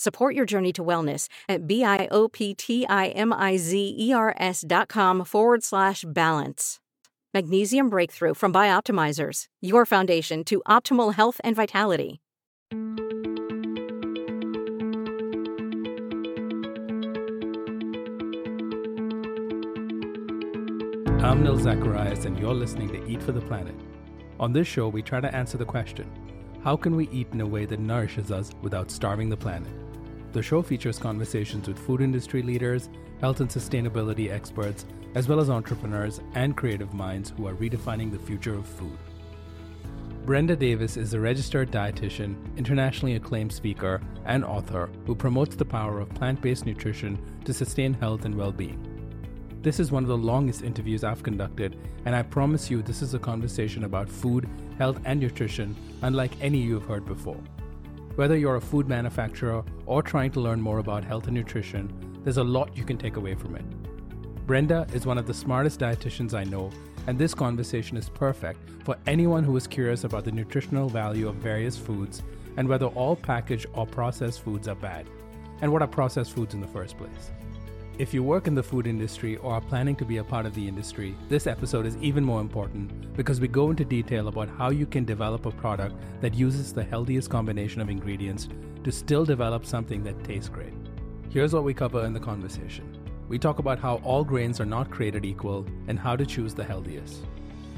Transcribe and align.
Support 0.00 0.34
your 0.34 0.46
journey 0.46 0.72
to 0.72 0.82
wellness 0.82 1.28
at 1.46 1.66
B-I-O-P-T-I-M-I-Z-E-R-S 1.66 4.64
dot 4.66 4.88
com 4.88 5.24
forward 5.26 5.62
slash 5.62 6.06
balance. 6.08 6.80
Magnesium 7.34 7.90
Breakthrough 7.90 8.32
from 8.32 8.50
Bioptimizers, 8.50 9.44
your 9.60 9.84
foundation 9.84 10.42
to 10.44 10.62
optimal 10.66 11.12
health 11.12 11.38
and 11.44 11.54
vitality. 11.54 12.22
I'm 21.22 21.42
Nil 21.42 21.58
Zacharias, 21.58 22.24
and 22.24 22.38
you're 22.38 22.54
listening 22.54 22.88
to 22.88 23.06
Eat 23.06 23.22
for 23.22 23.32
the 23.32 23.42
Planet. 23.42 23.74
On 24.38 24.54
this 24.54 24.66
show, 24.66 24.88
we 24.88 25.02
try 25.02 25.20
to 25.20 25.36
answer 25.36 25.58
the 25.58 25.66
question 25.66 26.10
how 26.62 26.76
can 26.76 26.96
we 26.96 27.06
eat 27.08 27.26
in 27.32 27.42
a 27.42 27.46
way 27.46 27.66
that 27.66 27.80
nourishes 27.80 28.30
us 28.30 28.50
without 28.62 28.90
starving 28.90 29.28
the 29.28 29.36
planet? 29.36 29.70
The 30.32 30.42
show 30.42 30.62
features 30.62 30.98
conversations 30.98 31.66
with 31.66 31.78
food 31.78 32.00
industry 32.00 32.42
leaders, 32.42 32.88
health 33.20 33.40
and 33.40 33.50
sustainability 33.50 34.30
experts, 34.30 34.86
as 35.16 35.28
well 35.28 35.40
as 35.40 35.50
entrepreneurs 35.50 36.20
and 36.34 36.56
creative 36.56 36.94
minds 36.94 37.32
who 37.36 37.48
are 37.48 37.54
redefining 37.54 38.12
the 38.12 38.18
future 38.18 38.54
of 38.54 38.64
food. 38.64 38.96
Brenda 40.24 40.54
Davis 40.54 40.96
is 40.96 41.14
a 41.14 41.20
registered 41.20 41.72
dietitian, 41.72 42.36
internationally 42.56 43.16
acclaimed 43.16 43.52
speaker, 43.52 44.00
and 44.24 44.44
author 44.44 44.88
who 45.04 45.16
promotes 45.16 45.56
the 45.56 45.64
power 45.64 45.98
of 45.98 46.14
plant 46.14 46.40
based 46.40 46.64
nutrition 46.64 47.18
to 47.44 47.52
sustain 47.52 47.92
health 47.92 48.24
and 48.24 48.36
well 48.36 48.52
being. 48.52 48.86
This 49.62 49.80
is 49.80 49.90
one 49.90 50.04
of 50.04 50.08
the 50.08 50.16
longest 50.16 50.62
interviews 50.62 51.02
I've 51.02 51.24
conducted, 51.24 51.76
and 52.04 52.14
I 52.14 52.22
promise 52.22 52.70
you 52.70 52.82
this 52.82 53.02
is 53.02 53.14
a 53.14 53.18
conversation 53.18 53.82
about 53.82 54.08
food, 54.08 54.48
health, 54.78 55.00
and 55.04 55.18
nutrition 55.18 55.74
unlike 56.02 56.32
any 56.40 56.58
you've 56.58 56.84
heard 56.84 57.04
before. 57.04 57.40
Whether 58.16 58.36
you're 58.36 58.56
a 58.56 58.60
food 58.60 58.88
manufacturer 58.88 59.64
or 59.86 60.02
trying 60.02 60.32
to 60.32 60.40
learn 60.40 60.60
more 60.60 60.78
about 60.78 61.04
health 61.04 61.26
and 61.26 61.34
nutrition, 61.34 62.20
there's 62.24 62.38
a 62.38 62.44
lot 62.44 62.76
you 62.76 62.84
can 62.84 62.98
take 62.98 63.16
away 63.16 63.34
from 63.34 63.56
it. 63.56 63.64
Brenda 64.46 64.86
is 64.92 65.06
one 65.06 65.16
of 65.16 65.26
the 65.26 65.34
smartest 65.34 65.80
dietitians 65.80 66.34
I 66.34 66.44
know, 66.44 66.70
and 67.06 67.18
this 67.18 67.34
conversation 67.34 67.96
is 67.96 68.08
perfect 68.08 68.58
for 68.84 68.96
anyone 69.06 69.44
who 69.44 69.56
is 69.56 69.66
curious 69.66 70.04
about 70.04 70.24
the 70.24 70.32
nutritional 70.32 70.88
value 70.88 71.28
of 71.28 71.36
various 71.36 71.76
foods 71.76 72.22
and 72.56 72.68
whether 72.68 72.86
all 72.86 73.14
packaged 73.14 73.66
or 73.74 73.86
processed 73.86 74.42
foods 74.42 74.66
are 74.66 74.74
bad, 74.74 75.06
and 75.62 75.72
what 75.72 75.82
are 75.82 75.88
processed 75.88 76.32
foods 76.32 76.52
in 76.52 76.60
the 76.60 76.66
first 76.66 76.98
place. 76.98 77.30
If 78.00 78.14
you 78.14 78.22
work 78.22 78.46
in 78.46 78.54
the 78.54 78.62
food 78.62 78.86
industry 78.86 79.36
or 79.36 79.52
are 79.52 79.60
planning 79.60 79.94
to 79.96 80.06
be 80.06 80.16
a 80.16 80.24
part 80.24 80.46
of 80.46 80.54
the 80.54 80.66
industry, 80.66 81.14
this 81.28 81.46
episode 81.46 81.84
is 81.84 81.98
even 81.98 82.24
more 82.24 82.40
important 82.40 83.14
because 83.14 83.42
we 83.42 83.46
go 83.46 83.68
into 83.68 83.84
detail 83.84 84.28
about 84.28 84.48
how 84.48 84.70
you 84.70 84.86
can 84.86 85.04
develop 85.04 85.44
a 85.44 85.50
product 85.50 85.96
that 86.22 86.32
uses 86.32 86.72
the 86.72 86.82
healthiest 86.82 87.28
combination 87.28 87.82
of 87.82 87.90
ingredients 87.90 88.48
to 88.84 88.90
still 88.90 89.26
develop 89.26 89.66
something 89.66 90.02
that 90.02 90.24
tastes 90.24 90.48
great. 90.48 90.72
Here's 91.28 91.52
what 91.52 91.62
we 91.62 91.74
cover 91.74 92.06
in 92.06 92.14
the 92.14 92.20
conversation. 92.20 92.96
We 93.28 93.38
talk 93.38 93.58
about 93.58 93.78
how 93.78 93.96
all 93.96 94.24
grains 94.24 94.62
are 94.62 94.64
not 94.76 94.90
created 94.90 95.26
equal 95.26 95.66
and 95.86 95.98
how 95.98 96.16
to 96.16 96.24
choose 96.24 96.54
the 96.54 96.64
healthiest. 96.64 97.26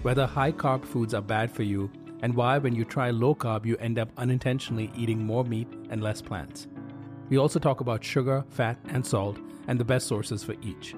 Whether 0.03 0.25
high 0.25 0.53
carb 0.53 0.85
foods 0.85 1.15
are 1.15 1.21
bad 1.21 1.51
for 1.51 1.65
you 1.65 1.91
and 2.23 2.33
why, 2.33 2.59
when 2.59 2.77
you 2.77 2.85
try 2.85 3.11
low 3.11 3.35
carb, 3.35 3.67
you 3.67 3.77
end 3.79 3.99
up 3.99 4.11
unintentionally 4.17 4.93
eating 4.97 5.19
more 5.19 5.45
meat 5.45 5.67
and 5.91 6.01
less 6.01 6.23
plants. 6.23 6.69
We 7.29 7.39
also 7.39 7.59
talk 7.59 7.81
about 7.81 8.05
sugar, 8.05 8.45
fat, 8.51 8.79
and 8.91 9.05
salt 9.05 9.41
and 9.69 9.79
the 9.79 9.85
best 9.85 10.07
sources 10.07 10.43
for 10.43 10.55
each. 10.63 10.95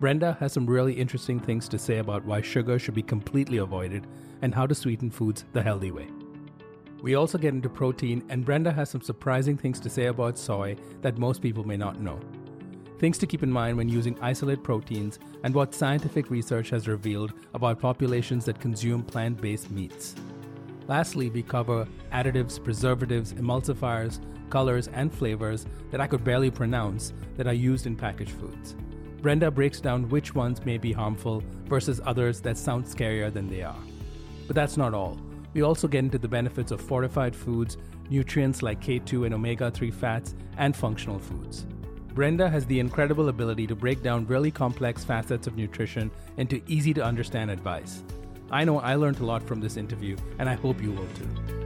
Brenda 0.00 0.36
has 0.38 0.52
some 0.52 0.66
really 0.66 0.92
interesting 0.92 1.40
things 1.40 1.68
to 1.68 1.78
say 1.78 1.98
about 1.98 2.24
why 2.24 2.40
sugar 2.40 2.78
should 2.78 2.94
be 2.94 3.02
completely 3.02 3.58
avoided 3.58 4.06
and 4.42 4.54
how 4.54 4.66
to 4.66 4.74
sweeten 4.74 5.10
foods 5.10 5.44
the 5.52 5.62
healthy 5.62 5.90
way. 5.90 6.08
We 7.02 7.14
also 7.14 7.38
get 7.38 7.54
into 7.54 7.68
protein, 7.68 8.24
and 8.28 8.44
Brenda 8.44 8.72
has 8.72 8.90
some 8.90 9.00
surprising 9.00 9.56
things 9.56 9.78
to 9.80 9.90
say 9.90 10.06
about 10.06 10.38
soy 10.38 10.76
that 11.00 11.18
most 11.18 11.42
people 11.42 11.64
may 11.64 11.76
not 11.76 12.00
know. 12.00 12.18
Things 12.98 13.18
to 13.18 13.26
keep 13.26 13.44
in 13.44 13.50
mind 13.50 13.76
when 13.76 13.88
using 13.88 14.18
isolate 14.20 14.64
proteins 14.64 15.20
and 15.44 15.54
what 15.54 15.74
scientific 15.74 16.30
research 16.30 16.70
has 16.70 16.88
revealed 16.88 17.32
about 17.54 17.78
populations 17.78 18.44
that 18.46 18.60
consume 18.60 19.04
plant 19.04 19.40
based 19.40 19.70
meats. 19.70 20.16
Lastly, 20.88 21.30
we 21.30 21.42
cover 21.42 21.86
additives, 22.12 22.62
preservatives, 22.62 23.34
emulsifiers, 23.34 24.20
colors, 24.50 24.88
and 24.88 25.12
flavors 25.12 25.66
that 25.90 26.00
I 26.00 26.06
could 26.06 26.24
barely 26.24 26.50
pronounce 26.50 27.12
that 27.36 27.46
are 27.46 27.52
used 27.52 27.86
in 27.86 27.96
packaged 27.96 28.32
foods. 28.32 28.74
Brenda 29.20 29.50
breaks 29.50 29.80
down 29.80 30.08
which 30.08 30.34
ones 30.34 30.64
may 30.64 30.78
be 30.78 30.92
harmful 30.92 31.42
versus 31.64 32.00
others 32.04 32.40
that 32.42 32.56
sound 32.56 32.84
scarier 32.84 33.32
than 33.32 33.48
they 33.48 33.62
are. 33.62 33.82
But 34.46 34.54
that's 34.56 34.76
not 34.76 34.94
all. 34.94 35.18
We 35.54 35.62
also 35.62 35.88
get 35.88 36.04
into 36.04 36.18
the 36.18 36.28
benefits 36.28 36.70
of 36.70 36.80
fortified 36.80 37.34
foods, 37.34 37.78
nutrients 38.10 38.62
like 38.62 38.80
K2 38.80 39.26
and 39.26 39.34
omega 39.34 39.70
3 39.70 39.90
fats, 39.90 40.34
and 40.56 40.76
functional 40.76 41.18
foods. 41.18 41.66
Brenda 42.14 42.48
has 42.48 42.66
the 42.66 42.80
incredible 42.80 43.28
ability 43.28 43.66
to 43.66 43.76
break 43.76 44.02
down 44.02 44.26
really 44.26 44.50
complex 44.50 45.04
facets 45.04 45.46
of 45.46 45.56
nutrition 45.56 46.10
into 46.36 46.62
easy 46.66 46.94
to 46.94 47.04
understand 47.04 47.50
advice. 47.50 48.02
I 48.50 48.64
know 48.64 48.78
I 48.78 48.94
learned 48.94 49.20
a 49.20 49.26
lot 49.26 49.42
from 49.42 49.60
this 49.60 49.76
interview, 49.76 50.16
and 50.38 50.48
I 50.48 50.54
hope 50.54 50.82
you 50.82 50.92
will 50.92 51.06
too. 51.14 51.57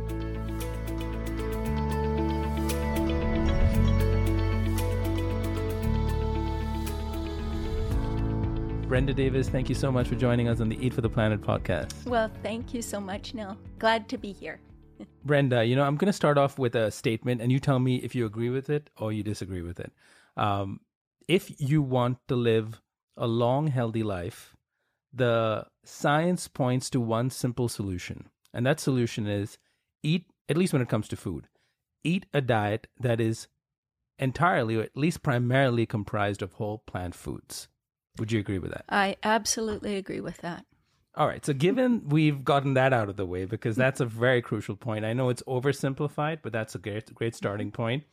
Brenda 8.93 9.15
Davis, 9.15 9.49
thank 9.49 9.71
you 9.71 9.75
so 9.75 9.91
much 9.91 10.07
for 10.07 10.17
joining 10.17 10.49
us 10.49 10.61
on 10.61 10.69
the 10.69 10.79
Eat 10.79 10.93
for 10.93 11.01
the 11.01 11.09
Planet 11.09 11.41
podcast. 11.41 12.05
Well, 12.05 12.31
thank 12.43 12.75
you 12.75 12.83
so 12.83 13.01
much, 13.01 13.33
Nil. 13.33 13.57
Glad 13.79 14.07
to 14.11 14.19
be 14.19 14.33
here. 14.33 14.61
Brenda, 15.25 15.65
you 15.65 15.75
know, 15.75 15.83
I'm 15.83 15.97
going 15.97 16.11
to 16.11 16.13
start 16.13 16.37
off 16.37 16.59
with 16.59 16.75
a 16.75 16.91
statement, 16.91 17.41
and 17.41 17.51
you 17.51 17.59
tell 17.59 17.79
me 17.79 17.97
if 17.97 18.15
you 18.15 18.27
agree 18.27 18.51
with 18.51 18.69
it 18.69 18.91
or 18.99 19.11
you 19.11 19.23
disagree 19.23 19.63
with 19.63 19.81
it. 19.81 19.95
Um, 20.37 20.81
if 21.27 21.59
you 21.59 21.81
want 21.81 22.19
to 22.29 22.37
live 22.37 22.83
a 23.17 23.27
long, 23.27 23.69
healthy 23.69 24.03
life, 24.03 24.55
the 25.11 25.65
science 25.87 26.47
points 26.47 26.91
to 26.91 27.01
one 27.01 27.31
simple 27.31 27.71
solution. 27.71 28.29
And 28.53 28.67
that 28.67 28.79
solution 28.79 29.27
is 29.27 29.57
eat, 30.03 30.27
at 30.51 30.59
least 30.59 30.75
when 30.75 30.83
it 30.83 30.91
comes 30.91 31.09
to 31.09 31.17
food, 31.17 31.49
eat 32.05 32.27
a 32.35 32.43
diet 32.43 32.89
that 33.01 33.23
is 33.23 33.49
entirely, 34.19 34.77
or 34.77 34.83
at 34.83 34.95
least 34.95 35.23
primarily, 35.23 35.87
comprised 35.87 36.43
of 36.43 36.53
whole 36.53 36.83
plant 36.87 37.15
foods. 37.15 37.69
Would 38.19 38.33
you 38.33 38.41
agree 38.41 38.59
with 38.59 38.73
that? 38.73 38.85
I 38.89 39.17
absolutely 39.23 39.97
agree 39.97 40.21
with 40.21 40.39
that. 40.39 40.65
All 41.15 41.27
right. 41.27 41.45
So, 41.45 41.53
given 41.53 42.09
we've 42.09 42.43
gotten 42.45 42.75
that 42.75 42.93
out 42.93 43.09
of 43.09 43.17
the 43.17 43.27
way, 43.27 43.45
because 43.45 43.77
that's 43.77 44.01
a 44.01 44.07
very 44.07 44.41
crucial 44.41 44.77
point. 44.77 45.05
I 45.05 45.13
know 45.13 45.29
it's 45.29 45.43
oversimplified, 45.43 46.39
but 46.43 46.53
that's 46.53 46.75
a 46.75 46.79
great, 46.79 47.15
great 47.15 47.35
starting 47.35 47.71
point. 47.71 48.05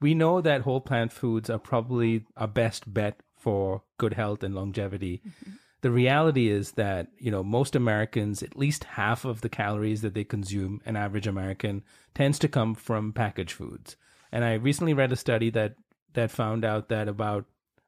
We 0.00 0.14
know 0.14 0.40
that 0.40 0.62
whole 0.62 0.80
plant 0.80 1.12
foods 1.12 1.48
are 1.48 1.58
probably 1.58 2.26
our 2.36 2.48
best 2.48 2.92
bet 2.92 3.20
for 3.36 3.82
good 3.98 4.14
health 4.14 4.42
and 4.42 4.54
longevity. 4.54 5.22
Mm-hmm. 5.26 5.52
The 5.82 5.90
reality 5.90 6.48
is 6.48 6.72
that, 6.72 7.08
you 7.18 7.30
know, 7.30 7.44
most 7.44 7.76
Americans, 7.76 8.42
at 8.42 8.56
least 8.56 8.84
half 8.84 9.24
of 9.24 9.42
the 9.42 9.48
calories 9.48 10.02
that 10.02 10.14
they 10.14 10.24
consume, 10.24 10.80
an 10.84 10.96
average 10.96 11.28
American, 11.28 11.84
tends 12.14 12.38
to 12.40 12.48
come 12.48 12.74
from 12.74 13.12
packaged 13.12 13.52
foods. 13.52 13.96
And 14.32 14.44
I 14.44 14.54
recently 14.54 14.94
read 14.94 15.12
a 15.12 15.16
study 15.16 15.50
that 15.50 15.76
that 16.14 16.30
found 16.30 16.64
out 16.64 16.88
that 16.88 17.08
about 17.08 17.44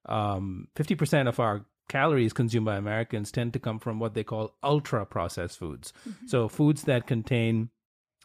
um, 0.08 0.68
50% 0.76 1.28
of 1.28 1.38
our 1.40 1.64
calories 1.88 2.32
consumed 2.32 2.66
by 2.66 2.76
Americans 2.76 3.32
tend 3.32 3.52
to 3.54 3.58
come 3.58 3.78
from 3.78 3.98
what 3.98 4.14
they 4.14 4.24
call 4.24 4.54
ultra 4.62 5.04
processed 5.06 5.58
foods. 5.58 5.92
Mm-hmm. 6.08 6.26
So, 6.26 6.48
foods 6.48 6.82
that 6.82 7.06
contain 7.06 7.70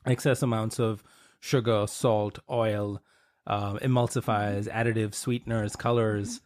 excess 0.06 0.42
amounts 0.42 0.80
of 0.80 1.04
sugar, 1.40 1.86
salt, 1.88 2.40
oil, 2.50 3.02
uh, 3.48 3.74
emulsifiers, 3.76 4.72
additives, 4.72 5.16
sweeteners, 5.16 5.76
colors, 5.76 6.40
mm-hmm. 6.40 6.46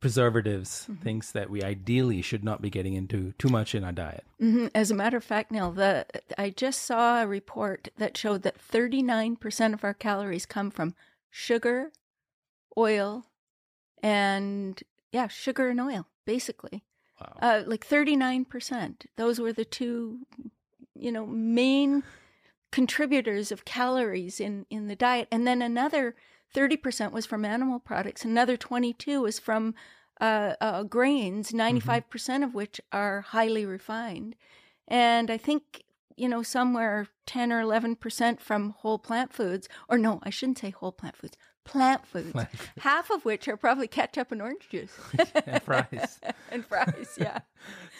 preservatives, 0.00 0.86
mm-hmm. 0.90 1.02
things 1.02 1.32
that 1.32 1.50
we 1.50 1.62
ideally 1.62 2.22
should 2.22 2.44
not 2.44 2.62
be 2.62 2.70
getting 2.70 2.94
into 2.94 3.32
too 3.38 3.48
much 3.48 3.74
in 3.74 3.84
our 3.84 3.92
diet. 3.92 4.24
Mm-hmm. 4.40 4.66
As 4.74 4.90
a 4.90 4.94
matter 4.94 5.16
of 5.16 5.24
fact, 5.24 5.50
Nil, 5.50 5.72
the 5.72 6.06
I 6.38 6.50
just 6.50 6.82
saw 6.82 7.22
a 7.22 7.26
report 7.26 7.88
that 7.98 8.16
showed 8.16 8.42
that 8.42 8.56
39% 8.58 9.72
of 9.72 9.84
our 9.84 9.94
calories 9.94 10.46
come 10.46 10.70
from 10.70 10.94
sugar, 11.30 11.90
oil, 12.76 13.26
and 14.02 14.82
yeah, 15.12 15.28
sugar 15.28 15.68
and 15.68 15.80
oil, 15.80 16.06
basically. 16.24 16.84
Wow. 17.20 17.38
Uh, 17.40 17.62
like 17.66 17.86
39%. 17.86 19.06
Those 19.16 19.40
were 19.40 19.52
the 19.52 19.64
two, 19.64 20.18
you 20.94 21.10
know, 21.10 21.26
main 21.26 22.02
contributors 22.70 23.50
of 23.50 23.64
calories 23.64 24.40
in, 24.40 24.66
in 24.68 24.88
the 24.88 24.96
diet. 24.96 25.28
And 25.32 25.46
then 25.46 25.62
another 25.62 26.14
30% 26.54 27.12
was 27.12 27.26
from 27.26 27.44
animal 27.44 27.78
products. 27.78 28.24
Another 28.24 28.56
22 28.56 29.22
was 29.22 29.38
from 29.38 29.74
uh, 30.20 30.54
uh, 30.60 30.82
grains, 30.82 31.52
95% 31.52 31.80
mm-hmm. 31.80 32.10
percent 32.10 32.44
of 32.44 32.54
which 32.54 32.80
are 32.92 33.22
highly 33.22 33.64
refined. 33.64 34.36
And 34.88 35.30
I 35.30 35.36
think, 35.36 35.84
you 36.16 36.28
know, 36.28 36.42
somewhere 36.42 37.08
10 37.26 37.52
or 37.52 37.62
11% 37.62 38.40
from 38.40 38.70
whole 38.78 38.98
plant 38.98 39.32
foods. 39.32 39.68
Or 39.88 39.98
no, 39.98 40.20
I 40.22 40.30
shouldn't 40.30 40.58
say 40.58 40.70
whole 40.70 40.92
plant 40.92 41.16
foods, 41.16 41.36
plant 41.66 42.06
foods, 42.06 42.32
plant 42.32 42.48
half 42.78 43.10
of 43.10 43.24
which 43.24 43.48
are 43.48 43.56
probably 43.56 43.88
ketchup 43.88 44.32
and 44.32 44.40
orange 44.40 44.68
juice. 44.70 44.92
and 45.46 45.62
fries. 45.62 46.20
and 46.50 46.64
fries, 46.64 47.18
yeah. 47.20 47.40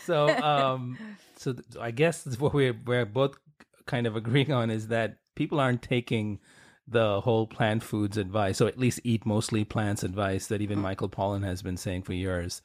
so, 0.05 0.29
um, 0.39 0.99
so 1.37 1.53
th- 1.53 1.65
I 1.81 1.91
guess 1.91 2.25
what 2.39 2.55
we're, 2.55 2.77
we're 2.85 3.05
both 3.05 3.37
kind 3.87 4.07
of 4.07 4.17
agreeing 4.17 4.53
on 4.53 4.71
is 4.71 4.89
that 4.89 5.19
people 5.35 5.61
aren't 5.61 5.83
taking– 5.83 6.41
the 6.89 7.21
whole 7.21 7.47
plant 7.47 7.83
foods 7.83 8.17
advice, 8.17 8.59
so 8.59 8.67
at 8.67 8.79
least 8.79 9.01
eat 9.03 9.27
mostly 9.27 9.65
plants 9.65 10.05
advice 10.05 10.47
that 10.47 10.61
even 10.61 10.77
mm-hmm. 10.77 10.85
Michael 10.85 11.09
Pollan 11.09 11.45
has 11.45 11.63
been 11.63 11.77
saying 11.77 12.03
for 12.03 12.13
years. 12.13 12.63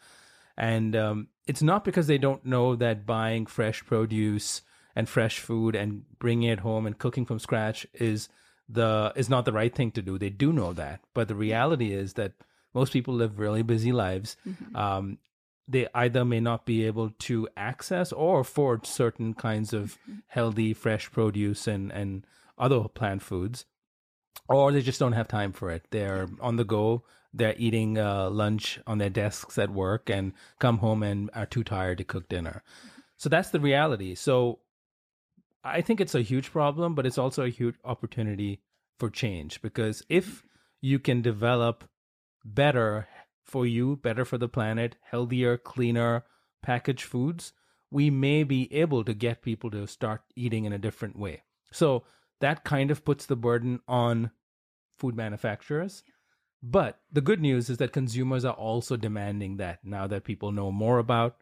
And 0.57 0.95
um, 0.95 1.27
it's 1.47 1.61
not 1.61 1.83
because 1.83 2.07
they 2.07 2.17
don't 2.17 2.45
know 2.45 2.75
that 2.75 3.05
buying 3.05 3.45
fresh 3.45 3.83
produce 3.83 4.61
and 4.95 5.09
fresh 5.09 5.39
food 5.39 5.75
and 5.75 6.03
bringing 6.19 6.49
it 6.49 6.59
home 6.59 6.85
and 6.85 6.97
cooking 6.97 7.25
from 7.25 7.39
scratch 7.39 7.87
is 7.93 8.29
the 8.71 9.13
is 9.15 9.29
not 9.29 9.45
the 9.45 9.51
right 9.51 9.73
thing 9.73 9.91
to 9.91 10.01
do. 10.01 10.17
They 10.17 10.29
do 10.29 10.53
know 10.53 10.73
that, 10.73 11.01
but 11.13 11.27
the 11.27 11.35
reality 11.35 11.93
is 11.93 12.13
that 12.13 12.33
most 12.73 12.93
people 12.93 13.13
live 13.13 13.39
really 13.39 13.63
busy 13.63 13.91
lives. 13.91 14.37
Mm-hmm. 14.47 14.75
Um, 14.75 15.17
they 15.67 15.87
either 15.93 16.25
may 16.25 16.39
not 16.39 16.65
be 16.65 16.85
able 16.85 17.11
to 17.19 17.47
access 17.55 18.11
or 18.11 18.41
afford 18.41 18.85
certain 18.85 19.33
kinds 19.33 19.73
of 19.73 19.97
mm-hmm. 20.01 20.19
healthy, 20.27 20.73
fresh 20.73 21.11
produce 21.11 21.67
and 21.67 21.91
and 21.91 22.25
other 22.57 22.87
plant 22.87 23.21
foods 23.21 23.65
or 24.47 24.71
they 24.71 24.81
just 24.81 24.99
don't 24.99 25.13
have 25.13 25.27
time 25.27 25.51
for 25.51 25.71
it. 25.71 25.85
They're 25.91 26.27
on 26.39 26.57
the 26.57 26.63
go. 26.63 27.03
They're 27.33 27.55
eating 27.57 27.97
uh, 27.97 28.29
lunch 28.29 28.79
on 28.85 28.97
their 28.97 29.09
desks 29.09 29.57
at 29.57 29.69
work 29.69 30.09
and 30.09 30.33
come 30.59 30.79
home 30.79 31.03
and 31.03 31.29
are 31.33 31.45
too 31.45 31.63
tired 31.63 31.99
to 31.99 32.03
cook 32.03 32.27
dinner. 32.27 32.63
So 33.17 33.29
that's 33.29 33.51
the 33.51 33.59
reality. 33.59 34.15
So 34.15 34.59
I 35.63 35.81
think 35.81 36.01
it's 36.01 36.15
a 36.15 36.21
huge 36.21 36.51
problem, 36.51 36.95
but 36.95 37.05
it's 37.05 37.17
also 37.17 37.43
a 37.43 37.49
huge 37.49 37.75
opportunity 37.83 38.61
for 38.97 39.09
change 39.09 39.61
because 39.61 40.03
if 40.09 40.43
you 40.81 40.99
can 40.99 41.21
develop 41.21 41.83
better 42.43 43.07
for 43.45 43.65
you, 43.65 43.95
better 43.95 44.25
for 44.25 44.37
the 44.37 44.47
planet, 44.47 44.95
healthier, 45.01 45.57
cleaner 45.57 46.23
packaged 46.63 47.03
foods, 47.03 47.53
we 47.91 48.09
may 48.09 48.43
be 48.43 48.73
able 48.73 49.03
to 49.03 49.13
get 49.13 49.41
people 49.41 49.69
to 49.71 49.85
start 49.85 50.21
eating 50.35 50.65
in 50.65 50.73
a 50.73 50.79
different 50.79 51.17
way. 51.17 51.43
So 51.71 52.03
that 52.39 52.63
kind 52.63 52.89
of 52.89 53.05
puts 53.05 53.25
the 53.25 53.35
burden 53.35 53.81
on 53.87 54.31
food 54.97 55.15
manufacturers. 55.15 56.03
But 56.63 56.99
the 57.11 57.21
good 57.21 57.41
news 57.41 57.69
is 57.69 57.77
that 57.77 57.91
consumers 57.91 58.45
are 58.45 58.53
also 58.53 58.95
demanding 58.95 59.57
that 59.57 59.79
now 59.83 60.07
that 60.07 60.23
people 60.23 60.51
know 60.51 60.71
more 60.71 60.99
about 60.99 61.37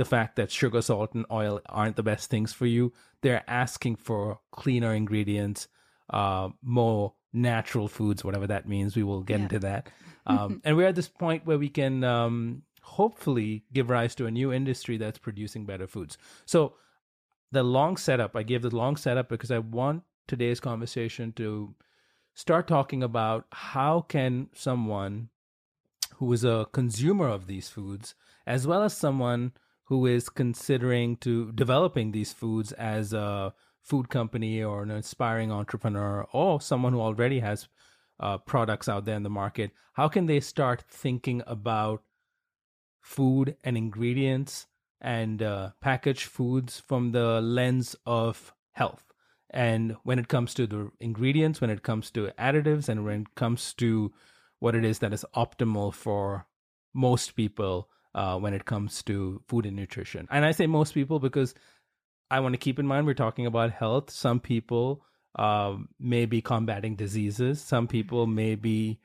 the 0.00 0.04
fact 0.06 0.36
that 0.36 0.50
sugar, 0.50 0.80
salt, 0.80 1.12
and 1.12 1.26
oil 1.30 1.60
aren't 1.68 1.96
the 1.96 2.02
best 2.02 2.30
things 2.30 2.54
for 2.54 2.64
you. 2.64 2.90
They're 3.20 3.44
asking 3.46 3.96
for 3.96 4.40
cleaner 4.50 4.94
ingredients, 4.94 5.68
uh, 6.08 6.48
more 6.62 7.12
natural 7.34 7.86
foods, 7.86 8.24
whatever 8.24 8.46
that 8.46 8.66
means. 8.66 8.96
We 8.96 9.02
will 9.02 9.20
get 9.20 9.40
yeah. 9.40 9.42
into 9.42 9.58
that. 9.58 9.88
Um, 10.26 10.60
and 10.64 10.76
we're 10.76 10.86
at 10.86 10.94
this 10.94 11.08
point 11.08 11.46
where 11.46 11.58
we 11.58 11.70
can 11.70 12.04
um, 12.04 12.62
hopefully 12.82 13.64
give 13.72 13.88
rise 13.88 14.14
to 14.16 14.26
a 14.26 14.30
new 14.30 14.52
industry 14.52 14.98
that's 14.98 15.18
producing 15.18 15.64
better 15.64 15.86
foods. 15.86 16.18
So, 16.44 16.74
the 17.50 17.62
long 17.62 17.96
setup, 17.96 18.36
I 18.36 18.42
gave 18.42 18.62
the 18.62 18.76
long 18.76 18.96
setup 18.96 19.30
because 19.30 19.50
I 19.50 19.58
want 19.58 20.02
today's 20.28 20.60
conversation 20.60 21.32
to 21.32 21.74
start 22.34 22.68
talking 22.68 23.02
about 23.02 23.46
how 23.50 24.02
can 24.02 24.50
someone 24.54 25.30
who 26.16 26.30
is 26.32 26.44
a 26.44 26.68
consumer 26.70 27.28
of 27.28 27.46
these 27.46 27.70
foods 27.70 28.14
as 28.46 28.66
well 28.66 28.82
as 28.82 28.94
someone 28.94 29.52
who 29.90 30.06
is 30.06 30.30
considering 30.30 31.16
to 31.18 31.52
developing 31.52 32.12
these 32.12 32.32
foods 32.32 32.72
as 32.72 33.12
a 33.12 33.52
food 33.82 34.08
company 34.08 34.62
or 34.62 34.82
an 34.82 34.90
aspiring 34.90 35.52
entrepreneur 35.52 36.26
or 36.32 36.60
someone 36.60 36.94
who 36.94 37.00
already 37.00 37.40
has 37.40 37.68
uh, 38.18 38.38
products 38.38 38.88
out 38.88 39.04
there 39.04 39.16
in 39.16 39.22
the 39.22 39.30
market 39.30 39.70
how 40.00 40.08
can 40.08 40.24
they 40.24 40.40
start 40.40 40.82
thinking 40.88 41.42
about 41.46 42.02
food 43.02 43.56
and 43.62 43.76
ingredients 43.76 44.66
and 44.98 45.42
uh, 45.42 45.70
packaged 45.82 46.24
foods 46.24 46.80
from 46.80 47.12
the 47.12 47.40
lens 47.40 47.96
of 48.06 48.54
health? 48.72 49.04
And 49.50 49.96
when 50.04 50.18
it 50.18 50.28
comes 50.28 50.54
to 50.54 50.66
the 50.66 50.90
ingredients, 51.00 51.60
when 51.60 51.68
it 51.68 51.82
comes 51.82 52.10
to 52.12 52.30
additives, 52.38 52.88
and 52.88 53.04
when 53.04 53.22
it 53.22 53.34
comes 53.34 53.74
to 53.74 54.12
what 54.58 54.74
it 54.74 54.84
is 54.84 55.00
that 55.00 55.12
is 55.12 55.26
optimal 55.36 55.92
for 55.92 56.46
most 56.94 57.34
people 57.34 57.90
uh, 58.14 58.38
when 58.38 58.54
it 58.54 58.64
comes 58.64 59.02
to 59.04 59.42
food 59.48 59.66
and 59.66 59.76
nutrition. 59.76 60.26
And 60.30 60.44
I 60.44 60.52
say 60.52 60.66
most 60.66 60.94
people 60.94 61.18
because 61.18 61.54
I 62.30 62.40
want 62.40 62.54
to 62.54 62.58
keep 62.58 62.78
in 62.78 62.86
mind 62.86 63.06
we're 63.06 63.14
talking 63.14 63.46
about 63.46 63.70
health. 63.70 64.10
Some 64.10 64.40
people 64.40 65.04
uh, 65.36 65.76
may 65.98 66.26
be 66.26 66.42
combating 66.42 66.96
diseases, 66.96 67.60
some 67.60 67.86
people 67.86 68.26
may 68.26 68.54
be 68.54 68.98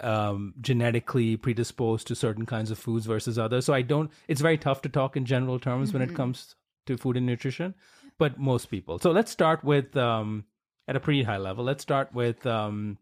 um, 0.00 0.54
genetically 0.60 1.36
predisposed 1.36 2.06
to 2.08 2.14
certain 2.14 2.46
kinds 2.46 2.70
of 2.70 2.78
foods 2.78 3.06
versus 3.06 3.38
others. 3.38 3.64
So 3.64 3.72
I 3.72 3.82
don't, 3.82 4.10
it's 4.26 4.40
very 4.40 4.58
tough 4.58 4.82
to 4.82 4.88
talk 4.88 5.16
in 5.16 5.24
general 5.24 5.58
terms 5.58 5.88
mm-hmm. 5.88 5.98
when 5.98 6.02
it 6.02 6.06
mm-hmm. 6.08 6.16
comes 6.16 6.54
to 6.86 6.96
food 6.96 7.16
and 7.16 7.26
nutrition 7.26 7.74
but 8.18 8.38
most 8.38 8.66
people. 8.66 8.98
So 8.98 9.12
let's 9.12 9.30
start 9.30 9.64
with 9.64 9.96
um, 9.96 10.44
at 10.86 10.96
a 10.96 11.00
pretty 11.00 11.22
high 11.22 11.38
level. 11.38 11.64
Let's 11.64 11.82
start 11.82 12.12
with 12.12 12.44
um, 12.46 12.98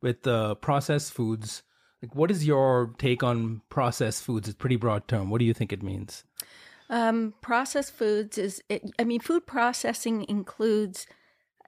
with 0.00 0.26
uh, 0.26 0.54
processed 0.54 1.12
foods. 1.12 1.62
Like, 2.02 2.14
what 2.14 2.30
is 2.30 2.46
your 2.46 2.94
take 2.98 3.22
on 3.22 3.62
processed 3.70 4.22
foods? 4.22 4.48
It's 4.48 4.54
a 4.54 4.58
pretty 4.58 4.76
broad 4.76 5.08
term. 5.08 5.30
What 5.30 5.38
do 5.38 5.44
you 5.44 5.54
think 5.54 5.72
it 5.72 5.82
means? 5.82 6.24
Um, 6.90 7.34
processed 7.40 7.92
foods 7.92 8.38
is, 8.38 8.62
it, 8.68 8.82
I 8.98 9.04
mean, 9.04 9.20
food 9.20 9.46
processing 9.46 10.24
includes 10.28 11.06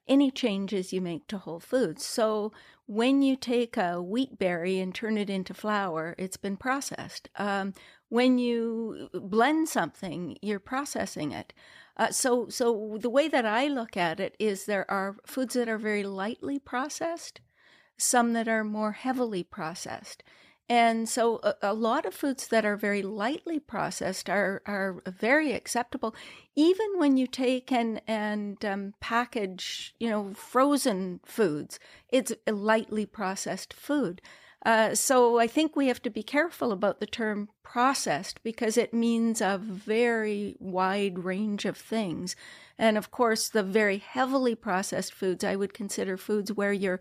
any 0.09 0.31
changes 0.31 0.93
you 0.93 1.01
make 1.01 1.27
to 1.29 1.39
whole 1.39 1.61
foods. 1.61 2.05
So 2.05 2.53
when 2.87 3.23
you 3.23 3.37
take 3.37 3.77
a 3.77 4.03
wheat 4.03 4.39
berry 4.39 4.81
and 4.81 4.95
turn 4.95 5.17
it 5.17 5.31
into 5.31 5.55
flour, 5.55 6.15
it's 6.19 6.37
been 6.37 6.57
processed. 6.57 7.29
Um, 7.37 7.75
when 8.09 8.39
you 8.39 9.09
blend 9.15 9.69
something, 9.69 10.37
you're 10.43 10.59
processing 10.59 11.31
it. 11.31 11.53
Uh, 11.97 12.11
so, 12.11 12.49
so 12.49 12.99
the 13.01 13.11
way 13.11 13.29
that 13.29 13.47
I 13.47 13.69
look 13.69 13.97
at 13.97 14.19
it 14.19 14.35
is 14.39 14.65
there 14.65 14.91
are 14.91 15.17
foods 15.27 15.55
that 15.55 15.69
are 15.69 15.79
very 15.79 16.03
lightly 16.03 16.59
processed, 16.59 17.41
some 18.01 18.33
that 18.33 18.49
are 18.49 18.65
more 18.65 18.93
heavily 18.93 19.43
processed. 19.43 20.23
And 20.69 21.09
so 21.09 21.41
a, 21.43 21.55
a, 21.63 21.75
lot 21.75 22.07
of 22.07 22.15
foods 22.15 22.47
that 22.47 22.65
are 22.65 22.77
very 22.77 23.03
lightly 23.03 23.59
processed 23.59 24.31
are, 24.31 24.63
are 24.67 25.03
very 25.05 25.53
acceptable, 25.53 26.15
even 26.55 26.87
when 26.97 27.17
you 27.17 27.27
take 27.27 27.73
and, 27.73 28.01
and 28.07 28.65
um, 28.65 28.95
package, 29.01 29.97
you 29.99 30.09
know, 30.09 30.33
frozen 30.33 31.19
foods, 31.25 31.81
it's 32.09 32.33
a 32.47 32.53
lightly 32.53 33.05
processed 33.05 33.73
food. 33.75 34.23
Uh, 34.65 34.95
so 34.95 35.39
I 35.39 35.47
think 35.47 35.75
we 35.75 35.89
have 35.89 36.03
to 36.03 36.11
be 36.11 36.23
careful 36.23 36.71
about 36.71 37.01
the 37.01 37.07
term 37.07 37.49
processed 37.63 38.43
because 38.43 38.77
it 38.77 38.93
means 38.93 39.41
a 39.41 39.59
very 39.63 40.57
wide 40.59 41.21
range 41.21 41.65
of 41.65 41.77
things. 41.77 42.35
And 42.77 42.99
of 42.99 43.11
course, 43.11 43.49
the 43.49 43.63
very 43.63 43.99
heavily 43.99 44.55
processed 44.55 45.15
foods 45.15 45.45
I 45.45 45.55
would 45.55 45.73
consider 45.73 46.17
foods 46.17 46.53
where 46.53 46.73
you're 46.73 46.99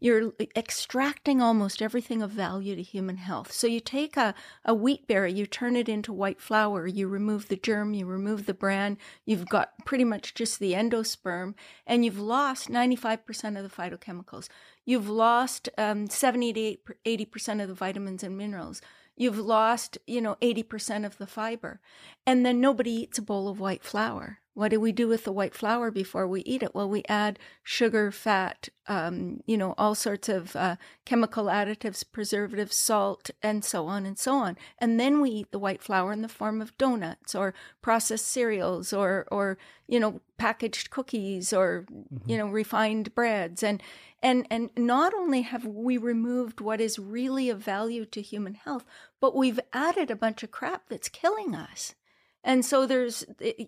you're 0.00 0.32
extracting 0.56 1.40
almost 1.42 1.82
everything 1.82 2.22
of 2.22 2.30
value 2.30 2.74
to 2.74 2.82
human 2.82 3.18
health. 3.18 3.52
So 3.52 3.66
you 3.66 3.80
take 3.80 4.16
a, 4.16 4.34
a 4.64 4.74
wheat 4.74 5.06
berry, 5.06 5.32
you 5.32 5.46
turn 5.46 5.76
it 5.76 5.90
into 5.90 6.12
white 6.12 6.40
flour, 6.40 6.86
you 6.86 7.06
remove 7.06 7.48
the 7.48 7.56
germ, 7.56 7.92
you 7.92 8.06
remove 8.06 8.46
the 8.46 8.54
bran, 8.54 8.96
you've 9.26 9.48
got 9.48 9.72
pretty 9.84 10.04
much 10.04 10.34
just 10.34 10.58
the 10.58 10.72
endosperm, 10.72 11.54
and 11.86 12.02
you've 12.02 12.18
lost 12.18 12.70
95% 12.70 13.58
of 13.58 13.62
the 13.62 13.68
phytochemicals. 13.68 14.48
You've 14.90 15.08
lost 15.08 15.68
um, 15.78 16.08
70 16.08 16.52
to 16.52 16.94
80% 17.06 17.62
of 17.62 17.68
the 17.68 17.74
vitamins 17.74 18.24
and 18.24 18.36
minerals. 18.36 18.82
You've 19.16 19.38
lost, 19.38 19.98
you 20.08 20.20
know, 20.20 20.36
80% 20.42 21.06
of 21.06 21.16
the 21.16 21.28
fiber. 21.28 21.78
And 22.26 22.44
then 22.44 22.60
nobody 22.60 22.90
eats 23.02 23.16
a 23.16 23.22
bowl 23.22 23.46
of 23.46 23.60
white 23.60 23.84
flour. 23.84 24.40
What 24.60 24.72
do 24.72 24.78
we 24.78 24.92
do 24.92 25.08
with 25.08 25.24
the 25.24 25.32
white 25.32 25.54
flour 25.54 25.90
before 25.90 26.28
we 26.28 26.42
eat 26.42 26.62
it? 26.62 26.74
Well, 26.74 26.86
we 26.86 27.02
add 27.08 27.38
sugar, 27.62 28.12
fat, 28.12 28.68
um, 28.88 29.42
you 29.46 29.56
know, 29.56 29.74
all 29.78 29.94
sorts 29.94 30.28
of 30.28 30.54
uh, 30.54 30.76
chemical 31.06 31.46
additives, 31.46 32.04
preservatives, 32.04 32.76
salt, 32.76 33.30
and 33.42 33.64
so 33.64 33.86
on 33.86 34.04
and 34.04 34.18
so 34.18 34.34
on. 34.34 34.58
And 34.76 35.00
then 35.00 35.22
we 35.22 35.30
eat 35.30 35.50
the 35.50 35.58
white 35.58 35.80
flour 35.82 36.12
in 36.12 36.20
the 36.20 36.28
form 36.28 36.60
of 36.60 36.76
donuts 36.76 37.34
or 37.34 37.54
processed 37.80 38.28
cereals 38.28 38.92
or, 38.92 39.26
or 39.32 39.56
you 39.88 39.98
know, 39.98 40.20
packaged 40.36 40.90
cookies 40.90 41.54
or, 41.54 41.86
mm-hmm. 41.90 42.30
you 42.30 42.36
know, 42.36 42.48
refined 42.48 43.14
breads. 43.14 43.62
And 43.62 43.82
and 44.22 44.46
and 44.50 44.68
not 44.76 45.14
only 45.14 45.40
have 45.40 45.64
we 45.64 45.96
removed 45.96 46.60
what 46.60 46.82
is 46.82 46.98
really 46.98 47.48
of 47.48 47.60
value 47.60 48.04
to 48.04 48.20
human 48.20 48.52
health, 48.52 48.84
but 49.20 49.34
we've 49.34 49.60
added 49.72 50.10
a 50.10 50.16
bunch 50.16 50.42
of 50.42 50.50
crap 50.50 50.90
that's 50.90 51.08
killing 51.08 51.54
us. 51.54 51.94
And 52.42 52.64
so 52.64 52.86
there's, 52.86 53.24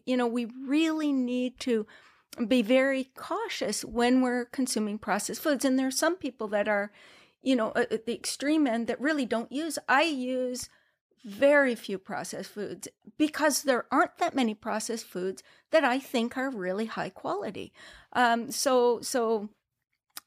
you 0.07 0.17
know, 0.17 0.27
we 0.27 0.47
really 0.67 1.13
need 1.13 1.59
to 1.61 1.87
be 2.49 2.63
very 2.63 3.11
cautious 3.15 3.85
when 3.85 4.23
we're 4.23 4.47
consuming 4.47 4.99
processed 4.99 5.43
foods. 5.43 5.65
And 5.65 5.79
there 5.79 5.89
are 5.89 5.91
some 5.91 6.17
people 6.17 6.49
that 6.49 6.69
are, 6.69 6.91
you 7.43 7.55
know, 7.55 7.73
at 7.75 8.07
the 8.07 8.15
extreme 8.15 8.67
end 8.67 8.87
that 8.87 9.01
really 9.01 9.27
don't 9.27 9.53
use. 9.53 9.79
I 9.89 10.03
use 10.03 10.71
very 11.25 11.75
few 11.75 11.99
processed 11.99 12.51
foods 12.51 12.89
because 13.19 13.63
there 13.63 13.87
aren't 13.93 14.19
that 14.19 14.35
many 14.35 14.55
processed 14.55 15.07
foods 15.07 15.43
that 15.71 15.85
I 15.85 15.99
think 15.99 16.37
are 16.37 16.51
really 16.51 16.87
high 16.87 17.11
quality. 17.11 17.73
Um, 18.13 18.51
so, 18.51 19.01
so, 19.03 19.51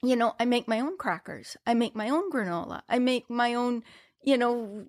you 0.02 0.16
know, 0.16 0.36
I 0.40 0.46
make 0.46 0.68
my 0.68 0.80
own 0.80 0.98
crackers. 0.98 1.58
I 1.66 1.74
make 1.74 1.96
my 1.96 2.10
own 2.10 2.32
granola. 2.32 2.82
I 2.88 3.00
make 3.00 3.30
my 3.30 3.54
own, 3.56 3.84
you 4.26 4.38
know, 4.38 4.86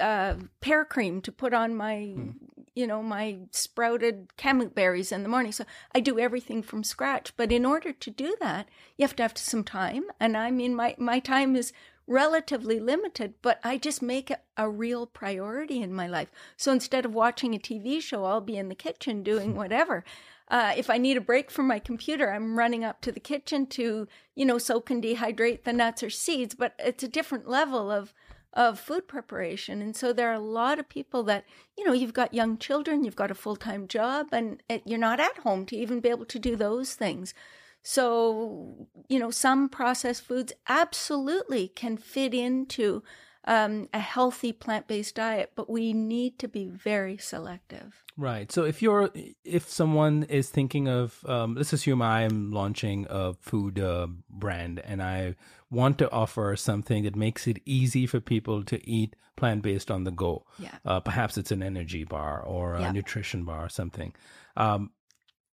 uh, 0.00 0.36
pear 0.62 0.86
cream 0.86 1.20
to 1.20 1.32
put 1.32 1.52
on 1.52 1.74
my 1.74 2.14
mm 2.16 2.34
you 2.76 2.86
know, 2.86 3.02
my 3.02 3.38
sprouted 3.50 4.28
kamut 4.36 4.74
berries 4.74 5.10
in 5.10 5.22
the 5.22 5.30
morning. 5.30 5.50
So 5.50 5.64
I 5.94 6.00
do 6.00 6.18
everything 6.18 6.62
from 6.62 6.84
scratch. 6.84 7.34
But 7.34 7.50
in 7.50 7.64
order 7.64 7.90
to 7.90 8.10
do 8.10 8.36
that, 8.38 8.68
you 8.98 9.02
have 9.02 9.16
to 9.16 9.22
have 9.22 9.38
some 9.38 9.64
time. 9.64 10.04
And 10.20 10.36
I 10.36 10.50
mean, 10.50 10.74
my, 10.74 10.94
my 10.98 11.18
time 11.18 11.56
is 11.56 11.72
relatively 12.06 12.78
limited, 12.78 13.32
but 13.40 13.60
I 13.64 13.78
just 13.78 14.02
make 14.02 14.30
it 14.30 14.42
a 14.58 14.68
real 14.68 15.06
priority 15.06 15.82
in 15.82 15.94
my 15.94 16.06
life. 16.06 16.30
So 16.58 16.70
instead 16.70 17.06
of 17.06 17.14
watching 17.14 17.54
a 17.54 17.58
TV 17.58 18.00
show, 18.00 18.26
I'll 18.26 18.42
be 18.42 18.58
in 18.58 18.68
the 18.68 18.74
kitchen 18.74 19.22
doing 19.22 19.56
whatever. 19.56 20.04
Uh, 20.48 20.74
if 20.76 20.90
I 20.90 20.98
need 20.98 21.16
a 21.16 21.22
break 21.22 21.50
from 21.50 21.66
my 21.66 21.78
computer, 21.78 22.30
I'm 22.30 22.58
running 22.58 22.84
up 22.84 23.00
to 23.00 23.10
the 23.10 23.20
kitchen 23.20 23.66
to, 23.68 24.06
you 24.34 24.44
know, 24.44 24.58
soak 24.58 24.90
and 24.90 25.02
dehydrate 25.02 25.64
the 25.64 25.72
nuts 25.72 26.02
or 26.02 26.10
seeds, 26.10 26.54
but 26.54 26.74
it's 26.78 27.02
a 27.02 27.08
different 27.08 27.48
level 27.48 27.90
of 27.90 28.12
of 28.56 28.80
food 28.80 29.06
preparation. 29.06 29.82
And 29.82 29.94
so 29.94 30.12
there 30.12 30.30
are 30.30 30.34
a 30.34 30.40
lot 30.40 30.78
of 30.78 30.88
people 30.88 31.22
that, 31.24 31.44
you 31.76 31.84
know, 31.84 31.92
you've 31.92 32.14
got 32.14 32.34
young 32.34 32.56
children, 32.56 33.04
you've 33.04 33.14
got 33.14 33.30
a 33.30 33.34
full 33.34 33.54
time 33.54 33.86
job, 33.86 34.28
and 34.32 34.62
you're 34.84 34.98
not 34.98 35.20
at 35.20 35.38
home 35.38 35.66
to 35.66 35.76
even 35.76 36.00
be 36.00 36.08
able 36.08 36.24
to 36.24 36.38
do 36.38 36.56
those 36.56 36.94
things. 36.94 37.34
So, 37.82 38.88
you 39.08 39.18
know, 39.20 39.30
some 39.30 39.68
processed 39.68 40.24
foods 40.24 40.52
absolutely 40.68 41.68
can 41.68 41.96
fit 41.98 42.34
into 42.34 43.04
um, 43.44 43.88
a 43.92 44.00
healthy 44.00 44.52
plant 44.52 44.88
based 44.88 45.14
diet, 45.14 45.52
but 45.54 45.70
we 45.70 45.92
need 45.92 46.38
to 46.40 46.48
be 46.48 46.66
very 46.66 47.16
selective. 47.16 48.02
Right. 48.16 48.50
So 48.50 48.64
if 48.64 48.82
you're, 48.82 49.10
if 49.44 49.68
someone 49.68 50.24
is 50.24 50.48
thinking 50.48 50.88
of, 50.88 51.24
um, 51.26 51.54
let's 51.54 51.72
assume 51.72 52.02
I 52.02 52.22
am 52.22 52.50
launching 52.50 53.06
a 53.08 53.34
food 53.34 53.78
uh, 53.78 54.08
brand 54.28 54.80
and 54.80 55.02
I 55.02 55.36
want 55.70 55.98
to 55.98 56.10
offer 56.10 56.54
something 56.56 57.04
that 57.04 57.16
makes 57.16 57.46
it 57.46 57.58
easy 57.64 58.06
for 58.06 58.20
people 58.20 58.62
to 58.64 58.88
eat 58.88 59.16
plant 59.36 59.62
based 59.62 59.90
on 59.90 60.04
the 60.04 60.10
go. 60.10 60.44
Yeah. 60.58 60.76
Uh, 60.84 61.00
perhaps 61.00 61.36
it's 61.36 61.50
an 61.50 61.62
energy 61.62 62.04
bar 62.04 62.40
or 62.40 62.74
a 62.74 62.82
yeah. 62.82 62.92
nutrition 62.92 63.44
bar 63.44 63.64
or 63.64 63.68
something. 63.68 64.14
Um, 64.56 64.90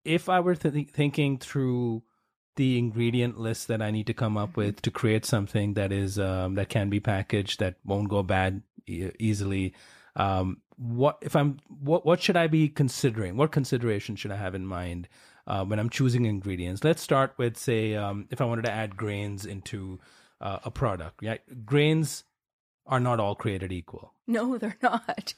if 0.05 0.29
I 0.29 0.39
were 0.39 0.55
th- 0.55 0.89
thinking 0.89 1.37
through 1.37 2.03
the 2.55 2.77
ingredient 2.77 3.39
list 3.39 3.67
that 3.67 3.81
I 3.81 3.91
need 3.91 4.07
to 4.07 4.13
come 4.13 4.37
up 4.37 4.51
mm-hmm. 4.51 4.61
with 4.61 4.81
to 4.83 4.91
create 4.91 5.25
something 5.25 5.73
that 5.73 5.91
is 5.91 6.19
um, 6.19 6.55
that 6.55 6.69
can 6.69 6.89
be 6.89 6.99
packaged 6.99 7.59
that 7.59 7.75
won't 7.83 8.09
go 8.09 8.23
bad 8.23 8.61
e- 8.87 9.09
easily. 9.19 9.73
Um, 10.15 10.61
what 10.75 11.17
if 11.21 11.35
I'm 11.35 11.57
what 11.67 12.05
what 12.05 12.21
should 12.21 12.37
I 12.37 12.47
be 12.47 12.69
considering? 12.69 13.37
What 13.37 13.51
consideration 13.51 14.15
should 14.15 14.31
I 14.31 14.37
have 14.37 14.55
in 14.55 14.65
mind 14.65 15.07
uh, 15.47 15.65
when 15.65 15.79
I'm 15.79 15.89
choosing 15.89 16.25
ingredients? 16.25 16.83
Let's 16.83 17.01
start 17.01 17.33
with 17.37 17.57
say 17.57 17.95
um, 17.95 18.27
if 18.29 18.41
I 18.41 18.45
wanted 18.45 18.65
to 18.65 18.71
add 18.71 18.97
grains 18.97 19.45
into 19.45 19.99
uh, 20.41 20.59
a 20.63 20.71
product. 20.71 21.23
Yeah, 21.23 21.37
grains 21.65 22.23
are 22.85 22.99
not 22.99 23.19
all 23.19 23.35
created 23.35 23.71
equal. 23.71 24.13
No, 24.27 24.57
they're 24.57 24.77
not. 24.81 25.33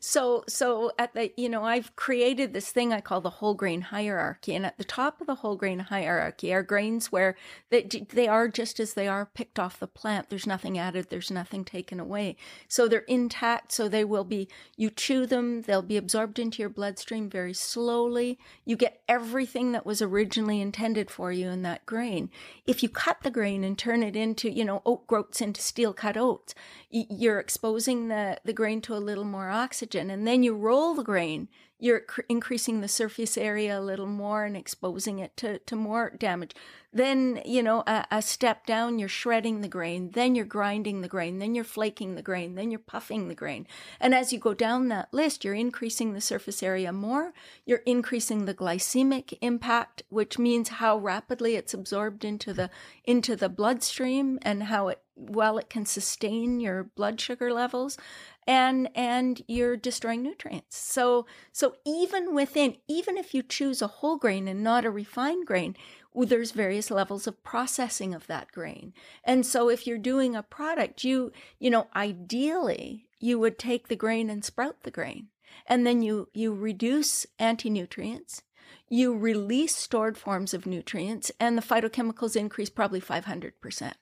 So, 0.00 0.44
so 0.48 0.92
at 0.98 1.12
the, 1.12 1.30
you 1.36 1.48
know, 1.48 1.62
I've 1.64 1.94
created 1.94 2.54
this 2.54 2.72
thing 2.72 2.90
I 2.90 3.02
call 3.02 3.20
the 3.20 3.28
whole 3.28 3.52
grain 3.52 3.82
hierarchy. 3.82 4.54
And 4.54 4.64
at 4.64 4.78
the 4.78 4.84
top 4.84 5.20
of 5.20 5.26
the 5.26 5.36
whole 5.36 5.56
grain 5.56 5.78
hierarchy 5.78 6.52
are 6.54 6.62
grains 6.62 7.12
where 7.12 7.36
they, 7.68 7.82
they 7.82 8.28
are 8.28 8.48
just 8.48 8.80
as 8.80 8.94
they 8.94 9.06
are 9.06 9.26
picked 9.26 9.58
off 9.58 9.78
the 9.78 9.86
plant. 9.86 10.30
There's 10.30 10.46
nothing 10.46 10.78
added. 10.78 11.08
There's 11.10 11.30
nothing 11.30 11.66
taken 11.66 12.00
away. 12.00 12.36
So 12.66 12.88
they're 12.88 13.00
intact. 13.00 13.72
So 13.72 13.88
they 13.88 14.04
will 14.04 14.24
be, 14.24 14.48
you 14.74 14.88
chew 14.88 15.26
them, 15.26 15.62
they'll 15.62 15.82
be 15.82 15.98
absorbed 15.98 16.38
into 16.38 16.60
your 16.62 16.70
bloodstream 16.70 17.28
very 17.28 17.52
slowly. 17.52 18.38
You 18.64 18.74
get 18.74 19.02
everything 19.06 19.72
that 19.72 19.84
was 19.84 20.00
originally 20.00 20.62
intended 20.62 21.10
for 21.10 21.30
you 21.30 21.50
in 21.50 21.60
that 21.62 21.84
grain. 21.84 22.30
If 22.66 22.82
you 22.82 22.88
cut 22.88 23.18
the 23.22 23.30
grain 23.30 23.64
and 23.64 23.76
turn 23.76 24.02
it 24.02 24.16
into, 24.16 24.50
you 24.50 24.64
know, 24.64 24.80
oat 24.86 25.06
groats 25.06 25.42
into 25.42 25.60
steel 25.60 25.92
cut 25.92 26.16
oats, 26.16 26.54
you're 26.88 27.38
exposing 27.38 28.08
the 28.08 28.29
the, 28.44 28.52
grain 28.52 28.80
to 28.82 28.94
a 28.94 28.98
little 28.98 29.24
more 29.24 29.50
oxygen. 29.50 30.10
And 30.10 30.26
then 30.26 30.42
you 30.42 30.54
roll 30.54 30.94
the 30.94 31.02
grain, 31.02 31.48
you're 31.78 32.00
cr- 32.00 32.22
increasing 32.28 32.80
the 32.80 32.88
surface 32.88 33.38
area 33.38 33.78
a 33.78 33.80
little 33.80 34.06
more 34.06 34.44
and 34.44 34.56
exposing 34.56 35.18
it 35.18 35.36
to, 35.38 35.58
to 35.60 35.76
more 35.76 36.10
damage. 36.10 36.54
Then, 36.92 37.40
you 37.44 37.62
know, 37.62 37.84
a, 37.86 38.04
a 38.10 38.20
step 38.20 38.66
down, 38.66 38.98
you're 38.98 39.08
shredding 39.08 39.60
the 39.60 39.68
grain, 39.68 40.10
then 40.10 40.34
you're 40.34 40.44
grinding 40.44 41.00
the 41.00 41.08
grain, 41.08 41.38
then 41.38 41.54
you're 41.54 41.64
flaking 41.64 42.16
the 42.16 42.22
grain, 42.22 42.56
then 42.56 42.70
you're 42.70 42.80
puffing 42.80 43.28
the 43.28 43.34
grain. 43.34 43.66
And 44.00 44.12
as 44.12 44.32
you 44.32 44.40
go 44.40 44.54
down 44.54 44.88
that 44.88 45.14
list, 45.14 45.44
you're 45.44 45.54
increasing 45.54 46.12
the 46.12 46.20
surface 46.20 46.62
area 46.62 46.92
more, 46.92 47.32
you're 47.64 47.82
increasing 47.86 48.44
the 48.44 48.54
glycemic 48.54 49.38
impact, 49.40 50.02
which 50.08 50.38
means 50.38 50.68
how 50.68 50.98
rapidly 50.98 51.54
it's 51.54 51.74
absorbed 51.74 52.24
into 52.24 52.52
the 52.52 52.70
into 53.04 53.36
the 53.36 53.48
bloodstream 53.48 54.38
and 54.42 54.64
how 54.64 54.88
it 54.88 55.00
well 55.20 55.58
it 55.58 55.68
can 55.68 55.84
sustain 55.84 56.60
your 56.60 56.84
blood 56.84 57.20
sugar 57.20 57.52
levels 57.52 57.98
and 58.46 58.88
and 58.94 59.42
you're 59.46 59.76
destroying 59.76 60.22
nutrients. 60.22 60.76
So 60.76 61.26
so 61.52 61.76
even 61.86 62.34
within 62.34 62.76
even 62.88 63.16
if 63.16 63.34
you 63.34 63.42
choose 63.42 63.82
a 63.82 63.86
whole 63.86 64.16
grain 64.16 64.48
and 64.48 64.62
not 64.62 64.84
a 64.84 64.90
refined 64.90 65.46
grain 65.46 65.76
there's 66.12 66.50
various 66.50 66.90
levels 66.90 67.28
of 67.28 67.44
processing 67.44 68.14
of 68.14 68.26
that 68.26 68.50
grain. 68.50 68.92
And 69.22 69.46
so 69.46 69.70
if 69.70 69.86
you're 69.86 69.98
doing 69.98 70.34
a 70.34 70.42
product 70.42 71.04
you 71.04 71.32
you 71.58 71.70
know 71.70 71.88
ideally 71.94 73.06
you 73.20 73.38
would 73.38 73.58
take 73.58 73.88
the 73.88 73.96
grain 73.96 74.30
and 74.30 74.44
sprout 74.44 74.82
the 74.82 74.90
grain. 74.90 75.28
And 75.66 75.86
then 75.86 76.02
you 76.02 76.28
you 76.32 76.54
reduce 76.54 77.26
anti-nutrients 77.38 78.42
you 78.88 79.16
release 79.16 79.76
stored 79.76 80.18
forms 80.18 80.52
of 80.52 80.66
nutrients 80.66 81.30
and 81.38 81.56
the 81.56 81.62
phytochemicals 81.62 82.36
increase 82.36 82.70
probably 82.70 83.00
500% 83.00 83.92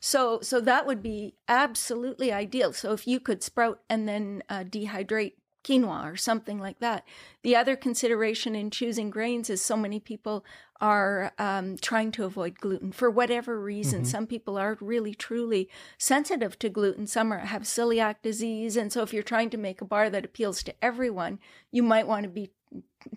so, 0.00 0.40
so 0.40 0.60
that 0.60 0.86
would 0.86 1.02
be 1.02 1.34
absolutely 1.48 2.32
ideal. 2.32 2.72
So 2.72 2.92
if 2.92 3.06
you 3.06 3.20
could 3.20 3.42
sprout 3.42 3.80
and 3.88 4.08
then 4.08 4.42
uh, 4.48 4.64
dehydrate 4.64 5.34
quinoa 5.64 6.10
or 6.10 6.16
something 6.16 6.58
like 6.58 6.78
that. 6.80 7.04
The 7.42 7.56
other 7.56 7.76
consideration 7.76 8.54
in 8.54 8.70
choosing 8.70 9.10
grains 9.10 9.50
is 9.50 9.60
so 9.60 9.76
many 9.76 10.00
people 10.00 10.44
are 10.80 11.32
um, 11.38 11.76
trying 11.76 12.10
to 12.12 12.24
avoid 12.24 12.58
gluten 12.58 12.92
for 12.92 13.10
whatever 13.10 13.60
reason. 13.60 14.00
Mm-hmm. 14.00 14.10
Some 14.10 14.26
people 14.26 14.56
are 14.56 14.78
really 14.80 15.14
truly 15.14 15.68
sensitive 15.98 16.58
to 16.60 16.70
gluten. 16.70 17.06
Some 17.06 17.32
are, 17.32 17.40
have 17.40 17.62
celiac 17.62 18.16
disease, 18.22 18.76
and 18.76 18.90
so 18.92 19.02
if 19.02 19.12
you're 19.12 19.22
trying 19.22 19.50
to 19.50 19.58
make 19.58 19.80
a 19.80 19.84
bar 19.84 20.08
that 20.08 20.24
appeals 20.24 20.62
to 20.62 20.74
everyone, 20.82 21.38
you 21.70 21.82
might 21.82 22.06
want 22.06 22.24
to 22.24 22.30
be 22.30 22.50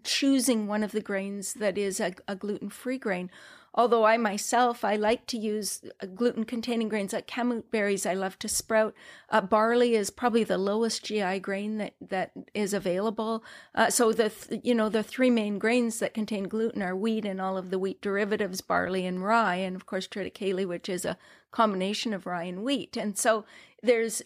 choosing 0.03 0.67
one 0.67 0.83
of 0.83 0.91
the 0.91 1.01
grains 1.01 1.53
that 1.53 1.77
is 1.77 2.00
a, 2.00 2.13
a 2.27 2.36
gluten-free 2.36 2.98
grain 2.98 3.29
although 3.74 4.06
I 4.06 4.18
myself, 4.18 4.84
I 4.84 4.96
like 4.96 5.25
to 5.27 5.38
use 5.38 5.82
uh, 6.01 6.06
gluten 6.06 6.44
containing 6.44 6.89
grains 6.89 7.13
like 7.13 7.27
kamut 7.27 7.72
berries. 7.72 8.06
I 8.06 8.13
love 8.13 8.38
to 8.39 8.48
sprout. 8.48 8.94
Uh, 9.30 9.42
barley 9.42 9.96
is 9.96 10.10
probably 10.10 10.44
the 10.44 10.58
lowest 10.58 11.06
GI 11.06 11.39
grain 11.39 11.77
that, 11.77 11.94
that 12.01 12.32
is 12.53 12.74
available. 12.74 13.44
Uh, 13.74 13.89
so 13.89 14.12
the, 14.12 14.30
th- 14.30 14.62
you 14.63 14.75
know, 14.75 14.89
the 14.89 15.03
three 15.03 15.30
main 15.30 15.58
grains 15.58 16.00
that 16.00 16.13
contain 16.13 16.48
gluten 16.48 16.84
are 16.84 16.96
wheat 16.96 17.25
and 17.25 17.42
all 17.42 17.58
of 17.58 17.72
the 17.72 17.80
wheat 17.80 18.01
derivatives, 18.01 18.62
barley 18.62 19.06
and 19.06 19.24
rye. 19.24 19.56
And 19.56 19.75
of 19.75 19.86
course, 19.86 20.08
triticale, 20.08 20.68
which 20.68 20.89
is 20.89 21.06
a 21.06 21.18
combination 21.51 22.13
of 22.13 22.25
rye 22.25 22.44
and 22.44 22.63
wheat. 22.63 22.98
And 22.98 23.18
so 23.18 23.46
there's, 23.82 24.22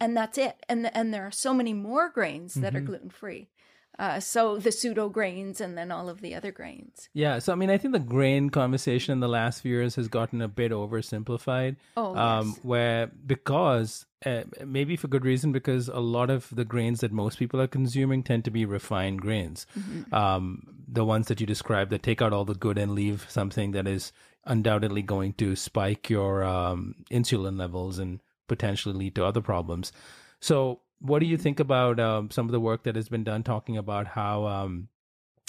and 0.00 0.16
that's 0.16 0.38
it. 0.38 0.64
And, 0.68 0.94
and 0.94 1.12
there 1.12 1.26
are 1.26 1.30
so 1.30 1.52
many 1.54 1.74
more 1.74 2.08
grains 2.08 2.54
that 2.54 2.72
mm-hmm. 2.72 2.76
are 2.76 2.86
gluten 2.86 3.10
free. 3.10 3.48
Uh, 3.98 4.18
so 4.18 4.58
the 4.58 4.72
pseudo 4.72 5.08
grains 5.08 5.60
and 5.60 5.78
then 5.78 5.92
all 5.92 6.08
of 6.08 6.20
the 6.20 6.34
other 6.34 6.50
grains. 6.50 7.08
Yeah. 7.12 7.38
So, 7.38 7.52
I 7.52 7.56
mean, 7.56 7.70
I 7.70 7.78
think 7.78 7.92
the 7.92 8.00
grain 8.00 8.50
conversation 8.50 9.12
in 9.12 9.20
the 9.20 9.28
last 9.28 9.60
few 9.60 9.72
years 9.72 9.94
has 9.96 10.08
gotten 10.08 10.42
a 10.42 10.48
bit 10.48 10.72
oversimplified. 10.72 11.76
Oh, 11.96 12.16
um, 12.16 12.48
yes. 12.48 12.60
Where, 12.62 13.06
because 13.06 14.06
uh, 14.26 14.42
maybe 14.64 14.96
for 14.96 15.08
good 15.08 15.24
reason, 15.24 15.52
because 15.52 15.88
a 15.88 16.00
lot 16.00 16.30
of 16.30 16.48
the 16.50 16.64
grains 16.64 17.00
that 17.00 17.12
most 17.12 17.38
people 17.38 17.60
are 17.60 17.68
consuming 17.68 18.22
tend 18.22 18.44
to 18.46 18.50
be 18.50 18.64
refined 18.64 19.20
grains. 19.20 19.66
Mm-hmm. 19.78 20.14
Um, 20.14 20.66
the 20.88 21.04
ones 21.04 21.28
that 21.28 21.40
you 21.40 21.46
described 21.46 21.90
that 21.90 22.02
take 22.02 22.20
out 22.20 22.32
all 22.32 22.44
the 22.44 22.54
good 22.54 22.78
and 22.78 22.92
leave 22.92 23.26
something 23.28 23.72
that 23.72 23.86
is 23.86 24.12
undoubtedly 24.44 25.02
going 25.02 25.32
to 25.34 25.56
spike 25.56 26.10
your 26.10 26.42
um, 26.44 26.94
insulin 27.10 27.58
levels 27.58 27.98
and 27.98 28.20
potentially 28.48 28.94
lead 28.94 29.14
to 29.14 29.24
other 29.24 29.40
problems. 29.40 29.92
So, 30.40 30.80
what 31.04 31.18
do 31.18 31.26
you 31.26 31.36
think 31.36 31.60
about 31.60 32.00
um, 32.00 32.30
some 32.30 32.46
of 32.46 32.52
the 32.52 32.60
work 32.60 32.84
that 32.84 32.96
has 32.96 33.10
been 33.10 33.24
done 33.24 33.42
talking 33.42 33.76
about 33.76 34.06
how 34.06 34.46
um, 34.46 34.88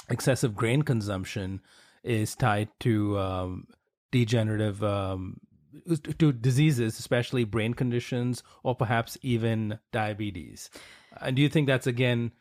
excessive 0.10 0.54
grain 0.54 0.82
consumption 0.82 1.62
is 2.04 2.36
tied 2.36 2.68
to 2.82 3.18
um, 3.18 3.68
degenerative 4.12 4.84
um, 4.84 5.40
to 6.18 6.34
diseases, 6.34 7.00
especially 7.00 7.46
brain 7.46 7.74
conditions, 7.74 8.44
or 8.64 8.76
perhaps 8.76 9.18
even 9.22 9.80
diabetes? 9.94 10.70
And 11.22 11.38
do 11.38 11.42
you 11.42 11.48
think 11.48 11.68
that's 11.68 11.88
again 11.88 12.34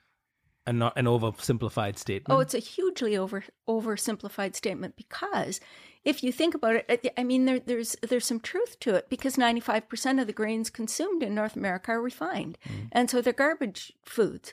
an, 0.67 0.83
an 0.83 1.05
oversimplified 1.05 1.99
statement? 1.99 2.37
Oh, 2.37 2.41
it's 2.41 2.55
a 2.55 2.59
hugely 2.59 3.17
over 3.17 3.45
oversimplified 3.69 4.57
statement 4.57 4.97
because 4.97 5.61
if 6.05 6.23
you 6.23 6.33
think 6.33 6.55
about 6.55 6.77
it, 6.77 7.13
I- 7.17 7.23
mean, 7.25 7.45
there, 7.45 7.59
there's 7.61 7.97
there's 8.03 8.27
some 8.27 8.41
truth 8.41 8.79
to 8.81 8.95
it 8.95 9.09
because 9.09 9.37
95% 9.37 10.21
of 10.21 10.27
the 10.27 10.33
grains 10.33 10.71
consumed 10.71 11.23
in 11.23 11.35
North 11.35 11.57
America 11.57 11.93
are 11.93 12.03
refined, 12.03 12.59
and 12.93 13.11
so 13.11 13.21
they're 13.21 13.33
garbage 13.33 13.93
foods. 14.05 14.53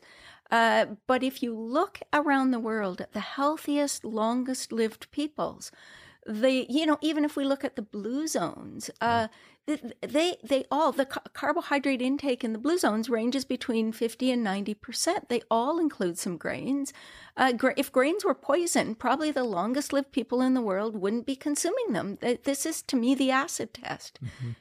Uh, 0.49 0.85
but 1.07 1.23
if 1.23 1.41
you 1.41 1.57
look 1.57 1.99
around 2.11 2.51
the 2.51 2.59
world 2.59 2.99
at 2.99 3.13
the 3.13 3.21
healthiest, 3.21 4.03
longest 4.03 4.71
lived 4.73 5.09
peoples, 5.11 5.71
they, 6.27 6.65
you 6.69 6.85
know, 6.85 6.97
even 7.01 7.25
if 7.25 7.35
we 7.35 7.45
look 7.45 7.63
at 7.63 7.75
the 7.75 7.81
blue 7.81 8.27
zones, 8.27 8.91
uh, 9.01 9.27
th- 9.65 9.81
they, 10.01 10.37
they 10.43 10.65
all, 10.69 10.91
the 10.91 11.05
ca- 11.05 11.21
carbohydrate 11.33 12.01
intake 12.01 12.43
in 12.43 12.53
the 12.53 12.59
blue 12.59 12.77
zones 12.77 13.09
ranges 13.09 13.43
between 13.43 13.91
50 13.91 14.31
and 14.31 14.45
90%. 14.45 15.29
They 15.29 15.41
all 15.49 15.79
include 15.79 16.19
some 16.19 16.37
grains. 16.37 16.93
Uh, 17.35 17.53
gra- 17.53 17.73
if 17.75 17.91
grains 17.91 18.23
were 18.23 18.35
poison, 18.35 18.93
probably 18.93 19.31
the 19.31 19.43
longest 19.43 19.91
lived 19.93 20.11
people 20.11 20.41
in 20.41 20.53
the 20.53 20.61
world 20.61 20.95
wouldn't 20.95 21.25
be 21.25 21.35
consuming 21.35 21.93
them. 21.93 22.17
This 22.21 22.65
is, 22.65 22.81
to 22.83 22.95
me, 22.95 23.15
the 23.15 23.31
acid 23.31 23.73
test. 23.73 24.19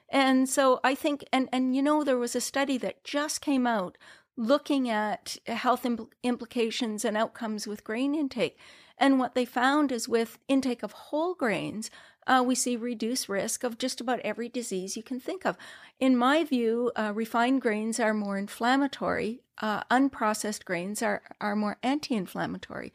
And 0.08 0.48
so 0.48 0.80
I 0.82 0.94
think, 0.94 1.24
and, 1.32 1.48
and 1.52 1.76
you 1.76 1.82
know, 1.82 2.04
there 2.04 2.18
was 2.18 2.34
a 2.34 2.40
study 2.40 2.78
that 2.78 3.04
just 3.04 3.40
came 3.42 3.66
out 3.66 3.98
looking 4.36 4.88
at 4.88 5.36
health 5.46 5.82
impl- 5.82 6.08
implications 6.22 7.04
and 7.04 7.16
outcomes 7.16 7.66
with 7.66 7.84
grain 7.84 8.14
intake. 8.14 8.56
And 9.00 9.18
what 9.18 9.34
they 9.34 9.46
found 9.46 9.90
is 9.90 10.08
with 10.08 10.38
intake 10.46 10.84
of 10.84 10.92
whole 10.92 11.34
grains, 11.34 11.90
uh, 12.26 12.44
we 12.46 12.54
see 12.54 12.76
reduced 12.76 13.28
risk 13.28 13.64
of 13.64 13.78
just 13.78 14.00
about 14.00 14.20
every 14.20 14.48
disease 14.48 14.96
you 14.96 15.02
can 15.02 15.18
think 15.18 15.46
of. 15.46 15.56
In 15.98 16.16
my 16.16 16.44
view, 16.44 16.92
uh, 16.94 17.12
refined 17.14 17.62
grains 17.62 17.98
are 17.98 18.14
more 18.14 18.38
inflammatory. 18.38 19.40
Uh, 19.58 19.82
unprocessed 19.90 20.64
grains 20.64 21.02
are 21.02 21.22
are 21.40 21.56
more 21.56 21.78
anti-inflammatory. 21.82 22.92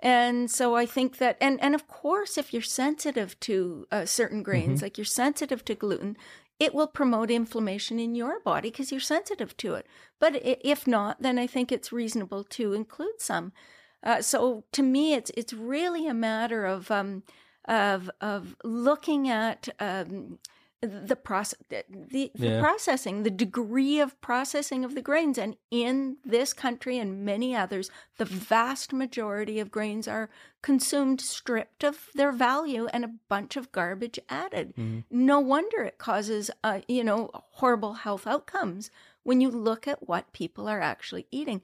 And 0.00 0.48
so 0.48 0.76
I 0.76 0.86
think 0.86 1.18
that, 1.18 1.36
and, 1.40 1.60
and 1.60 1.74
of 1.74 1.88
course, 1.88 2.38
if 2.38 2.52
you're 2.52 2.62
sensitive 2.62 3.38
to 3.40 3.88
uh, 3.90 4.06
certain 4.06 4.44
grains, 4.44 4.80
like 4.80 4.96
you're 4.96 5.04
sensitive 5.04 5.64
to 5.64 5.74
gluten, 5.74 6.16
it 6.60 6.72
will 6.72 6.86
promote 6.86 7.32
inflammation 7.32 7.98
in 7.98 8.14
your 8.14 8.38
body 8.40 8.70
because 8.70 8.92
you're 8.92 9.00
sensitive 9.00 9.56
to 9.56 9.74
it. 9.74 9.86
But 10.20 10.40
if 10.44 10.86
not, 10.86 11.20
then 11.20 11.36
I 11.36 11.48
think 11.48 11.72
it's 11.72 11.92
reasonable 11.92 12.44
to 12.44 12.74
include 12.74 13.20
some. 13.20 13.52
Uh, 14.02 14.22
so 14.22 14.64
to 14.72 14.82
me, 14.82 15.14
it's 15.14 15.30
it's 15.36 15.52
really 15.52 16.06
a 16.06 16.14
matter 16.14 16.64
of 16.64 16.90
um, 16.90 17.22
of 17.66 18.10
of 18.20 18.56
looking 18.64 19.28
at 19.28 19.68
um, 19.80 20.38
the 20.80 21.16
process, 21.16 21.58
the, 21.68 21.82
the 21.90 22.30
Yeah. 22.36 22.60
processing, 22.60 23.24
the 23.24 23.32
degree 23.32 23.98
of 23.98 24.20
processing 24.20 24.84
of 24.84 24.94
the 24.94 25.02
grains, 25.02 25.36
and 25.36 25.56
in 25.72 26.18
this 26.24 26.52
country 26.52 26.98
and 26.98 27.24
many 27.24 27.56
others, 27.56 27.90
the 28.16 28.24
vast 28.24 28.92
majority 28.92 29.58
of 29.58 29.72
grains 29.72 30.06
are 30.06 30.30
consumed 30.62 31.20
stripped 31.20 31.82
of 31.82 32.06
their 32.14 32.30
value 32.30 32.86
and 32.92 33.04
a 33.04 33.14
bunch 33.28 33.56
of 33.56 33.72
garbage 33.72 34.20
added. 34.28 34.72
No 35.10 35.40
wonder 35.40 35.82
it 35.82 35.98
causes, 35.98 36.48
uh, 36.62 36.80
you 36.86 37.02
know, 37.02 37.30
horrible 37.54 37.94
health 37.94 38.24
outcomes 38.28 38.92
when 39.24 39.40
you 39.40 39.50
look 39.50 39.88
at 39.88 40.06
what 40.08 40.32
people 40.32 40.68
are 40.68 40.80
actually 40.80 41.26
eating. 41.32 41.60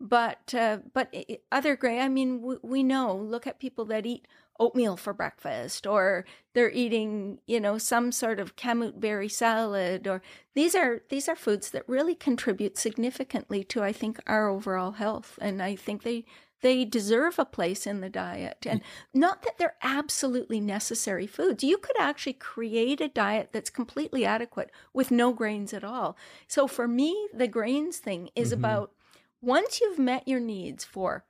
But 0.00 0.54
uh, 0.54 0.78
but 0.92 1.12
other 1.50 1.74
grain, 1.74 2.00
I 2.00 2.08
mean, 2.08 2.40
we, 2.40 2.56
we 2.62 2.82
know. 2.82 3.16
Look 3.16 3.46
at 3.46 3.58
people 3.58 3.84
that 3.86 4.06
eat 4.06 4.28
oatmeal 4.60 4.96
for 4.96 5.12
breakfast, 5.12 5.86
or 5.86 6.24
they're 6.52 6.70
eating, 6.70 7.38
you 7.46 7.60
know, 7.60 7.78
some 7.78 8.12
sort 8.12 8.38
of 8.38 8.56
kamut 8.56 9.00
berry 9.00 9.28
salad, 9.28 10.06
or 10.06 10.22
these 10.54 10.76
are 10.76 11.02
these 11.08 11.28
are 11.28 11.36
foods 11.36 11.70
that 11.70 11.88
really 11.88 12.14
contribute 12.14 12.78
significantly 12.78 13.64
to, 13.64 13.82
I 13.82 13.92
think, 13.92 14.20
our 14.26 14.48
overall 14.48 14.92
health, 14.92 15.36
and 15.40 15.60
I 15.60 15.74
think 15.74 16.04
they 16.04 16.24
they 16.60 16.84
deserve 16.84 17.38
a 17.38 17.44
place 17.44 17.86
in 17.86 18.00
the 18.00 18.08
diet, 18.08 18.66
and 18.66 18.80
not 19.14 19.42
that 19.42 19.58
they're 19.58 19.76
absolutely 19.82 20.60
necessary 20.60 21.26
foods. 21.26 21.62
You 21.64 21.76
could 21.78 21.98
actually 21.98 22.32
create 22.34 23.00
a 23.00 23.08
diet 23.08 23.50
that's 23.52 23.70
completely 23.70 24.24
adequate 24.24 24.70
with 24.92 25.10
no 25.10 25.32
grains 25.32 25.72
at 25.72 25.84
all. 25.84 26.16
So 26.46 26.66
for 26.66 26.88
me, 26.88 27.28
the 27.32 27.48
grains 27.48 27.98
thing 27.98 28.30
is 28.34 28.52
about 28.52 28.92
once 29.40 29.80
you've 29.80 29.98
met 29.98 30.26
your 30.26 30.40
needs 30.40 30.84
for 30.84 31.24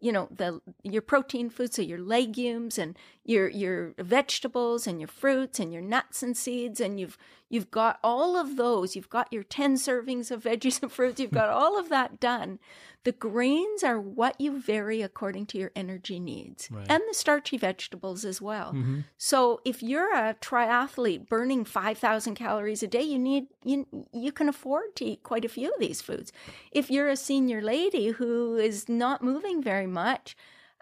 you 0.00 0.12
know 0.12 0.28
the 0.30 0.60
your 0.82 1.00
protein 1.00 1.48
foods 1.48 1.76
so 1.76 1.82
your 1.82 1.98
legumes 1.98 2.76
and 2.78 2.98
your 3.24 3.48
your 3.48 3.94
vegetables 3.98 4.86
and 4.86 5.00
your 5.00 5.08
fruits 5.08 5.58
and 5.58 5.72
your 5.72 5.82
nuts 5.82 6.22
and 6.22 6.36
seeds 6.36 6.78
and 6.78 7.00
you've 7.00 7.16
you've 7.54 7.70
got 7.70 8.00
all 8.02 8.36
of 8.36 8.56
those. 8.56 8.96
You've 8.96 9.08
got 9.08 9.32
your 9.32 9.44
10 9.44 9.76
servings 9.76 10.32
of 10.32 10.42
veggies 10.42 10.82
and 10.82 10.90
fruits. 10.90 11.20
You've 11.20 11.30
got 11.30 11.48
all 11.48 11.78
of 11.78 11.88
that 11.88 12.18
done. 12.18 12.58
The 13.04 13.12
grains 13.12 13.84
are 13.84 14.00
what 14.00 14.40
you 14.40 14.60
vary 14.60 15.02
according 15.02 15.46
to 15.46 15.58
your 15.58 15.70
energy 15.76 16.18
needs. 16.18 16.68
Right. 16.70 16.86
and 16.88 17.02
the 17.08 17.14
starchy 17.14 17.56
vegetables 17.56 18.24
as 18.24 18.42
well. 18.42 18.72
Mm-hmm. 18.72 19.00
so 19.16 19.60
if 19.64 19.82
you're 19.82 20.14
a 20.14 20.34
triathlete 20.34 21.28
burning 21.28 21.64
5000 21.64 22.34
calories 22.34 22.82
a 22.82 22.86
day 22.86 23.02
you 23.02 23.18
need 23.18 23.46
you 23.62 23.86
you 24.12 24.32
can 24.32 24.48
afford 24.48 24.96
to 24.96 25.04
eat 25.04 25.22
quite 25.22 25.44
a 25.44 25.48
few 25.48 25.68
of 25.68 25.78
these 25.78 26.00
foods. 26.00 26.32
If 26.72 26.90
you're 26.90 27.08
a 27.08 27.16
senior 27.16 27.60
lady 27.60 28.08
who 28.08 28.56
is 28.56 28.88
not 28.88 29.22
moving 29.22 29.62
very 29.62 29.86
much 29.86 30.36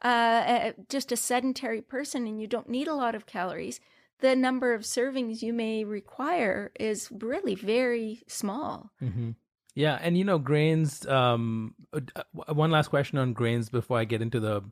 uh, 0.04 0.08
uh, 0.08 0.72
just 0.88 1.12
a 1.12 1.16
sedentary 1.16 1.80
person 1.80 2.26
and 2.26 2.40
you 2.40 2.46
don't 2.46 2.68
need 2.68 2.88
a 2.88 2.94
lot 2.94 3.14
of 3.14 3.26
calories 3.26 3.80
the 4.22 4.34
number 4.34 4.72
of 4.72 4.82
servings 4.82 5.42
you 5.42 5.52
may 5.52 5.84
require 5.84 6.72
is 6.80 7.08
really 7.12 7.54
very 7.54 8.22
small 8.26 8.90
hmm 8.98 9.32
Yeah, 9.74 9.98
and 10.02 10.16
you 10.18 10.24
know 10.24 10.38
grains. 10.38 11.06
Um, 11.06 11.74
uh, 11.92 12.00
uh, 12.16 12.52
one 12.52 12.70
last 12.70 12.88
question 12.88 13.16
on 13.18 13.32
grains 13.32 13.70
before 13.70 13.98
I 13.98 14.04
get 14.04 14.20
into 14.20 14.40
the 14.40 14.62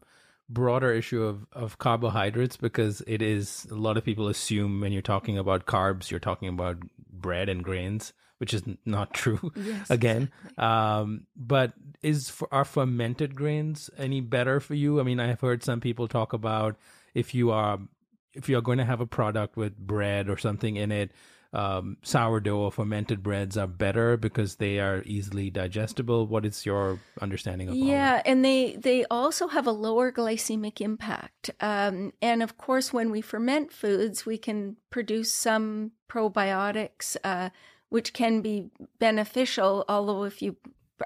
broader 0.49 0.93
issue 0.93 1.23
of 1.23 1.47
of 1.53 1.79
carbohydrates 1.79 2.57
because 2.57 3.03
it 3.07 3.23
is 3.23 3.67
a 3.71 3.77
lot 3.77 3.97
of 3.97 4.05
people 4.05 4.29
assume 4.29 4.81
when 4.81 4.93
you're 4.93 5.01
talking 5.15 5.39
about 5.39 5.65
carbs, 5.67 6.11
you're 6.11 6.21
talking 6.21 6.49
about 6.49 6.77
bread 7.11 7.49
and 7.49 7.65
grains, 7.65 8.13
which 8.39 8.53
is 8.53 8.63
not 8.85 9.15
true. 9.23 9.41
Yes, 9.57 9.89
Again, 9.91 10.31
um, 10.59 11.27
but 11.35 11.73
is 12.03 12.29
for, 12.29 12.49
are 12.53 12.65
fermented 12.65 13.35
grains 13.35 13.89
any 13.97 14.21
better 14.21 14.61
for 14.61 14.75
you? 14.75 15.01
I 15.01 15.03
mean, 15.03 15.21
I 15.21 15.29
have 15.29 15.41
heard 15.41 15.63
some 15.65 15.81
people 15.81 16.09
talk 16.09 16.33
about 16.33 16.77
if 17.15 17.35
you 17.35 17.51
are 17.53 17.79
if 18.35 18.49
you 18.49 18.59
are 18.59 18.62
going 18.62 18.79
to 18.79 18.85
have 18.85 19.01
a 19.01 19.07
product 19.07 19.57
with 19.57 19.77
bread 19.77 20.29
or 20.29 20.38
something 20.38 20.77
in 20.77 20.93
it, 20.93 21.12
um, 21.53 21.97
sourdough 22.03 22.59
or 22.59 22.71
fermented 22.71 23.23
breads 23.23 23.57
are 23.57 23.66
better 23.66 24.16
because 24.16 24.57
they 24.57 24.79
are 24.79 25.03
easily 25.05 25.51
digestible. 25.51 26.27
What 26.27 26.47
is 26.47 26.64
your 26.64 27.01
understanding 27.21 27.69
of? 27.69 27.75
Yeah, 27.75 28.23
and 28.25 28.45
they 28.45 28.77
they 28.77 29.05
also 29.07 29.49
have 29.49 29.66
a 29.66 29.73
lower 29.73 30.12
glycemic 30.12 30.81
impact. 30.81 31.51
Um, 31.61 32.12
and 32.23 32.43
of 32.43 32.57
course, 32.57 32.93
when 32.93 33.11
we 33.11 33.21
ferment 33.21 33.73
foods, 33.73 34.25
we 34.25 34.38
can 34.38 34.77
produce 34.90 35.33
some 35.33 35.90
probiotics, 36.09 37.16
uh, 37.25 37.51
which 37.88 38.12
can 38.12 38.43
be 38.43 38.71
beneficial. 39.01 39.85
Although 39.88 40.25
if 40.25 40.40
you 40.43 40.57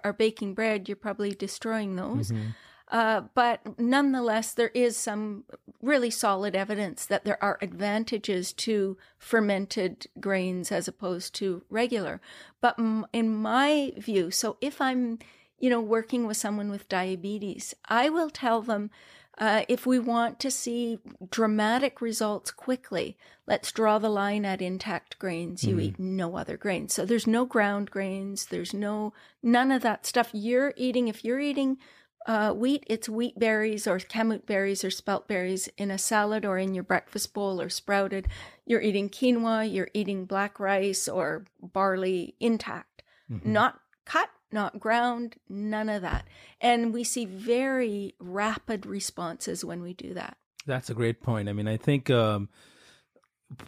are 0.02 0.12
baking 0.12 0.54
bread, 0.54 0.88
you're 0.88 0.96
probably 0.96 1.30
destroying 1.30 1.96
those. 1.96 2.30
Mm-hmm. 2.30 2.48
Uh, 2.94 3.22
but 3.34 3.60
nonetheless, 3.76 4.52
there 4.52 4.68
is 4.68 4.96
some 4.96 5.42
really 5.82 6.10
solid 6.10 6.54
evidence 6.54 7.04
that 7.06 7.24
there 7.24 7.42
are 7.42 7.58
advantages 7.60 8.52
to 8.52 8.96
fermented 9.18 10.06
grains 10.20 10.70
as 10.70 10.86
opposed 10.86 11.34
to 11.34 11.64
regular. 11.68 12.20
But 12.60 12.78
m- 12.78 13.04
in 13.12 13.34
my 13.34 13.94
view, 13.98 14.30
so 14.30 14.58
if 14.60 14.80
I'm, 14.80 15.18
you 15.58 15.68
know, 15.70 15.80
working 15.80 16.24
with 16.24 16.36
someone 16.36 16.70
with 16.70 16.88
diabetes, 16.88 17.74
I 17.88 18.10
will 18.10 18.30
tell 18.30 18.62
them 18.62 18.90
uh, 19.38 19.64
if 19.68 19.86
we 19.86 19.98
want 19.98 20.38
to 20.38 20.50
see 20.52 21.00
dramatic 21.28 22.00
results 22.00 22.52
quickly, 22.52 23.18
let's 23.44 23.72
draw 23.72 23.98
the 23.98 24.08
line 24.08 24.44
at 24.44 24.62
intact 24.62 25.18
grains. 25.18 25.64
You 25.64 25.80
eat 25.80 25.98
no 25.98 26.36
other 26.36 26.56
grains. 26.56 26.94
So 26.94 27.04
there's 27.04 27.26
no 27.26 27.44
ground 27.44 27.90
grains. 27.90 28.46
There's 28.46 28.72
no, 28.72 29.12
none 29.42 29.72
of 29.72 29.82
that 29.82 30.06
stuff 30.06 30.30
you're 30.32 30.72
eating. 30.76 31.08
If 31.08 31.24
you're 31.24 31.40
eating 31.40 31.78
uh, 32.26 32.52
wheat, 32.52 32.84
it's 32.86 33.08
wheat 33.08 33.38
berries 33.38 33.86
or 33.86 33.98
kamut 33.98 34.46
berries 34.46 34.82
or 34.82 34.90
spelt 34.90 35.28
berries 35.28 35.68
in 35.76 35.90
a 35.90 35.98
salad 35.98 36.44
or 36.44 36.58
in 36.58 36.74
your 36.74 36.84
breakfast 36.84 37.34
bowl 37.34 37.60
or 37.60 37.68
sprouted. 37.68 38.28
You're 38.64 38.80
eating 38.80 39.10
quinoa, 39.10 39.70
you're 39.70 39.90
eating 39.92 40.24
black 40.24 40.58
rice 40.58 41.06
or 41.06 41.44
barley 41.60 42.34
intact, 42.40 43.02
mm-hmm. 43.30 43.52
not 43.52 43.80
cut, 44.06 44.30
not 44.50 44.80
ground, 44.80 45.36
none 45.48 45.90
of 45.90 46.00
that. 46.02 46.26
And 46.60 46.94
we 46.94 47.04
see 47.04 47.26
very 47.26 48.14
rapid 48.18 48.86
responses 48.86 49.64
when 49.64 49.82
we 49.82 49.92
do 49.92 50.14
that. 50.14 50.38
That's 50.66 50.88
a 50.88 50.94
great 50.94 51.22
point. 51.22 51.50
I 51.50 51.52
mean, 51.52 51.68
I 51.68 51.76
think 51.76 52.08
um, 52.08 52.48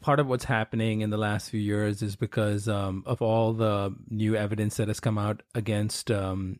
part 0.00 0.18
of 0.18 0.28
what's 0.28 0.44
happening 0.44 1.02
in 1.02 1.10
the 1.10 1.18
last 1.18 1.50
few 1.50 1.60
years 1.60 2.00
is 2.00 2.16
because 2.16 2.68
um, 2.68 3.02
of 3.04 3.20
all 3.20 3.52
the 3.52 3.94
new 4.08 4.34
evidence 4.34 4.78
that 4.78 4.88
has 4.88 5.00
come 5.00 5.18
out 5.18 5.42
against 5.54 6.10
um, 6.10 6.58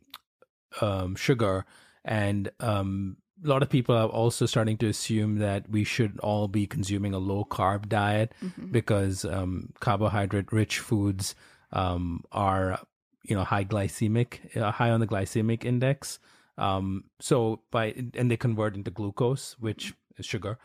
um 0.83 1.15
sugar 1.17 1.65
and 2.07 2.51
um, 2.61 3.19
a 3.45 3.49
lot 3.49 3.63
of 3.63 3.69
people 3.69 3.95
are 3.95 4.09
also 4.09 4.47
starting 4.47 4.79
to 4.79 4.89
assume 4.89 5.39
that 5.39 5.69
we 5.69 5.85
should 5.85 6.19
all 6.21 6.49
be 6.49 6.67
consuming 6.67 7.13
a 7.13 7.19
low 7.19 7.45
carb 7.45 7.89
diet 7.89 8.33
mm-hmm. 8.43 8.69
because 8.69 9.25
um, 9.25 9.73
carbohydrate 9.81 10.53
rich 10.53 10.79
foods 10.79 11.35
um, 11.73 12.23
are 12.33 12.81
you 13.25 13.37
know 13.37 13.45
high 13.45 13.65
glycemic 13.65 14.57
uh, 14.57 14.71
high 14.71 14.91
on 14.91 15.01
the 15.01 15.07
glycemic 15.07 15.65
index. 15.65 16.19
Um, 16.57 17.05
so 17.21 17.61
by 17.71 17.95
and 18.15 18.31
they 18.31 18.37
convert 18.37 18.77
into 18.77 18.91
glucose 18.91 19.57
which 19.59 19.93
is 20.17 20.25
sugar. 20.25 20.59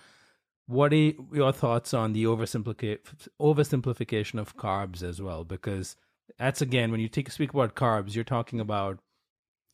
What 0.67 0.93
are 0.93 1.12
your 1.34 1.51
thoughts 1.51 1.93
on 1.93 2.13
the 2.13 2.23
oversimplification 2.23 4.39
of 4.39 4.56
carbs 4.56 5.04
as 5.04 5.21
well? 5.21 5.43
Because 5.43 5.97
that's 6.38 6.62
again 6.62 6.91
when 6.91 7.01
you 7.01 7.10
take 7.10 7.30
speak 7.32 7.54
about 7.54 7.75
carbs 7.75 8.15
you're 8.15 8.23
talking 8.23 8.62
about 8.62 8.99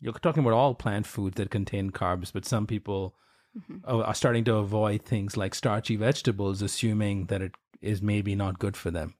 you're 0.01 0.13
talking 0.13 0.41
about 0.41 0.53
all 0.53 0.75
plant 0.75 1.05
foods 1.05 1.35
that 1.37 1.49
contain 1.49 1.91
carbs, 1.91 2.31
but 2.31 2.45
some 2.45 2.67
people 2.67 3.15
mm-hmm. 3.57 3.79
are 3.89 4.13
starting 4.13 4.43
to 4.45 4.55
avoid 4.55 5.03
things 5.03 5.37
like 5.37 5.55
starchy 5.55 5.95
vegetables, 5.95 6.61
assuming 6.61 7.25
that 7.25 7.41
it 7.41 7.55
is 7.81 8.01
maybe 8.01 8.35
not 8.35 8.59
good 8.59 8.77
for 8.77 8.91
them. 8.91 9.15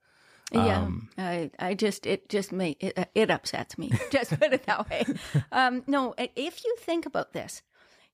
Yeah, 0.52 0.80
um, 0.80 1.10
I, 1.18 1.52
I 1.60 1.74
just 1.74 2.06
it 2.06 2.30
just 2.30 2.54
make 2.54 2.82
it, 2.82 3.10
it 3.14 3.30
upsets 3.30 3.78
me. 3.78 3.92
Just 4.12 4.40
put 4.40 4.54
it 4.54 4.64
that 4.64 4.90
way. 4.90 5.04
Um, 5.52 5.84
no, 5.88 6.16
if 6.18 6.64
you 6.64 6.76
think 6.80 7.06
about 7.06 7.34
this, 7.34 7.64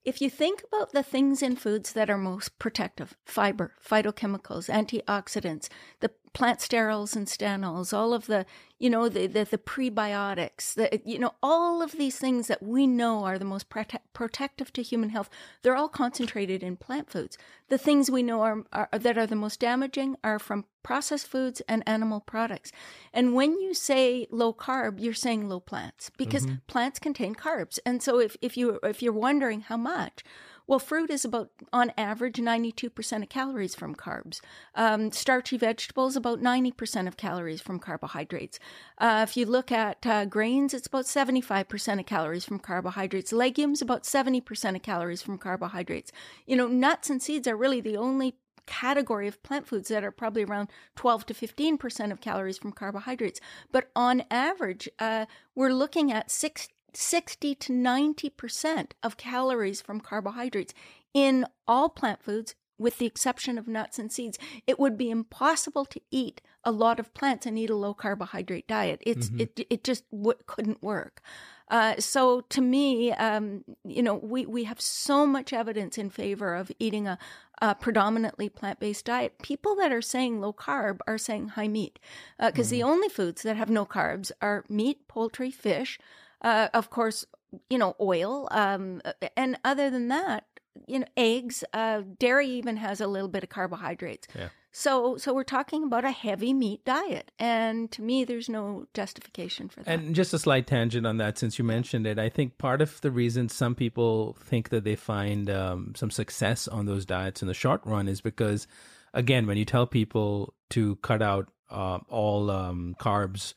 if 0.03 0.19
you 0.19 0.29
think 0.29 0.63
about 0.67 0.91
the 0.91 1.03
things 1.03 1.41
in 1.41 1.55
foods 1.55 1.93
that 1.93 2.09
are 2.09 2.17
most 2.17 2.59
protective 2.59 3.15
fiber, 3.23 3.73
phytochemicals, 3.87 4.69
antioxidants, 4.69 5.69
the 6.01 6.09
plant 6.33 6.59
sterols 6.59 7.15
and 7.15 7.27
stanols, 7.27 7.93
all 7.93 8.13
of 8.13 8.25
the, 8.25 8.45
you 8.83 8.89
know, 8.89 9.07
the, 9.07 9.27
the, 9.27 9.45
the 9.45 9.57
prebiotics, 9.57 10.73
the, 10.73 11.01
you 11.05 11.17
know, 11.17 11.33
all 11.41 11.81
of 11.81 11.93
these 11.93 12.17
things 12.17 12.47
that 12.47 12.61
we 12.61 12.85
know 12.85 13.23
are 13.23 13.39
the 13.39 13.45
most 13.45 13.69
prote- 13.69 14.01
protective 14.11 14.73
to 14.73 14.81
human 14.81 15.07
health, 15.07 15.29
they're 15.61 15.77
all 15.77 15.87
concentrated 15.87 16.61
in 16.61 16.75
plant 16.75 17.09
foods. 17.09 17.37
The 17.69 17.77
things 17.77 18.11
we 18.11 18.23
know 18.23 18.41
are, 18.41 18.65
are 18.73 18.89
that 18.91 19.17
are 19.17 19.25
the 19.25 19.37
most 19.37 19.61
damaging 19.61 20.17
are 20.21 20.37
from 20.37 20.65
processed 20.83 21.27
foods 21.27 21.61
and 21.61 21.81
animal 21.87 22.19
products. 22.19 22.73
And 23.13 23.33
when 23.33 23.57
you 23.57 23.73
say 23.73 24.27
low 24.29 24.53
carb, 24.53 24.99
you're 24.99 25.13
saying 25.13 25.47
low 25.47 25.61
plants 25.61 26.11
because 26.17 26.45
mm-hmm. 26.45 26.55
plants 26.67 26.99
contain 26.99 27.35
carbs. 27.35 27.79
And 27.85 28.03
so 28.03 28.19
if, 28.19 28.35
if 28.41 28.57
you 28.57 28.81
if 28.83 29.01
you're 29.01 29.13
wondering 29.13 29.61
how 29.61 29.77
much, 29.77 30.25
well, 30.65 30.79
fruit 30.79 31.09
is 31.09 31.25
about, 31.25 31.49
on 31.71 31.91
average, 31.97 32.37
92% 32.37 33.23
of 33.23 33.29
calories 33.29 33.75
from 33.75 33.95
carbs. 33.95 34.39
Um, 34.75 35.11
starchy 35.11 35.57
vegetables, 35.57 36.15
about 36.15 36.41
90% 36.41 37.07
of 37.07 37.17
calories 37.17 37.61
from 37.61 37.79
carbohydrates. 37.79 38.59
Uh, 38.97 39.25
if 39.27 39.35
you 39.35 39.45
look 39.45 39.71
at 39.71 40.05
uh, 40.05 40.25
grains, 40.25 40.73
it's 40.73 40.87
about 40.87 41.05
75% 41.05 41.99
of 41.99 42.05
calories 42.05 42.45
from 42.45 42.59
carbohydrates. 42.59 43.33
Legumes, 43.33 43.81
about 43.81 44.03
70% 44.03 44.75
of 44.75 44.81
calories 44.81 45.21
from 45.21 45.37
carbohydrates. 45.37 46.11
You 46.45 46.55
know, 46.55 46.67
nuts 46.67 47.09
and 47.09 47.21
seeds 47.21 47.47
are 47.47 47.57
really 47.57 47.81
the 47.81 47.97
only 47.97 48.35
category 48.65 49.27
of 49.27 49.41
plant 49.43 49.67
foods 49.67 49.89
that 49.89 50.03
are 50.03 50.11
probably 50.11 50.43
around 50.43 50.69
12 50.95 51.25
to 51.27 51.33
15% 51.33 52.11
of 52.11 52.21
calories 52.21 52.57
from 52.57 52.71
carbohydrates. 52.71 53.39
But 53.71 53.89
on 53.95 54.23
average, 54.31 54.89
uh, 54.99 55.25
we're 55.55 55.73
looking 55.73 56.11
at 56.11 56.31
six, 56.31 56.69
60 56.97 57.55
to 57.55 57.73
90% 57.73 58.91
of 59.01 59.17
calories 59.17 59.81
from 59.81 59.99
carbohydrates 59.99 60.73
in 61.13 61.45
all 61.67 61.89
plant 61.89 62.23
foods, 62.23 62.55
with 62.77 62.97
the 62.97 63.05
exception 63.05 63.57
of 63.57 63.67
nuts 63.67 63.99
and 63.99 64.11
seeds. 64.11 64.37
It 64.65 64.79
would 64.79 64.97
be 64.97 65.09
impossible 65.09 65.85
to 65.85 66.01
eat 66.11 66.41
a 66.63 66.71
lot 66.71 66.99
of 66.99 67.13
plants 67.13 67.45
and 67.45 67.57
eat 67.57 67.69
a 67.69 67.75
low 67.75 67.93
carbohydrate 67.93 68.67
diet. 68.67 69.01
It's 69.05 69.27
mm-hmm. 69.27 69.41
it 69.41 69.67
it 69.69 69.83
just 69.83 70.09
w- 70.11 70.37
couldn't 70.47 70.81
work. 70.81 71.21
Uh, 71.69 71.95
so 71.97 72.41
to 72.41 72.61
me, 72.61 73.11
um, 73.13 73.63
you 73.83 74.03
know, 74.03 74.13
we, 74.13 74.45
we 74.45 74.65
have 74.65 74.79
so 74.79 75.25
much 75.25 75.53
evidence 75.53 75.97
in 75.97 76.09
favor 76.09 76.53
of 76.53 76.71
eating 76.77 77.07
a, 77.07 77.17
a 77.61 77.73
predominantly 77.73 78.49
plant 78.49 78.79
based 78.79 79.05
diet. 79.05 79.39
People 79.41 79.75
that 79.77 79.91
are 79.91 80.01
saying 80.01 80.39
low 80.39 80.53
carb 80.53 80.99
are 81.07 81.17
saying 81.17 81.49
high 81.49 81.67
meat 81.67 81.97
because 82.37 82.67
uh, 82.67 82.69
mm. 82.69 82.77
the 82.77 82.83
only 82.83 83.09
foods 83.09 83.41
that 83.43 83.57
have 83.57 83.69
no 83.69 83.85
carbs 83.85 84.31
are 84.41 84.65
meat, 84.69 85.07
poultry, 85.07 85.49
fish, 85.49 85.97
uh, 86.43 86.69
of 86.73 86.89
course, 86.89 87.25
you 87.69 87.77
know, 87.77 87.95
oil. 87.99 88.47
Um, 88.51 89.01
and 89.37 89.57
other 89.63 89.89
than 89.89 90.07
that, 90.09 90.45
you 90.87 90.99
know, 90.99 91.05
eggs, 91.15 91.63
uh, 91.73 92.01
dairy 92.19 92.47
even 92.47 92.77
has 92.77 92.99
a 92.99 93.07
little 93.07 93.27
bit 93.27 93.43
of 93.43 93.49
carbohydrates. 93.49 94.27
Yeah. 94.37 94.49
So, 94.75 95.17
so 95.17 95.35
we're 95.35 95.43
talking 95.43 95.83
about 95.83 96.03
a 96.03 96.09
heavy 96.09 96.51
meat 96.51 96.83
diet, 96.83 97.29
and 97.37 97.91
to 97.91 98.01
me, 98.01 98.23
there's 98.23 98.49
no 98.49 98.87
justification 98.95 99.69
for 99.69 99.83
that. 99.83 99.91
And 99.91 100.15
just 100.15 100.33
a 100.33 100.39
slight 100.39 100.65
tangent 100.65 101.05
on 101.05 101.17
that, 101.17 101.37
since 101.37 101.59
you 101.59 101.63
mentioned 101.63 102.07
it, 102.07 102.17
I 102.17 102.27
think 102.27 102.57
part 102.57 102.81
of 102.81 102.99
the 103.01 103.11
reason 103.11 103.49
some 103.49 103.75
people 103.75 104.35
think 104.43 104.69
that 104.69 104.83
they 104.83 104.95
find 104.95 105.47
um, 105.47 105.93
some 105.95 106.09
success 106.09 106.67
on 106.67 106.87
those 106.87 107.05
diets 107.05 107.43
in 107.43 107.47
the 107.47 107.53
short 107.53 107.81
run 107.85 108.07
is 108.07 108.19
because, 108.19 108.65
again, 109.13 109.45
when 109.45 109.57
you 109.57 109.65
tell 109.65 109.85
people 109.85 110.55
to 110.71 110.95
cut 110.97 111.21
out 111.21 111.49
uh, 111.69 111.99
all 112.09 112.49
um, 112.49 112.95
carbs 112.99 113.53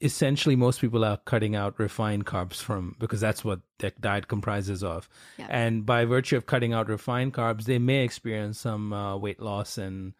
essentially 0.00 0.56
most 0.56 0.80
people 0.80 1.04
are 1.04 1.18
cutting 1.24 1.56
out 1.56 1.78
refined 1.78 2.26
carbs 2.26 2.56
from 2.56 2.96
because 2.98 3.20
that's 3.20 3.44
what 3.44 3.60
their 3.78 3.92
diet 4.00 4.28
comprises 4.28 4.82
of. 4.84 5.08
Yeah. 5.38 5.46
and 5.50 5.86
by 5.86 6.04
virtue 6.04 6.36
of 6.36 6.46
cutting 6.46 6.72
out 6.72 6.88
refined 6.88 7.34
carbs 7.34 7.64
they 7.64 7.78
may 7.78 8.04
experience 8.04 8.58
some 8.60 8.92
uh, 8.92 9.16
weight 9.16 9.40
loss 9.40 9.78
and 9.78 10.14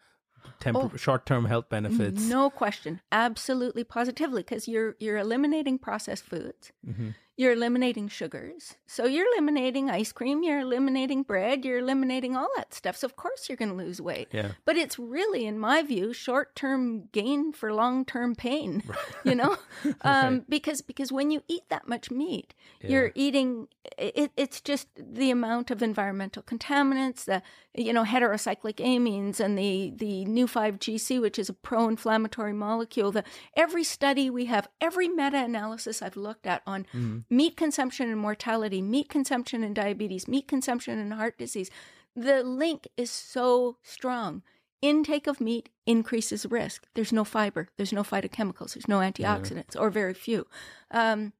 temp- 0.59 0.77
oh, 0.77 0.91
short-term 0.95 1.45
health 1.45 1.69
benefits. 1.69 2.21
No 2.23 2.49
question. 2.49 3.01
Absolutely 3.11 3.83
positively 3.83 4.41
because 4.41 4.67
you're 4.67 4.95
you're 4.99 5.17
eliminating 5.17 5.77
processed 5.77 6.25
foods. 6.25 6.71
Mm-hmm 6.87 7.09
you're 7.39 7.53
eliminating 7.53 8.09
sugars. 8.09 8.75
So 8.85 9.05
you're 9.05 9.25
eliminating 9.31 9.89
ice 9.89 10.11
cream, 10.11 10.43
you're 10.43 10.59
eliminating 10.59 11.23
bread, 11.23 11.63
you're 11.63 11.77
eliminating 11.77 12.35
all 12.35 12.49
that 12.57 12.73
stuff. 12.73 12.97
So 12.97 13.05
of 13.05 13.15
course 13.15 13.47
you're 13.47 13.55
going 13.55 13.69
to 13.69 13.77
lose 13.77 14.01
weight. 14.01 14.27
Yeah. 14.33 14.51
But 14.65 14.75
it's 14.75 14.99
really, 14.99 15.45
in 15.45 15.57
my 15.57 15.81
view, 15.81 16.11
short-term 16.11 17.07
gain 17.13 17.53
for 17.53 17.73
long-term 17.73 18.35
pain. 18.35 18.83
Right. 18.89 18.97
You 19.23 19.35
know, 19.35 19.57
um, 20.01 20.33
right. 20.33 20.49
because 20.49 20.81
because 20.81 21.11
when 21.11 21.29
you 21.29 21.43
eat 21.47 21.61
that 21.69 21.87
much 21.87 22.09
meat, 22.09 22.55
yeah. 22.81 22.89
you're 22.89 23.11
eating. 23.13 23.67
It, 23.97 24.31
it's 24.35 24.61
just 24.61 24.87
the 24.97 25.29
amount 25.29 25.69
of 25.69 25.83
environmental 25.83 26.41
contaminants, 26.41 27.25
the 27.25 27.43
you 27.75 27.93
know 27.93 28.03
heterocyclic 28.03 28.75
amines, 28.75 29.39
and 29.39 29.57
the 29.57 29.93
the 29.95 30.25
Neu5Gc, 30.25 31.21
which 31.21 31.37
is 31.37 31.49
a 31.49 31.53
pro-inflammatory 31.53 32.53
molecule. 32.53 33.11
The 33.11 33.23
every 33.55 33.83
study 33.83 34.29
we 34.29 34.45
have, 34.45 34.67
every 34.81 35.07
meta-analysis 35.07 36.01
I've 36.01 36.17
looked 36.17 36.47
at 36.47 36.63
on. 36.65 36.87
Mm 36.93 37.23
meat 37.29 37.55
consumption 37.55 38.09
and 38.09 38.19
mortality, 38.19 38.81
meat 38.81 39.09
consumption 39.09 39.63
and 39.63 39.75
diabetes, 39.75 40.27
meat 40.27 40.47
consumption 40.47 40.97
and 40.99 41.13
heart 41.13 41.37
disease. 41.37 41.69
The 42.15 42.43
link 42.43 42.87
is 42.97 43.11
so 43.11 43.77
strong. 43.81 44.43
Intake 44.81 45.27
of 45.27 45.41
meat 45.41 45.69
increases 45.85 46.45
risk. 46.45 46.85
There's 46.95 47.11
no 47.11 47.23
fiber, 47.23 47.67
there's 47.77 47.93
no 47.93 48.03
phytochemicals, 48.03 48.73
there's 48.73 48.87
no 48.87 48.99
antioxidants, 48.99 49.75
yeah. 49.75 49.81
or 49.81 49.89
very 49.89 50.13
few. 50.13 50.47
Um, 50.91 51.33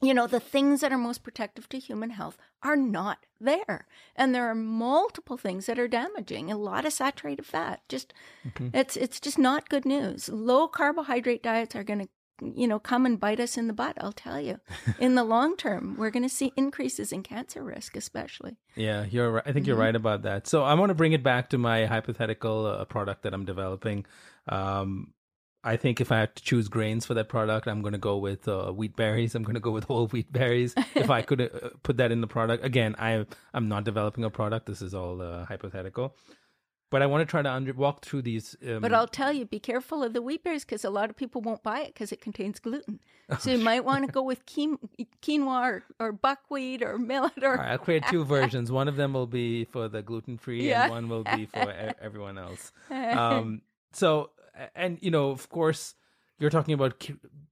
you 0.00 0.14
know, 0.14 0.26
the 0.26 0.40
things 0.40 0.80
that 0.80 0.92
are 0.92 0.98
most 0.98 1.24
protective 1.24 1.68
to 1.70 1.78
human 1.78 2.10
health 2.10 2.38
are 2.62 2.76
not 2.76 3.26
there. 3.40 3.86
And 4.14 4.32
there 4.32 4.48
are 4.48 4.54
multiple 4.54 5.36
things 5.36 5.66
that 5.66 5.78
are 5.78 5.88
damaging. 5.88 6.50
A 6.50 6.56
lot 6.56 6.84
of 6.84 6.92
saturated 6.92 7.44
fat. 7.44 7.82
Just 7.88 8.14
mm-hmm. 8.46 8.68
it's 8.72 8.96
it's 8.96 9.18
just 9.18 9.38
not 9.38 9.68
good 9.68 9.84
news. 9.84 10.28
Low 10.28 10.68
carbohydrate 10.68 11.42
diets 11.42 11.74
are 11.74 11.84
going 11.84 11.98
to 11.98 12.08
you 12.40 12.68
know, 12.68 12.78
come 12.78 13.06
and 13.06 13.18
bite 13.18 13.40
us 13.40 13.56
in 13.56 13.66
the 13.66 13.72
butt, 13.72 13.96
I'll 14.00 14.12
tell 14.12 14.40
you. 14.40 14.60
in 14.98 15.14
the 15.14 15.24
long 15.24 15.56
term, 15.56 15.96
we're 15.98 16.10
going 16.10 16.22
to 16.22 16.28
see 16.28 16.52
increases 16.56 17.12
in 17.12 17.22
cancer 17.22 17.62
risk, 17.62 17.96
especially. 17.96 18.56
Yeah, 18.74 19.04
you're 19.04 19.32
right. 19.32 19.42
I 19.44 19.52
think 19.52 19.64
mm-hmm. 19.64 19.68
you're 19.68 19.76
right 19.76 19.96
about 19.96 20.22
that. 20.22 20.46
So 20.46 20.62
I 20.62 20.74
want 20.74 20.90
to 20.90 20.94
bring 20.94 21.12
it 21.12 21.22
back 21.22 21.50
to 21.50 21.58
my 21.58 21.86
hypothetical 21.86 22.66
uh, 22.66 22.84
product 22.84 23.22
that 23.22 23.34
I'm 23.34 23.44
developing. 23.44 24.06
Um, 24.48 25.12
I 25.64 25.76
think 25.76 26.00
if 26.00 26.12
I 26.12 26.20
had 26.20 26.36
to 26.36 26.42
choose 26.42 26.68
grains 26.68 27.04
for 27.04 27.14
that 27.14 27.28
product, 27.28 27.66
I'm 27.66 27.82
going 27.82 27.92
to 27.92 27.98
go 27.98 28.16
with 28.16 28.46
uh, 28.46 28.70
wheat 28.70 28.94
berries. 28.94 29.34
I'm 29.34 29.42
going 29.42 29.54
to 29.54 29.60
go 29.60 29.72
with 29.72 29.84
whole 29.84 30.06
wheat 30.06 30.32
berries. 30.32 30.74
if 30.94 31.10
I 31.10 31.22
could 31.22 31.40
uh, 31.40 31.70
put 31.82 31.96
that 31.96 32.12
in 32.12 32.20
the 32.20 32.28
product, 32.28 32.64
again, 32.64 32.94
I 32.98 33.26
I'm 33.52 33.68
not 33.68 33.84
developing 33.84 34.24
a 34.24 34.30
product. 34.30 34.66
This 34.66 34.80
is 34.80 34.94
all 34.94 35.20
uh, 35.20 35.44
hypothetical. 35.46 36.16
But 36.90 37.02
I 37.02 37.06
want 37.06 37.20
to 37.22 37.30
try 37.30 37.42
to 37.42 37.50
under- 37.50 37.72
walk 37.74 38.04
through 38.04 38.22
these. 38.22 38.56
Um, 38.66 38.80
But 38.80 38.92
I'll 38.94 39.06
tell 39.06 39.32
you, 39.32 39.44
be 39.44 39.60
careful 39.60 40.02
of 40.02 40.12
the 40.12 40.22
wheat 40.22 40.42
berries 40.44 40.64
because 40.64 40.84
a 40.84 40.90
lot 40.90 41.10
of 41.10 41.16
people 41.16 41.40
won't 41.42 41.62
buy 41.62 41.80
it 41.80 41.88
because 41.94 42.12
it 42.12 42.20
contains 42.20 42.58
gluten. 42.60 43.00
So 43.38 43.50
you 43.50 43.58
might 43.70 43.84
want 43.84 44.06
to 44.06 44.12
go 44.12 44.22
with 44.22 44.44
quinoa 44.46 45.46
or, 45.46 45.82
or 46.00 46.12
buckwheat 46.12 46.82
or 46.82 46.98
millet 46.98 47.42
or. 47.42 47.56
Right, 47.56 47.72
I'll 47.72 47.78
create 47.78 48.04
two 48.10 48.24
versions. 48.24 48.70
One 48.72 48.88
of 48.88 48.96
them 48.96 49.12
will 49.12 49.26
be 49.26 49.64
for 49.64 49.88
the 49.88 50.02
gluten 50.02 50.38
free, 50.38 50.68
Yeah. 50.68 50.84
and 50.84 50.90
one 50.92 51.08
will 51.08 51.24
be 51.24 51.46
for 51.46 51.70
everyone 52.00 52.38
else. 52.38 52.72
Um, 52.90 53.62
so, 53.92 54.30
and 54.74 54.98
you 55.00 55.10
know, 55.10 55.30
of 55.30 55.48
course, 55.48 55.94
you're 56.38 56.50
talking 56.50 56.74
about 56.74 57.06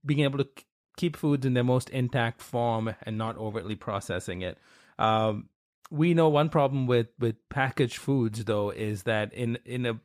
being 0.05 0.21
able 0.21 0.37
to 0.39 0.45
k- 0.45 0.63
keep 0.97 1.15
foods 1.15 1.45
in 1.45 1.53
their 1.53 1.63
most 1.63 1.89
intact 1.89 2.41
form 2.41 2.95
and 3.03 3.17
not 3.17 3.37
overtly 3.37 3.75
processing 3.75 4.41
it. 4.41 4.57
Um, 4.99 5.49
we 5.89 6.13
know 6.13 6.29
one 6.29 6.49
problem 6.49 6.87
with 6.87 7.07
with 7.19 7.35
packaged 7.49 7.97
foods, 7.97 8.43
though, 8.45 8.69
is 8.69 9.03
that 9.03 9.33
in 9.33 9.57
in 9.65 9.85
a 9.85 9.99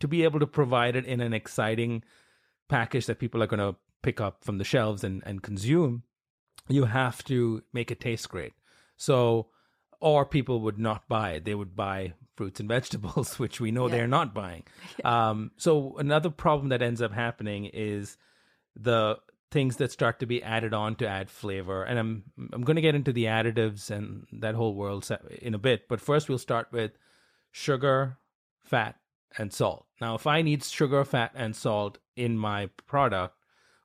to 0.00 0.08
be 0.08 0.24
able 0.24 0.40
to 0.40 0.46
provide 0.46 0.94
it 0.96 1.04
in 1.06 1.20
an 1.20 1.32
exciting 1.32 2.02
package 2.68 3.06
that 3.06 3.18
people 3.18 3.42
are 3.42 3.46
going 3.48 3.58
to 3.58 3.76
pick 4.02 4.20
up 4.20 4.44
from 4.44 4.58
the 4.58 4.64
shelves 4.64 5.02
and, 5.02 5.22
and 5.26 5.42
consume, 5.42 6.04
you 6.68 6.84
have 6.84 7.24
to 7.24 7.62
make 7.72 7.90
it 7.90 7.98
taste 7.98 8.28
great. 8.28 8.52
So, 8.96 9.48
or 10.00 10.24
people 10.24 10.60
would 10.60 10.78
not 10.78 11.08
buy 11.08 11.32
it. 11.32 11.44
They 11.44 11.54
would 11.56 11.74
buy 11.74 12.12
fruits 12.36 12.60
and 12.60 12.68
vegetables, 12.76 13.38
which 13.40 13.60
we 13.60 13.72
know 13.72 13.86
Yeah. 13.88 13.96
they're 13.96 14.06
not 14.06 14.34
buying. 14.34 14.62
Um, 15.04 15.50
so, 15.56 15.96
another 15.98 16.30
problem 16.30 16.68
that 16.68 16.82
ends 16.82 17.02
up 17.02 17.12
happening 17.12 17.64
is 17.64 18.16
the 18.76 19.16
things 19.50 19.76
that 19.76 19.90
start 19.90 20.20
to 20.20 20.26
be 20.26 20.42
added 20.42 20.74
on 20.74 20.94
to 20.96 21.06
add 21.08 21.30
flavor. 21.30 21.82
And 21.82 21.98
I'm 21.98 22.24
I'm 22.52 22.62
going 22.62 22.76
to 22.76 22.82
get 22.82 22.94
into 22.94 23.12
the 23.12 23.24
additives 23.24 23.90
and 23.90 24.26
that 24.32 24.54
whole 24.54 24.74
world 24.74 25.08
in 25.40 25.54
a 25.54 25.58
bit. 25.58 25.88
But 25.88 26.00
first, 26.00 26.28
we'll 26.28 26.38
start 26.38 26.68
with 26.70 26.92
sugar, 27.50 28.18
fat, 28.62 28.96
and 29.36 29.52
salt. 29.52 29.86
Now, 30.00 30.14
if 30.14 30.26
I 30.26 30.42
need 30.42 30.64
sugar, 30.64 31.04
fat, 31.04 31.32
and 31.34 31.54
salt 31.56 31.98
in 32.16 32.36
my 32.38 32.66
product, 32.86 33.34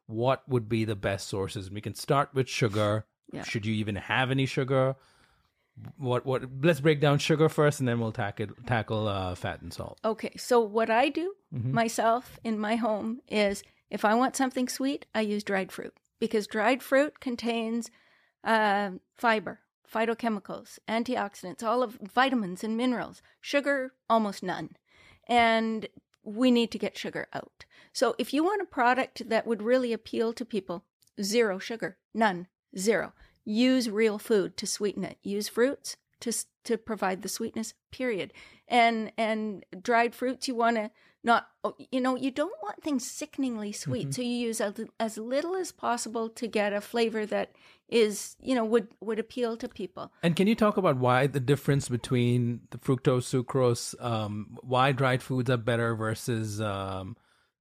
what 0.07 0.47
would 0.49 0.67
be 0.67 0.85
the 0.85 0.95
best 0.95 1.27
sources? 1.27 1.71
We 1.71 1.81
can 1.81 1.95
start 1.95 2.29
with 2.33 2.49
sugar. 2.49 3.05
Yeah. 3.31 3.43
Should 3.43 3.65
you 3.65 3.73
even 3.75 3.95
have 3.95 4.31
any 4.31 4.45
sugar? 4.45 4.95
What 5.97 6.23
what? 6.25 6.43
Let's 6.61 6.81
break 6.81 6.99
down 6.99 7.17
sugar 7.17 7.49
first, 7.49 7.79
and 7.79 7.89
then 7.89 7.99
we'll 7.99 8.11
tackle 8.11 8.47
tackle 8.67 9.07
uh, 9.07 9.33
fat 9.33 9.61
and 9.61 9.73
salt. 9.73 9.97
Okay, 10.05 10.31
so 10.37 10.59
what 10.59 10.91
I 10.91 11.09
do 11.09 11.33
Mhm. 11.51 11.71
myself 11.71 12.37
in 12.43 12.59
my 12.59 12.75
home 12.75 13.21
is 13.27 13.63
if 13.93 14.03
I 14.03 14.15
want 14.15 14.35
something 14.35 14.67
sweet, 14.67 15.05
I 15.13 15.21
use 15.21 15.43
dried 15.43 15.71
fruit 15.71 15.93
because 16.19 16.47
dried 16.47 16.81
fruit 16.81 17.19
contains 17.19 17.91
uh, 18.43 18.89
fiber, 19.15 19.59
phytochemicals, 19.89 20.79
antioxidants, 20.89 21.61
all 21.61 21.83
of 21.83 21.99
vitamins 22.01 22.63
and 22.63 22.75
minerals. 22.75 23.21
Sugar, 23.39 23.93
almost 24.09 24.41
none. 24.41 24.71
And 25.27 25.87
we 26.23 26.49
need 26.49 26.71
to 26.71 26.79
get 26.79 26.97
sugar 26.97 27.27
out. 27.33 27.65
So 27.93 28.15
if 28.17 28.33
you 28.33 28.43
want 28.43 28.63
a 28.63 28.65
product 28.65 29.29
that 29.29 29.45
would 29.45 29.61
really 29.61 29.93
appeal 29.93 30.33
to 30.33 30.43
people, 30.43 30.85
zero 31.21 31.59
sugar, 31.59 31.97
none, 32.15 32.47
zero. 32.75 33.13
Use 33.45 33.91
real 33.91 34.17
food 34.17 34.57
to 34.57 34.65
sweeten 34.65 35.03
it. 35.03 35.19
Use 35.21 35.47
fruits 35.47 35.97
to 36.21 36.33
to 36.63 36.77
provide 36.79 37.21
the 37.21 37.29
sweetness. 37.29 37.75
Period. 37.91 38.33
And 38.67 39.11
and 39.17 39.63
dried 39.79 40.15
fruits, 40.15 40.47
you 40.47 40.55
want 40.55 40.77
to 40.77 40.89
not 41.23 41.47
oh, 41.63 41.75
you 41.91 42.01
know 42.01 42.15
you 42.15 42.31
don't 42.31 42.55
want 42.61 42.83
things 42.83 43.09
sickeningly 43.09 43.71
sweet, 43.71 44.13
so 44.13 44.21
you 44.21 44.47
use 44.47 44.61
as, 44.99 45.17
little 45.17 45.55
as 45.55 45.71
possible 45.71 46.29
to 46.29 46.47
get 46.47 46.73
a 46.73 46.81
flavor 46.81 47.25
that 47.25 47.53
is 47.87 48.35
you 48.41 48.53
know 48.55 48.65
would 48.65 48.87
would 48.99 49.19
appeal 49.19 49.55
to 49.57 49.67
people. 49.69 50.11
And 50.21 50.35
can 50.35 50.47
you 50.47 50.55
talk 50.55 50.77
about 50.77 50.97
why 50.97 51.27
the 51.27 51.39
difference 51.39 51.87
between 51.89 52.61
the 52.71 52.77
fructose, 52.77 53.23
sucrose, 53.23 53.95
um, 54.03 54.57
why 54.61 54.91
dried 54.91 55.23
foods 55.23 55.49
are 55.49 55.57
better 55.57 55.95
versus 55.95 56.59
um, 56.59 57.15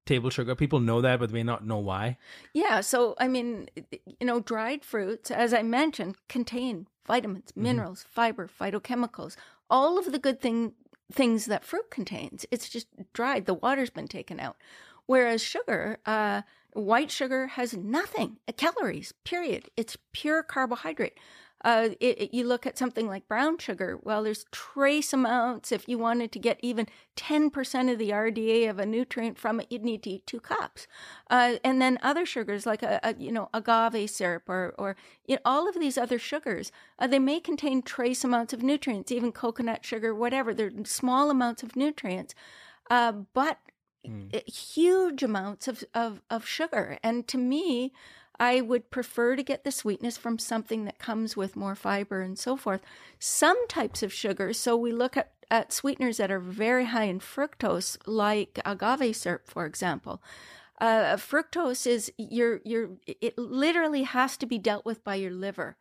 table 0.07 0.31
sugar? 0.31 0.55
People 0.55 0.81
know 0.81 1.01
that, 1.01 1.21
but 1.21 1.29
they 1.29 1.35
may 1.35 1.43
not 1.45 1.65
know 1.65 1.79
why. 1.79 2.19
Yeah, 2.55 2.81
so 2.81 3.15
I 3.19 3.29
mean, 3.29 3.69
you 3.91 4.27
know, 4.27 4.41
dried 4.41 4.85
fruits, 4.85 5.31
as 5.31 5.55
I 5.55 5.63
mentioned, 5.63 6.17
contain 6.29 6.89
vitamins, 7.07 7.53
minerals, 7.55 8.05
fiber, 8.09 8.49
phytochemicals, 8.49 9.37
all 9.71 9.99
of 9.99 10.13
the 10.13 10.19
good 10.19 10.41
thing 10.41 10.73
things 11.11 11.47
that 11.47 11.65
fruit 11.65 11.91
contains. 11.91 12.47
It's 12.51 12.69
just 12.69 12.89
dried; 13.13 13.47
the 13.47 13.55
water's 13.55 13.91
been 13.91 14.09
taken 14.09 14.39
out. 14.41 14.57
Whereas 15.07 15.43
sugar, 15.43 15.99
uh, 16.07 16.43
white 16.75 17.11
sugar 17.11 17.49
has 17.49 17.77
nothing, 17.77 18.39
calories. 18.57 19.13
Period. 19.25 19.71
It's 19.77 19.97
pure 20.13 20.43
carbohydrate. 20.43 21.19
Uh, 21.65 21.91
it, 22.01 22.21
it- 22.23 22.35
you 22.35 22.45
look 22.45 22.67
at 22.67 22.79
something 22.79 23.07
like 23.07 23.29
brown 23.29 23.59
sugar. 23.59 23.99
Well, 24.03 24.23
there's 24.25 24.45
trace 24.51 25.13
amounts. 25.13 25.73
If 25.73 25.89
you 25.89 25.99
wanted 25.99 26.33
to 26.33 26.39
get 26.39 26.59
even 26.63 26.87
10% 27.17 27.91
of 27.93 27.99
the 27.99 28.13
RDA 28.13 28.67
of 28.69 28.79
a 28.79 28.87
nutrient 28.87 29.39
from 29.39 29.61
it, 29.61 29.67
you'd 29.71 29.85
need 29.85 30.03
to 30.05 30.11
eat 30.11 30.27
two 30.27 30.41
cups. 30.41 30.87
Uh, 31.31 31.57
and 31.65 31.81
then 31.81 31.99
other 32.03 32.27
sugars 32.27 32.67
like 32.67 32.83
a, 32.83 33.01
a 33.03 33.15
you 33.19 33.33
know 33.33 33.49
agave 33.55 34.11
syrup 34.11 34.49
or 34.49 34.75
or 34.79 34.97
you 35.27 35.37
know, 35.37 35.43
all 35.45 35.69
of 35.69 35.75
these 35.79 35.97
other 35.99 36.19
sugars, 36.19 36.73
uh, 36.99 37.07
they 37.07 37.19
may 37.19 37.41
contain 37.41 37.83
trace 37.83 38.25
amounts 38.25 38.53
of 38.53 38.63
nutrients, 38.63 39.13
even 39.13 39.33
coconut 39.33 39.85
sugar, 39.85 40.15
whatever. 40.15 40.53
They're 40.55 40.73
small 40.85 41.31
amounts 41.31 41.63
of 41.63 41.77
nutrients, 41.77 42.35
uh, 42.91 43.13
but 43.13 43.59
uh, 44.35 44.41
huge 44.47 45.23
amounts 45.23 45.69
of, 45.69 45.85
of 45.95 46.23
of 46.31 46.47
sugar. 46.47 46.99
And 47.03 47.27
to 47.29 47.39
me, 47.39 47.93
I 48.43 48.61
would 48.61 48.91
prefer 48.91 49.37
to 49.37 49.43
get 49.45 49.63
the 49.63 49.71
sweetness 49.71 50.17
from 50.17 50.37
something 50.37 50.85
that 50.87 50.99
comes 50.99 51.37
with 51.37 51.55
more 51.55 51.77
fiber 51.77 52.23
and 52.23 52.37
so 52.37 52.57
forth. 52.57 52.81
Some 53.21 53.69
types 53.69 54.03
of 54.03 54.13
sugars, 54.13 54.59
so 54.59 54.77
we 54.77 54.91
look 54.91 55.17
at, 55.17 55.31
at 55.49 55.73
sweeteners 55.73 56.17
that 56.17 56.33
are 56.33 56.41
very 56.41 56.87
high 56.87 57.05
in 57.05 57.21
fructose, 57.21 57.97
like 58.05 58.59
agave 58.67 59.15
syrup, 59.15 59.47
for 59.47 59.65
example. 59.65 60.21
Uh, 60.81 61.15
fructose 61.15 61.87
is 61.87 62.13
your 62.19 62.61
your 62.65 62.91
it 63.07 63.39
literally 63.39 64.03
has 64.03 64.37
to 64.39 64.47
be 64.47 64.59
dealt 64.59 64.85
with 64.85 65.05
by 65.05 65.15
your 65.15 65.31
liver. 65.31 65.77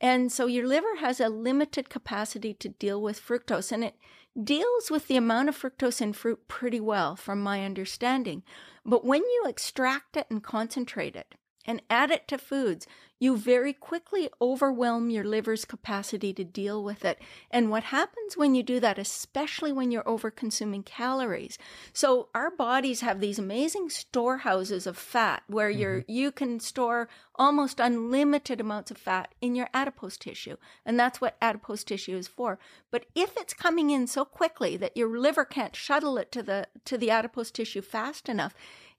And 0.00 0.32
so 0.32 0.46
your 0.46 0.66
liver 0.66 0.96
has 1.00 1.20
a 1.20 1.28
limited 1.28 1.90
capacity 1.90 2.54
to 2.54 2.70
deal 2.70 3.02
with 3.02 3.20
fructose, 3.20 3.70
and 3.70 3.84
it 3.84 3.96
deals 4.42 4.90
with 4.90 5.08
the 5.08 5.18
amount 5.18 5.50
of 5.50 5.58
fructose 5.60 6.00
in 6.00 6.14
fruit 6.14 6.48
pretty 6.48 6.80
well, 6.80 7.14
from 7.14 7.42
my 7.42 7.62
understanding. 7.62 8.42
But 8.86 9.04
when 9.04 9.20
you 9.20 9.44
extract 9.46 10.16
it 10.16 10.26
and 10.30 10.42
concentrate 10.42 11.14
it 11.14 11.34
and 11.66 11.82
add 11.90 12.10
it 12.10 12.28
to 12.28 12.38
foods, 12.38 12.86
you 13.18 13.36
very 13.36 13.72
quickly 13.72 14.28
overwhelm 14.42 15.08
your 15.08 15.24
liver's 15.24 15.64
capacity 15.64 16.34
to 16.34 16.44
deal 16.44 16.84
with 16.84 17.04
it. 17.04 17.18
And 17.50 17.70
what 17.70 17.84
happens 17.84 18.36
when 18.36 18.54
you 18.54 18.62
do 18.62 18.78
that, 18.80 18.98
especially 18.98 19.72
when 19.72 19.90
you're 19.90 20.06
over 20.06 20.30
consuming 20.30 20.82
calories? 20.82 21.56
So 21.94 22.28
our 22.34 22.50
bodies 22.50 23.00
have 23.00 23.20
these 23.20 23.38
amazing 23.38 23.88
storehouses 23.88 24.86
of 24.86 24.98
fat 24.98 25.42
where 25.46 25.70
you're 25.70 26.00
mm-hmm. 26.00 26.12
you 26.12 26.30
can 26.30 26.60
store 26.60 27.08
almost 27.36 27.80
unlimited 27.80 28.60
amounts 28.60 28.90
of 28.90 28.98
fat 28.98 29.34
in 29.40 29.54
your 29.54 29.68
adipose 29.72 30.18
tissue. 30.18 30.56
And 30.84 31.00
that's 31.00 31.20
what 31.20 31.36
adipose 31.40 31.84
tissue 31.84 32.16
is 32.16 32.28
for. 32.28 32.58
But 32.90 33.06
if 33.14 33.36
it's 33.38 33.54
coming 33.54 33.90
in 33.90 34.06
so 34.06 34.24
quickly 34.24 34.76
that 34.76 34.96
your 34.96 35.18
liver 35.18 35.44
can't 35.44 35.76
shuttle 35.76 36.18
it 36.18 36.30
to 36.32 36.42
the 36.42 36.66
to 36.84 36.98
the 36.98 37.10
adipose 37.10 37.50
tissue 37.50 37.80
fast 37.80 38.28
enough, 38.28 38.54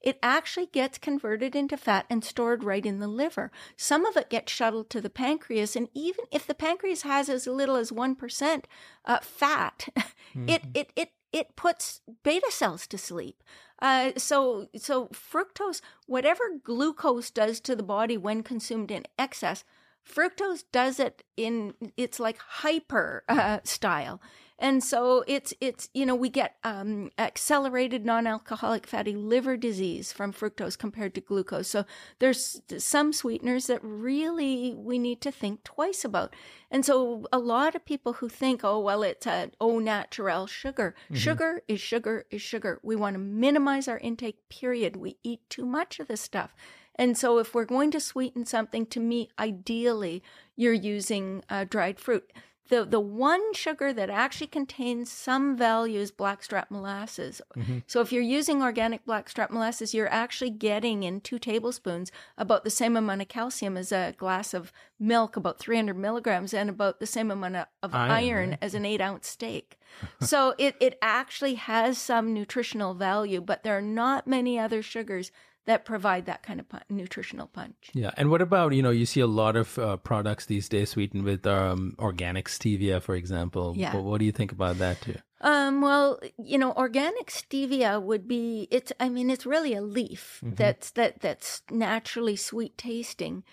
it 0.08 0.18
actually 0.24 0.68
gets 0.68 0.98
converted 0.98 1.54
into 1.54 1.76
fat 1.76 2.06
and 2.10 2.24
stored 2.24 2.64
right 2.64 2.86
in 2.86 3.02
the 3.02 3.10
liver. 3.10 3.52
Some 3.76 4.06
of 4.06 4.16
it 4.16 4.30
gets 4.30 4.54
shuttled 4.54 4.90
to 4.92 5.02
the 5.02 5.10
pancreas, 5.10 5.76
and 5.76 5.90
even 5.94 6.24
if 6.32 6.48
the 6.48 6.54
pancreas 6.54 7.02
has 7.02 7.28
as 7.28 7.46
little 7.46 7.76
as 7.76 7.92
1% 7.92 8.64
uh, 9.04 9.20
fat, 9.20 9.90
it, 10.48 10.62
it, 10.74 10.94
it, 10.96 11.10
it 11.34 11.58
puts 11.58 12.00
beta 12.24 12.50
cells 12.50 12.88
to 12.88 12.98
sleep. 12.98 13.44
Uh, 13.82 14.12
so, 14.16 14.70
so 14.78 15.08
fructose, 15.08 15.82
whatever 16.06 16.44
glucose 16.64 17.30
does 17.30 17.60
to 17.60 17.76
the 17.76 17.84
body 17.84 18.16
when 18.16 18.44
consumed 18.44 18.92
in 18.92 19.04
excess, 19.20 19.66
fructose 20.08 20.64
does 20.72 21.02
it 21.02 21.26
in 21.36 21.74
it's 21.98 22.18
like 22.18 22.38
hyper 22.38 23.26
uh, 23.30 23.60
style 23.66 24.22
and 24.60 24.84
so 24.84 25.24
it's 25.28 25.54
it's 25.62 25.90
you 25.94 26.06
know 26.06 26.16
we 26.16 26.30
get 26.30 26.56
um, 26.64 27.12
accelerated 27.18 28.06
non-alcoholic 28.06 28.88
fatty 28.88 29.16
liver 29.16 29.56
disease 29.56 30.12
from 30.12 30.34
fructose 30.34 30.78
compared 30.78 31.14
to 31.16 31.22
glucose. 31.22 31.68
So 31.68 31.86
there's 32.20 32.62
some 32.78 33.14
sweeteners 33.14 33.68
that 33.68 33.80
really 33.84 34.74
we 34.76 34.98
need 34.98 35.22
to 35.22 35.32
think 35.32 35.64
twice 35.64 36.04
about. 36.04 36.36
And 36.72 36.84
so 36.84 37.26
a 37.32 37.40
lot 37.40 37.76
of 37.76 37.86
people 37.86 38.14
who 38.14 38.30
think 38.30 38.62
oh 38.64 38.80
well 38.80 39.04
it's 39.04 39.28
a 39.28 39.52
au 39.62 39.80
naturel 39.80 40.48
sugar. 40.48 40.96
Sugar 41.14 41.62
is 41.68 41.80
sugar 41.80 42.26
is 42.32 42.42
sugar. 42.42 42.80
We 42.82 42.96
want 42.96 43.14
to 43.14 43.20
minimize 43.20 43.88
our 43.88 44.00
intake 44.00 44.50
period. 44.50 44.96
We 44.96 45.18
eat 45.24 45.42
too 45.50 45.66
much 45.66 46.00
of 46.00 46.08
this 46.08 46.22
stuff. 46.22 46.56
And 46.98 47.16
so, 47.16 47.38
if 47.38 47.54
we're 47.54 47.66
going 47.66 47.92
to 47.92 48.00
sweeten 48.00 48.46
something, 48.46 48.88
to 48.88 49.00
me, 49.00 49.30
ideally, 49.38 50.24
you're 50.56 50.74
using 50.74 51.44
uh, 51.48 51.66
dried 51.70 52.00
fruit. 52.00 52.32
The 52.70 52.86
the 52.86 53.00
one 53.00 53.54
sugar 53.54 53.94
that 53.94 54.10
actually 54.10 54.48
contains 54.48 55.12
some 55.12 55.58
value 55.58 56.00
is 56.00 56.12
blackstrap 56.12 56.70
molasses. 56.70 57.42
Mm-hmm. 57.56 57.80
So 57.88 58.02
if 58.02 58.12
you're 58.12 58.22
using 58.22 58.62
organic 58.62 59.06
blackstrap 59.06 59.52
molasses, 59.52 59.94
you're 59.94 60.12
actually 60.12 60.52
getting 60.52 61.04
in 61.04 61.22
two 61.22 61.40
tablespoons 61.40 62.12
about 62.38 62.64
the 62.64 62.70
same 62.70 62.96
amount 62.96 63.22
of 63.22 63.28
calcium 63.28 63.78
as 63.78 63.92
a 63.92 64.14
glass 64.18 64.54
of 64.54 64.72
milk, 65.00 65.36
about 65.36 65.60
300 65.60 65.96
milligrams, 65.96 66.54
and 66.54 66.70
about 66.70 67.00
the 67.00 67.08
same 67.08 67.32
amount 67.32 67.56
of, 67.56 67.68
of 67.84 67.96
iron, 67.96 68.12
iron 68.12 68.50
right? 68.52 68.60
as 68.62 68.74
an 68.74 68.86
eight 68.86 69.02
ounce 69.02 69.28
steak. 69.28 69.80
so 70.22 70.54
it 70.58 70.76
it 70.80 70.98
actually 71.02 71.56
has 71.56 71.98
some 71.98 72.34
nutritional 72.34 72.94
value, 72.94 73.42
but 73.42 73.64
there 73.64 73.78
are 73.78 73.82
not 73.82 74.28
many 74.28 74.60
other 74.60 74.82
sugars 74.82 75.32
that 75.68 75.86
provide 75.86 76.26
that 76.26 76.42
kind 76.42 76.60
of 76.60 76.66
nutritional 76.90 77.48
punch. 77.48 77.92
Yeah, 77.94 78.12
and 78.18 78.32
what 78.32 78.42
about 78.42 78.74
you 78.74 78.82
know 78.82 78.90
you 78.90 79.06
see 79.06 79.20
a 79.20 79.28
lot 79.28 79.56
of 79.56 79.78
uh, 79.78 79.98
products 79.98 80.48
these 80.48 80.68
days 80.68 80.90
sweetened 80.90 81.24
with 81.24 81.46
um, 81.46 81.96
organic 82.00 82.48
stevia, 82.48 83.02
for 83.02 83.16
example. 83.16 83.74
Yeah. 83.78 83.94
What, 83.94 84.04
what 84.04 84.20
do 84.20 84.26
you 84.26 84.32
think 84.32 84.52
about 84.52 84.80
that 84.80 85.00
too? 85.02 85.16
Um, 85.42 85.82
well, 85.82 86.20
you 86.44 86.58
know, 86.58 86.72
organic 86.74 87.28
stevia 87.28 88.02
would 88.02 88.28
be 88.28 88.68
it's. 88.72 88.92
I 89.00 89.10
mean, 89.10 89.30
it's 89.30 89.46
really 89.46 89.76
a 89.76 89.82
leaf 89.82 90.42
mm-hmm. 90.44 90.56
that's 90.56 90.90
that 90.92 91.20
that's 91.20 91.62
naturally 91.70 92.36
sweet 92.36 92.78
tasting. 92.78 93.44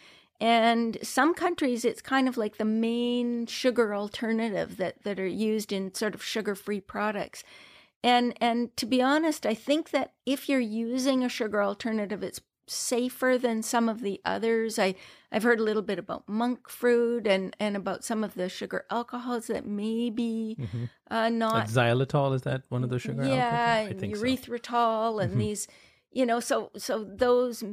And 0.40 0.98
some 1.02 1.32
countries, 1.32 1.84
it's 1.84 2.02
kind 2.02 2.28
of 2.28 2.36
like 2.36 2.56
the 2.56 2.64
main 2.64 3.46
sugar 3.46 3.94
alternative 3.94 4.76
that, 4.78 5.04
that 5.04 5.20
are 5.20 5.26
used 5.26 5.72
in 5.72 5.94
sort 5.94 6.14
of 6.14 6.24
sugar 6.24 6.54
free 6.54 6.80
products. 6.80 7.44
And 8.04 8.34
and 8.38 8.76
to 8.76 8.84
be 8.84 9.00
honest, 9.00 9.46
I 9.46 9.54
think 9.54 9.90
that 9.90 10.12
if 10.26 10.46
you're 10.46 10.60
using 10.60 11.24
a 11.24 11.28
sugar 11.30 11.62
alternative, 11.62 12.22
it's 12.22 12.38
safer 12.66 13.38
than 13.40 13.62
some 13.62 13.88
of 13.88 14.02
the 14.02 14.20
others. 14.26 14.78
I 14.78 14.94
I've 15.32 15.42
heard 15.42 15.58
a 15.58 15.62
little 15.62 15.80
bit 15.82 15.98
about 15.98 16.28
monk 16.28 16.68
fruit 16.68 17.26
and 17.26 17.56
and 17.58 17.78
about 17.78 18.04
some 18.04 18.22
of 18.22 18.34
the 18.34 18.50
sugar 18.50 18.84
alcohols 18.90 19.46
that 19.46 19.64
may 19.64 20.10
be 20.10 20.58
mm-hmm. 20.60 20.84
uh, 21.10 21.30
not 21.30 21.54
like 21.54 21.68
xylitol. 21.70 22.34
Is 22.34 22.42
that 22.42 22.64
one 22.68 22.84
of 22.84 22.90
the 22.90 22.98
sugar? 22.98 23.24
Yeah, 23.24 23.88
alcohols? 23.88 24.20
erythritol 24.20 25.14
so. 25.14 25.18
and 25.20 25.30
mm-hmm. 25.30 25.40
these, 25.40 25.66
you 26.12 26.26
know, 26.26 26.40
so 26.40 26.72
so 26.76 27.04
those. 27.04 27.64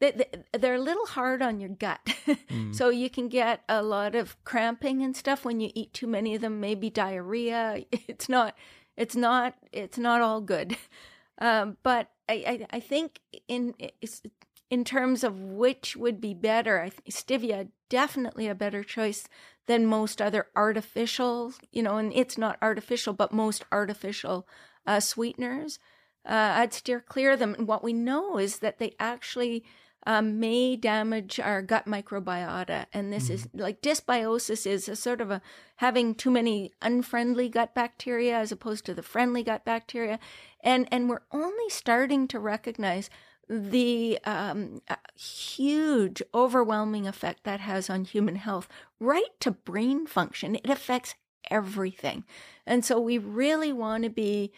They, 0.00 0.24
they're 0.58 0.74
a 0.74 0.80
little 0.80 1.06
hard 1.06 1.42
on 1.42 1.60
your 1.60 1.68
gut. 1.68 2.00
mm. 2.26 2.74
So 2.74 2.88
you 2.88 3.08
can 3.08 3.28
get 3.28 3.62
a 3.68 3.84
lot 3.84 4.16
of 4.16 4.36
cramping 4.42 5.00
and 5.04 5.16
stuff 5.16 5.44
when 5.44 5.60
you 5.60 5.70
eat 5.76 5.94
too 5.94 6.08
many 6.08 6.34
of 6.34 6.40
them, 6.40 6.58
maybe 6.58 6.90
diarrhea. 6.90 7.84
It's 8.08 8.28
not 8.28 8.56
it's 8.96 9.16
not 9.16 9.54
it's 9.72 9.98
not 9.98 10.20
all 10.20 10.40
good. 10.40 10.76
Um, 11.38 11.78
but 11.82 12.08
I, 12.28 12.34
I, 12.70 12.76
I 12.76 12.80
think 12.80 13.18
in 13.48 13.74
in 14.70 14.84
terms 14.84 15.24
of 15.24 15.40
which 15.40 15.96
would 15.96 16.20
be 16.20 16.34
better, 16.34 16.80
I 16.80 16.90
think 16.90 17.06
stevia 17.10 17.68
definitely 17.88 18.46
a 18.46 18.54
better 18.54 18.84
choice 18.84 19.26
than 19.66 19.86
most 19.86 20.22
other 20.22 20.46
artificial, 20.56 21.52
you 21.72 21.82
know, 21.82 21.96
and 21.96 22.12
it's 22.14 22.38
not 22.38 22.58
artificial, 22.62 23.12
but 23.12 23.32
most 23.32 23.64
artificial 23.72 24.46
uh, 24.86 25.00
sweeteners. 25.00 25.78
Uh, 26.24 26.52
I'd 26.54 26.72
steer 26.72 27.00
clear 27.00 27.32
of 27.32 27.38
them. 27.38 27.54
And 27.58 27.66
what 27.66 27.84
we 27.84 27.92
know 27.92 28.38
is 28.38 28.58
that 28.58 28.78
they 28.78 28.94
actually 29.00 29.64
um, 30.06 30.40
may 30.40 30.76
damage 30.76 31.38
our 31.38 31.62
gut 31.62 31.86
microbiota. 31.86 32.86
And 32.92 33.12
this 33.12 33.24
mm-hmm. 33.24 33.34
is 33.34 33.48
like 33.54 33.82
dysbiosis 33.82 34.66
is 34.66 34.88
a 34.88 34.96
sort 34.96 35.20
of 35.20 35.30
a 35.30 35.42
having 35.76 36.14
too 36.14 36.30
many 36.30 36.72
unfriendly 36.80 37.48
gut 37.48 37.74
bacteria 37.74 38.36
as 38.36 38.52
opposed 38.52 38.84
to 38.86 38.94
the 38.94 39.02
friendly 39.02 39.42
gut 39.42 39.64
bacteria. 39.64 40.18
And, 40.62 40.88
and 40.90 41.08
we're 41.08 41.22
only 41.32 41.68
starting 41.68 42.28
to 42.28 42.38
recognize 42.38 43.10
the 43.48 44.18
um, 44.24 44.80
huge, 45.18 46.22
overwhelming 46.32 47.06
effect 47.06 47.44
that 47.44 47.60
has 47.60 47.90
on 47.90 48.04
human 48.04 48.36
health, 48.36 48.68
right 48.98 49.38
to 49.40 49.50
brain 49.50 50.06
function. 50.06 50.56
It 50.56 50.70
affects 50.70 51.14
everything. 51.50 52.24
And 52.66 52.84
so 52.84 53.00
we 53.00 53.18
really 53.18 53.72
want 53.72 54.04
to 54.04 54.10
be 54.10 54.52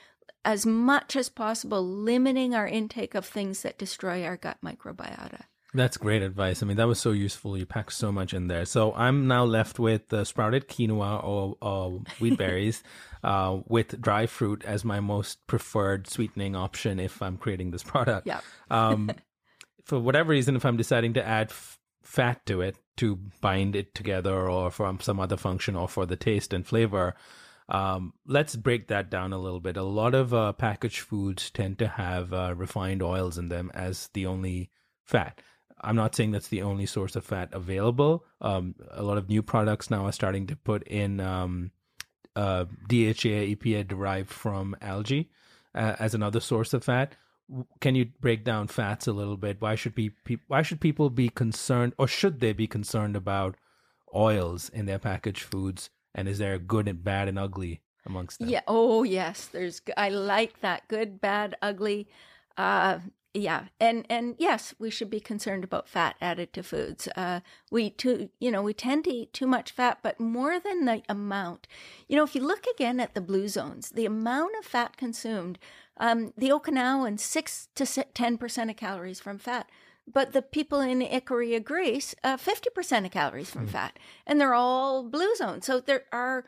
as 0.45 0.67
much 0.67 1.17
as 1.17 1.29
possible 1.29 1.87
limiting 1.87 2.55
our 2.55 2.67
intake 2.67 3.15
of 3.15 3.25
things 3.25 3.63
that 3.63 3.79
destroy 3.79 4.25
our 4.25 4.37
gut 4.37 4.59
microbiota. 4.65 5.43
That's 5.75 5.97
great 5.97 6.23
advice. 6.23 6.63
I 6.63 6.67
mean, 6.67 6.77
that 6.77 6.87
was 6.87 7.01
so 7.01 7.11
useful. 7.11 7.59
You 7.59 7.67
packed 7.67 7.95
so 7.95 8.13
much 8.13 8.33
in 8.33 8.47
there. 8.47 8.65
So 8.65 8.95
I'm 8.95 9.27
now 9.27 9.45
left 9.45 9.81
with 9.81 10.09
the 10.09 10.25
sprouted 10.25 10.69
quinoa 10.69 11.23
or, 11.25 11.57
or 11.61 12.03
wheat 12.21 12.39
berries 12.39 12.85
uh, 13.25 13.59
with 13.67 14.01
dry 14.01 14.27
fruit 14.27 14.63
as 14.65 14.85
my 14.85 15.01
most 15.01 15.45
preferred 15.49 16.09
sweetening 16.09 16.55
option 16.55 17.01
if 17.01 17.21
I'm 17.21 17.37
creating 17.37 17.73
this 17.73 17.83
product. 17.93 18.27
Yeah. 18.27 18.41
um, 18.71 19.11
for 19.85 19.99
whatever 19.99 20.31
reason, 20.31 20.55
if 20.55 20.65
I'm 20.65 20.77
deciding 20.77 21.15
to 21.15 21.27
add 21.27 21.51
f- 21.51 21.79
fat 22.03 22.47
to 22.47 22.61
it 22.61 22.77
to 22.99 23.17
bind 23.41 23.75
it 23.75 23.97
together 23.97 24.49
or 24.49 24.71
for 24.71 24.97
some 25.01 25.19
other 25.19 25.37
function 25.37 25.75
or 25.75 25.89
for 25.89 26.07
the 26.07 26.17
taste 26.17 26.53
and 26.53 26.65
flavor, 26.65 27.17
um, 27.69 28.13
let's 28.27 28.57
break 28.57 28.89
that 28.89 29.11
down 29.11 29.33
a 29.33 29.39
little 29.39 29.61
bit. 29.61 29.77
A 29.77 29.83
lot 29.83 30.15
of 30.15 30.35
uh, 30.35 30.53
packaged 30.53 31.01
foods 31.01 31.51
tend 31.51 31.79
to 31.79 31.89
have 31.89 32.33
uh, 32.33 32.55
refined 32.57 33.03
oils 33.03 33.39
in 33.39 33.49
them 33.49 33.71
as 33.75 34.11
the 34.13 34.27
only 34.27 34.71
fat. 35.05 35.41
I'm 35.81 35.97
not 35.97 36.15
saying 36.15 36.33
that's 36.33 36.49
the 36.49 36.63
only 36.63 36.87
source 36.87 37.17
of 37.17 37.25
fat 37.25 37.51
available. 37.53 38.25
Um, 38.41 38.75
a 38.91 39.03
lot 39.03 39.19
of 39.19 39.29
new 39.29 39.43
products 39.43 39.91
now 39.91 40.07
are 40.07 40.13
starting 40.13 40.47
to 40.49 40.57
put 40.57 40.83
in 40.89 41.21
um, 41.21 41.73
uh, 42.37 42.65
DHA, 42.89 43.55
EPA 43.55 43.89
derived 43.89 44.31
from 44.31 44.77
algae 44.81 45.31
uh, 45.75 45.97
as 45.99 46.15
another 46.15 46.41
source 46.41 46.73
of 46.75 46.85
fat. 46.85 47.17
Can 47.81 47.95
you 47.95 48.07
break 48.21 48.45
down 48.45 48.69
fats 48.69 49.07
a 49.07 49.13
little 49.13 49.37
bit? 49.37 49.61
Why 49.61 49.75
should 49.75 49.95
be 49.95 50.11
pe- 50.11 50.39
why 50.49 50.63
should 50.63 50.81
people 50.81 51.11
be 51.11 51.29
concerned, 51.29 51.93
or 51.99 52.09
should 52.09 52.41
they 52.41 52.55
be 52.55 52.67
concerned 52.67 53.17
about 53.17 53.57
oils 54.15 54.71
in 54.71 54.87
their 54.87 54.99
packaged 54.99 55.43
foods? 55.43 55.91
And 56.15 56.29
is 56.29 56.39
there 56.39 56.59
good 56.59 56.89
and 56.89 57.03
bad 57.03 57.29
and 57.29 57.39
ugly 57.39 57.81
amongst 58.07 58.39
them? 58.39 58.49
Yeah. 58.49 58.63
Oh, 58.67 59.03
yes. 59.03 59.47
There's. 59.47 59.81
I 59.97 60.09
like 60.09 60.61
that. 60.61 60.87
Good, 60.89 61.21
bad, 61.21 61.57
ugly. 61.63 62.09
Uh, 62.57 63.01
yeah, 63.37 63.65
and 63.81 64.07
and 64.09 64.37
yes, 64.39 64.75
we 64.79 64.91
should 64.91 65.11
be 65.11 65.19
concerned 65.19 65.65
about 65.65 65.89
fat 65.89 66.15
added 66.21 66.53
to 66.53 66.63
foods. 66.63 67.09
Uh, 67.17 67.41
we 67.69 67.91
too, 67.91 68.31
you 68.39 68.53
know, 68.53 68.63
we 68.63 68.73
tend 68.73 69.03
to 69.05 69.11
eat 69.11 69.33
too 69.33 69.49
much 69.49 69.73
fat, 69.73 69.99
but 70.05 70.21
more 70.21 70.61
than 70.61 70.85
the 70.85 71.03
amount. 71.09 71.67
You 72.07 72.17
know, 72.17 72.23
if 72.23 72.37
you 72.37 72.47
look 72.47 72.65
again 72.73 73.01
at 73.01 73.15
the 73.15 73.21
blue 73.21 73.49
zones, 73.49 73.91
the 73.91 74.07
amount 74.07 74.53
of 74.61 74.65
fat 74.65 74.97
consumed, 74.97 75.59
um, 75.97 76.33
the 76.39 76.51
Okinawan 76.51 77.19
six 77.19 77.69
to 77.75 77.85
ten 78.15 78.39
percent 78.39 78.71
of 78.71 78.77
calories 78.77 79.19
from 79.19 79.39
fat. 79.39 79.69
But 80.07 80.33
the 80.33 80.43
people 80.43 80.81
in 80.81 81.01
Ikaria, 81.01 81.65
Greece, 81.65 82.15
uh, 82.23 82.37
50% 82.37 83.07
of 83.07 83.11
calories 83.11 83.51
from 83.51 83.67
mm. 83.67 83.71
fat, 83.71 83.99
and 84.27 84.41
they're 84.41 84.55
all 84.55 85.03
blue 85.03 85.35
zone. 85.35 85.63
So 85.63 85.81
there 85.81 86.05
are 86.13 86.45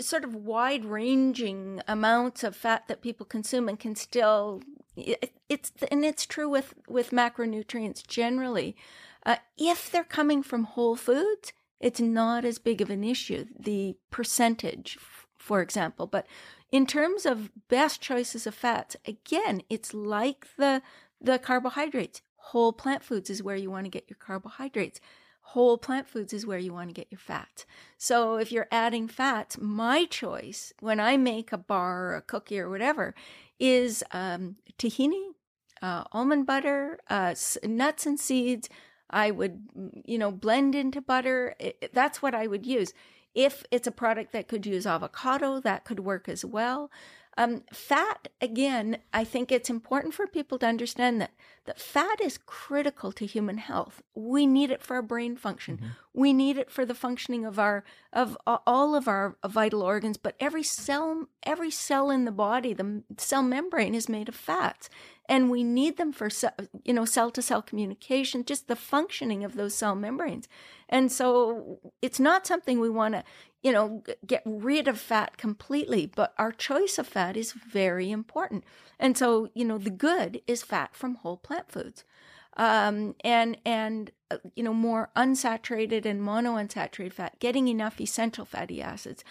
sort 0.00 0.24
of 0.24 0.34
wide 0.34 0.84
ranging 0.84 1.80
amounts 1.88 2.44
of 2.44 2.54
fat 2.54 2.86
that 2.88 3.02
people 3.02 3.26
consume 3.26 3.68
and 3.68 3.80
can 3.80 3.96
still 3.96 4.62
it's 5.48 5.72
and 5.90 6.04
it's 6.04 6.26
true 6.26 6.48
with 6.48 6.74
with 6.88 7.10
macronutrients 7.10 8.06
generally 8.06 8.76
uh, 9.24 9.36
if 9.56 9.90
they're 9.90 10.04
coming 10.04 10.42
from 10.42 10.64
whole 10.64 10.96
foods 10.96 11.52
it's 11.80 12.00
not 12.00 12.44
as 12.44 12.58
big 12.58 12.80
of 12.80 12.90
an 12.90 13.02
issue 13.02 13.46
the 13.58 13.96
percentage 14.10 14.98
for 15.36 15.60
example 15.60 16.06
but 16.06 16.26
in 16.70 16.86
terms 16.86 17.26
of 17.26 17.50
best 17.68 18.00
choices 18.00 18.46
of 18.46 18.54
fats 18.54 18.96
again 19.06 19.62
it's 19.68 19.92
like 19.92 20.46
the 20.58 20.82
the 21.20 21.38
carbohydrates 21.38 22.22
Whole 22.46 22.72
plant 22.72 23.02
foods 23.04 23.30
is 23.30 23.42
where 23.42 23.56
you 23.56 23.70
want 23.70 23.84
to 23.84 23.90
get 23.90 24.10
your 24.10 24.16
carbohydrates. 24.18 25.00
Whole 25.42 25.78
plant 25.78 26.08
foods 26.08 26.32
is 26.32 26.44
where 26.44 26.58
you 26.58 26.72
want 26.72 26.88
to 26.88 26.94
get 26.94 27.06
your 27.10 27.18
fat. 27.18 27.64
So 27.96 28.36
if 28.36 28.50
you're 28.50 28.68
adding 28.70 29.08
fat, 29.08 29.56
my 29.60 30.04
choice 30.06 30.72
when 30.80 30.98
I 30.98 31.16
make 31.16 31.52
a 31.52 31.58
bar 31.58 32.08
or 32.08 32.16
a 32.16 32.22
cookie 32.22 32.58
or 32.58 32.68
whatever 32.68 33.14
is 33.58 34.02
um, 34.10 34.56
tahini, 34.78 35.30
uh, 35.80 36.04
almond 36.12 36.46
butter, 36.46 36.98
uh, 37.08 37.34
nuts 37.64 38.06
and 38.06 38.18
seeds. 38.18 38.68
I 39.08 39.30
would, 39.30 40.02
you 40.04 40.18
know, 40.18 40.32
blend 40.32 40.74
into 40.74 41.00
butter. 41.00 41.54
It, 41.58 41.90
that's 41.92 42.22
what 42.22 42.34
I 42.34 42.46
would 42.46 42.66
use. 42.66 42.92
If 43.34 43.64
it's 43.70 43.86
a 43.86 43.92
product 43.92 44.32
that 44.32 44.48
could 44.48 44.66
use 44.66 44.86
avocado, 44.86 45.60
that 45.60 45.84
could 45.84 46.00
work 46.00 46.28
as 46.28 46.44
well. 46.44 46.90
Um, 47.38 47.62
fat, 47.72 48.28
again, 48.40 48.98
I 49.12 49.24
think 49.24 49.50
it's 49.50 49.70
important 49.70 50.12
for 50.12 50.26
people 50.26 50.58
to 50.58 50.66
understand 50.66 51.20
that, 51.20 51.30
that 51.64 51.80
fat 51.80 52.20
is 52.20 52.38
critical 52.44 53.10
to 53.12 53.24
human 53.24 53.56
health. 53.56 54.02
We 54.14 54.46
need 54.46 54.70
it 54.70 54.82
for 54.82 54.96
our 54.96 55.02
brain 55.02 55.36
function. 55.36 55.76
Mm-hmm. 55.76 55.86
We 56.14 56.32
need 56.32 56.58
it 56.58 56.70
for 56.70 56.84
the 56.84 56.94
functioning 56.94 57.44
of 57.44 57.58
our 57.58 57.84
of 58.12 58.36
all 58.46 58.94
of 58.94 59.08
our 59.08 59.36
vital 59.46 59.82
organs. 59.82 60.16
But 60.18 60.36
every 60.38 60.62
cell, 60.62 61.28
every 61.42 61.70
cell 61.70 62.10
in 62.10 62.24
the 62.24 62.32
body, 62.32 62.74
the 62.74 63.02
cell 63.16 63.42
membrane 63.42 63.94
is 63.94 64.08
made 64.08 64.28
of 64.28 64.34
fats, 64.34 64.90
and 65.28 65.50
we 65.50 65.64
need 65.64 65.96
them 65.96 66.12
for 66.12 66.28
you 66.84 66.92
know 66.92 67.04
cell 67.04 67.30
to 67.30 67.42
cell 67.42 67.62
communication, 67.62 68.44
just 68.44 68.68
the 68.68 68.76
functioning 68.76 69.42
of 69.42 69.56
those 69.56 69.74
cell 69.74 69.94
membranes. 69.94 70.48
And 70.88 71.10
so 71.10 71.80
it's 72.02 72.20
not 72.20 72.46
something 72.46 72.78
we 72.78 72.90
want 72.90 73.14
to 73.14 73.24
you 73.62 73.70
know, 73.70 74.02
get 74.26 74.42
rid 74.44 74.88
of 74.88 74.98
fat 74.98 75.36
completely, 75.36 76.06
but 76.06 76.34
our 76.36 76.50
choice 76.50 76.98
of 76.98 77.06
fat 77.06 77.36
is 77.36 77.52
very 77.52 78.10
important. 78.10 78.64
And 78.98 79.16
so, 79.16 79.50
you 79.54 79.64
know, 79.64 79.78
the 79.78 79.90
good 79.90 80.42
is 80.46 80.62
fat 80.62 80.94
from 80.94 81.14
whole 81.16 81.36
plant 81.36 81.70
foods. 81.70 82.04
Um, 82.56 83.14
and 83.24 83.56
and 83.64 84.10
you 84.54 84.62
know, 84.62 84.74
more 84.74 85.10
unsaturated 85.16 86.04
and 86.04 86.20
monounsaturated 86.20 87.12
fat, 87.12 87.38
getting 87.38 87.68
enough 87.68 88.00
essential 88.00 88.44
fatty 88.44 88.82
acids. 88.82 89.24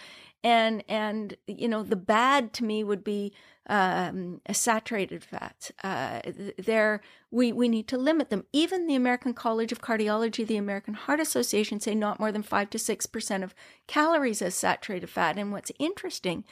And, 0.44 0.82
and, 0.88 1.36
you 1.46 1.68
know, 1.68 1.82
the 1.82 1.96
bad 1.96 2.52
to 2.54 2.64
me 2.64 2.82
would 2.82 3.04
be, 3.04 3.32
um, 3.68 4.40
saturated 4.50 5.22
fats. 5.22 5.70
Uh, 5.84 6.20
there, 6.58 7.00
we, 7.30 7.52
we 7.52 7.68
need 7.68 7.86
to 7.88 7.96
limit 7.96 8.28
them. 8.28 8.44
Even 8.52 8.86
the 8.86 8.96
American 8.96 9.34
College 9.34 9.70
of 9.70 9.80
Cardiology, 9.80 10.44
the 10.44 10.56
American 10.56 10.94
Heart 10.94 11.20
Association 11.20 11.78
say 11.78 11.94
not 11.94 12.18
more 12.18 12.32
than 12.32 12.42
five 12.42 12.70
to 12.70 12.78
6% 12.78 13.42
of 13.42 13.54
calories 13.86 14.42
as 14.42 14.56
saturated 14.56 15.08
fat. 15.08 15.38
And 15.38 15.52
what's 15.52 15.70
interesting 15.78 16.44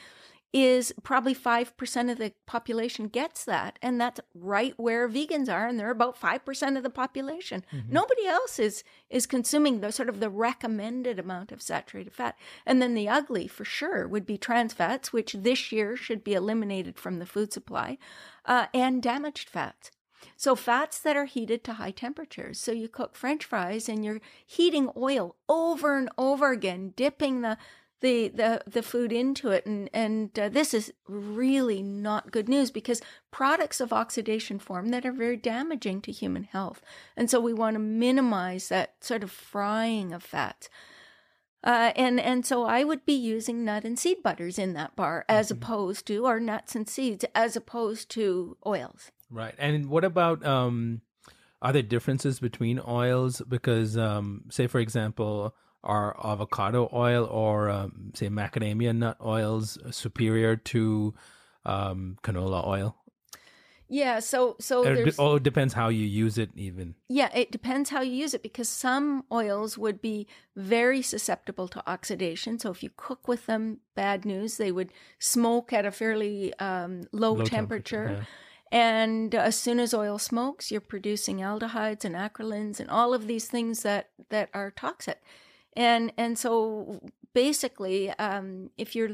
is 0.53 0.93
probably 1.03 1.33
5% 1.33 2.11
of 2.11 2.17
the 2.17 2.33
population 2.45 3.07
gets 3.07 3.45
that. 3.45 3.79
And 3.81 3.99
that's 4.01 4.19
right 4.33 4.73
where 4.77 5.07
vegans 5.07 5.49
are. 5.49 5.67
And 5.67 5.79
they're 5.79 5.91
about 5.91 6.19
5% 6.19 6.77
of 6.77 6.83
the 6.83 6.89
population. 6.89 7.63
Mm-hmm. 7.73 7.93
Nobody 7.93 8.25
else 8.25 8.59
is, 8.59 8.83
is 9.09 9.25
consuming 9.25 9.79
the 9.79 9.91
sort 9.91 10.09
of 10.09 10.19
the 10.19 10.29
recommended 10.29 11.19
amount 11.19 11.51
of 11.51 11.61
saturated 11.61 12.13
fat. 12.13 12.37
And 12.65 12.81
then 12.81 12.95
the 12.95 13.07
ugly 13.07 13.47
for 13.47 13.63
sure 13.63 14.07
would 14.07 14.25
be 14.25 14.37
trans 14.37 14.73
fats, 14.73 15.13
which 15.13 15.33
this 15.33 15.71
year 15.71 15.95
should 15.95 16.23
be 16.23 16.33
eliminated 16.33 16.99
from 16.99 17.19
the 17.19 17.25
food 17.25 17.53
supply, 17.53 17.97
uh, 18.45 18.67
and 18.73 19.01
damaged 19.01 19.49
fats. 19.49 19.91
So 20.37 20.55
fats 20.55 20.99
that 20.99 21.15
are 21.15 21.25
heated 21.25 21.63
to 21.63 21.73
high 21.73 21.91
temperatures. 21.91 22.59
So 22.59 22.71
you 22.71 22.87
cook 22.87 23.15
french 23.15 23.45
fries 23.45 23.87
and 23.89 24.03
you're 24.03 24.21
heating 24.45 24.89
oil 24.95 25.35
over 25.47 25.97
and 25.97 26.09
over 26.17 26.51
again, 26.51 26.93
dipping 26.95 27.41
the 27.41 27.57
the 28.01 28.27
the 28.29 28.61
the 28.67 28.83
food 28.83 29.11
into 29.11 29.49
it 29.49 29.65
and 29.65 29.89
and 29.93 30.37
uh, 30.37 30.49
this 30.49 30.73
is 30.73 30.91
really 31.07 31.81
not 31.81 32.31
good 32.31 32.49
news 32.49 32.71
because 32.71 33.01
products 33.29 33.79
of 33.79 33.93
oxidation 33.93 34.59
form 34.59 34.89
that 34.89 35.05
are 35.05 35.11
very 35.11 35.37
damaging 35.37 36.01
to 36.01 36.11
human 36.11 36.43
health 36.43 36.81
and 37.15 37.29
so 37.29 37.39
we 37.39 37.53
want 37.53 37.75
to 37.75 37.79
minimize 37.79 38.69
that 38.69 38.95
sort 39.01 39.23
of 39.23 39.31
frying 39.31 40.13
of 40.13 40.23
fats 40.23 40.69
uh, 41.63 41.91
and 41.95 42.19
and 42.19 42.45
so 42.45 42.63
I 42.63 42.83
would 42.83 43.05
be 43.05 43.13
using 43.13 43.63
nut 43.63 43.83
and 43.83 43.97
seed 43.97 44.23
butters 44.23 44.57
in 44.57 44.73
that 44.73 44.95
bar 44.95 45.25
as 45.29 45.47
mm-hmm. 45.47 45.63
opposed 45.63 46.07
to 46.07 46.25
or 46.25 46.39
nuts 46.39 46.75
and 46.75 46.89
seeds 46.89 47.23
as 47.35 47.55
opposed 47.55 48.09
to 48.11 48.57
oils. 48.65 49.11
Right. 49.29 49.53
And 49.59 49.87
what 49.87 50.03
about 50.03 50.43
um, 50.45 51.01
are 51.61 51.71
there 51.71 51.83
differences 51.83 52.39
between 52.39 52.81
oils? 52.85 53.41
Because 53.47 53.95
um, 53.95 54.45
say 54.49 54.65
for 54.65 54.79
example, 54.79 55.55
are 55.83 56.15
avocado 56.23 56.89
oil 56.93 57.25
or 57.25 57.69
um, 57.69 58.11
say 58.13 58.27
macadamia 58.27 58.95
nut 58.95 59.17
oils 59.23 59.77
superior 59.91 60.55
to 60.55 61.13
um, 61.65 62.17
canola 62.23 62.65
oil? 62.65 62.95
Yeah, 63.93 64.19
so 64.21 64.55
so 64.57 64.83
it, 64.83 65.15
oh, 65.19 65.35
it 65.35 65.43
depends 65.43 65.73
how 65.73 65.89
you 65.89 66.05
use 66.05 66.37
it, 66.37 66.51
even. 66.55 66.95
Yeah, 67.09 67.29
it 67.35 67.51
depends 67.51 67.89
how 67.89 67.99
you 67.99 68.13
use 68.13 68.33
it 68.33 68.41
because 68.41 68.69
some 68.69 69.25
oils 69.29 69.77
would 69.77 70.01
be 70.01 70.27
very 70.55 71.01
susceptible 71.01 71.67
to 71.67 71.83
oxidation. 71.89 72.57
So 72.57 72.71
if 72.71 72.83
you 72.83 72.89
cook 72.95 73.27
with 73.27 73.47
them, 73.47 73.79
bad 73.93 74.23
news, 74.23 74.55
they 74.55 74.71
would 74.71 74.93
smoke 75.19 75.73
at 75.73 75.85
a 75.85 75.91
fairly 75.91 76.53
um, 76.53 77.03
low, 77.11 77.33
low, 77.33 77.43
temperature. 77.43 78.05
temperature 78.07 78.21
yeah. 78.21 78.25
And 78.71 79.35
as 79.35 79.57
soon 79.57 79.81
as 79.81 79.93
oil 79.93 80.17
smokes, 80.17 80.71
you're 80.71 80.79
producing 80.79 81.39
aldehydes 81.39 82.05
and 82.05 82.15
acroleins 82.15 82.79
and 82.79 82.89
all 82.89 83.13
of 83.13 83.27
these 83.27 83.49
things 83.49 83.83
that 83.83 84.11
that 84.29 84.49
are 84.53 84.71
toxic 84.71 85.21
and 85.75 86.11
and 86.17 86.37
so 86.37 86.99
basically 87.33 88.09
um, 88.11 88.69
if 88.77 88.95
you're 88.95 89.11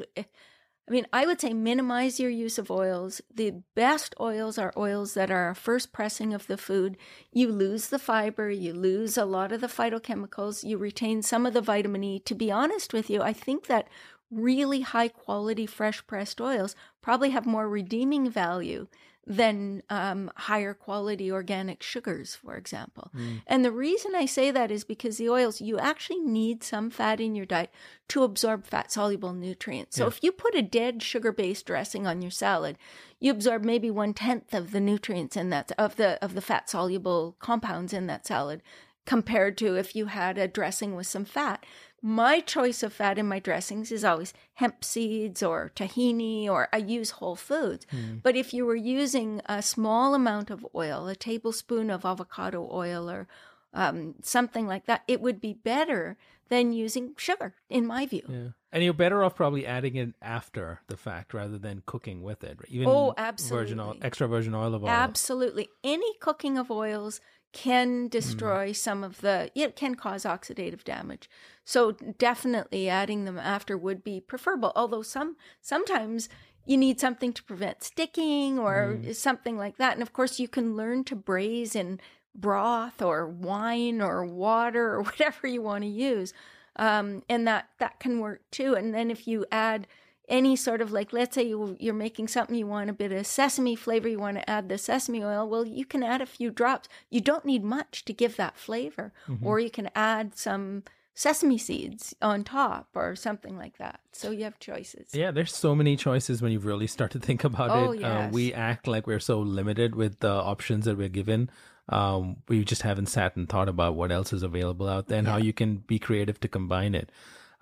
I 0.88 0.94
mean, 0.94 1.06
I 1.12 1.26
would 1.26 1.42
say 1.42 1.54
minimize 1.54 2.18
your 2.18 2.30
use 2.30 2.58
of 2.58 2.72
oils. 2.72 3.20
The 3.34 3.62
best 3.76 4.16
oils 4.22 4.58
are 4.58 4.72
oils 4.78 5.16
that 5.16 5.30
are 5.30 5.50
a 5.50 5.56
first 5.56 5.92
pressing 5.92 6.34
of 6.34 6.48
the 6.48 6.56
food. 6.56 6.96
You 7.34 7.52
lose 7.52 7.90
the 7.90 8.00
fiber, 8.00 8.50
you 8.50 8.74
lose 8.74 9.18
a 9.18 9.26
lot 9.26 9.52
of 9.52 9.60
the 9.60 9.68
phytochemicals, 9.68 10.64
you 10.64 10.78
retain 10.78 11.22
some 11.22 11.46
of 11.46 11.54
the 11.54 11.62
vitamin 11.62 12.06
E. 12.06 12.20
To 12.22 12.34
be 12.34 12.50
honest 12.50 12.94
with 12.94 13.10
you, 13.10 13.22
I 13.22 13.34
think 13.34 13.68
that 13.68 13.90
really 14.32 14.82
high 14.82 15.10
quality 15.10 15.66
fresh 15.66 16.06
pressed 16.08 16.40
oils 16.40 16.74
probably 17.02 17.32
have 17.32 17.46
more 17.46 17.68
redeeming 17.68 18.30
value 18.30 18.88
than 19.28 19.84
um, 19.90 20.32
higher 20.36 20.74
quality 20.74 21.30
organic 21.30 21.84
sugars, 21.84 22.36
for 22.36 22.56
example. 22.56 23.12
Mm. 23.14 23.42
And 23.46 23.66
the 23.66 23.72
reason 23.72 24.16
I 24.16 24.26
say 24.26 24.52
that 24.52 24.72
is 24.72 24.86
because 24.86 25.18
the 25.18 25.30
oils, 25.30 25.60
you 25.60 25.78
actually 25.78 26.20
need 26.20 26.64
some 26.64 26.90
fat 26.90 27.20
in 27.20 27.36
your 27.36 27.46
diet 27.46 27.70
to 28.08 28.24
absorb 28.24 28.66
fat 28.66 28.90
soluble 28.90 29.34
nutrients. 29.34 29.98
So 29.98 30.06
yeah. 30.06 30.08
if 30.08 30.24
you 30.24 30.32
put 30.32 30.56
a 30.56 30.62
dead 30.62 31.04
sugar 31.04 31.34
based 31.34 31.66
dressing 31.66 32.08
on 32.08 32.22
your 32.22 32.32
salad, 32.32 32.78
you 33.20 33.32
absorb 33.32 33.66
maybe 33.66 33.92
one 33.92 34.14
tenth 34.14 34.54
of 34.54 34.72
the 34.72 34.80
nutrients 34.80 35.36
in 35.36 35.50
that, 35.50 35.74
of 35.78 35.98
the, 35.98 36.24
of 36.24 36.34
the 36.34 36.42
fat 36.42 36.70
soluble 36.70 37.36
compounds 37.40 37.92
in 37.92 38.08
that 38.08 38.26
salad 38.26 38.62
compared 39.06 39.58
to 39.58 39.76
if 39.76 39.96
you 39.96 40.06
had 40.06 40.38
a 40.38 40.48
dressing 40.48 40.96
with 40.96 41.08
some 41.08 41.26
fat 41.26 41.66
my 42.08 42.40
choice 42.40 42.84
of 42.84 42.94
fat 42.94 43.18
in 43.18 43.28
my 43.28 43.38
dressings 43.38 43.92
is 43.92 44.06
always 44.06 44.34
hemp 44.54 44.82
seeds 44.82 45.44
or 45.44 45.74
tahini 45.76 46.48
or 46.48 46.70
I 46.72 46.78
use 46.78 47.10
whole 47.12 47.36
foods. 47.36 47.86
Mm. 47.94 48.24
But 48.24 48.38
if 48.38 48.54
you 48.54 48.66
were 48.66 48.78
using 48.78 49.42
a 49.46 49.62
small 49.62 50.16
amount 50.16 50.50
of 50.50 50.66
oil, 50.74 51.10
a 51.10 51.18
tablespoon 51.18 51.90
of 51.90 52.06
avocado 52.06 52.70
oil 52.72 53.10
or 53.10 53.28
um, 53.74 54.16
something 54.22 54.68
like 54.68 54.86
that, 54.86 55.04
it 55.10 55.20
would 55.20 55.42
be 55.42 55.52
better 55.52 56.16
than 56.48 56.72
using 56.72 57.14
sugar, 57.18 57.56
in 57.70 57.86
my 57.86 58.06
view. 58.06 58.24
Yeah. 58.30 58.48
And 58.72 58.86
you're 58.86 58.94
better 58.94 59.22
off 59.22 59.36
probably 59.36 59.66
adding 59.66 59.98
it 59.98 60.14
after 60.22 60.80
the 60.88 60.96
fact 60.96 61.34
rather 61.34 61.58
than 61.58 61.84
cooking 61.86 62.24
with 62.24 62.42
it. 62.42 62.58
Even 62.70 62.88
oh, 62.88 63.16
absolutely. 63.18 63.66
Virgin 63.66 63.80
oil, 63.82 63.96
extra 64.02 64.28
virgin 64.28 64.54
olive 64.54 64.82
oil. 64.82 64.90
Absolutely. 64.90 65.68
Any 65.84 66.14
cooking 66.22 66.58
of 66.58 66.72
oils 66.72 67.20
can 67.54 68.04
hmm. 68.04 68.08
destroy 68.08 68.70
mm. 68.70 68.76
some 68.76 69.04
of 69.04 69.22
the 69.22 69.50
it 69.56 69.76
can 69.76 69.96
cause 69.96 70.24
oxidative 70.24 70.84
damage 70.84 71.30
so 71.66 71.92
definitely 71.92 72.90
adding 72.90 73.26
them 73.26 73.38
after 73.38 73.78
would 73.78 74.04
be 74.04 74.20
preferable 74.20 74.72
although 74.76 75.02
some 75.02 75.36
sometimes 75.62 76.30
you 76.66 76.78
need 76.78 77.00
something 77.00 77.32
to 77.32 77.44
prevent 77.44 77.84
sticking 77.84 78.60
or 78.60 78.98
mm. 79.02 79.16
something 79.16 79.58
like 79.58 79.78
that 79.78 79.94
and 79.94 80.02
of 80.02 80.14
course 80.14 80.40
you 80.40 80.48
can 80.48 80.76
learn 80.76 81.04
to 81.04 81.16
braise 81.16 81.76
in 81.76 82.00
broth 82.36 83.02
or 83.02 83.28
wine 83.28 84.02
or 84.02 84.26
water 84.26 84.94
or 84.94 85.02
whatever 85.04 85.48
you 85.48 85.62
want 85.62 85.84
to 85.84 85.90
use 85.90 86.34
um, 86.76 87.24
and 87.28 87.48
that 87.48 87.70
that 87.80 88.00
can 88.00 88.20
work 88.20 88.42
too 88.52 88.76
and 88.76 88.94
then 88.94 89.10
if 89.10 89.28
you 89.28 89.46
add 89.52 89.88
any 90.28 90.56
sort 90.56 90.82
of 90.82 90.92
like 90.92 91.14
let's 91.14 91.36
say 91.36 91.44
you, 91.44 91.76
you're 91.80 91.94
making 91.94 92.28
something 92.28 92.56
you 92.56 92.68
want 92.68 92.90
a 92.90 92.94
bit 92.94 93.12
of 93.12 93.26
sesame 93.26 93.76
flavor 93.76 94.08
you 94.08 94.20
want 94.20 94.38
to 94.38 94.50
add 94.50 94.70
the 94.70 94.78
sesame 94.78 95.24
oil 95.24 95.48
well 95.48 95.66
you 95.66 95.86
can 95.86 96.04
add 96.04 96.22
a 96.22 96.26
few 96.26 96.52
drops. 96.52 96.90
You 97.10 97.22
don't 97.22 97.46
need 97.46 97.64
much 97.64 98.06
to 98.06 98.14
give 98.14 98.36
that 98.38 98.58
flavor. 98.58 99.14
Mm-hmm. 99.28 99.46
or 99.46 99.60
you 99.60 99.70
can 99.70 99.90
add 99.96 100.38
some 100.38 100.84
sesame 101.14 101.58
seeds 101.58 102.16
on 102.22 102.44
top 102.44 102.90
or 102.94 103.16
something 103.16 103.58
like 103.58 103.78
that. 103.78 104.00
So 104.12 104.32
you 104.32 104.44
have 104.44 104.60
choices. 104.60 105.10
Yeah 105.14 105.32
there's 105.32 105.56
so 105.56 105.76
many 105.76 105.96
choices 105.96 106.42
when 106.42 106.52
you 106.52 106.60
really 106.60 106.88
start 106.88 107.12
to 107.12 107.20
think 107.20 107.44
about 107.44 107.72
oh, 107.72 107.92
it. 107.92 107.98
Uh, 107.98 108.00
yes. 108.00 108.28
uh, 108.28 108.30
we 108.32 108.54
act 108.54 108.88
like 108.88 109.08
we're 109.08 109.20
so 109.20 109.40
limited 109.40 109.96
with 109.96 110.20
the 110.20 110.32
options 110.32 110.86
that 110.86 110.98
we're 110.98 111.10
given. 111.10 111.50
Um, 111.90 112.38
we 112.50 112.66
just 112.66 112.82
haven't 112.82 113.06
sat 113.06 113.38
and 113.38 113.48
thought 113.48 113.70
about 113.70 113.96
what 113.96 114.12
else 114.12 114.34
is 114.34 114.44
available 114.44 114.90
out 114.90 115.08
there 115.08 115.20
and 115.20 115.28
yeah. 115.28 115.34
how 115.34 115.40
you 115.40 115.54
can 115.54 115.78
be 115.78 116.00
creative 116.00 116.38
to 116.42 116.48
combine 116.50 116.94
it. 116.94 117.12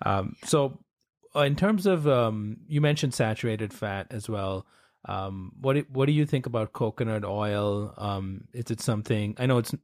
Um, 0.04 0.36
so 0.44 0.66
uh, 0.66 0.85
in 1.42 1.56
terms 1.56 1.86
of 1.86 2.06
um, 2.06 2.58
you 2.68 2.80
mentioned 2.80 3.14
saturated 3.14 3.72
fat 3.72 4.06
as 4.10 4.28
well. 4.28 4.66
Um, 5.04 5.52
what 5.60 5.76
what 5.90 6.06
do 6.06 6.12
you 6.12 6.26
think 6.26 6.46
about 6.46 6.72
coconut 6.72 7.24
oil? 7.24 7.94
Um, 7.96 8.48
is 8.52 8.70
it 8.70 8.80
something? 8.80 9.36
I 9.38 9.46
know 9.46 9.58
it's. 9.58 9.74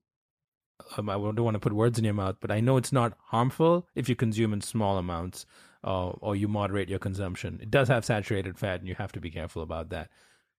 Um, 0.96 1.08
I 1.08 1.12
don't 1.14 1.44
want 1.44 1.54
to 1.54 1.60
put 1.60 1.72
words 1.72 1.98
in 1.98 2.04
your 2.04 2.14
mouth, 2.14 2.36
but 2.40 2.50
I 2.50 2.60
know 2.60 2.76
it's 2.76 2.92
not 2.92 3.16
harmful 3.26 3.86
if 3.94 4.08
you 4.08 4.16
consume 4.16 4.52
in 4.52 4.60
small 4.60 4.98
amounts 4.98 5.46
uh, 5.84 6.08
or 6.08 6.34
you 6.34 6.48
moderate 6.48 6.88
your 6.88 6.98
consumption. 6.98 7.60
It 7.62 7.70
does 7.70 7.88
have 7.88 8.04
saturated 8.04 8.58
fat, 8.58 8.80
and 8.80 8.88
you 8.88 8.96
have 8.96 9.12
to 9.12 9.20
be 9.20 9.30
careful 9.30 9.62
about 9.62 9.90
that. 9.90 10.10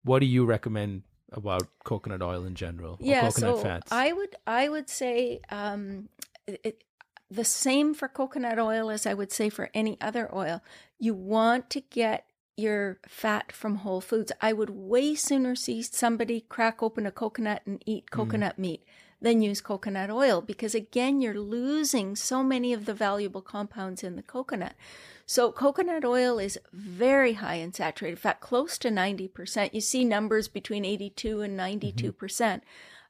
What 0.04 0.20
do 0.20 0.26
you 0.26 0.46
recommend 0.46 1.04
about 1.32 1.68
coconut 1.84 2.22
oil 2.22 2.46
in 2.46 2.56
general? 2.56 2.98
Yeah, 3.02 3.22
coconut 3.22 3.58
so 3.58 3.64
fats? 3.64 3.92
I 3.92 4.14
would 4.14 4.36
I 4.48 4.70
would 4.70 4.90
say 4.90 5.42
um, 5.50 6.10
it, 6.48 6.84
the 7.36 7.46
same 7.46 7.94
for 7.94 8.08
coconut 8.08 8.60
oil 8.60 8.90
as 8.90 9.06
I 9.06 9.14
would 9.14 9.32
say 9.32 9.50
for 9.50 9.70
any 9.74 9.98
other 10.00 10.34
oil. 10.34 10.62
You 11.00 11.14
want 11.14 11.70
to 11.72 11.82
get 11.82 12.26
your 12.56 13.00
fat 13.08 13.52
from 13.52 13.78
whole 13.78 14.02
foods. 14.02 14.32
I 14.40 14.54
would 14.54 14.70
way 14.70 15.16
sooner 15.16 15.56
see 15.56 15.82
somebody 15.82 16.42
crack 16.42 16.84
open 16.84 17.06
a 17.06 17.12
coconut 17.12 17.64
and 17.66 17.82
eat 17.86 18.06
mm. 18.06 18.12
coconut 18.12 18.56
mm. 18.56 18.60
meat 18.60 18.86
than 19.22 19.42
use 19.42 19.62
coconut 19.62 20.12
oil 20.12 20.42
because 20.42 20.76
again 20.76 21.22
you're 21.22 21.40
losing 21.40 22.16
so 22.16 22.44
many 22.44 22.74
of 22.74 22.86
the 22.86 22.94
valuable 22.94 23.42
compounds 23.42 24.04
in 24.04 24.16
the 24.16 24.22
coconut. 24.22 24.76
So 25.26 25.52
coconut 25.52 26.04
oil 26.04 26.38
is 26.38 26.60
very 26.74 27.34
high 27.34 27.56
in 27.56 27.74
saturated 27.74 28.20
fat, 28.20 28.42
close 28.42 28.78
to 28.80 28.90
90%. 28.90 29.74
You 29.74 29.82
see 29.82 30.04
numbers 30.04 30.48
between 30.48 30.84
82 30.84 31.42
and 31.42 31.58
92%. 31.58 32.14
Mm-hmm. 32.14 32.60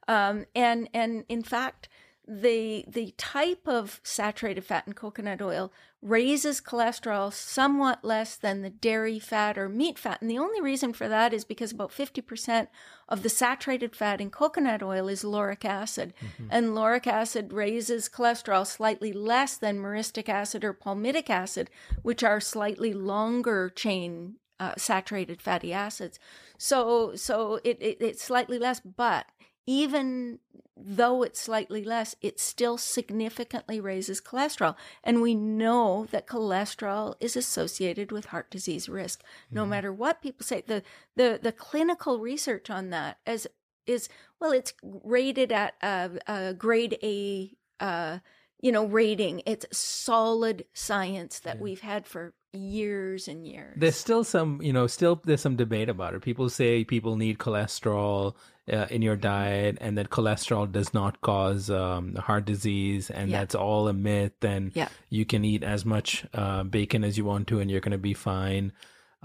Um, 0.06 0.44
and 0.54 0.88
and 0.92 1.24
in 1.28 1.42
fact, 1.42 1.88
the 2.26 2.84
the 2.88 3.12
type 3.18 3.66
of 3.66 4.00
saturated 4.02 4.64
fat 4.64 4.86
in 4.86 4.94
coconut 4.94 5.42
oil 5.42 5.72
raises 6.00 6.60
cholesterol 6.60 7.32
somewhat 7.32 8.04
less 8.04 8.36
than 8.36 8.62
the 8.62 8.70
dairy 8.70 9.18
fat 9.18 9.56
or 9.56 9.68
meat 9.68 9.98
fat. 9.98 10.20
And 10.20 10.30
the 10.30 10.38
only 10.38 10.60
reason 10.60 10.92
for 10.92 11.08
that 11.08 11.32
is 11.32 11.46
because 11.46 11.72
about 11.72 11.90
50% 11.90 12.68
of 13.08 13.22
the 13.22 13.30
saturated 13.30 13.96
fat 13.96 14.20
in 14.20 14.30
coconut 14.30 14.82
oil 14.82 15.08
is 15.08 15.24
lauric 15.24 15.64
acid. 15.64 16.12
Mm-hmm. 16.20 16.48
and 16.50 16.74
lauric 16.74 17.06
acid 17.06 17.52
raises 17.52 18.08
cholesterol 18.08 18.66
slightly 18.66 19.12
less 19.12 19.56
than 19.56 19.78
myristic 19.78 20.28
acid 20.28 20.64
or 20.64 20.74
palmitic 20.74 21.30
acid 21.30 21.70
which 22.02 22.22
are 22.22 22.40
slightly 22.40 22.92
longer 22.92 23.70
chain 23.70 24.36
uh, 24.60 24.74
saturated 24.76 25.42
fatty 25.42 25.72
acids. 25.72 26.18
So 26.58 27.16
so 27.16 27.60
it, 27.64 27.78
it 27.80 27.98
it's 28.00 28.22
slightly 28.22 28.58
less 28.58 28.80
but 28.80 29.26
even 29.66 30.38
though 30.76 31.22
it's 31.22 31.40
slightly 31.40 31.84
less, 31.84 32.16
it 32.20 32.40
still 32.40 32.76
significantly 32.76 33.80
raises 33.80 34.20
cholesterol. 34.20 34.74
And 35.02 35.22
we 35.22 35.34
know 35.34 36.06
that 36.10 36.26
cholesterol 36.26 37.14
is 37.20 37.36
associated 37.36 38.10
with 38.10 38.26
heart 38.26 38.50
disease 38.50 38.88
risk. 38.88 39.22
No 39.50 39.62
mm-hmm. 39.62 39.70
matter 39.70 39.92
what 39.92 40.22
people 40.22 40.44
say, 40.44 40.62
the, 40.66 40.82
the, 41.16 41.38
the 41.40 41.52
clinical 41.52 42.18
research 42.18 42.70
on 42.70 42.90
that 42.90 43.18
is, 43.26 43.46
is 43.86 44.08
well, 44.40 44.52
it's 44.52 44.72
rated 44.82 45.52
at 45.52 45.74
a, 45.82 46.10
a 46.26 46.54
grade 46.54 46.98
A, 47.02 47.52
uh, 47.80 48.18
you 48.60 48.72
know, 48.72 48.84
rating. 48.84 49.42
It's 49.46 49.66
solid 49.76 50.64
science 50.72 51.38
that 51.40 51.56
yeah. 51.56 51.62
we've 51.62 51.80
had 51.82 52.06
for 52.06 52.34
years 52.54 53.28
and 53.28 53.46
years. 53.46 53.74
There's 53.76 53.96
still 53.96 54.24
some, 54.24 54.62
you 54.62 54.72
know, 54.72 54.86
still 54.86 55.20
there's 55.24 55.40
some 55.40 55.56
debate 55.56 55.88
about 55.88 56.14
it. 56.14 56.22
People 56.22 56.48
say 56.48 56.84
people 56.84 57.16
need 57.16 57.38
cholesterol 57.38 58.34
uh, 58.72 58.86
in 58.90 59.02
your 59.02 59.16
diet 59.16 59.76
and 59.80 59.98
that 59.98 60.10
cholesterol 60.10 60.70
does 60.70 60.94
not 60.94 61.20
cause 61.20 61.70
um, 61.70 62.14
heart 62.14 62.44
disease 62.44 63.10
and 63.10 63.30
yeah. 63.30 63.40
that's 63.40 63.54
all 63.54 63.88
a 63.88 63.92
myth 63.92 64.42
and 64.42 64.72
yeah. 64.74 64.88
you 65.10 65.24
can 65.24 65.44
eat 65.44 65.62
as 65.62 65.84
much 65.84 66.24
uh, 66.32 66.62
bacon 66.62 67.04
as 67.04 67.18
you 67.18 67.24
want 67.24 67.46
to 67.48 67.60
and 67.60 67.70
you're 67.70 67.80
going 67.80 67.92
to 67.92 67.98
be 67.98 68.14
fine. 68.14 68.72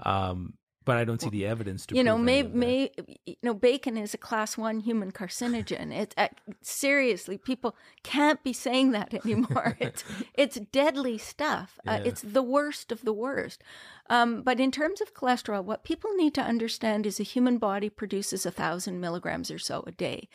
Um, 0.02 0.54
but 0.90 0.96
I 0.96 1.04
don't 1.04 1.20
see 1.20 1.30
the 1.30 1.46
evidence 1.46 1.86
to. 1.86 1.94
You 1.94 2.02
know, 2.02 2.18
may, 2.18 2.42
may 2.42 2.90
you 3.24 3.36
know, 3.44 3.54
bacon 3.54 3.96
is 3.96 4.12
a 4.12 4.18
class 4.18 4.58
one 4.58 4.80
human 4.80 5.12
carcinogen. 5.12 5.92
It's 5.96 6.16
uh, 6.18 6.26
seriously, 6.62 7.38
people 7.38 7.76
can't 8.02 8.42
be 8.42 8.52
saying 8.52 8.90
that 8.90 9.14
anymore. 9.24 9.76
it's 9.78 10.02
it's 10.34 10.56
deadly 10.56 11.16
stuff. 11.16 11.78
Uh, 11.86 11.92
yeah. 11.92 11.98
Uh, 11.98 12.02
it's 12.06 12.22
the 12.22 12.42
worst 12.42 12.90
of 12.90 13.02
the 13.02 13.12
worst. 13.12 13.62
Um, 14.08 14.42
but 14.42 14.58
in 14.58 14.72
terms 14.72 15.00
of 15.00 15.14
cholesterol, 15.14 15.62
what 15.62 15.84
people 15.84 16.10
need 16.16 16.34
to 16.34 16.42
understand 16.42 17.06
is 17.06 17.18
the 17.18 17.24
human 17.24 17.58
body 17.58 17.88
produces 17.88 18.44
a 18.44 18.50
thousand 18.50 19.00
milligrams 19.00 19.52
or 19.52 19.60
so 19.60 19.84
a 19.86 19.92
day. 19.92 20.28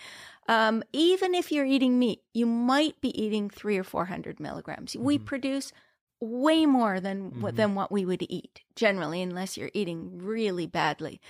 Um, 0.48 0.84
even 0.94 1.36
if 1.36 1.52
you're 1.52 1.66
eating 1.66 2.00
meat, 2.00 2.22
you 2.34 2.46
might 2.46 3.02
be 3.02 3.10
eating 3.22 3.50
three 3.50 3.78
or 3.78 3.84
four 3.84 4.06
hundred 4.06 4.40
milligrams. 4.40 4.94
Mm-hmm. 4.94 5.04
We 5.04 5.18
produce 5.18 5.74
way 6.26 6.66
more 6.66 7.00
than 7.00 7.32
mm-hmm. 7.32 7.56
than 7.56 7.76
what 7.76 7.92
we 7.92 8.06
would 8.06 8.26
eat 8.30 8.62
generally, 8.76 9.22
unless 9.22 9.58
you're 9.58 9.72
eating 9.74 10.18
really 10.18 10.68
badly. 10.68 11.22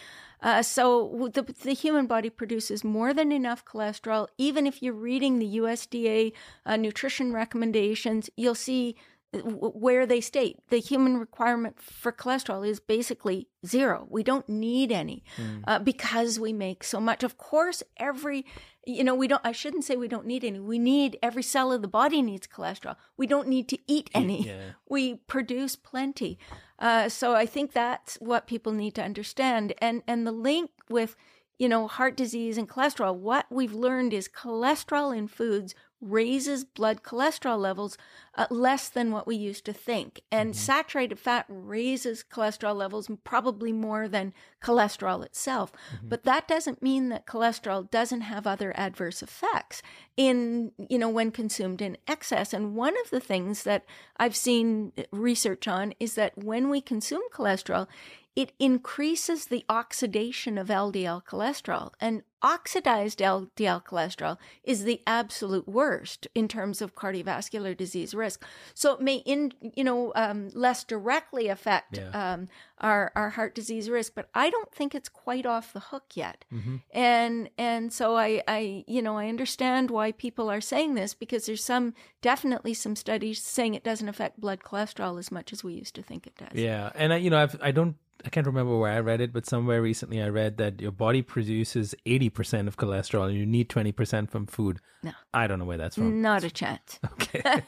Uh, 0.41 0.61
so 0.61 1.29
the 1.33 1.43
the 1.63 1.73
human 1.73 2.07
body 2.07 2.29
produces 2.29 2.83
more 2.83 3.13
than 3.13 3.31
enough 3.31 3.65
cholesterol. 3.65 4.27
Even 4.37 4.67
if 4.67 4.81
you're 4.81 4.93
reading 4.93 5.39
the 5.39 5.57
USDA 5.57 6.33
uh, 6.65 6.75
nutrition 6.75 7.33
recommendations, 7.33 8.29
you'll 8.35 8.55
see 8.55 8.95
where 9.43 10.05
they 10.05 10.21
state 10.21 10.59
the 10.69 10.79
human 10.79 11.17
requirement 11.17 11.81
for 11.81 12.11
cholesterol 12.11 12.67
is 12.67 12.79
basically 12.79 13.47
zero. 13.65 14.07
We 14.09 14.23
don't 14.23 14.47
need 14.47 14.91
any 14.91 15.23
mm. 15.37 15.63
uh, 15.67 15.79
because 15.79 16.39
we 16.39 16.53
make 16.53 16.83
so 16.83 16.99
much. 16.99 17.23
Of 17.23 17.37
course, 17.37 17.83
every, 17.97 18.45
you 18.85 19.03
know, 19.03 19.15
we 19.15 19.27
don't, 19.27 19.41
I 19.43 19.51
shouldn't 19.51 19.83
say 19.83 19.95
we 19.95 20.07
don't 20.07 20.25
need 20.25 20.43
any. 20.43 20.59
We 20.59 20.79
need, 20.79 21.17
every 21.21 21.43
cell 21.43 21.71
of 21.71 21.81
the 21.81 21.87
body 21.87 22.21
needs 22.21 22.47
cholesterol. 22.47 22.95
We 23.17 23.27
don't 23.27 23.47
need 23.47 23.67
to 23.69 23.79
eat 23.87 24.09
any. 24.13 24.47
Yeah. 24.47 24.71
We 24.89 25.15
produce 25.15 25.75
plenty. 25.75 26.37
Uh, 26.77 27.09
so 27.09 27.35
I 27.35 27.45
think 27.45 27.73
that's 27.73 28.15
what 28.15 28.47
people 28.47 28.71
need 28.71 28.93
to 28.95 29.03
understand. 29.03 29.73
And, 29.79 30.03
and 30.07 30.27
the 30.27 30.31
link 30.31 30.69
with, 30.89 31.15
you 31.57 31.67
know, 31.67 31.87
heart 31.87 32.15
disease 32.15 32.57
and 32.57 32.69
cholesterol, 32.69 33.15
what 33.15 33.47
we've 33.49 33.73
learned 33.73 34.13
is 34.13 34.27
cholesterol 34.27 35.15
in 35.17 35.27
foods 35.27 35.73
raises 36.01 36.63
blood 36.63 37.03
cholesterol 37.03 37.57
levels 37.57 37.97
uh, 38.35 38.45
less 38.49 38.89
than 38.89 39.11
what 39.11 39.25
we 39.25 39.35
used 39.35 39.65
to 39.65 39.73
think. 39.73 40.21
And 40.31 40.51
mm-hmm. 40.51 40.57
saturated 40.57 41.19
fat 41.19 41.45
raises 41.47 42.23
cholesterol 42.23 42.75
levels 42.75 43.09
probably 43.23 43.71
more 43.71 44.07
than 44.07 44.33
cholesterol 44.61 45.25
itself. 45.25 45.71
Mm-hmm. 45.71 46.09
But 46.09 46.23
that 46.23 46.47
doesn't 46.47 46.83
mean 46.83 47.09
that 47.09 47.25
cholesterol 47.25 47.89
doesn't 47.89 48.21
have 48.21 48.45
other 48.45 48.73
adverse 48.77 49.23
effects 49.23 49.81
in, 50.17 50.71
you 50.89 50.97
know, 50.97 51.09
when 51.09 51.31
consumed 51.31 51.81
in 51.81 51.97
excess. 52.07 52.53
And 52.53 52.75
one 52.75 52.95
of 53.03 53.09
the 53.09 53.19
things 53.19 53.63
that 53.63 53.85
I've 54.17 54.35
seen 54.35 54.91
research 55.11 55.67
on 55.67 55.93
is 55.99 56.15
that 56.15 56.37
when 56.37 56.69
we 56.69 56.81
consume 56.81 57.23
cholesterol, 57.33 57.87
it 58.35 58.51
increases 58.59 59.45
the 59.45 59.63
oxidation 59.69 60.57
of 60.57 60.67
LDL 60.67 61.23
cholesterol. 61.25 61.93
And 62.01 62.23
oxidized 62.41 63.19
LDL 63.19 63.83
cholesterol 63.83 64.37
is 64.63 64.83
the 64.83 65.01
absolute 65.07 65.67
worst 65.67 66.27
in 66.35 66.47
terms 66.49 66.81
of 66.81 66.95
cardiovascular 66.95 67.75
disease 67.75 68.13
risk. 68.13 68.43
So 68.73 68.93
it 68.93 69.01
may, 69.01 69.17
in 69.25 69.53
you 69.61 69.85
know, 69.85 70.11
um, 70.15 70.49
less 70.53 70.83
directly 70.83 71.47
affect 71.47 71.97
yeah. 71.97 72.09
um, 72.33 72.49
our 72.79 73.13
our 73.15 73.31
heart 73.31 73.55
disease 73.55 73.89
risk, 73.89 74.13
but 74.13 74.27
I 74.35 74.49
don't 74.49 74.71
think 74.71 74.93
it's 74.93 75.09
quite 75.09 75.45
off 75.45 75.71
the 75.71 75.79
hook 75.79 76.11
yet. 76.13 76.43
Mm-hmm. 76.53 76.75
And 76.91 77.49
and 77.57 77.93
so 77.93 78.17
I 78.17 78.43
I 78.49 78.83
you 78.85 79.01
know 79.01 79.17
I 79.17 79.29
understand 79.29 79.89
why 79.89 80.11
people 80.11 80.51
are 80.51 80.61
saying 80.61 80.95
this 80.95 81.13
because 81.13 81.45
there's 81.45 81.63
some 81.63 81.93
definitely 82.21 82.73
some 82.73 82.97
studies 82.97 83.41
saying 83.41 83.75
it 83.75 83.83
doesn't 83.83 84.09
affect 84.09 84.41
blood 84.41 84.59
cholesterol 84.59 85.17
as 85.17 85.31
much 85.31 85.53
as 85.53 85.63
we 85.63 85.73
used 85.73 85.95
to 85.95 86.03
think 86.03 86.27
it 86.27 86.35
does. 86.35 86.53
Yeah, 86.53 86.91
and 86.95 87.13
I, 87.13 87.17
you 87.17 87.29
know 87.29 87.39
I've 87.39 87.57
I 87.61 87.71
don't 87.71 87.95
I 88.23 88.29
can't 88.29 88.47
remember 88.47 88.77
where 88.77 88.91
I 88.91 88.99
read 88.99 89.21
it, 89.21 89.33
but 89.33 89.45
somewhere 89.45 89.81
recently 89.81 90.21
I 90.21 90.29
read 90.29 90.57
that 90.57 90.81
your 90.81 90.91
body 90.91 91.21
produces 91.21 91.93
80% 92.05 92.67
of 92.67 92.77
cholesterol 92.77 93.27
and 93.27 93.37
you 93.37 93.45
need 93.45 93.69
20% 93.69 94.29
from 94.29 94.47
food. 94.47 94.79
No. 95.03 95.11
I 95.33 95.47
don't 95.47 95.59
know 95.59 95.65
where 95.65 95.77
that's 95.77 95.95
from. 95.95 96.21
Not 96.21 96.43
a 96.43 96.49
chance. 96.49 96.99
Okay. 97.13 97.63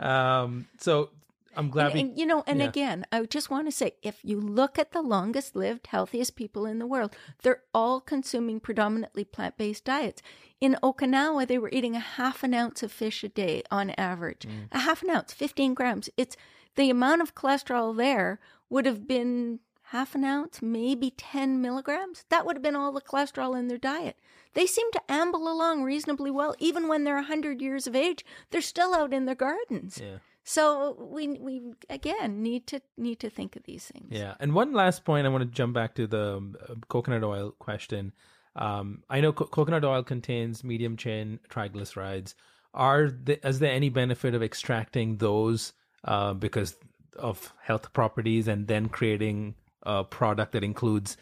um, 0.00 0.66
so 0.78 1.10
I'm 1.56 1.70
glad 1.70 1.86
and, 1.86 1.94
we, 1.94 2.00
and, 2.00 2.18
you 2.18 2.26
know, 2.26 2.42
and 2.46 2.60
yeah. 2.60 2.68
again, 2.68 3.06
I 3.12 3.24
just 3.24 3.50
want 3.50 3.66
to 3.66 3.72
say 3.72 3.92
if 4.02 4.18
you 4.22 4.40
look 4.40 4.78
at 4.78 4.92
the 4.92 5.02
longest 5.02 5.54
lived, 5.56 5.86
healthiest 5.88 6.36
people 6.36 6.66
in 6.66 6.78
the 6.78 6.86
world, 6.86 7.16
they're 7.42 7.62
all 7.72 8.00
consuming 8.00 8.60
predominantly 8.60 9.24
plant 9.24 9.56
based 9.56 9.84
diets. 9.84 10.22
In 10.60 10.76
Okinawa, 10.82 11.46
they 11.46 11.58
were 11.58 11.70
eating 11.72 11.94
a 11.94 12.00
half 12.00 12.42
an 12.42 12.54
ounce 12.54 12.82
of 12.82 12.92
fish 12.92 13.22
a 13.24 13.28
day 13.28 13.62
on 13.70 13.90
average. 13.90 14.46
Mm. 14.46 14.68
A 14.72 14.80
half 14.80 15.02
an 15.02 15.10
ounce, 15.10 15.32
15 15.32 15.74
grams. 15.74 16.08
It's 16.16 16.36
the 16.76 16.90
amount 16.90 17.22
of 17.22 17.34
cholesterol 17.34 17.96
there 17.96 18.40
would 18.68 18.86
have 18.86 19.06
been 19.06 19.60
half 19.88 20.14
an 20.14 20.24
ounce, 20.24 20.60
maybe 20.62 21.10
10 21.10 21.60
milligrams. 21.60 22.24
That 22.28 22.46
would 22.46 22.56
have 22.56 22.62
been 22.62 22.76
all 22.76 22.92
the 22.92 23.00
cholesterol 23.00 23.58
in 23.58 23.68
their 23.68 23.78
diet. 23.78 24.16
They 24.54 24.66
seem 24.66 24.90
to 24.92 25.02
amble 25.08 25.50
along 25.50 25.82
reasonably 25.82 26.30
well. 26.30 26.54
Even 26.58 26.88
when 26.88 27.04
they're 27.04 27.16
100 27.16 27.60
years 27.60 27.86
of 27.86 27.94
age, 27.94 28.24
they're 28.50 28.60
still 28.60 28.94
out 28.94 29.12
in 29.12 29.26
their 29.26 29.34
gardens. 29.34 30.00
Yeah. 30.02 30.18
So 30.46 30.94
we 31.10 31.38
we 31.38 31.62
again 31.88 32.42
need 32.42 32.66
to 32.66 32.82
need 32.98 33.18
to 33.20 33.30
think 33.30 33.56
of 33.56 33.62
these 33.64 33.86
things. 33.86 34.08
Yeah, 34.10 34.34
and 34.38 34.52
one 34.52 34.74
last 34.74 35.04
point, 35.06 35.26
I 35.26 35.30
want 35.30 35.40
to 35.40 35.50
jump 35.50 35.72
back 35.72 35.94
to 35.94 36.06
the 36.06 36.36
um, 36.36 36.56
coconut 36.88 37.24
oil 37.24 37.52
question. 37.58 38.12
Um, 38.54 39.02
I 39.08 39.22
know 39.22 39.32
co- 39.32 39.46
coconut 39.46 39.84
oil 39.86 40.02
contains 40.02 40.62
medium 40.62 40.98
chain 40.98 41.40
triglycerides. 41.48 42.34
Are 42.74 43.08
the, 43.08 43.44
is 43.46 43.58
there 43.58 43.72
any 43.72 43.88
benefit 43.88 44.34
of 44.34 44.42
extracting 44.42 45.16
those 45.16 45.72
uh, 46.04 46.34
because 46.34 46.76
of 47.16 47.54
health 47.62 47.92
properties 47.94 48.46
and 48.46 48.68
then 48.68 48.88
creating 48.88 49.54
a 49.84 50.04
product 50.04 50.52
that 50.52 50.64
includes 50.64 51.16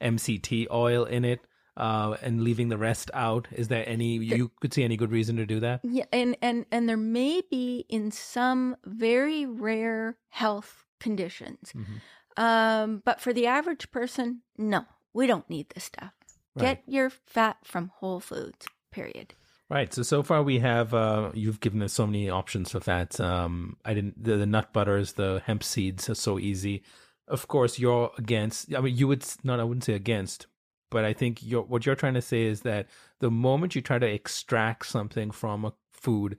MCT 0.00 0.66
oil 0.70 1.04
in 1.04 1.24
it 1.24 1.40
uh, 1.76 2.16
and 2.22 2.42
leaving 2.42 2.68
the 2.68 2.78
rest 2.78 3.10
out? 3.14 3.48
Is 3.52 3.68
there 3.68 3.84
any 3.86 4.16
you 4.16 4.50
could 4.60 4.72
see 4.72 4.84
any 4.84 4.96
good 4.96 5.12
reason 5.12 5.36
to 5.36 5.46
do 5.46 5.60
that? 5.60 5.80
Yeah, 5.82 6.04
and 6.12 6.36
and 6.42 6.66
and 6.70 6.88
there 6.88 6.96
may 6.96 7.42
be 7.50 7.84
in 7.88 8.10
some 8.10 8.76
very 8.84 9.46
rare 9.46 10.16
health 10.28 10.84
conditions, 11.00 11.72
mm-hmm. 11.76 12.42
um, 12.42 13.02
but 13.04 13.20
for 13.20 13.32
the 13.32 13.46
average 13.46 13.90
person, 13.90 14.42
no, 14.56 14.84
we 15.12 15.26
don't 15.26 15.48
need 15.50 15.68
this 15.74 15.84
stuff. 15.84 16.12
Right. 16.54 16.62
Get 16.62 16.82
your 16.86 17.10
fat 17.10 17.58
from 17.64 17.92
whole 17.96 18.20
foods. 18.20 18.66
Period. 18.90 19.34
Right. 19.68 19.92
So 19.92 20.02
so 20.02 20.22
far 20.22 20.42
we 20.42 20.60
have 20.60 20.94
uh, 20.94 21.32
you've 21.34 21.60
given 21.60 21.82
us 21.82 21.92
so 21.92 22.06
many 22.06 22.30
options 22.30 22.70
for 22.70 22.80
fats. 22.80 23.20
Um, 23.20 23.76
I 23.84 23.94
didn't 23.94 24.22
the, 24.22 24.36
the 24.36 24.46
nut 24.46 24.72
butters, 24.72 25.14
the 25.14 25.42
hemp 25.44 25.62
seeds 25.62 26.08
are 26.08 26.14
so 26.14 26.38
easy 26.38 26.82
of 27.28 27.48
course 27.48 27.78
you're 27.78 28.10
against 28.18 28.74
i 28.74 28.80
mean 28.80 28.96
you 28.96 29.08
would 29.08 29.24
not 29.42 29.60
i 29.60 29.64
wouldn't 29.64 29.84
say 29.84 29.94
against 29.94 30.46
but 30.90 31.04
i 31.04 31.12
think 31.12 31.42
you're, 31.42 31.62
what 31.62 31.84
you're 31.86 31.94
trying 31.94 32.14
to 32.14 32.22
say 32.22 32.44
is 32.44 32.60
that 32.62 32.86
the 33.20 33.30
moment 33.30 33.74
you 33.74 33.80
try 33.80 33.98
to 33.98 34.06
extract 34.06 34.86
something 34.86 35.30
from 35.30 35.64
a 35.64 35.72
food 35.92 36.36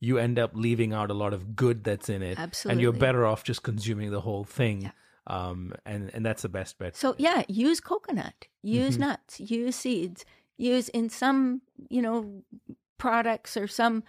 you 0.00 0.18
end 0.18 0.38
up 0.38 0.52
leaving 0.54 0.92
out 0.92 1.10
a 1.10 1.14
lot 1.14 1.32
of 1.32 1.56
good 1.56 1.82
that's 1.82 2.08
in 2.08 2.22
it 2.22 2.38
Absolutely. 2.38 2.72
and 2.72 2.80
you're 2.80 2.92
better 2.92 3.26
off 3.26 3.42
just 3.42 3.62
consuming 3.62 4.10
the 4.10 4.20
whole 4.20 4.44
thing 4.44 4.82
yeah. 4.82 4.90
um, 5.26 5.72
and 5.84 6.10
and 6.14 6.24
that's 6.24 6.42
the 6.42 6.48
best 6.48 6.78
bet 6.78 6.96
so 6.96 7.14
yeah 7.18 7.42
use 7.48 7.80
coconut 7.80 8.46
use 8.62 8.94
mm-hmm. 8.94 9.08
nuts 9.08 9.40
use 9.40 9.76
seeds 9.76 10.24
use 10.56 10.88
in 10.90 11.08
some 11.08 11.62
you 11.88 12.02
know 12.02 12.42
products 12.98 13.56
or 13.56 13.66
some 13.66 14.02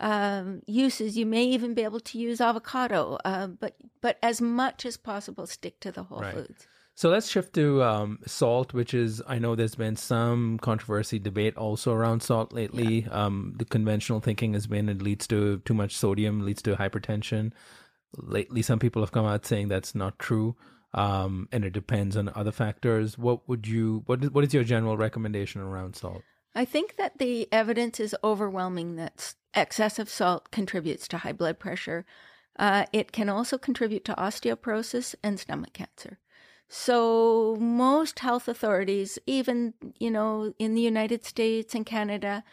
um, 0.00 0.62
uses. 0.66 1.16
You 1.16 1.26
may 1.26 1.44
even 1.44 1.74
be 1.74 1.82
able 1.84 2.00
to 2.00 2.18
use 2.18 2.40
avocado, 2.40 3.18
uh, 3.24 3.48
but 3.48 3.76
but 4.00 4.18
as 4.22 4.40
much 4.40 4.84
as 4.84 4.96
possible, 4.96 5.46
stick 5.46 5.78
to 5.80 5.92
the 5.92 6.04
whole 6.04 6.20
Right. 6.20 6.34
foods. 6.34 6.66
So 6.96 7.08
let's 7.08 7.30
shift 7.30 7.54
to 7.54 7.82
um, 7.82 8.18
salt, 8.26 8.74
which 8.74 8.92
is 8.92 9.22
I 9.26 9.38
know 9.38 9.54
there's 9.54 9.74
been 9.74 9.96
some 9.96 10.58
controversy 10.58 11.18
debate 11.18 11.56
also 11.56 11.92
around 11.94 12.22
salt 12.22 12.52
lately. 12.52 13.06
Um, 13.10 13.54
the 13.56 13.64
conventional 13.64 14.20
thinking 14.20 14.52
has 14.54 14.66
been 14.66 14.88
it 14.88 15.00
leads 15.00 15.26
to 15.28 15.58
too 15.60 15.72
much 15.72 15.96
sodium, 15.96 16.44
leads 16.44 16.60
to 16.62 16.76
hypertension. 16.76 17.52
Lately, 18.16 18.60
some 18.60 18.78
people 18.78 19.00
have 19.02 19.12
come 19.12 19.24
out 19.24 19.46
saying 19.46 19.68
that's 19.68 19.94
not 19.94 20.18
true, 20.18 20.56
um, 20.92 21.48
and 21.52 21.64
it 21.64 21.72
depends 21.72 22.16
on 22.16 22.30
other 22.34 22.52
factors. 22.52 23.16
What 23.16 23.48
would 23.48 23.66
you 23.66 24.02
what 24.06 24.24
is, 24.24 24.30
what 24.30 24.44
is 24.44 24.52
your 24.52 24.64
general 24.64 24.96
recommendation 24.98 25.60
around 25.62 25.96
salt? 25.96 26.22
I 26.54 26.64
think 26.64 26.96
that 26.96 27.18
the 27.18 27.48
evidence 27.52 28.00
is 28.00 28.14
overwhelming 28.24 28.96
that 28.96 29.34
excessive 29.54 30.08
salt 30.08 30.50
contributes 30.50 31.06
to 31.08 31.18
high 31.18 31.32
blood 31.32 31.58
pressure. 31.58 32.04
Uh, 32.58 32.86
it 32.92 33.12
can 33.12 33.28
also 33.28 33.56
contribute 33.56 34.04
to 34.04 34.14
osteoporosis 34.14 35.14
and 35.22 35.38
stomach 35.38 35.72
cancer. 35.72 36.18
So 36.68 37.56
most 37.58 38.20
health 38.20 38.46
authorities, 38.46 39.18
even 39.26 39.74
you 39.98 40.10
know 40.10 40.54
in 40.58 40.74
the 40.74 40.80
United 40.80 41.24
States 41.24 41.74
and 41.74 41.84
Canada, 41.84 42.44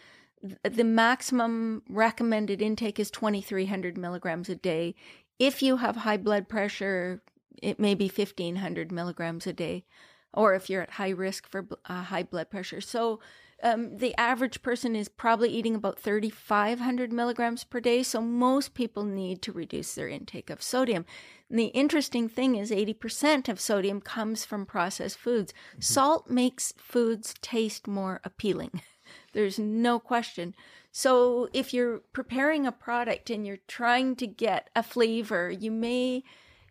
the 0.64 0.84
maximum 0.84 1.84
recommended 1.90 2.62
intake 2.62 3.00
is 3.00 3.12
2,300 3.12 3.98
milligrams 3.98 4.50
a 4.50 4.56
day. 4.56 4.96
If 5.40 5.62
you 5.62 5.78
have 5.78 5.98
high 5.98 6.18
blood 6.18 6.48
pressure, 6.48 7.22
it 7.62 7.80
may 7.80 7.94
be 7.94 8.08
1,500 8.08 8.92
milligrams 8.92 9.46
a 9.46 9.54
day, 9.54 9.86
or 10.34 10.54
if 10.54 10.70
you're 10.70 10.82
at 10.82 10.92
high 10.92 11.10
risk 11.10 11.48
for 11.48 11.68
uh, 11.86 12.04
high 12.04 12.24
blood 12.24 12.50
pressure. 12.50 12.82
So 12.82 13.20
um, 13.64 13.98
the 13.98 14.16
average 14.20 14.62
person 14.62 14.96
is 14.96 15.10
probably 15.10 15.50
eating 15.50 15.76
about 15.76 16.00
3,500 16.00 17.12
milligrams 17.12 17.64
per 17.64 17.80
day. 17.80 18.04
So 18.04 18.22
most 18.22 18.74
people 18.74 19.04
need 19.04 19.42
to 19.44 19.52
reduce 19.52 19.96
their 19.96 20.08
intake 20.08 20.50
of 20.50 20.62
sodium. 20.62 21.06
And 21.50 21.58
the 21.58 21.68
interesting 21.68 22.30
thing 22.30 22.56
is 22.56 22.72
80% 22.72 23.50
of 23.50 23.60
sodium 23.60 24.02
comes 24.02 24.46
from 24.46 24.66
processed 24.66 25.18
foods. 25.18 25.54
Salt 25.80 26.30
makes 26.30 26.74
foods 26.78 27.34
taste 27.42 27.88
more 27.88 28.22
appealing. 28.24 28.82
There's 29.34 29.58
no 29.58 30.00
question. 30.00 30.54
So 30.92 31.50
if 31.54 31.74
you're 31.74 32.00
preparing 32.14 32.66
a 32.68 32.72
product 32.72 33.30
and 33.30 33.46
you're 33.46 33.60
trying 33.68 34.16
to 34.18 34.28
get 34.28 34.70
a 34.76 34.84
flavor, 34.84 35.50
you 35.50 35.72
may, 35.72 36.24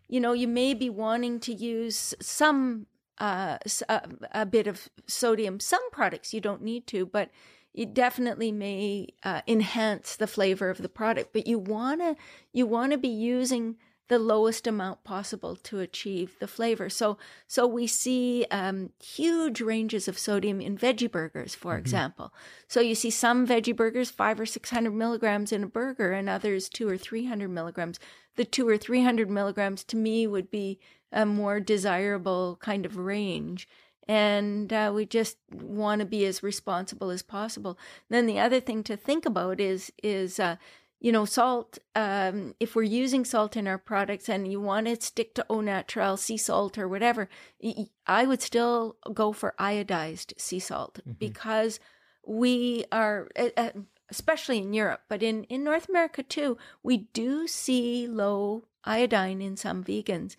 you 0.07 0.19
know, 0.19 0.33
you 0.33 0.47
may 0.47 0.73
be 0.73 0.89
wanting 0.89 1.39
to 1.41 1.53
use 1.53 2.13
some 2.21 2.87
uh, 3.19 3.57
s- 3.65 3.83
a, 3.89 4.01
a 4.31 4.45
bit 4.45 4.67
of 4.67 4.89
sodium. 5.07 5.59
Some 5.59 5.89
products 5.91 6.33
you 6.33 6.41
don't 6.41 6.61
need 6.61 6.87
to, 6.87 7.05
but 7.05 7.29
it 7.73 7.93
definitely 7.93 8.51
may 8.51 9.07
uh, 9.23 9.41
enhance 9.47 10.15
the 10.15 10.27
flavor 10.27 10.69
of 10.69 10.79
the 10.79 10.89
product. 10.89 11.33
But 11.33 11.47
you 11.47 11.59
wanna 11.59 12.15
you 12.51 12.65
wanna 12.65 12.97
be 12.97 13.07
using 13.07 13.75
the 14.09 14.17
lowest 14.17 14.65
amount 14.65 15.03
possible 15.03 15.57
to 15.57 15.79
achieve 15.81 16.37
the 16.39 16.47
flavor. 16.47 16.89
So 16.89 17.17
so 17.45 17.67
we 17.67 17.87
see 17.87 18.45
um, 18.49 18.91
huge 19.03 19.59
ranges 19.59 20.07
of 20.07 20.17
sodium 20.17 20.61
in 20.61 20.77
veggie 20.77 21.11
burgers, 21.11 21.53
for 21.55 21.77
example. 21.77 22.33
So 22.67 22.79
you 22.79 22.95
see 22.95 23.09
some 23.09 23.45
veggie 23.45 23.75
burgers 23.75 24.09
five 24.09 24.39
or 24.39 24.45
six 24.45 24.69
hundred 24.69 24.93
milligrams 24.93 25.51
in 25.51 25.63
a 25.63 25.67
burger, 25.67 26.13
and 26.13 26.29
others 26.29 26.69
two 26.69 26.87
or 26.87 26.97
three 26.97 27.25
hundred 27.25 27.49
milligrams. 27.49 27.99
The 28.37 28.45
two 28.45 28.67
or 28.67 28.77
three 28.77 29.03
hundred 29.03 29.29
milligrams 29.29 29.83
to 29.85 29.97
me 29.97 30.25
would 30.25 30.49
be 30.49 30.79
a 31.11 31.25
more 31.25 31.59
desirable 31.59 32.57
kind 32.61 32.85
of 32.85 32.97
range. 32.97 33.67
And 34.07 34.71
uh, 34.71 34.91
we 34.95 35.05
just 35.05 35.37
want 35.51 35.99
to 35.99 36.05
be 36.05 36.25
as 36.25 36.41
responsible 36.41 37.09
as 37.09 37.21
possible. 37.21 37.77
Then 38.09 38.25
the 38.25 38.39
other 38.39 38.59
thing 38.59 38.83
to 38.83 38.95
think 38.95 39.25
about 39.25 39.59
is 39.59 39.91
is 40.01 40.39
uh, 40.39 40.55
you 41.01 41.11
know 41.11 41.25
salt. 41.25 41.77
Um, 41.93 42.55
if 42.59 42.73
we're 42.73 42.83
using 42.83 43.25
salt 43.25 43.57
in 43.57 43.67
our 43.67 43.77
products 43.77 44.29
and 44.29 44.49
you 44.49 44.61
want 44.61 44.87
to 44.87 45.01
stick 45.01 45.33
to 45.35 45.45
au 45.49 45.59
naturel 45.59 46.15
sea 46.15 46.37
salt 46.37 46.77
or 46.77 46.87
whatever, 46.87 47.27
I 48.05 48.25
would 48.25 48.41
still 48.41 48.95
go 49.13 49.33
for 49.33 49.53
iodized 49.59 50.39
sea 50.39 50.59
salt 50.59 50.99
because 51.19 51.79
we 52.25 52.85
are. 52.91 53.27
Especially 54.09 54.59
in 54.59 54.71
Europe, 54.73 55.01
but 55.09 55.21
in, 55.21 55.43
in 55.49 55.65
North 55.65 55.89
America 55.89 56.23
too, 56.23 56.57
we 56.81 57.09
do 57.11 57.45
see 57.45 58.07
low 58.07 58.63
iodine 58.85 59.41
in 59.41 59.57
some 59.57 59.83
vegans 59.83 60.37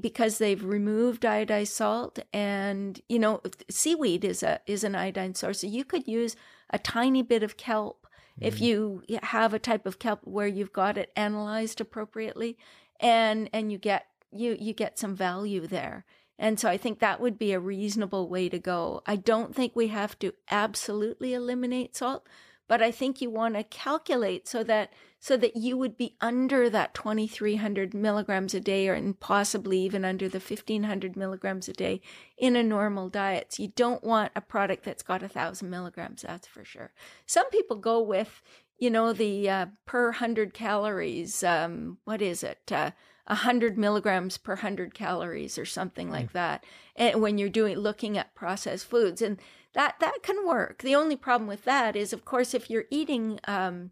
because 0.00 0.38
they've 0.38 0.64
removed 0.64 1.22
iodized 1.22 1.68
salt 1.68 2.18
and 2.32 3.00
you 3.08 3.18
know 3.18 3.40
seaweed 3.68 4.24
is 4.24 4.42
a 4.42 4.60
is 4.66 4.84
an 4.84 4.94
iodine 4.94 5.34
source 5.34 5.60
so 5.60 5.66
you 5.66 5.84
could 5.84 6.06
use 6.06 6.36
a 6.70 6.78
tiny 6.78 7.22
bit 7.22 7.42
of 7.42 7.56
kelp 7.56 8.06
if 8.40 8.56
mm-hmm. 8.56 8.64
you 8.64 9.02
have 9.22 9.52
a 9.52 9.58
type 9.58 9.86
of 9.86 9.98
kelp 9.98 10.20
where 10.24 10.46
you've 10.46 10.72
got 10.72 10.96
it 10.96 11.10
analyzed 11.16 11.80
appropriately 11.80 12.56
and 13.00 13.50
and 13.52 13.70
you 13.70 13.78
get 13.78 14.06
you 14.30 14.56
you 14.58 14.72
get 14.72 14.98
some 14.98 15.14
value 15.14 15.66
there. 15.66 16.04
And 16.38 16.58
so 16.58 16.68
i 16.68 16.76
think 16.76 16.98
that 16.98 17.20
would 17.20 17.38
be 17.38 17.52
a 17.52 17.60
reasonable 17.60 18.28
way 18.28 18.48
to 18.48 18.58
go. 18.58 19.02
I 19.06 19.16
don't 19.16 19.54
think 19.54 19.72
we 19.74 19.88
have 19.88 20.18
to 20.20 20.32
absolutely 20.50 21.34
eliminate 21.34 21.96
salt 21.96 22.26
but 22.72 22.80
I 22.80 22.90
think 22.90 23.20
you 23.20 23.28
want 23.28 23.54
to 23.56 23.64
calculate 23.64 24.48
so 24.48 24.64
that 24.64 24.94
so 25.20 25.36
that 25.36 25.56
you 25.56 25.76
would 25.76 25.98
be 25.98 26.16
under 26.22 26.70
that 26.70 26.94
2300 26.94 27.92
milligrams 27.92 28.54
a 28.54 28.60
day 28.60 28.88
or 28.88 28.94
and 28.94 29.20
possibly 29.20 29.78
even 29.80 30.06
under 30.06 30.26
the 30.26 30.38
1500 30.38 31.14
milligrams 31.14 31.68
a 31.68 31.74
day 31.74 32.00
in 32.38 32.56
a 32.56 32.62
normal 32.62 33.10
diet. 33.10 33.52
So 33.52 33.64
you 33.64 33.72
don't 33.76 34.02
want 34.02 34.32
a 34.34 34.40
product 34.40 34.86
that's 34.86 35.02
got 35.02 35.22
a 35.22 35.28
thousand 35.28 35.68
milligrams, 35.68 36.22
that's 36.22 36.48
for 36.48 36.64
sure. 36.64 36.92
Some 37.26 37.50
people 37.50 37.76
go 37.76 38.00
with, 38.00 38.40
you 38.78 38.88
know, 38.88 39.12
the 39.12 39.50
uh, 39.50 39.66
per 39.84 40.06
100 40.06 40.54
calories, 40.54 41.44
um, 41.44 41.98
what 42.04 42.22
is 42.22 42.42
it? 42.42 42.72
Uh, 42.72 42.92
100 43.26 43.76
milligrams 43.76 44.38
per 44.38 44.54
100 44.54 44.94
calories 44.94 45.58
or 45.58 45.64
something 45.64 46.10
like 46.10 46.32
that 46.32 46.64
and 46.96 47.22
when 47.22 47.38
you're 47.38 47.48
doing 47.48 47.76
looking 47.76 48.18
at 48.18 48.34
processed 48.34 48.84
foods 48.84 49.22
and 49.22 49.38
that 49.74 49.96
that 50.00 50.22
can 50.22 50.46
work 50.46 50.82
the 50.82 50.94
only 50.94 51.16
problem 51.16 51.48
with 51.48 51.64
that 51.64 51.96
is 51.96 52.12
of 52.12 52.24
course 52.24 52.54
if 52.54 52.68
you're 52.70 52.84
eating 52.90 53.38
um, 53.46 53.90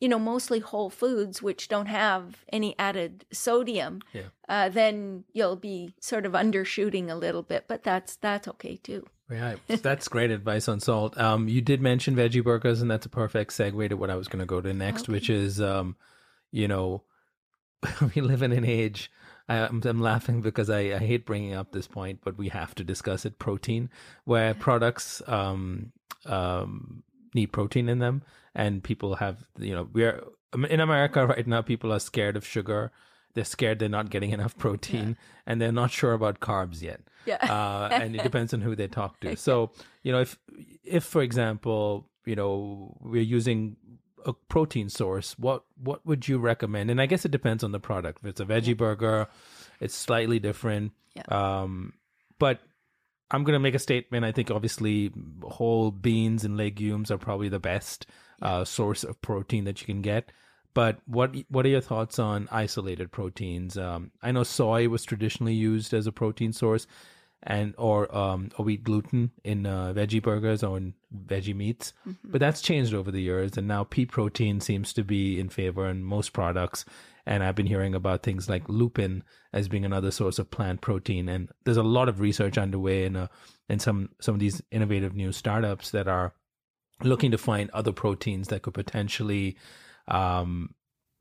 you 0.00 0.08
know 0.08 0.18
mostly 0.18 0.58
whole 0.58 0.90
foods 0.90 1.42
which 1.42 1.68
don't 1.68 1.86
have 1.86 2.44
any 2.52 2.74
added 2.78 3.24
sodium 3.32 4.00
Yeah. 4.12 4.28
uh, 4.48 4.68
then 4.68 5.24
you'll 5.32 5.56
be 5.56 5.94
sort 6.00 6.26
of 6.26 6.32
undershooting 6.32 7.08
a 7.08 7.14
little 7.14 7.42
bit 7.42 7.64
but 7.68 7.82
that's 7.82 8.16
that's 8.16 8.46
okay 8.48 8.76
too 8.76 9.06
Yeah, 9.30 9.54
that's 9.68 10.08
great 10.08 10.30
advice 10.30 10.68
on 10.68 10.80
salt. 10.80 11.16
Um, 11.18 11.48
you 11.48 11.60
did 11.62 11.80
mention 11.80 12.14
veggie 12.14 12.44
burgers, 12.44 12.82
and 12.82 12.90
that's 12.90 13.06
a 13.06 13.08
perfect 13.08 13.52
segue 13.52 13.88
to 13.88 13.96
what 13.96 14.10
I 14.10 14.16
was 14.16 14.28
going 14.28 14.40
to 14.40 14.46
go 14.46 14.60
to 14.60 14.74
next, 14.74 15.08
which 15.08 15.30
is, 15.30 15.58
um, 15.58 15.96
you 16.50 16.68
know, 16.68 17.02
we 18.14 18.20
live 18.20 18.42
in 18.42 18.52
an 18.52 18.66
age. 18.66 19.10
I, 19.52 19.66
I'm, 19.66 19.82
I'm 19.84 20.00
laughing 20.00 20.40
because 20.40 20.70
I, 20.70 20.80
I 20.80 20.98
hate 20.98 21.26
bringing 21.26 21.54
up 21.54 21.72
this 21.72 21.86
point, 21.86 22.20
but 22.24 22.38
we 22.38 22.48
have 22.48 22.74
to 22.76 22.84
discuss 22.84 23.24
it. 23.24 23.38
Protein, 23.38 23.90
where 24.24 24.54
products 24.54 25.22
um, 25.26 25.92
um, 26.26 27.02
need 27.34 27.52
protein 27.52 27.88
in 27.88 27.98
them, 27.98 28.22
and 28.54 28.82
people 28.82 29.16
have, 29.16 29.44
you 29.58 29.74
know, 29.74 29.88
we're 29.92 30.22
in 30.68 30.80
America 30.80 31.26
right 31.26 31.46
now. 31.46 31.62
People 31.62 31.92
are 31.92 32.00
scared 32.00 32.36
of 32.36 32.46
sugar. 32.46 32.90
They're 33.34 33.44
scared 33.44 33.78
they're 33.78 33.88
not 33.88 34.10
getting 34.10 34.30
enough 34.38 34.56
protein, 34.56 35.16
and 35.46 35.60
they're 35.60 35.72
not 35.72 35.90
sure 35.90 36.12
about 36.12 36.40
carbs 36.40 36.82
yet 36.82 37.00
yeah 37.24 37.36
uh, 37.36 37.88
and 37.92 38.16
it 38.16 38.22
depends 38.28 38.52
on 38.52 38.60
who 38.60 38.74
they 38.74 38.88
talk 38.88 39.20
to. 39.20 39.36
So, 39.36 39.70
you 40.02 40.12
know, 40.12 40.20
if 40.20 40.38
if 40.84 41.04
for 41.04 41.22
example, 41.22 42.08
you 42.24 42.36
know, 42.36 42.96
we're 43.00 43.22
using 43.22 43.76
a 44.26 44.32
protein 44.32 44.88
source, 44.88 45.38
what 45.38 45.64
what 45.76 46.04
would 46.06 46.28
you 46.28 46.38
recommend? 46.38 46.90
And 46.90 47.00
I 47.00 47.06
guess 47.06 47.24
it 47.24 47.30
depends 47.30 47.64
on 47.64 47.72
the 47.72 47.80
product. 47.80 48.20
If 48.22 48.30
it's 48.30 48.40
a 48.40 48.44
veggie 48.44 48.76
burger, 48.76 49.28
it's 49.80 49.94
slightly 49.94 50.38
different. 50.38 50.92
Yeah. 51.14 51.22
Um, 51.28 51.94
but 52.38 52.60
I'm 53.30 53.44
going 53.44 53.54
to 53.54 53.60
make 53.60 53.74
a 53.74 53.78
statement. 53.78 54.24
I 54.24 54.32
think 54.32 54.50
obviously 54.50 55.12
whole 55.42 55.90
beans 55.90 56.44
and 56.44 56.56
legumes 56.56 57.10
are 57.10 57.18
probably 57.18 57.48
the 57.48 57.58
best 57.58 58.06
uh, 58.42 58.64
source 58.64 59.04
of 59.04 59.20
protein 59.22 59.64
that 59.64 59.80
you 59.80 59.86
can 59.86 60.02
get. 60.02 60.32
But 60.74 61.00
what 61.06 61.34
what 61.48 61.66
are 61.66 61.70
your 61.70 61.80
thoughts 61.80 62.18
on 62.18 62.48
isolated 62.50 63.12
proteins? 63.12 63.76
Um, 63.76 64.10
I 64.22 64.32
know 64.32 64.42
soy 64.42 64.88
was 64.88 65.04
traditionally 65.04 65.54
used 65.54 65.92
as 65.92 66.06
a 66.06 66.12
protein 66.12 66.52
source, 66.52 66.86
and 67.44 67.74
or 67.76 68.14
um, 68.16 68.50
or 68.56 68.64
wheat 68.64 68.84
gluten 68.84 69.30
in 69.44 69.66
uh, 69.66 69.92
veggie 69.94 70.22
burgers 70.22 70.62
or 70.62 70.76
in 70.76 70.94
veggie 71.26 71.54
meats. 71.54 71.92
But 72.24 72.40
that's 72.40 72.62
changed 72.62 72.94
over 72.94 73.10
the 73.10 73.22
years, 73.22 73.56
and 73.56 73.66
now 73.66 73.84
pea 73.84 74.06
protein 74.06 74.60
seems 74.60 74.92
to 74.94 75.04
be 75.04 75.40
in 75.40 75.48
favor 75.48 75.88
in 75.88 76.04
most 76.04 76.32
products. 76.32 76.84
And 77.24 77.44
I've 77.44 77.54
been 77.54 77.66
hearing 77.66 77.94
about 77.94 78.24
things 78.24 78.48
like 78.48 78.68
lupin 78.68 79.22
as 79.52 79.68
being 79.68 79.84
another 79.84 80.10
source 80.10 80.40
of 80.40 80.50
plant 80.50 80.80
protein. 80.80 81.28
And 81.28 81.50
there's 81.64 81.76
a 81.76 81.82
lot 81.84 82.08
of 82.08 82.18
research 82.18 82.58
underway 82.58 83.04
in 83.04 83.16
uh, 83.16 83.28
in 83.68 83.78
some 83.78 84.10
some 84.20 84.34
of 84.34 84.40
these 84.40 84.62
innovative 84.70 85.14
new 85.14 85.32
startups 85.32 85.90
that 85.90 86.08
are 86.08 86.34
looking 87.02 87.30
to 87.32 87.38
find 87.38 87.70
other 87.70 87.92
proteins 87.92 88.48
that 88.48 88.62
could 88.62 88.74
potentially 88.74 89.56
um, 90.08 90.74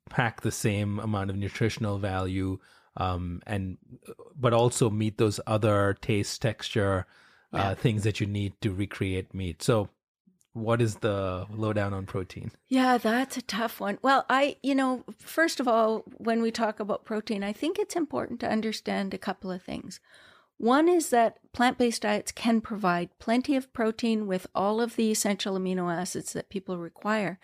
pack 0.09 0.41
the 0.41 0.51
same 0.51 0.99
amount 0.99 1.29
of 1.29 1.35
nutritional 1.35 1.97
value 1.97 2.59
um, 2.97 3.41
and 3.45 3.77
but 4.35 4.53
also 4.53 4.89
meet 4.89 5.17
those 5.17 5.39
other 5.47 5.97
taste 6.01 6.41
texture 6.41 7.05
uh, 7.53 7.75
things 7.75 8.03
that 8.03 8.19
you 8.19 8.27
need 8.27 8.53
to 8.61 8.73
recreate 8.73 9.33
meat 9.33 9.61
so 9.61 9.89
what 10.53 10.81
is 10.81 10.95
the 10.95 11.45
lowdown 11.49 11.93
on 11.93 12.05
protein? 12.05 12.51
Yeah, 12.67 12.97
that's 12.97 13.37
a 13.37 13.41
tough 13.41 13.79
one. 13.79 13.99
Well, 14.01 14.25
I, 14.29 14.57
you 14.61 14.75
know, 14.75 15.05
first 15.17 15.59
of 15.59 15.67
all, 15.67 16.03
when 16.17 16.41
we 16.41 16.51
talk 16.51 16.79
about 16.79 17.05
protein, 17.05 17.43
I 17.43 17.53
think 17.53 17.79
it's 17.79 17.95
important 17.95 18.39
to 18.41 18.51
understand 18.51 19.13
a 19.13 19.17
couple 19.17 19.51
of 19.51 19.61
things. 19.61 19.99
One 20.57 20.89
is 20.89 21.09
that 21.09 21.37
plant 21.53 21.77
based 21.77 22.01
diets 22.03 22.31
can 22.31 22.61
provide 22.61 23.17
plenty 23.17 23.55
of 23.55 23.71
protein 23.73 24.27
with 24.27 24.45
all 24.53 24.81
of 24.81 24.95
the 24.95 25.09
essential 25.09 25.57
amino 25.57 25.91
acids 25.91 26.33
that 26.33 26.49
people 26.49 26.77
require, 26.77 27.39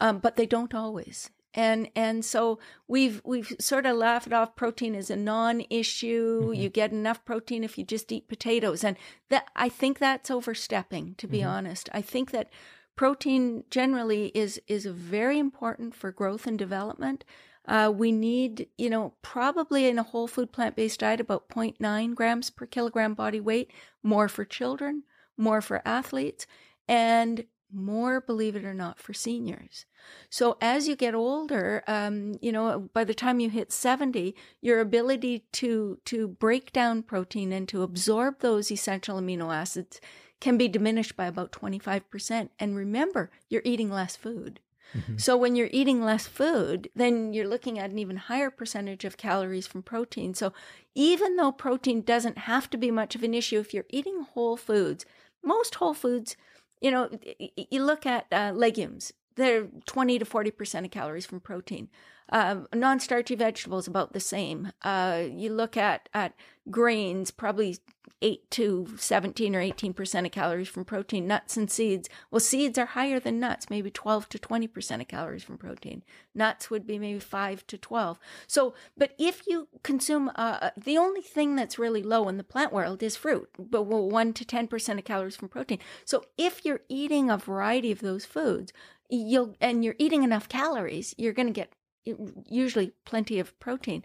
um, 0.00 0.18
but 0.18 0.36
they 0.36 0.46
don't 0.46 0.74
always. 0.74 1.30
And 1.56 1.88
and 1.96 2.22
so 2.24 2.58
we've 2.86 3.22
we've 3.24 3.56
sort 3.58 3.86
of 3.86 3.96
laughed 3.96 4.32
off 4.32 4.54
protein 4.54 4.94
as 4.94 5.10
a 5.10 5.16
non-issue. 5.16 6.42
Mm-hmm. 6.42 6.60
You 6.60 6.68
get 6.68 6.92
enough 6.92 7.24
protein 7.24 7.64
if 7.64 7.78
you 7.78 7.84
just 7.84 8.12
eat 8.12 8.28
potatoes, 8.28 8.84
and 8.84 8.96
that 9.30 9.48
I 9.56 9.70
think 9.70 9.98
that's 9.98 10.30
overstepping. 10.30 11.14
To 11.16 11.26
be 11.26 11.38
mm-hmm. 11.38 11.48
honest, 11.48 11.88
I 11.92 12.02
think 12.02 12.30
that 12.30 12.50
protein 12.94 13.64
generally 13.70 14.26
is 14.34 14.60
is 14.68 14.84
very 14.84 15.38
important 15.38 15.94
for 15.94 16.12
growth 16.12 16.46
and 16.46 16.58
development. 16.58 17.24
Uh, 17.66 17.92
we 17.92 18.12
need, 18.12 18.68
you 18.78 18.88
know, 18.88 19.14
probably 19.22 19.88
in 19.88 19.98
a 19.98 20.02
whole 20.02 20.28
food 20.28 20.52
plant 20.52 20.76
based 20.76 21.00
diet 21.00 21.20
about 21.20 21.48
0.9 21.48 22.14
grams 22.14 22.48
per 22.50 22.64
kilogram 22.66 23.14
body 23.14 23.40
weight, 23.40 23.72
more 24.04 24.28
for 24.28 24.44
children, 24.44 25.02
more 25.36 25.60
for 25.60 25.82
athletes, 25.84 26.46
and 26.86 27.44
more, 27.72 28.20
believe 28.20 28.56
it 28.56 28.64
or 28.64 28.74
not, 28.74 28.98
for 28.98 29.12
seniors. 29.12 29.86
So 30.30 30.56
as 30.60 30.88
you 30.88 30.96
get 30.96 31.14
older, 31.14 31.82
um, 31.86 32.34
you 32.40 32.52
know, 32.52 32.88
by 32.92 33.04
the 33.04 33.14
time 33.14 33.40
you 33.40 33.50
hit 33.50 33.72
70, 33.72 34.34
your 34.60 34.80
ability 34.80 35.44
to, 35.52 35.98
to 36.04 36.28
break 36.28 36.72
down 36.72 37.02
protein 37.02 37.52
and 37.52 37.68
to 37.68 37.82
absorb 37.82 38.40
those 38.40 38.70
essential 38.70 39.20
amino 39.20 39.54
acids 39.54 40.00
can 40.40 40.58
be 40.58 40.68
diminished 40.68 41.16
by 41.16 41.26
about 41.26 41.52
25%. 41.52 42.50
And 42.58 42.76
remember, 42.76 43.30
you're 43.48 43.62
eating 43.64 43.90
less 43.90 44.16
food. 44.16 44.60
Mm-hmm. 44.94 45.16
So 45.16 45.36
when 45.36 45.56
you're 45.56 45.70
eating 45.72 46.02
less 46.02 46.26
food, 46.26 46.90
then 46.94 47.32
you're 47.32 47.48
looking 47.48 47.78
at 47.78 47.90
an 47.90 47.98
even 47.98 48.16
higher 48.16 48.50
percentage 48.50 49.04
of 49.04 49.16
calories 49.16 49.66
from 49.66 49.82
protein. 49.82 50.34
So 50.34 50.52
even 50.94 51.36
though 51.36 51.52
protein 51.52 52.02
doesn't 52.02 52.38
have 52.38 52.70
to 52.70 52.78
be 52.78 52.90
much 52.90 53.14
of 53.14 53.22
an 53.22 53.34
issue, 53.34 53.58
if 53.58 53.74
you're 53.74 53.86
eating 53.90 54.22
whole 54.22 54.56
foods, 54.56 55.04
most 55.42 55.76
whole 55.76 55.94
foods, 55.94 56.36
you 56.80 56.90
know, 56.90 57.10
you 57.56 57.84
look 57.84 58.06
at 58.06 58.26
uh, 58.32 58.52
legumes, 58.54 59.12
they're 59.36 59.68
20 59.86 60.18
to 60.18 60.24
40% 60.24 60.84
of 60.84 60.90
calories 60.90 61.26
from 61.26 61.40
protein. 61.40 61.88
Um, 62.30 62.66
non-starchy 62.74 63.36
vegetables 63.36 63.86
about 63.86 64.12
the 64.12 64.20
same. 64.20 64.72
Uh, 64.82 65.24
you 65.30 65.52
look 65.52 65.76
at 65.76 66.08
at 66.12 66.34
grains, 66.70 67.30
probably 67.30 67.78
8 68.22 68.50
to 68.52 68.88
17 68.96 69.54
or 69.54 69.60
18% 69.60 70.24
of 70.24 70.32
calories 70.32 70.68
from 70.68 70.84
protein, 70.84 71.26
nuts 71.26 71.56
and 71.56 71.70
seeds. 71.70 72.08
Well, 72.30 72.40
seeds 72.40 72.78
are 72.78 72.86
higher 72.86 73.20
than 73.20 73.38
nuts, 73.38 73.68
maybe 73.68 73.90
12 73.90 74.28
to 74.30 74.38
20% 74.38 75.00
of 75.00 75.08
calories 75.08 75.44
from 75.44 75.58
protein. 75.58 76.02
Nuts 76.34 76.70
would 76.70 76.86
be 76.86 76.98
maybe 76.98 77.20
5 77.20 77.66
to 77.66 77.78
12. 77.78 78.18
So, 78.46 78.74
but 78.96 79.12
if 79.18 79.46
you 79.46 79.68
consume, 79.82 80.30
uh, 80.30 80.58
uh 80.62 80.70
the 80.76 80.96
only 80.96 81.20
thing 81.20 81.56
that's 81.56 81.78
really 81.78 82.02
low 82.02 82.28
in 82.28 82.38
the 82.38 82.44
plant 82.44 82.72
world 82.72 83.02
is 83.02 83.16
fruit, 83.16 83.48
but 83.58 83.82
1 83.82 84.32
to 84.32 84.44
10% 84.44 84.98
of 84.98 85.04
calories 85.04 85.36
from 85.36 85.48
protein. 85.48 85.78
So, 86.04 86.24
if 86.38 86.64
you're 86.64 86.82
eating 86.88 87.30
a 87.30 87.36
variety 87.36 87.92
of 87.92 88.00
those 88.00 88.24
foods, 88.24 88.72
you'll 89.10 89.54
and 89.60 89.84
you're 89.84 89.94
eating 89.98 90.22
enough 90.22 90.48
calories, 90.48 91.14
you're 91.18 91.32
going 91.32 91.46
to 91.46 91.52
get 91.52 91.72
usually 92.48 92.92
plenty 93.04 93.38
of 93.38 93.58
protein 93.58 94.04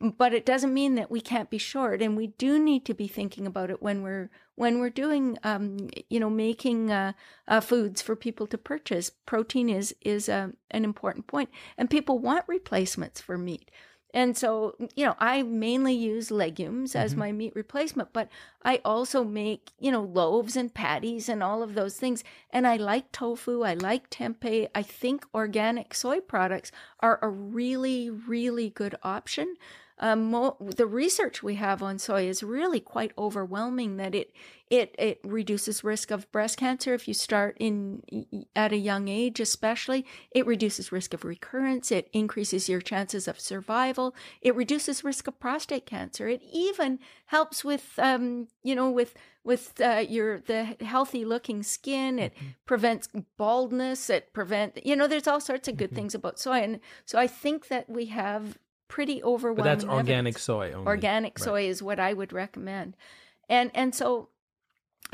but 0.00 0.34
it 0.34 0.44
doesn't 0.44 0.74
mean 0.74 0.96
that 0.96 1.10
we 1.10 1.20
can't 1.20 1.48
be 1.48 1.58
short 1.58 2.02
and 2.02 2.16
we 2.16 2.26
do 2.26 2.58
need 2.58 2.84
to 2.84 2.94
be 2.94 3.08
thinking 3.08 3.46
about 3.46 3.70
it 3.70 3.82
when 3.82 4.02
we're 4.02 4.28
when 4.54 4.78
we're 4.78 4.90
doing 4.90 5.38
um, 5.44 5.88
you 6.10 6.20
know 6.20 6.28
making 6.28 6.90
uh, 6.90 7.12
uh, 7.48 7.60
foods 7.60 8.02
for 8.02 8.14
people 8.14 8.46
to 8.46 8.58
purchase. 8.58 9.10
Protein 9.24 9.70
is 9.70 9.94
is 10.02 10.28
uh, 10.28 10.48
an 10.70 10.84
important 10.84 11.26
point 11.26 11.48
and 11.78 11.88
people 11.88 12.18
want 12.18 12.44
replacements 12.48 13.20
for 13.20 13.38
meat 13.38 13.70
and 14.14 14.36
so, 14.36 14.76
you 14.94 15.06
know, 15.06 15.14
I 15.18 15.42
mainly 15.42 15.94
use 15.94 16.30
legumes 16.30 16.94
as 16.94 17.12
mm-hmm. 17.12 17.20
my 17.20 17.32
meat 17.32 17.52
replacement, 17.54 18.12
but 18.12 18.28
I 18.62 18.80
also 18.84 19.24
make, 19.24 19.70
you 19.78 19.90
know, 19.90 20.02
loaves 20.02 20.54
and 20.54 20.72
patties 20.72 21.30
and 21.30 21.42
all 21.42 21.62
of 21.62 21.74
those 21.74 21.96
things. 21.96 22.22
And 22.50 22.66
I 22.66 22.76
like 22.76 23.10
tofu, 23.10 23.62
I 23.62 23.72
like 23.72 24.10
tempeh. 24.10 24.68
I 24.74 24.82
think 24.82 25.24
organic 25.34 25.94
soy 25.94 26.20
products 26.20 26.70
are 27.00 27.18
a 27.22 27.28
really, 27.28 28.10
really 28.10 28.68
good 28.68 28.96
option 29.02 29.56
um, 30.02 30.32
mo- 30.32 30.56
the 30.58 30.86
research 30.86 31.44
we 31.44 31.54
have 31.54 31.80
on 31.80 31.96
soy 31.96 32.26
is 32.26 32.42
really 32.42 32.80
quite 32.80 33.12
overwhelming 33.16 33.98
that 33.98 34.16
it 34.16 34.34
it 34.68 34.96
it 34.98 35.20
reduces 35.22 35.84
risk 35.84 36.10
of 36.10 36.30
breast 36.32 36.58
cancer 36.58 36.92
if 36.92 37.06
you 37.06 37.14
start 37.14 37.56
in 37.60 38.02
at 38.56 38.72
a 38.72 38.76
young 38.76 39.06
age 39.06 39.38
especially. 39.38 40.04
It 40.32 40.44
reduces 40.44 40.90
risk 40.90 41.14
of 41.14 41.24
recurrence. 41.24 41.92
It 41.92 42.10
increases 42.12 42.68
your 42.68 42.80
chances 42.80 43.28
of 43.28 43.38
survival. 43.38 44.12
It 44.40 44.56
reduces 44.56 45.04
risk 45.04 45.28
of 45.28 45.38
prostate 45.38 45.86
cancer. 45.86 46.26
It 46.26 46.42
even 46.52 46.98
helps 47.26 47.64
with 47.64 47.92
um, 47.98 48.48
you 48.64 48.74
know 48.74 48.90
with 48.90 49.14
with 49.44 49.80
uh, 49.80 50.04
your 50.08 50.40
the 50.40 50.76
healthy 50.80 51.24
looking 51.24 51.62
skin. 51.62 52.18
It 52.18 52.34
mm-hmm. 52.34 52.46
prevents 52.66 53.08
baldness. 53.36 54.10
It 54.10 54.32
prevent 54.32 54.84
you 54.84 54.96
know 54.96 55.06
there's 55.06 55.28
all 55.28 55.40
sorts 55.40 55.68
of 55.68 55.76
good 55.76 55.90
mm-hmm. 55.90 55.96
things 55.96 56.14
about 56.16 56.40
soy. 56.40 56.58
And 56.58 56.80
so 57.04 57.20
i 57.20 57.28
think 57.28 57.68
that 57.68 57.88
we 57.88 58.06
have 58.06 58.58
pretty 58.92 59.22
overwhelming. 59.22 59.64
But 59.64 59.64
that's 59.64 59.84
organic 59.84 60.34
evidence. 60.34 60.42
soy. 60.42 60.72
Only. 60.72 60.86
Organic 60.86 61.38
right. 61.38 61.44
soy 61.44 61.66
is 61.66 61.82
what 61.82 61.98
I 61.98 62.12
would 62.12 62.30
recommend, 62.30 62.94
and 63.48 63.70
and 63.74 63.94
so 63.94 64.28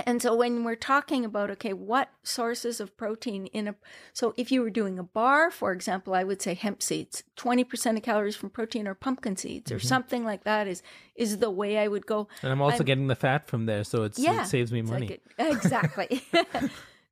and 0.05 0.21
so 0.21 0.35
when 0.35 0.65
we're 0.65 0.75
talking 0.75 1.25
about 1.25 1.49
okay, 1.53 1.73
what 1.73 2.11
sources 2.25 2.81
of 2.81 2.97
protein 2.97 3.47
in 3.47 3.69
a 3.69 3.77
so 4.13 4.35
if 4.37 4.51
you 4.51 4.63
were 4.63 4.71
doing 4.71 4.99
a 4.99 5.05
bar, 5.05 5.53
for 5.53 5.71
example, 5.71 6.13
I 6.13 6.25
would 6.25 6.43
say 6.43 6.55
hemp 6.55 6.83
seeds, 6.83 7.23
twenty 7.37 7.63
percent 7.63 7.97
of 7.97 8.03
calories 8.03 8.35
from 8.35 8.51
protein, 8.51 8.89
or 8.89 8.95
pumpkin 8.95 9.37
seeds, 9.37 9.71
or 9.71 9.77
mm-hmm. 9.77 9.87
something 9.87 10.25
like 10.25 10.43
that 10.43 10.67
is 10.67 10.83
is 11.15 11.39
the 11.39 11.51
way 11.51 11.79
I 11.79 11.87
would 11.87 12.05
go. 12.05 12.27
And 12.43 12.51
I'm 12.51 12.61
also 12.61 12.81
I'm, 12.81 12.85
getting 12.85 13.07
the 13.07 13.15
fat 13.17 13.47
from 13.47 13.67
there, 13.67 13.85
so 13.85 14.03
it's 14.03 14.19
yeah, 14.19 14.43
it 14.43 14.49
saves 14.49 14.73
me 14.73 14.83
money. 14.83 15.21
Like 15.39 15.55
exactly. 15.55 16.23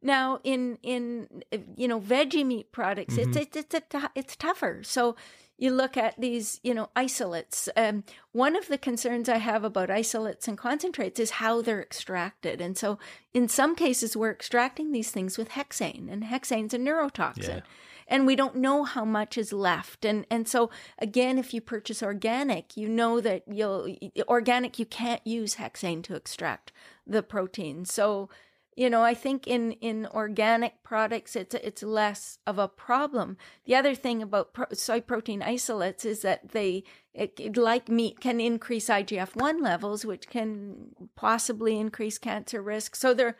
Now, 0.02 0.40
in 0.44 0.78
in 0.84 1.42
you 1.74 1.88
know 1.88 2.00
veggie 2.00 2.46
meat 2.46 2.70
products, 2.70 3.14
mm-hmm. 3.14 3.36
it's 3.36 3.56
it's 3.56 3.74
it's, 3.74 3.94
a, 3.94 4.10
it's 4.14 4.36
tougher. 4.36 4.82
So 4.84 5.16
you 5.58 5.70
look 5.70 5.96
at 5.96 6.20
these, 6.20 6.60
you 6.62 6.74
know, 6.74 6.90
isolates. 6.94 7.68
Um, 7.76 8.04
one 8.32 8.56
of 8.56 8.68
the 8.68 8.78
concerns 8.78 9.28
I 9.28 9.38
have 9.38 9.64
about 9.64 9.90
isolates 9.90 10.46
and 10.48 10.58
concentrates 10.58 11.18
is 11.18 11.30
how 11.32 11.62
they're 11.62 11.82
extracted. 11.82 12.60
And 12.60 12.76
so, 12.76 12.98
in 13.32 13.48
some 13.48 13.74
cases, 13.74 14.16
we're 14.16 14.30
extracting 14.30 14.92
these 14.92 15.10
things 15.10 15.38
with 15.38 15.50
hexane, 15.50 16.10
and 16.10 16.24
hexane's 16.24 16.74
a 16.74 16.78
neurotoxin. 16.78 17.48
Yeah. 17.48 17.60
And 18.08 18.24
we 18.24 18.36
don't 18.36 18.56
know 18.56 18.84
how 18.84 19.04
much 19.04 19.36
is 19.36 19.52
left. 19.52 20.04
And 20.04 20.26
and 20.30 20.46
so 20.46 20.70
again, 21.00 21.38
if 21.38 21.52
you 21.52 21.60
purchase 21.60 22.04
organic, 22.04 22.76
you 22.76 22.88
know 22.88 23.20
that 23.20 23.42
you'll 23.48 23.96
organic 24.28 24.78
you 24.78 24.86
can't 24.86 25.26
use 25.26 25.56
hexane 25.56 26.04
to 26.04 26.14
extract 26.14 26.70
the 27.04 27.24
protein. 27.24 27.84
So 27.84 28.28
you 28.76 28.88
know 28.90 29.02
i 29.02 29.14
think 29.14 29.46
in 29.46 29.72
in 29.72 30.06
organic 30.06 30.82
products 30.82 31.34
it's 31.34 31.54
it's 31.54 31.82
less 31.82 32.38
of 32.46 32.58
a 32.58 32.68
problem. 32.68 33.36
The 33.64 33.74
other 33.74 33.94
thing 33.94 34.22
about 34.22 34.52
pro- 34.52 34.66
soy 34.72 35.00
protein 35.00 35.42
isolates 35.42 36.04
is 36.04 36.22
that 36.22 36.52
they 36.52 36.84
it, 37.14 37.56
like 37.56 37.88
meat 37.88 38.20
can 38.20 38.40
increase 38.40 38.88
igf-1 38.88 39.62
levels 39.62 40.04
which 40.04 40.28
can 40.28 40.90
possibly 41.16 41.78
increase 41.78 42.18
cancer 42.18 42.62
risk. 42.62 42.94
So 42.94 43.14
there 43.14 43.36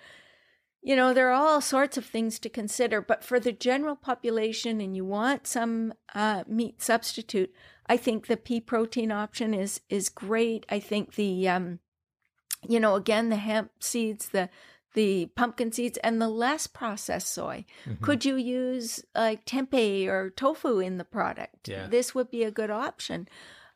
you 0.82 0.96
know 0.96 1.12
there 1.12 1.28
are 1.28 1.32
all 1.32 1.60
sorts 1.60 1.96
of 1.96 2.06
things 2.06 2.38
to 2.38 2.48
consider 2.48 3.00
but 3.00 3.22
for 3.22 3.38
the 3.38 3.52
general 3.52 3.96
population 3.96 4.80
and 4.80 4.96
you 4.96 5.04
want 5.04 5.46
some 5.46 5.92
uh, 6.14 6.44
meat 6.46 6.80
substitute 6.80 7.52
i 7.86 7.96
think 7.96 8.26
the 8.26 8.36
pea 8.36 8.60
protein 8.60 9.12
option 9.12 9.52
is 9.54 9.80
is 9.88 10.08
great. 10.08 10.64
I 10.68 10.80
think 10.80 11.14
the 11.14 11.48
um 11.48 11.80
you 12.68 12.80
know 12.80 12.94
again 12.94 13.28
the 13.28 13.36
hemp 13.36 13.70
seeds 13.80 14.28
the 14.30 14.48
the 14.96 15.26
pumpkin 15.36 15.70
seeds 15.70 15.98
and 15.98 16.20
the 16.20 16.28
less 16.28 16.66
processed 16.66 17.32
soy. 17.32 17.66
Mm-hmm. 17.84 18.02
Could 18.02 18.24
you 18.24 18.36
use 18.36 19.04
like 19.14 19.44
tempeh 19.44 20.08
or 20.08 20.30
tofu 20.30 20.80
in 20.80 20.96
the 20.96 21.04
product? 21.04 21.68
Yeah. 21.68 21.86
This 21.86 22.14
would 22.14 22.30
be 22.30 22.42
a 22.42 22.50
good 22.50 22.70
option. 22.70 23.28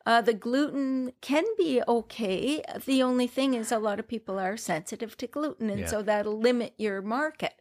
Uh, 0.03 0.19
the 0.19 0.33
gluten 0.33 1.13
can 1.21 1.45
be 1.59 1.79
okay. 1.87 2.63
The 2.85 3.03
only 3.03 3.27
thing 3.27 3.53
is, 3.53 3.71
a 3.71 3.77
lot 3.77 3.99
of 3.99 4.07
people 4.07 4.39
are 4.39 4.57
sensitive 4.57 5.15
to 5.17 5.27
gluten, 5.27 5.69
and 5.69 5.81
yeah. 5.81 5.85
so 5.85 6.01
that'll 6.01 6.39
limit 6.39 6.73
your 6.77 7.03
market. 7.03 7.53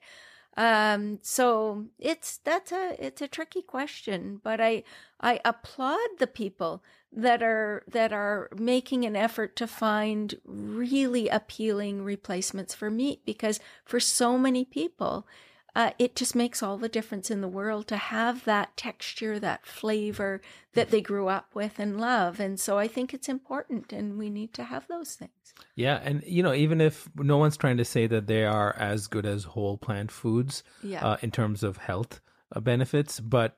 Um, 0.56 1.18
so 1.22 1.84
it's 1.98 2.38
that's 2.38 2.72
a 2.72 2.96
it's 2.98 3.20
a 3.20 3.28
tricky 3.28 3.60
question, 3.60 4.40
but 4.42 4.58
I 4.58 4.84
I 5.20 5.40
applaud 5.44 6.16
the 6.18 6.26
people 6.26 6.82
that 7.12 7.42
are 7.42 7.82
that 7.88 8.12
are 8.12 8.48
making 8.56 9.04
an 9.04 9.16
effort 9.16 9.56
to 9.56 9.66
find 9.66 10.36
really 10.44 11.28
appealing 11.28 12.04
replacements 12.04 12.74
for 12.74 12.90
meat 12.90 13.20
because 13.24 13.58
for 13.84 13.98
so 13.98 14.38
many 14.38 14.64
people 14.64 15.26
uh, 15.74 15.90
it 15.98 16.16
just 16.16 16.34
makes 16.34 16.62
all 16.62 16.76
the 16.76 16.88
difference 16.88 17.30
in 17.30 17.40
the 17.40 17.48
world 17.48 17.86
to 17.86 17.96
have 17.96 18.44
that 18.44 18.76
texture, 18.76 19.38
that 19.38 19.64
flavor 19.64 20.40
that 20.74 20.90
they 20.90 21.00
grew 21.00 21.28
up 21.28 21.54
with 21.54 21.78
and 21.78 22.00
love. 22.00 22.40
And 22.40 22.58
so 22.58 22.76
I 22.78 22.88
think 22.88 23.14
it's 23.14 23.28
important 23.28 23.92
and 23.92 24.18
we 24.18 24.30
need 24.30 24.52
to 24.54 24.64
have 24.64 24.88
those 24.88 25.14
things. 25.14 25.54
Yeah. 25.76 26.00
And, 26.02 26.22
you 26.26 26.42
know, 26.42 26.52
even 26.52 26.80
if 26.80 27.08
no 27.16 27.36
one's 27.36 27.56
trying 27.56 27.76
to 27.76 27.84
say 27.84 28.06
that 28.08 28.26
they 28.26 28.44
are 28.44 28.74
as 28.76 29.06
good 29.06 29.26
as 29.26 29.44
whole 29.44 29.78
plant 29.78 30.10
foods 30.10 30.64
Yeah. 30.82 31.04
uh, 31.06 31.16
in 31.22 31.30
terms 31.30 31.62
of 31.62 31.76
health 31.76 32.20
uh, 32.54 32.60
benefits, 32.60 33.20
but 33.20 33.56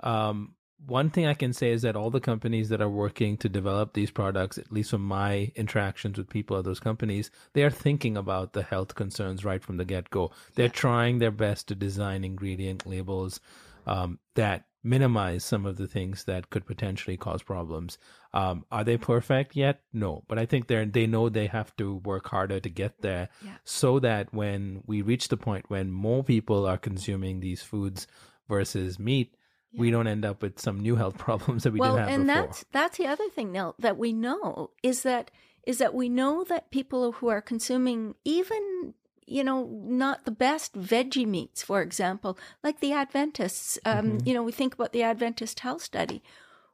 um, 0.00 0.54
one 0.86 1.10
thing 1.10 1.26
I 1.26 1.34
can 1.34 1.52
say 1.52 1.70
is 1.70 1.82
that 1.82 1.96
all 1.96 2.10
the 2.10 2.20
companies 2.20 2.68
that 2.68 2.80
are 2.80 2.88
working 2.88 3.36
to 3.38 3.48
develop 3.48 3.92
these 3.92 4.10
products, 4.10 4.58
at 4.58 4.72
least 4.72 4.90
from 4.90 5.02
my 5.06 5.52
interactions 5.56 6.18
with 6.18 6.28
people 6.28 6.58
at 6.58 6.64
those 6.64 6.80
companies, 6.80 7.30
they 7.52 7.62
are 7.62 7.70
thinking 7.70 8.16
about 8.16 8.52
the 8.52 8.62
health 8.62 8.94
concerns 8.94 9.44
right 9.44 9.62
from 9.62 9.76
the 9.76 9.84
get 9.84 10.10
go. 10.10 10.30
They're 10.54 10.68
trying 10.68 11.18
their 11.18 11.30
best 11.30 11.68
to 11.68 11.74
design 11.74 12.24
ingredient 12.24 12.86
labels 12.86 13.40
um, 13.86 14.18
that 14.34 14.66
minimize 14.82 15.42
some 15.42 15.64
of 15.64 15.76
the 15.78 15.86
things 15.86 16.24
that 16.24 16.50
could 16.50 16.66
potentially 16.66 17.16
cause 17.16 17.42
problems. 17.42 17.96
Um, 18.34 18.66
are 18.70 18.84
they 18.84 18.98
perfect 18.98 19.56
yet? 19.56 19.80
No, 19.92 20.24
but 20.28 20.38
I 20.38 20.44
think 20.44 20.66
they're 20.66 20.84
they 20.84 21.06
know 21.06 21.28
they 21.28 21.46
have 21.46 21.74
to 21.76 21.96
work 22.04 22.28
harder 22.28 22.60
to 22.60 22.68
get 22.68 23.00
there, 23.00 23.30
Yeah. 23.42 23.56
so 23.64 23.98
that 24.00 24.34
when 24.34 24.82
we 24.86 25.00
reach 25.00 25.28
the 25.28 25.38
point 25.38 25.70
when 25.70 25.90
more 25.90 26.22
people 26.22 26.66
are 26.66 26.76
consuming 26.76 27.40
these 27.40 27.62
foods 27.62 28.06
versus 28.48 28.98
meat, 28.98 29.34
we 29.76 29.90
don't 29.90 30.06
end 30.06 30.24
up 30.24 30.42
with 30.42 30.58
some 30.60 30.80
new 30.80 30.96
health 30.96 31.18
problems 31.26 31.64
that 31.64 31.72
we 31.72 31.80
well, 31.80 31.96
didn't 31.96 32.08
have 32.08 32.14
and 32.20 32.26
before. 32.26 32.42
that's 32.42 32.64
that's 32.72 32.98
the 32.98 33.06
other 33.06 33.28
thing 33.30 33.52
now 33.52 33.74
that 33.78 33.96
we 33.98 34.12
know 34.12 34.70
is 34.82 35.02
that 35.02 35.30
is 35.66 35.78
that 35.78 35.94
we 35.94 36.08
know 36.08 36.44
that 36.44 36.70
people 36.70 37.12
who 37.12 37.28
are 37.28 37.40
consuming 37.40 38.14
even 38.24 38.94
you 39.26 39.42
know 39.42 39.68
not 39.84 40.24
the 40.26 40.30
best 40.30 40.74
veggie 40.74 41.26
meats, 41.26 41.62
for 41.62 41.80
example, 41.80 42.38
like 42.62 42.80
the 42.80 42.92
Adventists. 42.92 43.78
Um, 43.84 43.94
Mm-hmm. 44.04 44.28
You 44.28 44.34
know, 44.34 44.42
we 44.42 44.52
think 44.52 44.74
about 44.74 44.92
the 44.92 45.02
Adventist 45.02 45.60
Health 45.60 45.82
Study. 45.82 46.22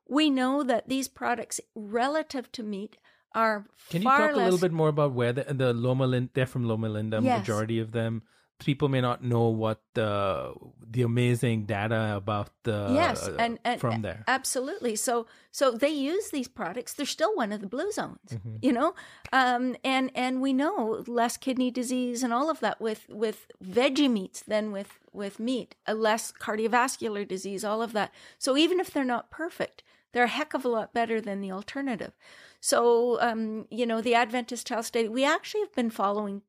We 0.09 0.29
know 0.31 0.65
that 0.65 0.89
these 0.89 1.07
products, 1.07 1.61
relative 1.77 2.51
to 2.53 2.65
meat, 2.65 2.97
are 3.33 3.67
Can 3.91 4.03
you 4.03 4.09
talk 4.09 4.33
a 4.33 4.37
little 4.37 4.59
bit 4.59 4.73
more 4.73 4.89
about 4.89 5.13
where 5.13 5.33
the, 5.33 5.45
the 5.55 5.73
Loma 5.73 6.07
Linda, 6.09 6.31
they're 6.35 6.47
from 6.47 6.65
Loma 6.65 6.89
Linda, 6.89 7.21
Yes. 7.23 7.39
majority 7.41 7.79
of 7.79 7.93
them. 7.93 8.23
People 8.61 8.89
may 8.89 9.01
not 9.01 9.25
know 9.25 9.49
what 9.49 9.81
the 9.95 10.55
the 10.89 11.03
amazing 11.03 11.65
data 11.67 12.15
about 12.17 12.51
the 12.65 12.93
yes 12.95 13.29
and, 13.39 13.59
and 13.65 13.81
from 13.81 14.03
there. 14.03 14.23
absolutely. 14.29 14.97
So 14.97 15.27
so 15.51 15.71
they 15.73 15.89
use 15.89 16.31
these 16.31 16.49
products. 16.49 16.93
They're 16.95 17.07
still 17.07 17.35
one 17.35 17.53
of 17.53 17.61
the 17.61 17.67
blue 17.67 17.91
zones 17.93 18.19
Mm-hmm. 18.31 18.57
you 18.63 18.73
know? 18.73 18.95
Um 19.33 19.77
and 19.83 20.11
and 20.15 20.41
we 20.41 20.53
know 20.53 21.03
less 21.07 21.37
kidney 21.37 21.71
disease 21.71 22.23
and 22.23 22.33
all 22.33 22.51
of 22.51 22.61
that 22.61 22.81
with 22.81 23.07
with 23.09 23.47
veggie 23.65 24.11
meats 24.11 24.43
than 24.43 24.73
with 24.73 24.99
with 25.13 25.39
meat 25.41 25.75
a 25.87 25.95
less 25.95 26.31
cardiovascular 26.33 27.27
disease 27.27 27.65
all 27.65 27.83
of 27.83 27.93
that. 27.93 28.13
So 28.39 28.57
even 28.57 28.79
if 28.81 28.91
they're 28.91 29.05
not 29.05 29.31
perfect 29.31 29.83
they're 30.13 30.25
a 30.25 30.29
heck 30.29 30.55
of 30.55 30.65
a 30.65 30.69
lot 30.69 30.93
better 30.93 31.21
than 31.21 31.41
the 31.41 31.53
alternative. 31.53 32.13
So 32.61 33.21
um 33.21 33.67
you 33.71 33.87
know 33.87 34.01
the 34.03 34.15
adventist 34.15 34.69
health 34.69 34.87
study 34.87 35.09
we 35.09 35.25
actually 35.25 35.61
have 35.63 35.75
been 35.75 35.91
following 35.91 36.43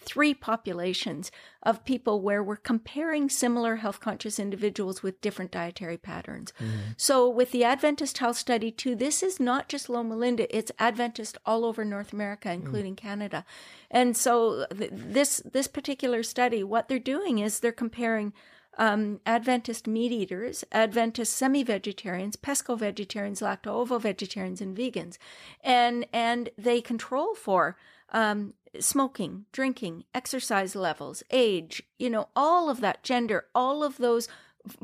three 0.00 0.34
populations 0.34 1.30
of 1.62 1.84
people 1.84 2.20
where 2.20 2.42
we're 2.42 2.56
comparing 2.56 3.28
similar 3.28 3.76
health 3.76 4.00
conscious 4.00 4.38
individuals 4.38 5.02
with 5.02 5.20
different 5.20 5.50
dietary 5.50 5.98
patterns. 5.98 6.52
So 6.96 7.28
with 7.28 7.52
the 7.52 7.64
Adventist 7.64 8.18
Health 8.18 8.36
Study 8.36 8.70
2, 8.70 8.94
this 8.96 9.22
is 9.22 9.38
not 9.38 9.68
just 9.68 9.88
Loma 9.88 10.16
Linda, 10.16 10.54
it's 10.56 10.72
Adventist 10.78 11.36
all 11.44 11.64
over 11.64 11.84
North 11.84 12.12
America, 12.12 12.50
including 12.50 12.96
Canada. 12.96 13.44
And 13.90 14.16
so 14.16 14.66
th- 14.76 14.90
this 14.92 15.42
this 15.44 15.66
particular 15.66 16.22
study, 16.22 16.64
what 16.64 16.88
they're 16.88 16.98
doing 16.98 17.38
is 17.38 17.60
they're 17.60 17.72
comparing 17.72 18.32
um, 18.78 19.20
Adventist 19.26 19.86
meat 19.86 20.12
eaters, 20.12 20.64
Adventist 20.72 21.34
semi-vegetarians, 21.34 22.36
pesco-vegetarians, 22.36 23.40
lacto-ovo-vegetarians, 23.40 24.60
and 24.60 24.76
vegans, 24.76 25.18
and 25.62 26.06
and 26.12 26.50
they 26.56 26.80
control 26.80 27.34
for 27.34 27.76
um, 28.12 28.54
smoking, 28.78 29.46
drinking, 29.52 30.04
exercise 30.14 30.76
levels, 30.76 31.22
age, 31.30 31.82
you 31.98 32.08
know, 32.08 32.28
all 32.36 32.70
of 32.70 32.80
that, 32.80 33.02
gender, 33.02 33.46
all 33.54 33.82
of 33.82 33.98
those 33.98 34.28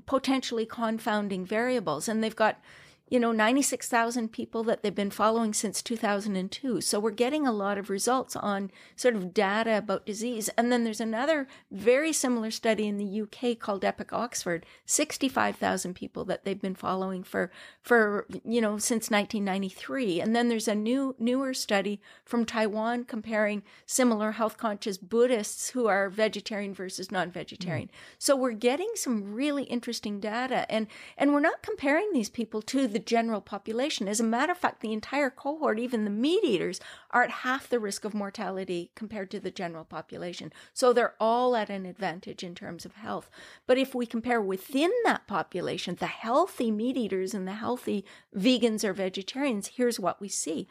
potentially 0.07 0.67
confounding 0.67 1.45
variables, 1.45 2.09
and 2.09 2.23
they've 2.23 2.35
got 2.35 2.59
you 3.09 3.21
know 3.21 3.33
96,000 3.33 4.33
people 4.33 4.63
that 4.65 4.83
they've 4.83 4.95
been 4.95 5.11
following 5.11 5.53
since 5.53 5.83
2002 5.83 6.81
so 6.81 6.99
we're 6.99 7.11
getting 7.11 7.47
a 7.47 7.53
lot 7.53 7.79
of 7.79 7.91
results 7.91 8.37
on 8.37 8.71
sort 8.95 9.15
of 9.15 9.35
data 9.35 9.77
about 9.77 10.07
disease. 10.07 10.49
And 10.57 10.73
then 10.73 10.85
there's 10.85 11.01
another 11.01 11.47
very 11.71 12.13
similar 12.13 12.51
study 12.51 12.87
in 12.87 12.97
the 12.97 13.23
UK 13.23 13.59
called 13.59 13.85
Epic 13.85 14.13
Oxford 14.13 14.65
65,000 14.87 15.95
people 15.95 16.25
that 16.25 16.45
they've 16.45 16.61
been 16.61 16.75
following 16.75 17.23
for 17.23 17.51
for 17.81 18.27
you 18.45 18.61
know 18.61 18.79
since 18.79 19.11
1993 19.11 20.21
and 20.21 20.35
then 20.35 20.49
there's 20.49 20.69
a 20.69 20.75
new 20.75 21.15
newer 21.19 21.53
study 21.55 22.01
from 22.25 22.45
Taiwan 22.45 23.05
comparing 23.05 23.63
similar 23.85 24.33
health 24.33 24.57
conscious 24.57 24.99
Buddhists 24.99 25.71
who 25.71 25.87
are 25.87 26.09
vegetarian 26.09 26.75
versus 26.75 27.11
non-vegetarian. 27.11 27.89
Mm. 27.89 27.91
So 28.19 28.37
we're 28.37 28.53
getting 28.53 28.91
some 28.95 29.35
really 29.35 29.65
interesting 29.65 30.21
data. 30.21 30.71
And 30.71 30.87
and 31.17 31.33
we're 31.33 31.41
not 31.41 31.63
comparing 31.63 32.13
these 32.13 32.31
people 32.31 32.63
to 32.63 32.89
the 32.97 33.01
general 33.01 33.43
population. 33.43 34.09
As 34.09 34.21
a 34.21 34.25
matter 34.25 34.53
of 34.53 34.57
fact, 34.57 34.81
the 34.81 34.95
entire 34.95 35.29
cohort, 35.29 35.79
even 35.79 36.05
the 36.05 36.11
meat 36.11 36.43
eaters, 36.43 36.81
are 37.11 37.23
at 37.23 37.43
half 37.45 37.69
the 37.69 37.79
risk 37.79 38.07
of 38.07 38.15
mortality 38.15 38.91
compared 38.95 39.31
to 39.33 39.39
the 39.39 39.51
general 39.51 39.85
population. 39.85 40.51
So 40.73 40.95
they're 40.95 41.13
all 41.21 41.55
at 41.57 41.69
an 41.69 41.85
advantage 41.85 42.43
in 42.43 42.55
terms 42.55 42.87
of 42.87 42.95
health. 42.95 43.29
But 43.67 43.77
if 43.77 43.95
we 43.95 44.07
compare 44.07 44.41
within 44.41 44.91
that 45.05 45.27
population, 45.27 45.97
the 45.97 46.07
healthy 46.07 46.71
meat 46.71 46.97
eaters 46.97 47.35
and 47.35 47.47
the 47.47 47.53
healthy 47.53 48.03
vegans 48.35 48.83
or 48.83 48.95
vegetarians, 48.95 49.73
here's 49.77 50.01
what 50.01 50.19
we 50.19 50.31
see. 50.31 50.67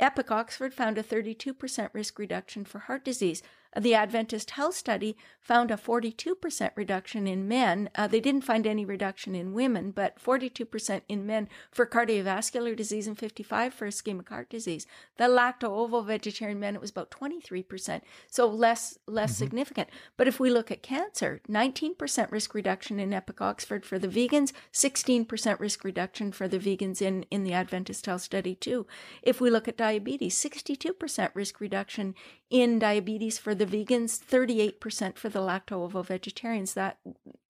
Epic 0.00 0.30
Oxford 0.30 0.72
found 0.72 0.96
a 0.96 1.02
32% 1.02 1.90
risk 1.92 2.18
reduction 2.18 2.64
for 2.64 2.78
heart 2.78 3.04
disease. 3.04 3.42
The 3.78 3.94
Adventist 3.94 4.52
Health 4.52 4.74
Study 4.74 5.18
found 5.38 5.70
a 5.70 5.76
42% 5.76 6.70
reduction 6.74 7.26
in 7.26 7.46
men. 7.46 7.90
Uh, 7.94 8.06
they 8.06 8.20
didn't 8.20 8.44
find 8.44 8.66
any 8.66 8.84
reduction 8.84 9.34
in 9.34 9.52
women, 9.52 9.90
but 9.90 10.18
42% 10.18 11.02
in 11.08 11.26
men 11.26 11.48
for 11.70 11.86
cardiovascular 11.86 12.74
disease 12.74 13.06
and 13.06 13.18
55 13.18 13.74
for 13.74 13.86
ischemic 13.86 14.28
heart 14.28 14.48
disease. 14.48 14.86
The 15.18 15.24
lacto-ovo 15.24 16.00
vegetarian 16.00 16.58
men, 16.58 16.74
it 16.74 16.80
was 16.80 16.90
about 16.90 17.10
23%, 17.10 18.00
so 18.28 18.48
less 18.48 18.98
less 19.06 19.36
significant. 19.36 19.88
But 20.16 20.26
if 20.26 20.40
we 20.40 20.50
look 20.50 20.70
at 20.70 20.82
cancer, 20.82 21.40
19% 21.48 22.32
risk 22.32 22.54
reduction 22.54 22.98
in 22.98 23.12
Epic 23.12 23.40
Oxford 23.40 23.84
for 23.84 23.98
the 23.98 24.08
vegans, 24.08 24.52
16% 24.72 25.60
risk 25.60 25.84
reduction 25.84 26.32
for 26.32 26.48
the 26.48 26.58
vegans 26.58 27.02
in, 27.02 27.24
in 27.30 27.44
the 27.44 27.52
Adventist 27.52 28.06
Health 28.06 28.22
Study 28.22 28.54
2. 28.54 28.86
If 29.22 29.40
we 29.40 29.50
look 29.50 29.68
at 29.68 29.76
diabetes, 29.76 30.34
62% 30.34 31.30
risk 31.34 31.60
reduction 31.60 32.14
in 32.48 32.78
diabetes 32.78 33.38
for 33.38 33.54
the 33.56 33.66
vegans, 33.66 34.18
38% 34.18 35.18
for 35.18 35.28
the 35.28 35.40
lacto-ovo 35.40 36.02
vegetarians. 36.02 36.74
That, 36.74 36.98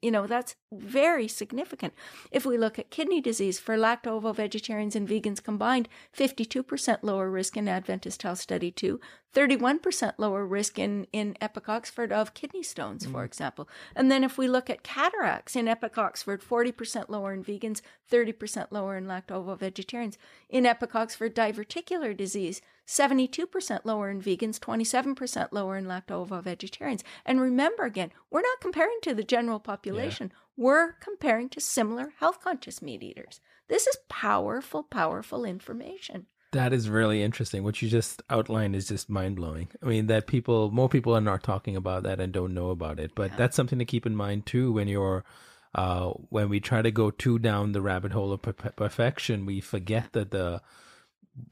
you 0.01 0.11
know, 0.11 0.27
that's 0.27 0.57
very 0.73 1.29
significant. 1.29 1.93
If 2.31 2.47
we 2.47 2.57
look 2.57 2.79
at 2.79 2.91
kidney 2.91 3.21
disease 3.21 3.59
for 3.59 3.77
lacto-ovo 3.77 4.33
vegetarians 4.33 4.97
and 4.97 5.07
vegans 5.07 5.43
combined, 5.43 5.91
52% 6.17 6.99
lower 7.03 7.31
risk 7.31 7.59
in 7.59 7.69
Adventist 7.69 8.23
Health 8.23 8.39
Study 8.39 8.71
2, 8.71 8.99
31% 9.35 10.15
lower 10.17 10.47
risk 10.47 10.79
in, 10.79 11.07
in 11.13 11.37
Epic 11.43 11.69
Oxford 11.69 12.11
of 12.11 12.33
kidney 12.33 12.63
stones, 12.63 13.05
for 13.05 13.21
mm. 13.21 13.27
example. 13.27 13.69
And 13.95 14.11
then 14.11 14.25
if 14.25 14.39
we 14.39 14.49
look 14.49 14.71
at 14.71 14.83
cataracts 14.83 15.55
in 15.55 15.69
Epic 15.69 15.99
Oxford, 15.99 16.41
40% 16.41 17.11
lower 17.11 17.35
in 17.35 17.45
vegans, 17.45 17.83
30% 18.11 18.69
lower 18.71 18.97
in 18.97 19.05
lacto-ovo 19.05 19.57
vegetarians. 19.57 20.17
In 20.49 20.65
Epic 20.65 20.95
Oxford, 20.95 21.35
diverticular 21.35 22.17
disease, 22.17 22.63
72% 22.87 23.81
lower 23.85 24.11
in 24.11 24.23
vegans, 24.23 24.59
27% 24.59 25.49
lower 25.51 25.77
in 25.77 25.87
lacto-ovo 25.87 26.41
vegetarians. 26.41 27.03
And 27.25 27.41
remember 27.41 27.85
again, 27.85 28.13
we're 28.31 28.43
not 28.43 28.61
comparing 28.61 28.99
to 29.03 29.15
the 29.15 29.25
general 29.25 29.59
population. 29.59 30.33
We're 30.57 30.93
comparing 30.93 31.49
to 31.51 31.61
similar 31.61 32.13
health 32.19 32.41
conscious 32.43 32.81
meat 32.81 33.03
eaters. 33.03 33.41
This 33.69 33.87
is 33.87 33.97
powerful, 34.09 34.85
powerful 34.85 35.45
information. 35.45 36.27
That 36.53 36.73
is 36.73 36.89
really 36.89 37.23
interesting. 37.23 37.65
What 37.65 37.83
you 37.83 37.89
just 37.89 38.23
outlined 38.31 38.77
is 38.77 38.89
just 38.89 39.11
mind 39.11 39.37
blowing. 39.37 39.69
I 39.83 39.87
mean, 39.87 40.07
that 40.07 40.27
people, 40.27 40.71
more 40.71 40.89
people 40.89 41.15
are 41.15 41.21
not 41.21 41.43
talking 41.43 41.77
about 41.77 42.05
that 42.05 42.21
and 42.21 42.33
don't 42.33 42.55
know 42.55 42.71
about 42.71 43.01
it. 43.01 43.13
But 43.15 43.37
that's 43.37 43.57
something 43.57 43.79
to 43.81 43.85
keep 43.85 44.07
in 44.07 44.15
mind 44.15 44.47
too 44.47 44.73
when 44.73 44.87
you're, 44.87 45.25
uh, 45.75 46.11
when 46.31 46.49
we 46.49 46.61
try 46.61 46.81
to 46.83 46.91
go 46.91 47.11
too 47.11 47.39
down 47.39 47.73
the 47.73 47.83
rabbit 47.83 48.13
hole 48.13 48.33
of 48.33 48.43
per- 48.43 48.53
perfection, 48.53 49.45
we 49.45 49.61
forget 49.61 50.13
that 50.13 50.31
the 50.31 50.63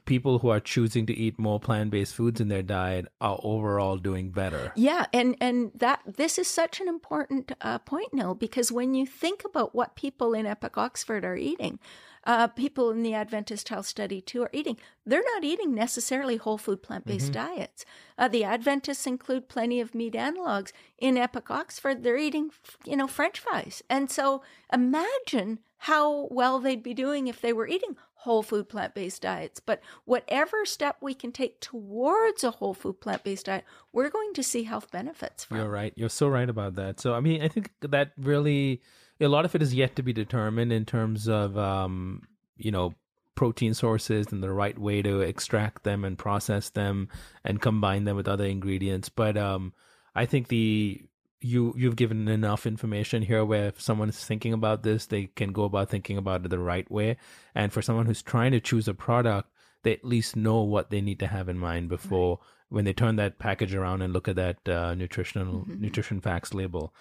people 0.04 0.38
who 0.38 0.48
are 0.48 0.60
choosing 0.60 1.06
to 1.06 1.14
eat 1.14 1.38
more 1.38 1.60
plant 1.60 1.90
based 1.90 2.14
foods 2.14 2.40
in 2.40 2.48
their 2.48 2.62
diet 2.62 3.06
are 3.20 3.38
overall 3.42 3.96
doing 3.96 4.30
better. 4.30 4.72
Yeah, 4.76 5.06
and 5.12 5.36
and 5.40 5.72
that 5.74 6.00
this 6.06 6.38
is 6.38 6.46
such 6.46 6.80
an 6.80 6.88
important 6.88 7.52
uh, 7.60 7.78
point, 7.78 8.12
Nil, 8.12 8.34
because 8.34 8.70
when 8.70 8.94
you 8.94 9.06
think 9.06 9.44
about 9.44 9.74
what 9.74 9.96
people 9.96 10.34
in 10.34 10.46
Epic 10.46 10.76
Oxford 10.76 11.24
are 11.24 11.36
eating, 11.36 11.78
uh, 12.26 12.46
people 12.48 12.90
in 12.90 13.02
the 13.02 13.14
Adventist 13.14 13.68
Health 13.68 13.86
Study 13.86 14.20
2 14.20 14.42
are 14.42 14.50
eating. 14.52 14.78
They're 15.04 15.22
not 15.34 15.44
eating 15.44 15.74
necessarily 15.74 16.36
whole 16.36 16.58
food 16.58 16.82
plant 16.82 17.06
based 17.06 17.32
mm-hmm. 17.32 17.54
diets. 17.54 17.84
Uh, 18.16 18.28
the 18.28 18.44
Adventists 18.44 19.06
include 19.06 19.48
plenty 19.48 19.80
of 19.80 19.94
meat 19.94 20.14
analogs. 20.14 20.72
In 20.98 21.18
Epic 21.18 21.50
Oxford, 21.50 22.02
they're 22.02 22.16
eating, 22.16 22.50
you 22.86 22.96
know, 22.96 23.06
French 23.06 23.38
fries. 23.38 23.82
And 23.90 24.10
so 24.10 24.42
imagine 24.72 25.60
how 25.78 26.28
well 26.30 26.60
they'd 26.60 26.82
be 26.82 26.94
doing 26.94 27.26
if 27.26 27.40
they 27.42 27.52
were 27.52 27.68
eating 27.68 27.96
whole 28.24 28.42
food 28.42 28.68
plant 28.68 28.94
based 28.94 29.22
diets. 29.22 29.60
But 29.60 29.80
whatever 30.04 30.64
step 30.64 30.96
we 31.00 31.14
can 31.14 31.30
take 31.30 31.60
towards 31.60 32.42
a 32.42 32.50
whole 32.50 32.74
food 32.74 33.00
plant 33.00 33.22
based 33.22 33.46
diet, 33.46 33.64
we're 33.92 34.10
going 34.10 34.32
to 34.34 34.42
see 34.42 34.64
health 34.64 34.90
benefits 34.90 35.44
from. 35.44 35.58
You're 35.58 35.70
right. 35.70 35.92
You're 35.94 36.08
so 36.08 36.28
right 36.28 36.48
about 36.48 36.74
that. 36.76 37.00
So, 37.00 37.14
I 37.14 37.20
mean, 37.20 37.42
I 37.42 37.48
think 37.48 37.70
that 37.82 38.12
really, 38.16 38.80
a 39.20 39.28
lot 39.28 39.44
of 39.44 39.54
it 39.54 39.62
is 39.62 39.74
yet 39.74 39.96
to 39.96 40.02
be 40.02 40.12
determined 40.12 40.72
in 40.72 40.84
terms 40.84 41.28
of, 41.28 41.56
um, 41.56 42.22
you 42.56 42.70
know, 42.70 42.94
protein 43.34 43.74
sources 43.74 44.32
and 44.32 44.42
the 44.42 44.52
right 44.52 44.78
way 44.78 45.02
to 45.02 45.20
extract 45.20 45.82
them 45.82 46.04
and 46.04 46.16
process 46.16 46.70
them 46.70 47.08
and 47.44 47.60
combine 47.60 48.04
them 48.04 48.16
with 48.16 48.28
other 48.28 48.46
ingredients. 48.46 49.08
But 49.08 49.36
um, 49.36 49.72
I 50.14 50.24
think 50.24 50.48
the 50.48 51.02
you 51.44 51.74
you've 51.76 51.96
given 51.96 52.26
enough 52.26 52.66
information 52.66 53.20
here 53.20 53.44
where 53.44 53.66
if 53.66 53.78
someone 53.78 54.08
is 54.08 54.24
thinking 54.24 54.54
about 54.54 54.82
this, 54.82 55.06
they 55.06 55.26
can 55.26 55.52
go 55.52 55.64
about 55.64 55.90
thinking 55.90 56.16
about 56.16 56.42
it 56.44 56.48
the 56.48 56.58
right 56.58 56.90
way. 56.90 57.18
And 57.54 57.70
for 57.70 57.82
someone 57.82 58.06
who's 58.06 58.22
trying 58.22 58.52
to 58.52 58.60
choose 58.60 58.88
a 58.88 58.94
product, 58.94 59.50
they 59.82 59.92
at 59.92 60.06
least 60.06 60.36
know 60.36 60.62
what 60.62 60.88
they 60.88 61.02
need 61.02 61.20
to 61.20 61.26
have 61.26 61.50
in 61.50 61.58
mind 61.58 61.90
before 61.90 62.38
right. 62.38 62.46
when 62.70 62.84
they 62.86 62.94
turn 62.94 63.16
that 63.16 63.38
package 63.38 63.74
around 63.74 64.00
and 64.00 64.14
look 64.14 64.26
at 64.26 64.36
that 64.36 64.66
uh, 64.66 64.94
nutritional 64.94 65.60
mm-hmm. 65.60 65.82
nutrition 65.82 66.18
facts 66.18 66.54
label. 66.54 66.94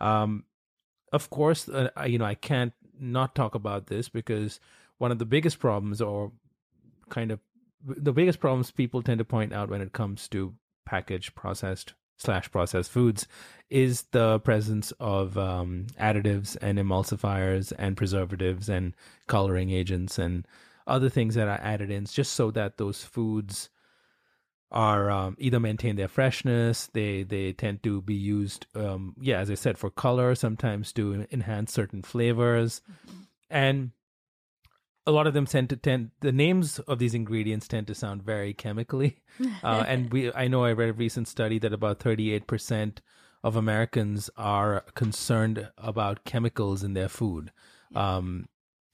Um, 0.00 0.44
of 1.12 1.28
course, 1.28 1.68
uh, 1.68 1.90
you 2.06 2.18
know 2.18 2.24
I 2.24 2.36
can't 2.36 2.72
not 2.98 3.34
talk 3.34 3.54
about 3.54 3.88
this 3.88 4.08
because 4.08 4.60
one 4.96 5.12
of 5.12 5.18
the 5.18 5.26
biggest 5.26 5.58
problems, 5.58 6.00
or 6.00 6.32
kind 7.10 7.30
of 7.30 7.40
the 7.86 8.12
biggest 8.14 8.40
problems 8.40 8.70
people 8.70 9.02
tend 9.02 9.18
to 9.18 9.26
point 9.26 9.52
out 9.52 9.68
when 9.68 9.82
it 9.82 9.92
comes 9.92 10.26
to 10.28 10.54
packaged 10.86 11.34
processed 11.34 11.92
slash 12.20 12.50
processed 12.50 12.90
foods 12.90 13.26
is 13.70 14.02
the 14.10 14.38
presence 14.40 14.92
of 15.00 15.38
um, 15.38 15.86
additives 15.98 16.56
and 16.60 16.78
emulsifiers 16.78 17.72
and 17.78 17.96
preservatives 17.96 18.68
and 18.68 18.94
coloring 19.26 19.70
agents 19.70 20.18
and 20.18 20.46
other 20.86 21.08
things 21.08 21.34
that 21.34 21.48
are 21.48 21.60
added 21.62 21.90
in 21.90 22.04
just 22.04 22.32
so 22.34 22.50
that 22.50 22.76
those 22.76 23.04
foods 23.04 23.70
are 24.72 25.10
um, 25.10 25.36
either 25.38 25.58
maintain 25.58 25.96
their 25.96 26.08
freshness 26.08 26.88
they 26.92 27.22
they 27.22 27.52
tend 27.52 27.82
to 27.82 28.02
be 28.02 28.14
used 28.14 28.66
um, 28.74 29.14
yeah 29.20 29.38
as 29.38 29.50
i 29.50 29.54
said 29.54 29.78
for 29.78 29.90
color 29.90 30.34
sometimes 30.34 30.92
to 30.92 31.26
enhance 31.32 31.72
certain 31.72 32.02
flavors 32.02 32.82
mm-hmm. 32.90 33.22
and 33.50 33.90
a 35.06 35.10
lot 35.10 35.26
of 35.26 35.34
them 35.34 35.46
tend 35.46 35.68
to 35.70 35.76
tend 35.76 36.10
the 36.20 36.32
names 36.32 36.78
of 36.80 36.98
these 36.98 37.14
ingredients 37.14 37.66
tend 37.66 37.86
to 37.86 37.94
sound 37.94 38.22
very 38.22 38.52
chemically. 38.52 39.18
Uh, 39.62 39.84
and 39.88 40.12
we 40.12 40.30
i 40.34 40.46
know 40.48 40.64
i 40.64 40.72
read 40.72 40.90
a 40.90 40.92
recent 40.92 41.26
study 41.26 41.58
that 41.58 41.72
about 41.72 41.98
38% 41.98 42.98
of 43.42 43.56
americans 43.56 44.28
are 44.36 44.84
concerned 44.94 45.70
about 45.78 46.24
chemicals 46.24 46.82
in 46.82 46.92
their 46.92 47.08
food. 47.08 47.50
Um, 47.94 48.48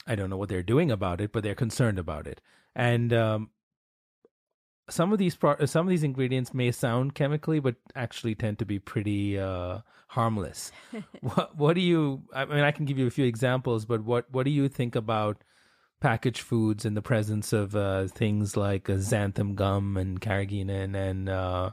i 0.07 0.15
don't 0.15 0.31
know 0.31 0.37
what 0.37 0.49
they're 0.49 0.63
doing 0.63 0.91
about 0.91 1.21
it 1.21 1.33
but 1.33 1.43
they're 1.43 1.55
concerned 1.57 1.99
about 1.99 2.27
it. 2.29 2.41
And 2.77 3.13
um, 3.13 3.51
some 4.89 5.13
of 5.13 5.19
these 5.19 5.35
pro- 5.35 5.65
some 5.65 5.87
of 5.87 5.91
these 5.91 6.05
ingredients 6.05 6.55
may 6.55 6.71
sound 6.71 7.15
chemically 7.15 7.59
but 7.59 7.75
actually 7.97 8.35
tend 8.37 8.59
to 8.61 8.65
be 8.65 8.79
pretty 8.79 9.39
uh, 9.39 9.81
harmless. 10.09 10.71
What, 11.23 11.57
what 11.57 11.75
do 11.75 11.81
you 11.81 12.23
i 12.33 12.45
mean 12.45 12.61
i 12.61 12.71
can 12.71 12.85
give 12.85 12.99
you 12.99 13.07
a 13.09 13.11
few 13.19 13.25
examples 13.27 13.85
but 13.85 14.05
what 14.05 14.31
what 14.31 14.45
do 14.45 14.51
you 14.51 14.69
think 14.69 14.95
about 14.95 15.43
packaged 16.07 16.43
foods 16.43 16.85
in 16.85 16.95
the 16.95 17.03
presence 17.03 17.53
of 17.53 17.75
uh, 17.75 18.07
things 18.07 18.57
like 18.57 18.89
uh, 18.89 18.93
xanthan 18.93 19.57
gum 19.57 19.97
and 19.97 20.21
carrageenan 20.21 20.95
and 20.95 21.29
uh, 21.29 21.69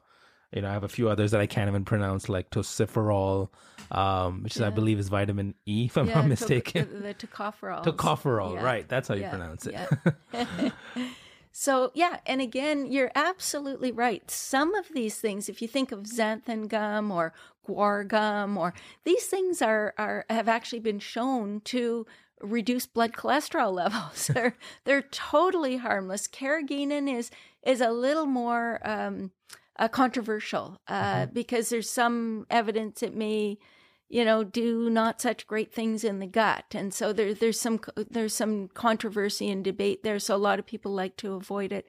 you 0.52 0.60
know 0.64 0.70
I 0.70 0.74
have 0.74 0.84
a 0.84 0.88
few 0.88 1.08
others 1.08 1.30
that 1.32 1.40
I 1.40 1.46
can't 1.46 1.70
even 1.70 1.86
pronounce 1.86 2.30
like 2.30 2.50
tocopherol, 2.50 3.50
um, 3.92 4.42
which 4.42 4.58
yeah. 4.58 4.66
I 4.66 4.70
believe 4.72 4.98
is 4.98 5.10
vitamin 5.10 5.54
E 5.68 5.86
if 5.86 5.98
I'm 6.00 6.08
yeah, 6.08 6.16
not 6.16 6.28
mistaken. 6.28 6.88
To- 6.88 7.00
the 7.00 7.14
tocopherol. 7.14 7.84
Tocopherol, 7.84 8.56
yeah. 8.56 8.64
right? 8.64 8.90
That's 8.90 9.08
how 9.08 9.14
you 9.14 9.28
pronounce 9.30 9.68
it. 9.68 9.78
so 11.52 11.92
yeah, 11.94 12.18
and 12.26 12.42
again, 12.42 12.92
you're 12.92 13.12
absolutely 13.14 13.92
right. 13.92 14.32
Some 14.32 14.74
of 14.74 14.88
these 14.96 15.16
things, 15.20 15.48
if 15.48 15.62
you 15.62 15.68
think 15.68 15.92
of 15.92 16.06
xanthan 16.06 16.68
gum 16.68 17.12
or 17.12 17.34
guar 17.68 18.08
gum, 18.08 18.58
or 18.58 18.74
these 19.04 19.28
things 19.28 19.62
are 19.62 19.94
are 20.00 20.26
have 20.28 20.48
actually 20.48 20.80
been 20.80 21.00
shown 21.00 21.62
to 21.66 22.08
reduce 22.42 22.86
blood 22.86 23.14
cholesterol 23.14 23.74
levels. 23.84 24.28
they're 24.28 24.58
they're 24.86 25.02
totally 25.02 25.78
harmless. 25.78 26.28
Carrageenan 26.28 27.14
is 27.14 27.32
is 27.64 27.82
a 27.82 27.92
little 27.92 28.26
more 28.26 28.80
um, 28.84 29.32
uh, 29.78 29.88
controversial 29.88 30.80
uh, 30.88 31.16
mm-hmm. 31.24 31.34
because 31.34 31.70
there's 31.70 31.90
some 31.90 32.46
evidence 32.50 33.02
it 33.02 33.16
may 33.16 33.58
you 34.10 34.24
know 34.24 34.44
do 34.44 34.90
not 34.90 35.22
such 35.22 35.48
great 35.48 35.74
things 35.74 36.04
in 36.04 36.20
the 36.20 36.28
gut 36.28 36.66
and 36.74 36.94
so 36.94 37.12
there, 37.12 37.34
there's 37.34 37.60
some 37.60 37.80
there's 38.10 38.36
some 38.36 38.68
controversy 38.74 39.50
and 39.50 39.64
debate 39.64 40.04
there 40.04 40.20
so 40.20 40.36
a 40.36 40.38
lot 40.38 40.60
of 40.60 40.66
people 40.66 40.92
like 40.94 41.18
to 41.18 41.34
avoid 41.34 41.72
it 41.72 41.88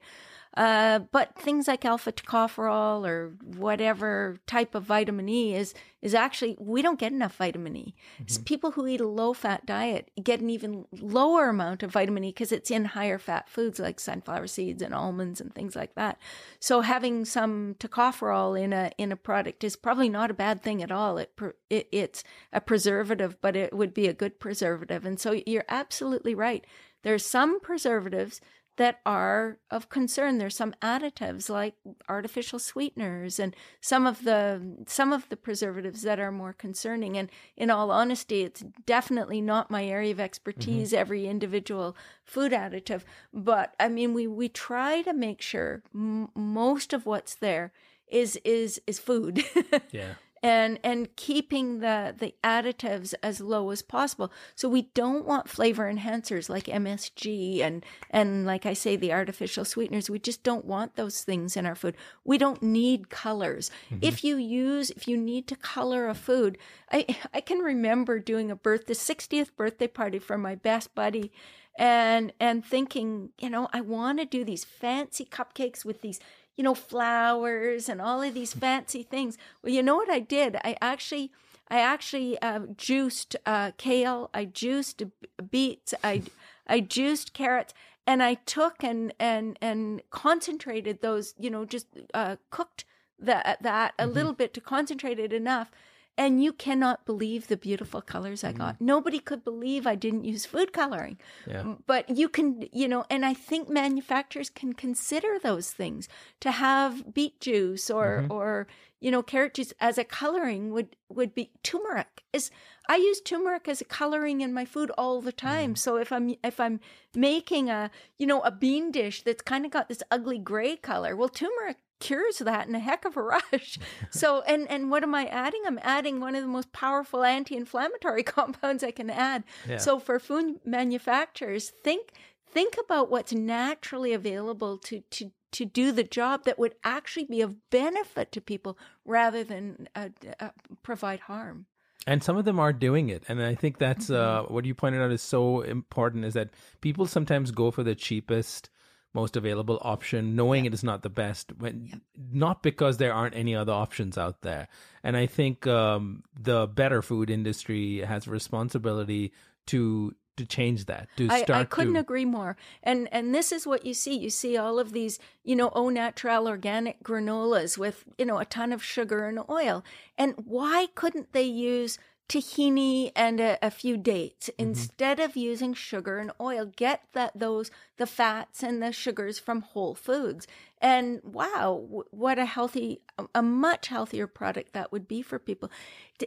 uh, 0.57 0.99
but 1.11 1.35
things 1.37 1.67
like 1.67 1.83
alpha 1.83 2.11
tocopherol 2.11 3.05
or 3.05 3.33
whatever 3.57 4.37
type 4.47 4.73
of 4.73 4.83
vitamin 4.83 5.27
E 5.27 5.53
is 5.53 5.73
is 6.01 6.13
actually 6.13 6.55
we 6.59 6.81
don't 6.81 6.99
get 6.99 7.11
enough 7.11 7.35
vitamin 7.35 7.75
E. 7.75 7.95
Mm-hmm. 8.21 8.43
People 8.43 8.71
who 8.71 8.87
eat 8.87 9.01
a 9.01 9.07
low 9.07 9.33
fat 9.33 9.65
diet 9.65 10.11
get 10.23 10.39
an 10.39 10.49
even 10.49 10.85
lower 10.93 11.49
amount 11.49 11.83
of 11.83 11.91
vitamin 11.91 12.23
E 12.23 12.29
because 12.29 12.53
it's 12.53 12.71
in 12.71 12.85
higher 12.85 13.19
fat 13.19 13.49
foods 13.49 13.79
like 13.79 13.99
sunflower 13.99 14.47
seeds 14.47 14.81
and 14.81 14.93
almonds 14.93 15.41
and 15.41 15.53
things 15.53 15.75
like 15.75 15.95
that. 15.95 16.17
So 16.59 16.81
having 16.81 17.25
some 17.25 17.75
tocopherol 17.79 18.59
in 18.59 18.71
a 18.71 18.91
in 18.97 19.11
a 19.11 19.17
product 19.17 19.63
is 19.65 19.75
probably 19.75 20.07
not 20.07 20.31
a 20.31 20.35
bad 20.35 20.63
thing 20.63 20.81
at 20.81 20.91
all. 20.91 21.17
It, 21.17 21.33
it 21.69 21.89
it's 21.91 22.23
a 22.53 22.61
preservative, 22.61 23.41
but 23.41 23.57
it 23.57 23.73
would 23.73 23.93
be 23.93 24.07
a 24.07 24.13
good 24.13 24.39
preservative. 24.39 25.05
And 25.05 25.19
so 25.19 25.41
you're 25.45 25.65
absolutely 25.67 26.33
right. 26.33 26.65
There's 27.03 27.25
some 27.25 27.59
preservatives 27.59 28.41
that 28.77 28.99
are 29.05 29.57
of 29.71 29.89
concern. 29.89 30.37
There's 30.37 30.55
some 30.55 30.73
additives 30.81 31.49
like 31.49 31.75
artificial 32.09 32.59
sweeteners 32.59 33.39
and 33.39 33.55
some 33.81 34.05
of 34.05 34.23
the 34.23 34.83
some 34.87 35.13
of 35.13 35.29
the 35.29 35.37
preservatives 35.37 36.01
that 36.01 36.19
are 36.19 36.31
more 36.31 36.53
concerning. 36.53 37.17
And 37.17 37.29
in 37.55 37.69
all 37.69 37.91
honesty, 37.91 38.41
it's 38.41 38.63
definitely 38.85 39.41
not 39.41 39.71
my 39.71 39.85
area 39.85 40.11
of 40.11 40.19
expertise. 40.19 40.89
Mm-hmm. 40.89 40.99
Every 40.99 41.27
individual 41.27 41.95
food 42.23 42.51
additive, 42.51 43.03
but 43.33 43.73
I 43.79 43.89
mean, 43.89 44.13
we 44.13 44.27
we 44.27 44.49
try 44.49 45.01
to 45.03 45.13
make 45.13 45.41
sure 45.41 45.83
m- 45.93 46.29
most 46.35 46.93
of 46.93 47.05
what's 47.05 47.35
there 47.35 47.71
is 48.07 48.37
is 48.43 48.81
is 48.87 48.99
food. 48.99 49.43
yeah 49.91 50.15
and 50.45 50.77
and 50.83 51.15
keeping 51.15 51.79
the 51.79 52.13
the 52.15 52.35
additives 52.43 53.15
as 53.23 53.41
low 53.41 53.71
as 53.71 53.81
possible. 53.81 54.31
So 54.53 54.69
we 54.69 54.83
don't 54.93 55.25
want 55.25 55.49
flavor 55.49 55.91
enhancers 55.91 56.49
like 56.49 56.65
MSG 56.65 57.61
and 57.61 57.83
and 58.11 58.45
like 58.45 58.67
I 58.67 58.73
say 58.73 58.95
the 58.95 59.11
artificial 59.11 59.65
sweeteners. 59.65 60.07
We 60.07 60.19
just 60.19 60.43
don't 60.43 60.63
want 60.63 60.97
those 60.97 61.23
things 61.23 61.57
in 61.57 61.65
our 61.65 61.73
food. 61.73 61.95
We 62.23 62.37
don't 62.37 62.61
need 62.61 63.09
colors. 63.09 63.71
Mm-hmm. 63.89 64.03
If 64.03 64.23
you 64.23 64.37
use 64.37 64.91
if 64.91 65.07
you 65.07 65.17
need 65.17 65.47
to 65.47 65.55
color 65.55 66.07
a 66.07 66.13
food, 66.13 66.59
I 66.91 67.07
I 67.33 67.41
can 67.41 67.57
remember 67.57 68.19
doing 68.19 68.51
a 68.51 68.55
birth 68.55 68.85
the 68.85 68.93
60th 68.93 69.55
birthday 69.57 69.87
party 69.87 70.19
for 70.19 70.37
my 70.37 70.53
best 70.53 70.93
buddy 70.93 71.31
and 71.75 72.31
and 72.39 72.63
thinking, 72.63 73.31
you 73.39 73.49
know, 73.49 73.67
I 73.73 73.81
want 73.81 74.19
to 74.19 74.25
do 74.25 74.45
these 74.45 74.63
fancy 74.63 75.25
cupcakes 75.25 75.83
with 75.83 76.01
these 76.01 76.19
you 76.55 76.63
know, 76.63 76.75
flowers 76.75 77.89
and 77.89 78.01
all 78.01 78.21
of 78.21 78.33
these 78.33 78.53
fancy 78.53 79.03
things. 79.03 79.37
Well, 79.61 79.73
you 79.73 79.83
know 79.83 79.95
what 79.95 80.09
I 80.09 80.19
did? 80.19 80.55
I 80.57 80.77
actually, 80.81 81.31
I 81.69 81.79
actually 81.79 82.41
uh, 82.41 82.61
juiced 82.77 83.35
uh, 83.45 83.71
kale. 83.77 84.29
I 84.33 84.45
juiced 84.45 85.03
beets. 85.49 85.93
I, 86.03 86.23
I 86.67 86.79
juiced 86.79 87.33
carrots, 87.33 87.73
and 88.07 88.23
I 88.23 88.35
took 88.35 88.83
and 88.83 89.13
and 89.19 89.57
and 89.61 90.01
concentrated 90.09 91.01
those. 91.01 91.33
You 91.37 91.49
know, 91.49 91.65
just 91.65 91.87
uh, 92.13 92.37
cooked 92.49 92.85
that 93.19 93.61
that 93.61 93.93
a 93.97 94.03
mm-hmm. 94.03 94.13
little 94.13 94.33
bit 94.33 94.53
to 94.53 94.61
concentrate 94.61 95.19
it 95.19 95.33
enough 95.33 95.71
and 96.17 96.43
you 96.43 96.53
cannot 96.53 97.05
believe 97.05 97.47
the 97.47 97.57
beautiful 97.57 98.01
colors 98.01 98.43
I 98.43 98.53
got. 98.53 98.75
Mm. 98.75 98.81
Nobody 98.81 99.19
could 99.19 99.43
believe 99.43 99.85
I 99.85 99.95
didn't 99.95 100.25
use 100.25 100.45
food 100.45 100.71
coloring. 100.71 101.17
Yeah. 101.45 101.75
But 101.85 102.09
you 102.09 102.29
can, 102.29 102.67
you 102.71 102.87
know, 102.87 103.05
and 103.09 103.25
I 103.25 103.33
think 103.33 103.69
manufacturers 103.69 104.49
can 104.49 104.73
consider 104.73 105.37
those 105.39 105.71
things 105.71 106.07
to 106.39 106.51
have 106.51 107.13
beet 107.13 107.39
juice 107.39 107.89
or, 107.89 108.21
mm-hmm. 108.21 108.31
or, 108.31 108.67
you 108.99 109.11
know, 109.11 109.21
carrot 109.21 109.55
juice 109.55 109.73
as 109.79 109.97
a 109.97 110.03
coloring 110.03 110.71
would 110.71 110.95
would 111.09 111.35
be 111.35 111.51
turmeric. 111.63 112.23
Is 112.33 112.49
I 112.87 112.97
use 112.97 113.21
turmeric 113.21 113.67
as 113.67 113.81
a 113.81 113.85
coloring 113.85 114.41
in 114.41 114.53
my 114.53 114.65
food 114.65 114.91
all 114.97 115.21
the 115.21 115.31
time. 115.31 115.73
Mm. 115.73 115.77
So 115.77 115.97
if 115.97 116.11
I'm 116.11 116.35
if 116.43 116.59
I'm 116.59 116.79
making 117.15 117.69
a 117.69 117.91
you 118.17 118.27
know 118.27 118.41
a 118.41 118.51
bean 118.51 118.91
dish 118.91 119.23
that's 119.23 119.41
kind 119.41 119.65
of 119.65 119.71
got 119.71 119.89
this 119.89 120.03
ugly 120.11 120.37
gray 120.37 120.75
color, 120.75 121.15
well, 121.15 121.29
turmeric 121.29 121.77
cures 121.99 122.39
that 122.39 122.67
in 122.67 122.75
a 122.75 122.79
heck 122.79 123.05
of 123.05 123.17
a 123.17 123.21
rush. 123.51 123.79
so 124.09 124.41
and 124.41 124.69
and 124.69 124.91
what 124.91 125.03
am 125.03 125.15
I 125.15 125.25
adding? 125.25 125.63
I'm 125.65 125.79
adding 125.81 126.19
one 126.19 126.35
of 126.35 126.41
the 126.41 126.49
most 126.49 126.71
powerful 126.71 127.23
anti-inflammatory 127.23 128.23
compounds 128.37 128.83
I 128.83 128.91
can 128.91 129.09
add. 129.09 129.43
Yeah. 129.67 129.77
So 129.77 129.99
for 129.99 130.19
food 130.19 130.59
manufacturers, 130.65 131.71
think 131.83 132.11
think 132.47 132.75
about 132.83 133.09
what's 133.09 133.33
naturally 133.33 134.13
available 134.13 134.77
to 134.79 135.01
to 135.11 135.31
to 135.51 135.65
do 135.65 135.93
the 135.93 136.03
job 136.03 136.43
that 136.43 136.59
would 136.59 136.75
actually 136.83 137.23
be 137.23 137.39
of 137.39 137.69
benefit 137.69 138.29
to 138.33 138.41
people 138.41 138.77
rather 139.05 139.41
than 139.41 139.87
uh, 139.95 140.09
uh, 140.37 140.49
provide 140.83 141.21
harm. 141.21 141.65
And 142.07 142.23
some 142.23 142.37
of 142.37 142.45
them 142.45 142.59
are 142.59 142.71
doing 142.71 143.09
it, 143.09 143.23
and 143.27 143.41
I 143.41 143.55
think 143.55 143.79
that's 143.79 144.09
mm-hmm. 144.09 144.45
uh, 144.45 144.53
what 144.53 144.65
you 144.65 144.75
pointed 144.75 145.01
out 145.01 145.11
is 145.11 145.23
so 145.23 145.61
important. 145.61 146.23
Is 146.25 146.35
that 146.35 146.49
people 146.81 147.07
sometimes 147.07 147.49
go 147.49 147.71
for 147.71 147.81
the 147.81 147.95
cheapest, 147.95 148.69
most 149.13 149.35
available 149.35 149.79
option, 149.81 150.35
knowing 150.35 150.65
yeah. 150.65 150.69
it 150.69 150.73
is 150.75 150.83
not 150.83 151.01
the 151.01 151.09
best, 151.09 151.51
when 151.57 151.87
yeah. 151.89 151.95
not 152.31 152.61
because 152.61 152.97
there 152.97 153.13
aren't 153.13 153.35
any 153.35 153.55
other 153.55 153.73
options 153.73 154.19
out 154.19 154.41
there. 154.41 154.67
And 155.03 155.17
I 155.17 155.25
think 155.25 155.65
um, 155.65 156.23
the 156.39 156.67
better 156.67 157.01
food 157.01 157.31
industry 157.31 158.01
has 158.01 158.27
a 158.27 158.31
responsibility 158.31 159.33
to 159.67 160.13
to 160.37 160.45
change 160.45 160.85
that 160.85 161.07
to 161.17 161.27
start 161.27 161.49
I, 161.49 161.59
I 161.61 161.63
couldn't 161.65 161.93
to... 161.93 161.99
agree 161.99 162.25
more. 162.25 162.57
And 162.83 163.07
and 163.11 163.33
this 163.33 163.51
is 163.51 163.65
what 163.65 163.85
you 163.85 163.93
see. 163.93 164.17
You 164.17 164.29
see 164.29 164.57
all 164.57 164.79
of 164.79 164.91
these 164.91 165.19
you 165.43 165.55
know 165.55 165.69
au 165.73 165.89
natural 165.89 166.47
organic 166.47 167.03
granolas 167.03 167.77
with 167.77 168.05
you 168.17 168.25
know 168.25 168.39
a 168.39 168.45
ton 168.45 168.71
of 168.71 168.83
sugar 168.83 169.25
and 169.25 169.39
oil. 169.49 169.83
And 170.17 170.35
why 170.45 170.87
couldn't 170.95 171.33
they 171.33 171.43
use 171.43 171.97
tahini 172.27 173.11
and 173.15 173.39
a, 173.39 173.57
a 173.61 173.71
few 173.71 173.97
dates. 173.97 174.49
Mm-hmm. 174.49 174.69
instead 174.69 175.19
of 175.19 175.35
using 175.35 175.73
sugar 175.73 176.17
and 176.17 176.31
oil 176.39 176.65
get 176.75 177.03
that 177.13 177.31
those 177.35 177.71
the 177.97 178.07
fats 178.07 178.63
and 178.63 178.81
the 178.81 178.91
sugars 178.91 179.39
from 179.39 179.61
whole 179.61 179.95
foods. 179.95 180.47
And 180.81 181.21
wow 181.23 181.81
w- 181.83 182.03
what 182.11 182.37
a 182.39 182.45
healthy 182.45 183.01
a 183.33 183.41
much 183.41 183.87
healthier 183.87 184.27
product 184.27 184.73
that 184.73 184.91
would 184.91 185.07
be 185.07 185.21
for 185.21 185.39
people. 185.39 185.71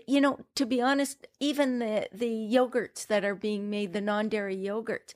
You 0.07 0.21
know 0.21 0.41
to 0.55 0.67
be 0.67 0.81
honest 0.81 1.27
even 1.41 1.79
the 1.79 2.09
the 2.13 2.31
yogurts 2.31 3.07
that 3.07 3.25
are 3.25 3.35
being 3.35 3.71
made 3.71 3.93
the 3.93 4.01
non-dairy 4.01 4.57
yogurts 4.57 5.15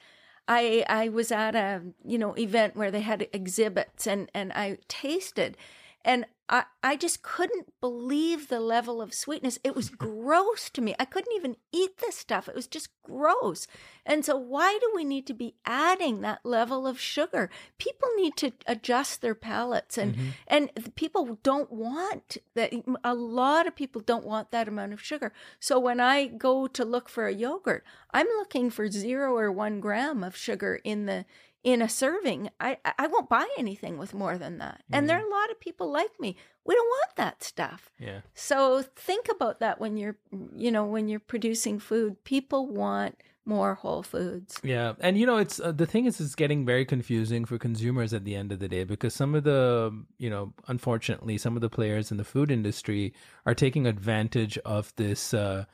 i 0.49 0.85
i 0.89 1.09
was 1.09 1.30
at 1.30 1.55
a 1.55 1.83
you 2.05 2.18
know 2.18 2.35
event 2.35 2.76
where 2.76 2.91
they 2.91 3.01
had 3.01 3.28
exhibits 3.33 4.07
and 4.07 4.30
and 4.35 4.53
i 4.53 4.78
tasted. 4.89 5.57
And 6.05 6.26
I, 6.53 6.64
I 6.82 6.96
just 6.96 7.22
couldn't 7.22 7.72
believe 7.80 8.48
the 8.48 8.61
level 8.61 9.00
of 9.00 9.14
sweetness. 9.14 9.59
It 9.64 9.74
was 9.74 9.88
gross 9.90 10.68
to 10.70 10.82
me. 10.82 10.94
I 11.00 11.07
couldn't 11.07 11.34
even 11.34 11.57
eat 11.72 11.96
this 11.98 12.16
stuff. 12.16 12.46
It 12.46 12.55
was 12.55 12.66
just 12.66 12.90
gross. 13.03 13.66
And 14.05 14.22
so, 14.22 14.36
why 14.36 14.78
do 14.78 14.92
we 14.94 15.03
need 15.03 15.26
to 15.28 15.34
be 15.34 15.55
adding 15.64 16.20
that 16.20 16.44
level 16.44 16.86
of 16.86 17.00
sugar? 17.00 17.48
People 17.78 18.09
need 18.16 18.36
to 18.36 18.53
adjust 18.66 19.22
their 19.22 19.34
palates, 19.34 19.96
and 19.96 20.14
mm-hmm. 20.14 20.28
and 20.46 20.94
people 20.94 21.38
don't 21.42 21.72
want 21.72 22.36
that. 22.55 22.72
A 23.03 23.14
lot 23.14 23.66
of 23.66 23.74
people 23.74 24.03
don't 24.03 24.26
want 24.26 24.50
that 24.50 24.68
amount 24.68 24.92
of 24.92 25.00
sugar. 25.00 25.32
So 25.59 25.78
when 25.78 26.00
I 26.00 26.26
go 26.26 26.66
to 26.66 26.84
look 26.84 27.09
for 27.09 27.26
a 27.26 27.34
yogurt, 27.34 27.82
I'm 28.12 28.26
looking 28.26 28.68
for 28.68 28.90
zero 28.90 29.36
or 29.36 29.50
one 29.50 29.80
gram 29.80 30.22
of 30.22 30.36
sugar 30.36 30.80
in 30.84 31.07
the 31.07 31.24
in 31.65 31.81
a 31.81 31.89
serving, 31.89 32.51
I 32.61 32.79
I 32.99 33.07
won't 33.07 33.29
buy 33.29 33.47
anything 33.57 33.97
with 33.97 34.15
more 34.15 34.37
than 34.37 34.59
that. 34.59 34.83
Mm-hmm. 34.85 34.95
And 34.95 35.09
there 35.09 35.19
are 35.19 35.27
a 35.27 35.31
lot 35.31 35.51
of 35.51 35.61
people 35.61 35.91
like 35.91 36.19
me. 36.19 36.37
We 36.65 36.75
don't 36.75 36.89
want 36.89 37.17
that 37.17 37.43
stuff. 37.43 37.91
Yeah. 37.99 38.21
So 38.35 38.83
think 38.97 39.29
about 39.29 39.61
that 39.61 39.81
when 39.81 39.97
you're 39.97 40.17
you 40.57 40.71
know 40.71 40.85
when 40.85 41.09
you're 41.09 41.21
producing 41.21 41.79
food. 41.79 42.25
People 42.25 42.67
want 42.67 43.23
more 43.45 43.75
whole 43.75 44.03
foods. 44.03 44.61
Yeah, 44.65 44.95
and 45.01 45.17
you 45.17 45.27
know 45.27 45.37
it's 45.37 45.61
uh, 45.61 45.73
the 45.73 45.87
thing 45.87 46.07
is 46.07 46.21
it's 46.21 46.35
getting 46.35 46.67
very 46.67 46.85
confusing 46.85 47.45
for 47.45 47.59
consumers 47.59 48.13
at 48.13 48.25
the 48.25 48.35
end 48.35 48.51
of 48.51 48.59
the 48.59 48.69
day 48.69 48.83
because 48.83 49.15
some 49.15 49.35
of 49.35 49.45
the 49.45 50.05
you 50.19 50.31
know 50.31 50.53
unfortunately 50.67 51.39
some 51.39 51.57
of 51.57 51.61
the 51.61 51.71
players 51.71 52.11
in 52.11 52.17
the 52.17 52.25
food 52.25 52.51
industry 52.51 53.15
are 53.47 53.55
taking 53.55 53.87
advantage 53.87 54.59
of 54.59 54.93
this. 54.97 55.33
Uh, 55.33 55.65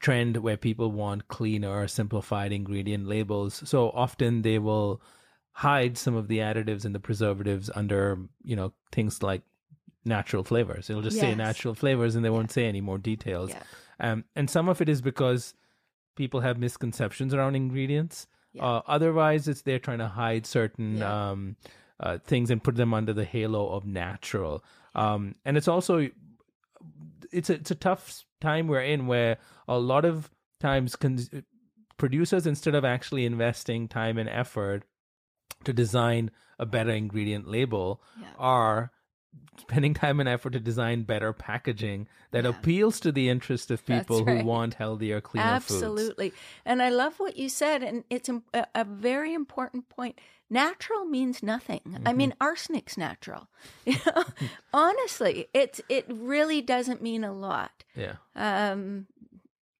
trend 0.00 0.38
where 0.38 0.56
people 0.56 0.90
want 0.90 1.28
cleaner 1.28 1.86
simplified 1.86 2.52
ingredient 2.52 3.06
labels 3.06 3.62
so 3.66 3.90
often 3.90 4.40
they 4.40 4.58
will 4.58 4.98
hide 5.60 5.98
some 5.98 6.14
of 6.14 6.26
the 6.26 6.38
additives 6.38 6.86
and 6.86 6.94
the 6.94 6.98
preservatives 6.98 7.68
under 7.74 8.18
you 8.42 8.56
know 8.56 8.72
things 8.92 9.22
like 9.22 9.42
natural 10.06 10.42
flavors. 10.42 10.88
It'll 10.88 11.02
just 11.02 11.16
yes. 11.16 11.26
say 11.26 11.34
natural 11.34 11.74
flavors 11.74 12.14
and 12.16 12.24
they 12.24 12.30
won't 12.30 12.50
say 12.50 12.64
any 12.64 12.80
more 12.80 12.96
details. 12.96 13.50
Yeah. 13.50 13.62
um, 14.00 14.24
and 14.34 14.48
some 14.48 14.70
of 14.70 14.80
it 14.80 14.88
is 14.88 15.02
because 15.02 15.52
people 16.16 16.40
have 16.40 16.56
misconceptions 16.58 17.34
around 17.34 17.56
ingredients. 17.56 18.26
Yeah. 18.54 18.64
uh, 18.64 18.82
otherwise 18.86 19.48
it's 19.48 19.60
they're 19.62 19.78
trying 19.78 19.98
to 19.98 20.08
hide 20.08 20.46
certain 20.46 21.02
um, 21.02 21.56
uh, 22.00 22.18
things 22.24 22.50
and 22.50 22.64
put 22.64 22.76
them 22.76 22.94
under 22.94 23.12
the 23.12 23.26
halo 23.26 23.68
of 23.68 23.84
natural. 23.84 24.64
Um, 24.94 25.34
and 25.44 25.58
it's 25.58 25.68
also 25.68 26.08
it's 27.32 27.50
a, 27.50 27.54
it's 27.54 27.70
a 27.70 27.74
tough 27.74 28.24
time 28.40 28.66
we're 28.66 28.80
in 28.80 29.06
where 29.06 29.36
a 29.68 29.78
lot 29.78 30.06
of 30.06 30.30
times 30.58 30.96
producers 31.98 32.46
instead 32.46 32.74
of 32.74 32.82
actually 32.82 33.26
investing 33.26 33.88
time 33.88 34.16
and 34.16 34.28
effort 34.30 34.84
to 35.64 35.72
design 35.72 36.30
a 36.58 36.66
better 36.66 36.90
ingredient 36.90 37.48
label 37.48 38.02
yeah. 38.20 38.26
are 38.38 38.92
spending 39.60 39.94
time 39.94 40.20
and 40.20 40.28
effort 40.28 40.50
to 40.50 40.60
design 40.60 41.02
better 41.02 41.32
packaging 41.32 42.08
that 42.32 42.44
yeah. 42.44 42.50
appeals 42.50 43.00
to 43.00 43.12
the 43.12 43.28
interest 43.28 43.70
of 43.70 43.84
people 43.84 44.24
right. 44.24 44.38
who 44.38 44.44
want 44.44 44.74
healthier, 44.74 45.20
cleaner 45.20 45.60
food. 45.60 45.76
Absolutely. 45.76 46.30
Foods. 46.30 46.42
And 46.64 46.82
I 46.82 46.88
love 46.88 47.18
what 47.18 47.36
you 47.36 47.48
said, 47.48 47.82
and 47.82 48.04
it's 48.10 48.28
a, 48.28 48.42
a 48.74 48.84
very 48.84 49.34
important 49.34 49.88
point. 49.88 50.20
Natural 50.48 51.04
means 51.04 51.42
nothing. 51.42 51.80
Mm-hmm. 51.86 52.08
I 52.08 52.12
mean, 52.12 52.34
arsenic's 52.40 52.96
natural. 52.96 53.48
You 53.84 53.96
know, 54.06 54.24
Honestly, 54.72 55.46
it's 55.54 55.80
it 55.88 56.06
really 56.08 56.60
doesn't 56.60 57.02
mean 57.02 57.24
a 57.24 57.32
lot. 57.32 57.84
Yeah. 57.94 58.14
Um, 58.34 59.06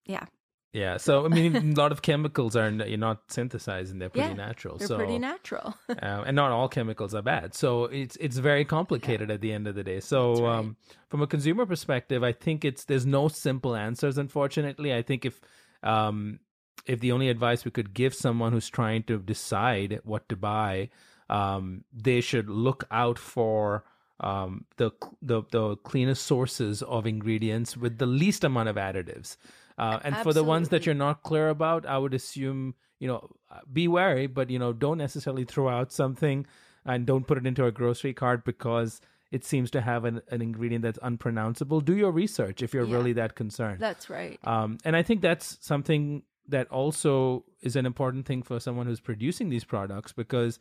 yeah. 0.05 0.27
Yeah, 0.73 0.99
so 0.99 1.25
I 1.25 1.29
mean, 1.29 1.57
a 1.57 1.61
lot 1.81 1.91
of 1.91 2.01
chemicals 2.09 2.55
are 2.55 2.71
you're 2.71 2.97
not 2.97 3.23
synthesized 3.29 3.91
and 3.91 4.01
they're 4.01 4.09
pretty 4.09 4.29
yeah, 4.29 4.35
natural. 4.35 4.79
They're 4.79 4.87
so, 4.87 4.97
pretty 4.97 5.19
natural, 5.19 5.75
uh, 5.89 6.23
and 6.27 6.37
not 6.37 6.53
all 6.53 6.69
chemicals 6.69 7.13
are 7.13 7.23
bad. 7.23 7.55
So 7.55 7.85
it's 7.87 8.17
it's 8.17 8.37
very 8.37 8.65
complicated 8.65 9.29
yeah. 9.29 9.35
at 9.35 9.41
the 9.41 9.53
end 9.53 9.67
of 9.67 9.75
the 9.75 9.83
day. 9.83 9.99
So 9.99 10.35
right. 10.35 10.59
um, 10.59 10.77
from 11.09 11.23
a 11.23 11.27
consumer 11.27 11.67
perspective, 11.67 12.23
I 12.23 12.33
think 12.33 12.65
it's 12.65 12.85
there's 12.85 13.05
no 13.05 13.27
simple 13.27 13.75
answers. 13.75 14.17
Unfortunately, 14.17 14.95
I 14.95 15.03
think 15.03 15.25
if 15.25 15.41
um, 15.83 16.39
if 16.87 17.01
the 17.01 17.11
only 17.11 17.31
advice 17.31 17.65
we 17.65 17.73
could 17.73 17.93
give 17.93 18.15
someone 18.15 18.53
who's 18.53 18.69
trying 18.69 19.03
to 19.05 19.19
decide 19.19 20.01
what 20.05 20.29
to 20.29 20.37
buy, 20.37 20.91
um, 21.29 21.85
they 21.93 22.21
should 22.21 22.49
look 22.49 22.85
out 22.93 23.19
for 23.19 23.85
um, 24.21 24.67
the 24.77 24.93
the 25.21 25.43
the 25.51 25.77
cleanest 25.79 26.27
sources 26.27 26.83
of 26.83 27.09
ingredients 27.09 27.77
with 27.77 27.99
the 27.99 28.07
least 28.07 28.45
amount 28.45 28.69
of 28.69 28.77
additives. 28.77 29.37
Uh, 29.81 29.99
and 30.05 30.15
Absolutely. 30.15 30.23
for 30.23 30.35
the 30.35 30.45
ones 30.45 30.69
that 30.69 30.85
you're 30.85 30.95
not 30.95 31.23
clear 31.23 31.49
about, 31.49 31.87
I 31.87 31.97
would 31.97 32.13
assume 32.15 32.75
you 32.99 33.09
know 33.09 33.31
be 33.73 33.89
wary, 33.89 34.27
but 34.27 34.51
you 34.51 34.59
know 34.59 34.73
don't 34.73 34.99
necessarily 34.99 35.45
throw 35.45 35.69
out 35.69 35.91
something 35.91 36.47
and 36.85 37.07
don't 37.07 37.27
put 37.27 37.39
it 37.39 37.47
into 37.47 37.65
a 37.65 37.73
grocery 37.73 38.13
cart 38.13 38.45
because 38.45 39.01
it 39.31 39.45
seems 39.45 39.71
to 39.71 39.81
have 39.81 40.05
an, 40.05 40.21
an 40.31 40.43
ingredient 40.43 40.83
that's 40.83 40.99
unpronounceable. 41.03 41.81
Do 41.81 41.97
your 41.97 42.11
research 42.11 42.63
if 42.63 42.75
you're 42.75 42.85
yeah, 42.85 42.97
really 42.97 43.13
that 43.15 43.37
concerned. 43.37 43.81
That's 43.81 44.11
right. 44.11 44.39
Um, 44.45 44.79
and 44.85 44.97
I 44.97 45.03
think 45.03 45.21
that's 45.23 45.57
something 45.61 46.23
that 46.49 46.69
also 46.71 47.45
is 47.63 47.77
an 47.77 47.87
important 47.87 48.27
thing 48.27 48.43
for 48.43 48.59
someone 48.59 48.87
who's 48.87 49.01
producing 49.01 49.49
these 49.49 49.65
products 49.65 50.13
because 50.13 50.59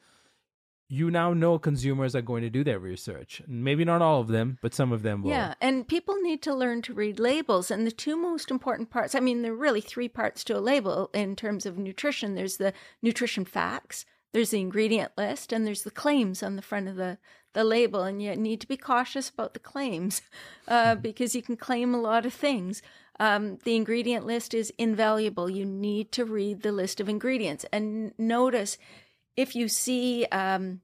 you 0.92 1.12
now 1.12 1.34
know 1.34 1.60
consumers 1.60 2.16
are 2.16 2.22
going 2.22 2.42
to 2.42 2.50
do 2.50 2.64
their 2.64 2.80
research. 2.80 3.44
Maybe 3.48 3.86
not 3.86 4.02
all 4.02 4.22
of 4.22 4.28
them, 4.28 4.58
but 4.60 4.74
some 4.74 4.92
of 4.92 5.04
them 5.04 5.22
will. 5.22 5.30
Yeah, 5.30 5.54
and 5.62 5.88
people 5.88 6.16
need 6.16 6.42
to 6.42 6.54
learn 6.54 6.82
to 6.84 6.96
read 6.96 7.20
labels. 7.20 7.70
And 7.70 7.86
the 7.86 7.92
two 7.92 8.18
most 8.18 8.50
important 8.50 8.90
parts 8.90 9.14
I 9.14 9.20
mean, 9.20 9.44
there 9.44 9.54
are 9.54 9.56
really 9.56 9.82
three 9.82 10.10
parts 10.10 10.44
to 10.46 10.58
a 10.58 10.60
label 10.60 11.12
in 11.14 11.36
terms 11.36 11.68
of 11.68 11.78
nutrition 11.78 12.34
there's 12.34 12.58
the 12.58 12.74
nutrition 13.04 13.46
facts, 13.46 14.06
there's 14.34 14.50
the 14.50 14.60
ingredient 14.60 15.12
list, 15.16 15.54
and 15.54 15.66
there's 15.66 15.84
the 15.84 15.92
claims 15.92 16.42
on 16.42 16.56
the 16.56 16.62
front 16.64 16.88
of 16.88 16.96
the, 16.96 17.20
the 17.54 17.64
label. 17.64 18.02
And 18.02 18.20
you 18.20 18.36
need 18.36 18.60
to 18.62 18.68
be 18.68 18.78
cautious 18.78 19.30
about 19.30 19.54
the 19.54 19.60
claims 19.60 20.24
uh, 20.68 20.74
mm-hmm. 20.94 21.02
because 21.02 21.36
you 21.36 21.44
can 21.44 21.56
claim 21.56 21.94
a 21.94 22.02
lot 22.02 22.26
of 22.26 22.34
things. 22.34 22.82
Um, 23.20 23.60
the 23.64 23.76
ingredient 23.76 24.26
list 24.26 24.56
is 24.56 24.74
invaluable. 24.80 25.50
You 25.50 25.66
need 25.66 26.12
to 26.14 26.26
read 26.26 26.64
the 26.64 26.72
list 26.72 27.00
of 27.00 27.10
ingredients 27.10 27.66
and 27.72 28.14
notice 28.18 28.78
if 29.40 29.56
you 29.56 29.70
see 29.70 30.26
um, 30.34 30.82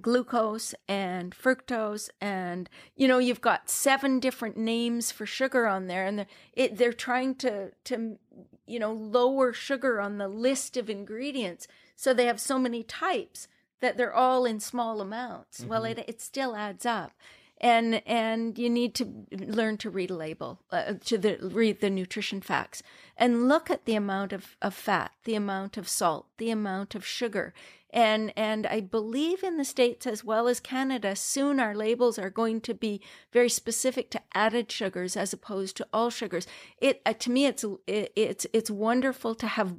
glucose 0.00 0.74
and 0.88 1.36
fructose 1.36 2.08
and 2.18 2.70
you 2.96 3.06
know 3.06 3.18
you've 3.18 3.42
got 3.42 3.68
seven 3.68 4.18
different 4.18 4.56
names 4.56 5.12
for 5.12 5.26
sugar 5.26 5.66
on 5.66 5.86
there 5.86 6.06
and 6.06 6.20
they're, 6.20 6.26
it, 6.54 6.78
they're 6.78 6.94
trying 6.94 7.34
to 7.34 7.70
to 7.84 8.18
you 8.66 8.78
know 8.78 8.94
lower 8.94 9.52
sugar 9.52 10.00
on 10.00 10.16
the 10.16 10.26
list 10.28 10.78
of 10.78 10.88
ingredients. 10.88 11.68
So 11.96 12.14
they 12.14 12.24
have 12.24 12.40
so 12.40 12.58
many 12.58 12.82
types 12.82 13.46
that 13.80 13.98
they're 13.98 14.14
all 14.14 14.46
in 14.46 14.58
small 14.58 15.02
amounts. 15.02 15.60
Mm-hmm. 15.60 15.68
well 15.68 15.84
it, 15.84 16.02
it 16.08 16.22
still 16.22 16.56
adds 16.56 16.86
up 16.86 17.12
and 17.60 18.02
and 18.06 18.58
you 18.58 18.70
need 18.70 18.94
to 18.94 19.26
learn 19.30 19.76
to 19.78 19.90
read 19.90 20.10
a 20.10 20.16
label 20.16 20.60
uh, 20.70 20.94
to 21.04 21.18
the 21.18 21.38
read 21.40 21.80
the 21.80 21.90
nutrition 21.90 22.40
facts. 22.40 22.82
And 23.16 23.48
look 23.48 23.70
at 23.70 23.84
the 23.84 23.96
amount 23.96 24.32
of, 24.32 24.56
of 24.62 24.74
fat 24.74 25.12
the 25.24 25.34
amount 25.34 25.76
of 25.76 25.88
salt 25.88 26.26
the 26.38 26.50
amount 26.50 26.94
of 26.94 27.06
sugar 27.06 27.52
and 27.92 28.32
and 28.36 28.66
I 28.66 28.80
believe 28.80 29.42
in 29.42 29.56
the 29.56 29.64
states 29.64 30.06
as 30.06 30.24
well 30.24 30.48
as 30.48 30.60
Canada 30.60 31.16
soon 31.16 31.60
our 31.60 31.74
labels 31.74 32.18
are 32.18 32.30
going 32.30 32.60
to 32.62 32.74
be 32.74 33.00
very 33.32 33.48
specific 33.48 34.10
to 34.10 34.20
added 34.34 34.70
sugars 34.70 35.16
as 35.16 35.32
opposed 35.32 35.76
to 35.76 35.86
all 35.92 36.10
sugars 36.10 36.46
it 36.78 37.00
uh, 37.04 37.12
to 37.14 37.30
me 37.30 37.46
it's 37.46 37.64
it, 37.86 38.12
it's 38.16 38.46
it's 38.52 38.70
wonderful 38.70 39.34
to 39.34 39.46
have 39.46 39.74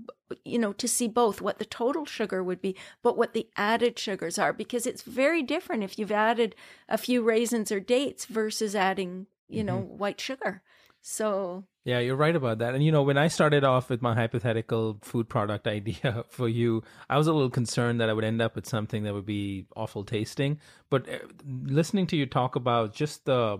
you 0.45 0.59
know 0.59 0.73
to 0.73 0.87
see 0.87 1.07
both 1.07 1.41
what 1.41 1.59
the 1.59 1.65
total 1.65 2.05
sugar 2.05 2.43
would 2.43 2.61
be 2.61 2.75
but 3.01 3.17
what 3.17 3.33
the 3.33 3.47
added 3.55 3.97
sugars 3.97 4.37
are 4.37 4.53
because 4.53 4.85
it's 4.85 5.01
very 5.01 5.41
different 5.41 5.83
if 5.83 5.97
you've 5.97 6.11
added 6.11 6.55
a 6.89 6.97
few 6.97 7.21
raisins 7.21 7.71
or 7.71 7.79
dates 7.79 8.25
versus 8.25 8.75
adding 8.75 9.27
you 9.49 9.63
know 9.63 9.79
mm-hmm. 9.79 9.97
white 9.97 10.19
sugar 10.19 10.61
so 11.01 11.63
yeah, 11.83 11.99
you're 11.99 12.15
right 12.15 12.35
about 12.35 12.59
that. 12.59 12.75
And 12.75 12.83
you 12.83 12.91
know, 12.91 13.01
when 13.01 13.17
I 13.17 13.27
started 13.27 13.63
off 13.63 13.89
with 13.89 14.01
my 14.01 14.13
hypothetical 14.13 14.99
food 15.01 15.27
product 15.27 15.67
idea 15.67 16.25
for 16.29 16.47
you, 16.47 16.83
I 17.09 17.17
was 17.17 17.27
a 17.27 17.33
little 17.33 17.49
concerned 17.49 17.99
that 18.01 18.09
I 18.09 18.13
would 18.13 18.23
end 18.23 18.41
up 18.41 18.55
with 18.55 18.67
something 18.67 19.03
that 19.03 19.13
would 19.13 19.25
be 19.25 19.65
awful 19.75 20.03
tasting. 20.03 20.59
But 20.89 21.09
uh, 21.09 21.19
listening 21.63 22.07
to 22.07 22.15
you 22.15 22.25
talk 22.25 22.55
about 22.55 22.93
just 22.93 23.25
the 23.25 23.59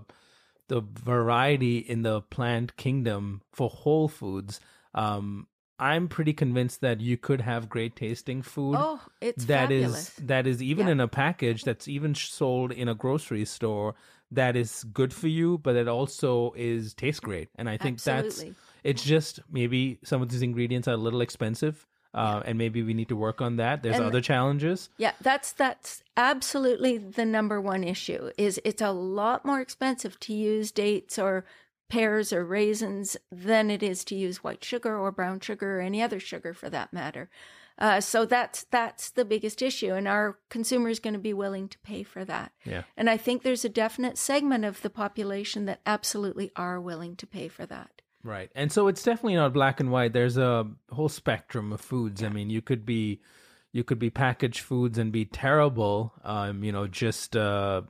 the 0.67 0.81
variety 0.81 1.79
in 1.79 2.03
the 2.03 2.21
plant 2.21 2.77
kingdom 2.77 3.41
for 3.51 3.69
whole 3.69 4.07
foods, 4.07 4.61
um, 4.95 5.47
I'm 5.77 6.07
pretty 6.07 6.31
convinced 6.31 6.81
that 6.81 7.01
you 7.01 7.17
could 7.17 7.41
have 7.41 7.67
great 7.67 7.95
tasting 7.95 8.43
food. 8.43 8.75
Oh, 8.77 9.01
it's 9.19 9.45
that 9.45 9.71
is 9.71 10.13
that 10.21 10.45
is 10.45 10.61
even 10.61 10.85
yeah. 10.85 10.91
in 10.93 10.99
a 10.99 11.07
package 11.07 11.63
that's 11.63 11.87
even 11.87 12.13
sold 12.13 12.71
in 12.71 12.87
a 12.87 12.93
grocery 12.93 13.45
store 13.45 13.95
that 14.31 14.55
is 14.55 14.83
good 14.93 15.13
for 15.13 15.27
you, 15.27 15.57
but 15.57 15.75
it 15.75 15.87
also 15.87 16.53
is 16.55 16.93
tastes 16.93 17.19
great. 17.19 17.49
And 17.55 17.69
I 17.69 17.77
think 17.77 17.95
Absolutely. 17.95 18.49
that's 18.49 18.59
it's 18.83 19.03
just 19.03 19.39
maybe 19.51 19.99
some 20.03 20.21
of 20.21 20.29
these 20.29 20.41
ingredients 20.41 20.87
are 20.87 20.93
a 20.93 20.97
little 20.97 21.21
expensive. 21.21 21.85
Uh, 22.13 22.41
yeah. 22.43 22.49
and 22.49 22.57
maybe 22.57 22.83
we 22.83 22.93
need 22.93 23.07
to 23.07 23.15
work 23.15 23.39
on 23.39 23.55
that. 23.55 23.83
There's 23.83 23.95
and, 23.95 24.03
other 24.03 24.19
challenges. 24.19 24.89
Yeah, 24.97 25.13
that's 25.21 25.53
that's 25.53 26.03
absolutely 26.17 26.97
the 26.97 27.23
number 27.23 27.61
one 27.61 27.85
issue. 27.85 28.31
Is 28.37 28.59
it's 28.65 28.81
a 28.81 28.91
lot 28.91 29.45
more 29.45 29.61
expensive 29.61 30.19
to 30.21 30.33
use 30.33 30.73
dates 30.73 31.17
or 31.17 31.45
pears 31.87 32.33
or 32.33 32.43
raisins 32.43 33.15
than 33.31 33.71
it 33.71 33.81
is 33.81 34.03
to 34.05 34.15
use 34.15 34.43
white 34.43 34.63
sugar 34.63 34.97
or 34.97 35.11
brown 35.11 35.39
sugar 35.39 35.77
or 35.77 35.81
any 35.81 36.01
other 36.01 36.19
sugar 36.19 36.53
for 36.53 36.69
that 36.69 36.91
matter. 36.91 37.29
Uh, 37.77 37.99
so 37.99 38.25
that's 38.25 38.65
that's 38.65 39.11
the 39.11 39.25
biggest 39.25 39.61
issue, 39.61 39.93
and 39.93 40.07
our 40.07 40.37
consumer 40.49 40.89
is 40.89 40.99
going 40.99 41.13
to 41.13 41.19
be 41.19 41.33
willing 41.33 41.67
to 41.67 41.79
pay 41.79 42.03
for 42.03 42.23
that. 42.25 42.51
Yeah. 42.63 42.83
And 42.95 43.09
I 43.09 43.17
think 43.17 43.41
there's 43.41 43.65
a 43.65 43.69
definite 43.69 44.17
segment 44.17 44.65
of 44.65 44.81
the 44.81 44.89
population 44.89 45.65
that 45.65 45.81
absolutely 45.85 46.51
are 46.55 46.79
willing 46.79 47.15
to 47.17 47.27
pay 47.27 47.47
for 47.47 47.65
that. 47.65 48.01
Right, 48.23 48.51
and 48.53 48.71
so 48.71 48.87
it's 48.87 49.01
definitely 49.01 49.35
not 49.35 49.53
black 49.53 49.79
and 49.79 49.91
white. 49.91 50.13
There's 50.13 50.37
a 50.37 50.67
whole 50.91 51.09
spectrum 51.09 51.73
of 51.73 51.81
foods. 51.81 52.21
Yeah. 52.21 52.27
I 52.27 52.31
mean, 52.31 52.49
you 52.49 52.61
could 52.61 52.85
be 52.85 53.21
you 53.71 53.83
could 53.83 53.99
be 53.99 54.09
packaged 54.09 54.59
foods 54.59 54.97
and 54.97 55.11
be 55.11 55.25
terrible. 55.25 56.13
Um, 56.23 56.63
you 56.63 56.71
know, 56.71 56.87
just 56.87 57.35
uh, 57.35 57.81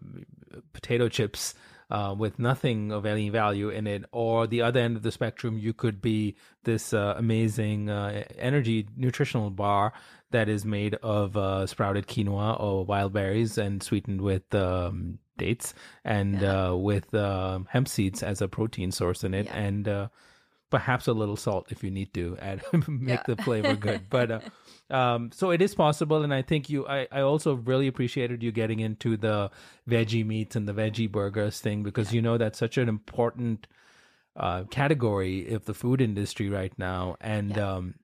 potato 0.74 1.10
chips 1.10 1.54
uh, 1.92 2.16
with 2.18 2.40
nothing 2.40 2.92
of 2.92 3.06
any 3.06 3.30
value 3.30 3.70
in 3.70 3.86
it, 3.86 4.06
or 4.12 4.48
the 4.48 4.62
other 4.62 4.80
end 4.80 4.96
of 4.96 5.04
the 5.04 5.12
spectrum, 5.12 5.58
you 5.58 5.74
could 5.74 6.02
be 6.02 6.36
this 6.64 6.94
uh, 6.94 7.14
amazing 7.18 7.90
uh, 7.90 8.24
energy 8.38 8.88
nutritional 8.96 9.50
bar 9.50 9.94
that 10.32 10.48
is 10.48 10.66
made 10.66 10.96
of 10.96 11.36
uh, 11.36 11.68
sprouted 11.68 12.08
quinoa 12.08 12.60
or 12.60 12.86
wild 12.86 13.12
berries 13.12 13.58
and 13.58 13.84
sweetened 13.84 14.22
with 14.22 14.56
um, 14.56 15.20
dates 15.38 15.74
and 16.06 16.42
yeah. 16.42 16.68
Uh, 16.68 16.76
with 16.76 17.14
um, 17.14 17.68
hemp 17.70 17.88
seeds 17.88 18.24
as 18.24 18.42
a 18.42 18.48
protein 18.48 18.92
source 18.92 19.24
in 19.26 19.34
it, 19.34 19.48
yeah. 19.48 19.58
and 19.58 19.88
uh, 19.88 20.08
perhaps 20.72 21.08
a 21.08 21.14
little 21.14 21.36
salt 21.36 21.68
if 21.70 21.84
you 21.84 21.92
need 21.92 22.14
to 22.16 22.36
add 22.42 22.64
make 22.88 23.20
yeah. 23.20 23.24
the 23.28 23.36
flavor 23.44 23.76
good. 23.76 24.10
But 24.10 24.44
um, 24.90 25.32
so 25.32 25.52
it 25.52 25.62
is 25.62 25.76
possible, 25.76 26.24
and 26.24 26.34
I 26.34 26.42
think 26.42 26.70
you. 26.70 26.88
I, 26.88 27.08
I 27.12 27.22
also 27.22 27.54
really 27.54 27.88
appreciated 27.88 28.42
you 28.42 28.52
getting 28.52 28.80
into 28.80 29.18
the 29.18 29.52
veggie 29.88 30.26
meats 30.26 30.56
and 30.56 30.68
the 30.68 30.74
veggie 30.74 31.12
burgers 31.12 31.60
thing 31.60 31.84
because 31.84 32.12
you 32.14 32.22
know 32.22 32.40
that's 32.40 32.58
such 32.58 32.78
an 32.80 32.90
important 32.90 33.68
uh, 34.36 34.64
category 34.72 35.54
of 35.54 35.66
the 35.66 35.76
food 35.76 36.02
industry 36.02 36.50
right 36.50 36.74
now, 36.80 37.18
and 37.22 37.56
yeah. 37.56 37.74
um, 37.74 37.96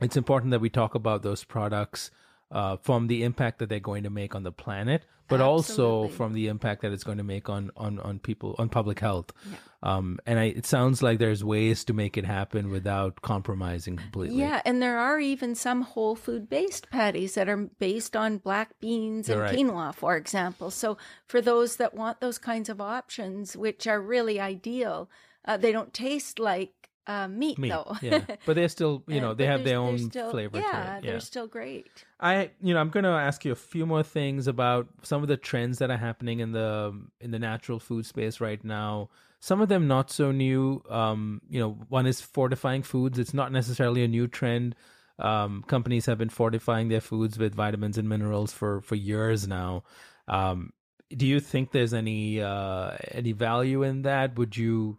it's 0.00 0.16
important 0.16 0.52
that 0.52 0.60
we 0.60 0.70
talk 0.70 0.94
about 0.94 1.22
those 1.22 1.44
products 1.44 2.10
uh, 2.50 2.76
from 2.76 3.08
the 3.08 3.24
impact 3.24 3.58
that 3.58 3.68
they're 3.68 3.80
going 3.80 4.04
to 4.04 4.10
make 4.10 4.34
on 4.34 4.44
the 4.44 4.52
planet, 4.52 5.04
but 5.28 5.40
Absolutely. 5.40 5.84
also 5.84 6.08
from 6.08 6.32
the 6.32 6.46
impact 6.46 6.82
that 6.82 6.92
it's 6.92 7.04
going 7.04 7.18
to 7.18 7.24
make 7.24 7.48
on 7.48 7.70
on 7.76 7.98
on 7.98 8.18
people 8.18 8.54
on 8.58 8.68
public 8.68 9.00
health. 9.00 9.32
Yeah. 9.50 9.56
Um, 9.86 10.18
and 10.26 10.40
I, 10.40 10.46
it 10.46 10.66
sounds 10.66 11.00
like 11.00 11.20
there's 11.20 11.44
ways 11.44 11.84
to 11.84 11.92
make 11.92 12.16
it 12.16 12.24
happen 12.24 12.70
without 12.70 13.22
compromising 13.22 13.96
completely. 13.96 14.38
Yeah, 14.38 14.60
and 14.64 14.82
there 14.82 14.98
are 14.98 15.20
even 15.20 15.54
some 15.54 15.82
whole 15.82 16.16
food 16.16 16.48
based 16.48 16.90
patties 16.90 17.36
that 17.36 17.48
are 17.48 17.68
based 17.78 18.16
on 18.16 18.38
black 18.38 18.80
beans 18.80 19.28
and 19.28 19.40
right. 19.40 19.56
quinoa, 19.56 19.94
for 19.94 20.16
example. 20.16 20.72
So 20.72 20.98
for 21.28 21.40
those 21.40 21.76
that 21.76 21.94
want 21.94 22.20
those 22.20 22.36
kinds 22.36 22.68
of 22.68 22.80
options, 22.80 23.56
which 23.56 23.86
are 23.86 24.00
really 24.00 24.40
ideal, 24.40 25.08
uh, 25.44 25.56
they 25.56 25.70
don't 25.70 25.94
taste 25.94 26.40
like 26.40 26.72
uh, 27.06 27.28
meat, 27.28 27.56
meat, 27.56 27.68
though. 27.68 27.96
yeah, 28.02 28.22
but 28.44 28.54
they're 28.56 28.68
still, 28.68 29.04
you 29.06 29.20
know, 29.20 29.34
they 29.34 29.46
have 29.46 29.62
their 29.62 29.78
own 29.78 29.98
still, 30.10 30.32
flavor. 30.32 30.58
Yeah, 30.58 30.96
yeah, 30.96 31.00
they're 31.00 31.20
still 31.20 31.46
great. 31.46 31.86
I, 32.18 32.50
you 32.60 32.74
know, 32.74 32.80
I'm 32.80 32.90
going 32.90 33.04
to 33.04 33.10
ask 33.10 33.44
you 33.44 33.52
a 33.52 33.54
few 33.54 33.86
more 33.86 34.02
things 34.02 34.48
about 34.48 34.88
some 35.02 35.22
of 35.22 35.28
the 35.28 35.36
trends 35.36 35.78
that 35.78 35.92
are 35.92 35.96
happening 35.96 36.40
in 36.40 36.50
the 36.50 37.00
in 37.20 37.30
the 37.30 37.38
natural 37.38 37.78
food 37.78 38.04
space 38.04 38.40
right 38.40 38.64
now. 38.64 39.10
Some 39.46 39.60
of 39.60 39.68
them 39.68 39.86
not 39.86 40.10
so 40.10 40.32
new. 40.32 40.82
Um, 40.90 41.40
you 41.48 41.60
know, 41.60 41.78
one 41.88 42.04
is 42.04 42.20
fortifying 42.20 42.82
foods. 42.82 43.16
It's 43.16 43.32
not 43.32 43.52
necessarily 43.52 44.02
a 44.02 44.08
new 44.08 44.26
trend. 44.26 44.74
Um, 45.20 45.62
companies 45.68 46.06
have 46.06 46.18
been 46.18 46.30
fortifying 46.30 46.88
their 46.88 47.00
foods 47.00 47.38
with 47.38 47.54
vitamins 47.54 47.96
and 47.96 48.08
minerals 48.08 48.52
for 48.52 48.80
for 48.80 48.96
years 48.96 49.46
now. 49.46 49.84
Um, 50.26 50.72
do 51.16 51.28
you 51.28 51.38
think 51.38 51.70
there's 51.70 51.94
any 51.94 52.40
uh, 52.40 52.96
any 53.12 53.30
value 53.30 53.84
in 53.84 54.02
that? 54.02 54.36
Would 54.36 54.56
you 54.56 54.98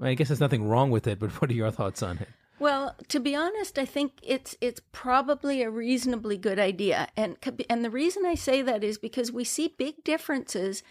I 0.00 0.14
guess 0.14 0.26
there's 0.26 0.40
nothing 0.40 0.66
wrong 0.66 0.90
with 0.90 1.06
it, 1.06 1.20
but 1.20 1.30
what 1.40 1.48
are 1.48 1.54
your 1.54 1.70
thoughts 1.70 2.02
on 2.02 2.18
it? 2.18 2.28
Well, 2.58 2.96
to 3.06 3.20
be 3.20 3.36
honest, 3.36 3.78
I 3.78 3.84
think 3.84 4.14
it's 4.24 4.56
it's 4.60 4.80
probably 4.90 5.62
a 5.62 5.70
reasonably 5.70 6.38
good 6.38 6.58
idea, 6.58 7.06
and 7.16 7.36
and 7.68 7.84
the 7.84 7.90
reason 7.90 8.26
I 8.26 8.34
say 8.34 8.62
that 8.62 8.82
is 8.82 8.98
because 8.98 9.30
we 9.30 9.44
see 9.44 9.76
big 9.78 10.02
differences 10.02 10.82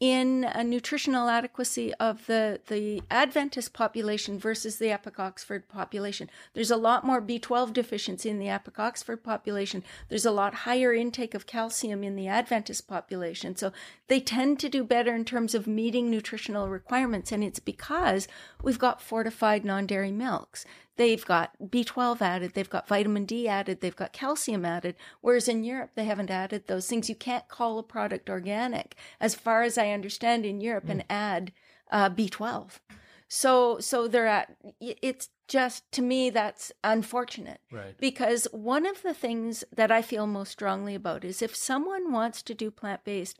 in 0.00 0.48
nutritional 0.64 1.28
adequacy 1.28 1.92
of 1.94 2.26
the, 2.26 2.60
the 2.68 3.02
Adventist 3.10 3.72
population 3.72 4.38
versus 4.38 4.76
the 4.76 4.90
Epic 4.90 5.18
Oxford 5.18 5.68
population. 5.68 6.30
There's 6.54 6.70
a 6.70 6.76
lot 6.76 7.04
more 7.04 7.20
B12 7.20 7.72
deficiency 7.72 8.30
in 8.30 8.38
the 8.38 8.48
Epic 8.48 8.78
Oxford 8.78 9.24
population. 9.24 9.82
There's 10.08 10.26
a 10.26 10.30
lot 10.30 10.54
higher 10.54 10.94
intake 10.94 11.34
of 11.34 11.46
calcium 11.46 12.04
in 12.04 12.14
the 12.14 12.28
Adventist 12.28 12.86
population. 12.86 13.56
So 13.56 13.72
they 14.06 14.20
tend 14.20 14.60
to 14.60 14.68
do 14.68 14.84
better 14.84 15.14
in 15.14 15.24
terms 15.24 15.54
of 15.54 15.66
meeting 15.66 16.10
nutritional 16.10 16.68
requirements. 16.68 17.32
And 17.32 17.42
it's 17.42 17.60
because 17.60 18.28
we've 18.62 18.78
got 18.78 19.02
fortified 19.02 19.64
non 19.64 19.86
dairy 19.86 20.12
milks. 20.12 20.64
They've 20.98 21.24
got 21.24 21.52
B12 21.64 22.20
added, 22.20 22.54
they've 22.54 22.68
got 22.68 22.88
vitamin 22.88 23.24
D 23.24 23.46
added, 23.46 23.80
they've 23.80 23.94
got 23.94 24.12
calcium 24.12 24.64
added. 24.64 24.96
Whereas 25.20 25.46
in 25.46 25.62
Europe, 25.62 25.92
they 25.94 26.04
haven't 26.04 26.30
added 26.30 26.66
those 26.66 26.88
things. 26.88 27.08
You 27.08 27.14
can't 27.14 27.46
call 27.46 27.78
a 27.78 27.84
product 27.84 28.28
organic, 28.28 28.96
as 29.20 29.36
far 29.36 29.62
as 29.62 29.78
I 29.78 29.90
understand, 29.90 30.44
in 30.44 30.60
Europe, 30.60 30.86
mm. 30.86 30.90
and 30.90 31.04
add 31.08 31.52
uh, 31.92 32.10
B12. 32.10 32.80
So, 33.28 33.78
so 33.78 34.08
they're 34.08 34.26
at. 34.26 34.56
It's 34.80 35.28
just 35.46 35.90
to 35.92 36.02
me 36.02 36.30
that's 36.30 36.72
unfortunate, 36.82 37.60
right? 37.70 37.96
Because 37.98 38.48
one 38.50 38.84
of 38.84 39.02
the 39.02 39.14
things 39.14 39.62
that 39.74 39.92
I 39.92 40.02
feel 40.02 40.26
most 40.26 40.50
strongly 40.50 40.96
about 40.96 41.24
is 41.24 41.42
if 41.42 41.54
someone 41.54 42.10
wants 42.10 42.42
to 42.42 42.54
do 42.54 42.72
plant 42.72 43.04
based 43.04 43.38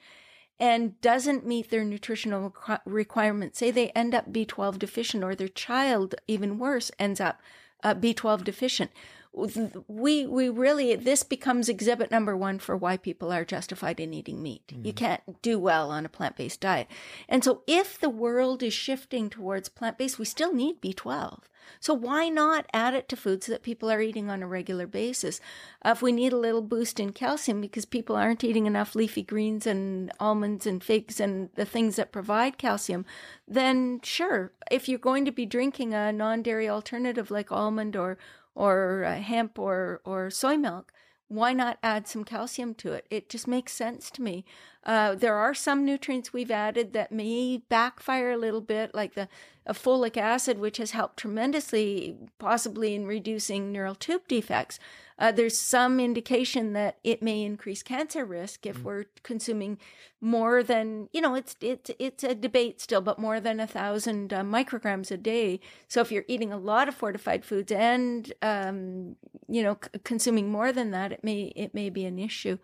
and 0.60 1.00
doesn't 1.00 1.46
meet 1.46 1.70
their 1.70 1.84
nutritional 1.84 2.54
requirements, 2.84 3.58
say 3.58 3.70
they 3.70 3.90
end 3.90 4.14
up 4.14 4.32
B12 4.32 4.78
deficient 4.78 5.22
or 5.22 5.34
their 5.34 5.48
child, 5.48 6.14
even 6.26 6.58
worse, 6.58 6.90
ends 6.98 7.20
up 7.20 7.40
uh, 7.84 7.94
B12 7.94 8.44
deficient, 8.44 8.90
we 9.32 10.26
we 10.26 10.48
really 10.48 10.96
this 10.96 11.22
becomes 11.22 11.68
exhibit 11.68 12.10
number 12.10 12.36
one 12.36 12.58
for 12.58 12.76
why 12.76 12.96
people 12.96 13.32
are 13.32 13.44
justified 13.44 14.00
in 14.00 14.14
eating 14.14 14.42
meat. 14.42 14.66
Mm-hmm. 14.68 14.86
You 14.86 14.92
can't 14.92 15.42
do 15.42 15.58
well 15.58 15.90
on 15.90 16.04
a 16.04 16.08
plant 16.08 16.36
based 16.36 16.60
diet, 16.60 16.88
and 17.28 17.44
so 17.44 17.62
if 17.66 17.98
the 17.98 18.10
world 18.10 18.62
is 18.62 18.74
shifting 18.74 19.30
towards 19.30 19.68
plant 19.68 19.98
based, 19.98 20.18
we 20.18 20.24
still 20.24 20.52
need 20.52 20.80
B 20.80 20.92
twelve. 20.92 21.48
So 21.80 21.94
why 21.94 22.28
not 22.28 22.66
add 22.72 22.94
it 22.94 23.08
to 23.10 23.16
foods 23.16 23.46
that 23.46 23.62
people 23.62 23.90
are 23.90 24.00
eating 24.00 24.30
on 24.30 24.42
a 24.42 24.46
regular 24.46 24.86
basis? 24.86 25.40
Uh, 25.84 25.90
if 25.90 26.02
we 26.02 26.12
need 26.12 26.32
a 26.32 26.38
little 26.38 26.62
boost 26.62 26.98
in 26.98 27.12
calcium 27.12 27.60
because 27.60 27.84
people 27.84 28.16
aren't 28.16 28.44
eating 28.44 28.66
enough 28.66 28.94
leafy 28.94 29.22
greens 29.22 29.66
and 29.66 30.12
almonds 30.18 30.66
and 30.66 30.82
figs 30.82 31.20
and 31.20 31.50
the 31.54 31.64
things 31.64 31.96
that 31.96 32.12
provide 32.12 32.58
calcium, 32.58 33.04
then 33.46 34.00
sure. 34.02 34.52
If 34.70 34.88
you're 34.88 34.98
going 34.98 35.24
to 35.24 35.32
be 35.32 35.46
drinking 35.46 35.94
a 35.94 36.12
non 36.12 36.42
dairy 36.42 36.68
alternative 36.68 37.30
like 37.30 37.52
almond 37.52 37.96
or 37.96 38.18
or 38.54 39.04
uh, 39.04 39.16
hemp 39.16 39.58
or, 39.58 40.00
or 40.04 40.30
soy 40.30 40.56
milk, 40.56 40.92
why 41.28 41.52
not 41.52 41.78
add 41.82 42.08
some 42.08 42.24
calcium 42.24 42.74
to 42.74 42.92
it? 42.92 43.06
It 43.10 43.28
just 43.28 43.46
makes 43.46 43.72
sense 43.72 44.10
to 44.12 44.22
me. 44.22 44.44
Uh, 44.88 45.14
there 45.14 45.34
are 45.34 45.52
some 45.52 45.84
nutrients 45.84 46.32
we've 46.32 46.50
added 46.50 46.94
that 46.94 47.12
may 47.12 47.58
backfire 47.68 48.30
a 48.30 48.38
little 48.38 48.62
bit, 48.62 48.94
like 48.94 49.12
the 49.12 49.28
folic 49.68 50.16
acid, 50.16 50.58
which 50.58 50.78
has 50.78 50.92
helped 50.92 51.18
tremendously, 51.18 52.16
possibly 52.38 52.94
in 52.94 53.06
reducing 53.06 53.70
neural 53.70 53.94
tube 53.94 54.22
defects. 54.26 54.78
Uh, 55.18 55.30
there's 55.30 55.58
some 55.58 56.00
indication 56.00 56.72
that 56.72 56.96
it 57.04 57.22
may 57.22 57.42
increase 57.42 57.82
cancer 57.82 58.24
risk 58.24 58.64
if 58.64 58.78
mm. 58.78 58.84
we're 58.84 59.04
consuming 59.22 59.76
more 60.22 60.62
than 60.62 61.08
you 61.12 61.20
know. 61.20 61.34
It's 61.34 61.56
it's 61.60 61.90
it's 61.98 62.24
a 62.24 62.34
debate 62.34 62.80
still, 62.80 63.00
but 63.00 63.18
more 63.18 63.40
than 63.40 63.60
a 63.60 63.66
thousand 63.66 64.32
uh, 64.32 64.42
micrograms 64.42 65.10
a 65.10 65.16
day. 65.16 65.60
So 65.88 66.00
if 66.00 66.10
you're 66.12 66.24
eating 66.28 66.52
a 66.52 66.56
lot 66.56 66.88
of 66.88 66.94
fortified 66.94 67.44
foods 67.44 67.72
and 67.72 68.32
um, 68.42 69.16
you 69.48 69.62
know 69.62 69.76
c- 69.82 70.00
consuming 70.04 70.50
more 70.50 70.72
than 70.72 70.92
that, 70.92 71.12
it 71.12 71.24
may 71.24 71.52
it 71.56 71.74
may 71.74 71.90
be 71.90 72.04
an 72.04 72.18
issue. 72.18 72.58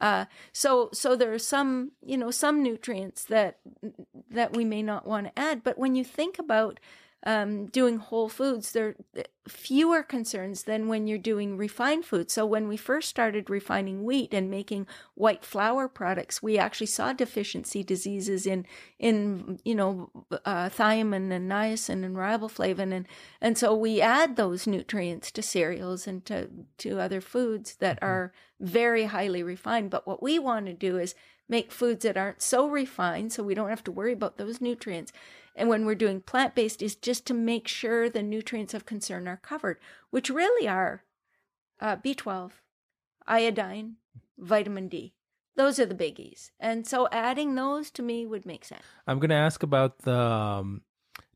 Uh, 0.00 0.26
so 0.52 0.90
so 0.92 1.16
there 1.16 1.32
are 1.32 1.38
some 1.38 1.92
you 2.04 2.16
know 2.16 2.30
some 2.30 2.62
nutrients 2.62 3.24
that 3.24 3.58
that 4.30 4.54
we 4.56 4.64
may 4.64 4.82
not 4.82 5.06
want 5.06 5.26
to 5.26 5.38
add, 5.38 5.62
but 5.64 5.78
when 5.78 5.94
you 5.94 6.04
think 6.04 6.38
about 6.38 6.78
um, 7.24 7.66
doing 7.66 7.98
whole 7.98 8.28
foods, 8.28 8.72
there 8.72 8.94
are 9.16 9.24
fewer 9.48 10.02
concerns 10.02 10.62
than 10.62 10.86
when 10.86 11.06
you're 11.06 11.18
doing 11.18 11.56
refined 11.56 12.04
foods. 12.04 12.32
So 12.32 12.44
when 12.44 12.68
we 12.68 12.76
first 12.76 13.08
started 13.08 13.50
refining 13.50 14.04
wheat 14.04 14.32
and 14.32 14.50
making 14.50 14.86
white 15.14 15.44
flour 15.44 15.88
products, 15.88 16.42
we 16.42 16.58
actually 16.58 16.86
saw 16.86 17.12
deficiency 17.12 17.82
diseases 17.82 18.46
in 18.46 18.66
in 18.98 19.58
you 19.64 19.74
know 19.74 20.10
uh, 20.44 20.68
thiamine 20.68 21.32
and 21.32 21.50
niacin 21.50 22.04
and 22.04 22.16
riboflavin, 22.16 22.92
and 22.92 23.06
and 23.40 23.58
so 23.58 23.74
we 23.74 24.00
add 24.00 24.36
those 24.36 24.66
nutrients 24.66 25.30
to 25.32 25.42
cereals 25.42 26.06
and 26.06 26.24
to 26.26 26.48
to 26.78 27.00
other 27.00 27.20
foods 27.20 27.76
that 27.76 27.96
mm-hmm. 27.96 28.06
are 28.06 28.32
very 28.60 29.06
highly 29.06 29.42
refined. 29.42 29.90
But 29.90 30.06
what 30.06 30.22
we 30.22 30.38
want 30.38 30.66
to 30.66 30.72
do 30.74 30.98
is 30.98 31.14
make 31.48 31.72
foods 31.72 32.04
that 32.04 32.16
aren't 32.16 32.42
so 32.42 32.68
refined, 32.68 33.32
so 33.32 33.42
we 33.42 33.54
don't 33.54 33.70
have 33.70 33.84
to 33.84 33.92
worry 33.92 34.12
about 34.12 34.36
those 34.36 34.60
nutrients 34.60 35.12
and 35.56 35.68
when 35.68 35.86
we're 35.86 35.94
doing 35.94 36.20
plant 36.20 36.54
based 36.54 36.82
is 36.82 36.94
just 36.94 37.26
to 37.26 37.34
make 37.34 37.66
sure 37.66 38.08
the 38.08 38.22
nutrients 38.22 38.74
of 38.74 38.84
concern 38.84 39.26
are 39.26 39.38
covered, 39.38 39.78
which 40.10 40.28
really 40.28 40.68
are 40.68 41.02
uh, 41.80 41.96
B12, 41.96 42.52
iodine, 43.26 43.96
vitamin 44.38 44.88
D. 44.88 45.14
Those 45.56 45.80
are 45.80 45.86
the 45.86 45.94
biggies. 45.94 46.50
And 46.60 46.86
so 46.86 47.08
adding 47.10 47.54
those 47.54 47.90
to 47.92 48.02
me 48.02 48.26
would 48.26 48.44
make 48.44 48.66
sense. 48.66 48.82
I'm 49.06 49.18
going 49.18 49.30
to 49.30 49.36
ask 49.36 49.62
about 49.62 50.00
the 50.00 50.18
um, 50.18 50.82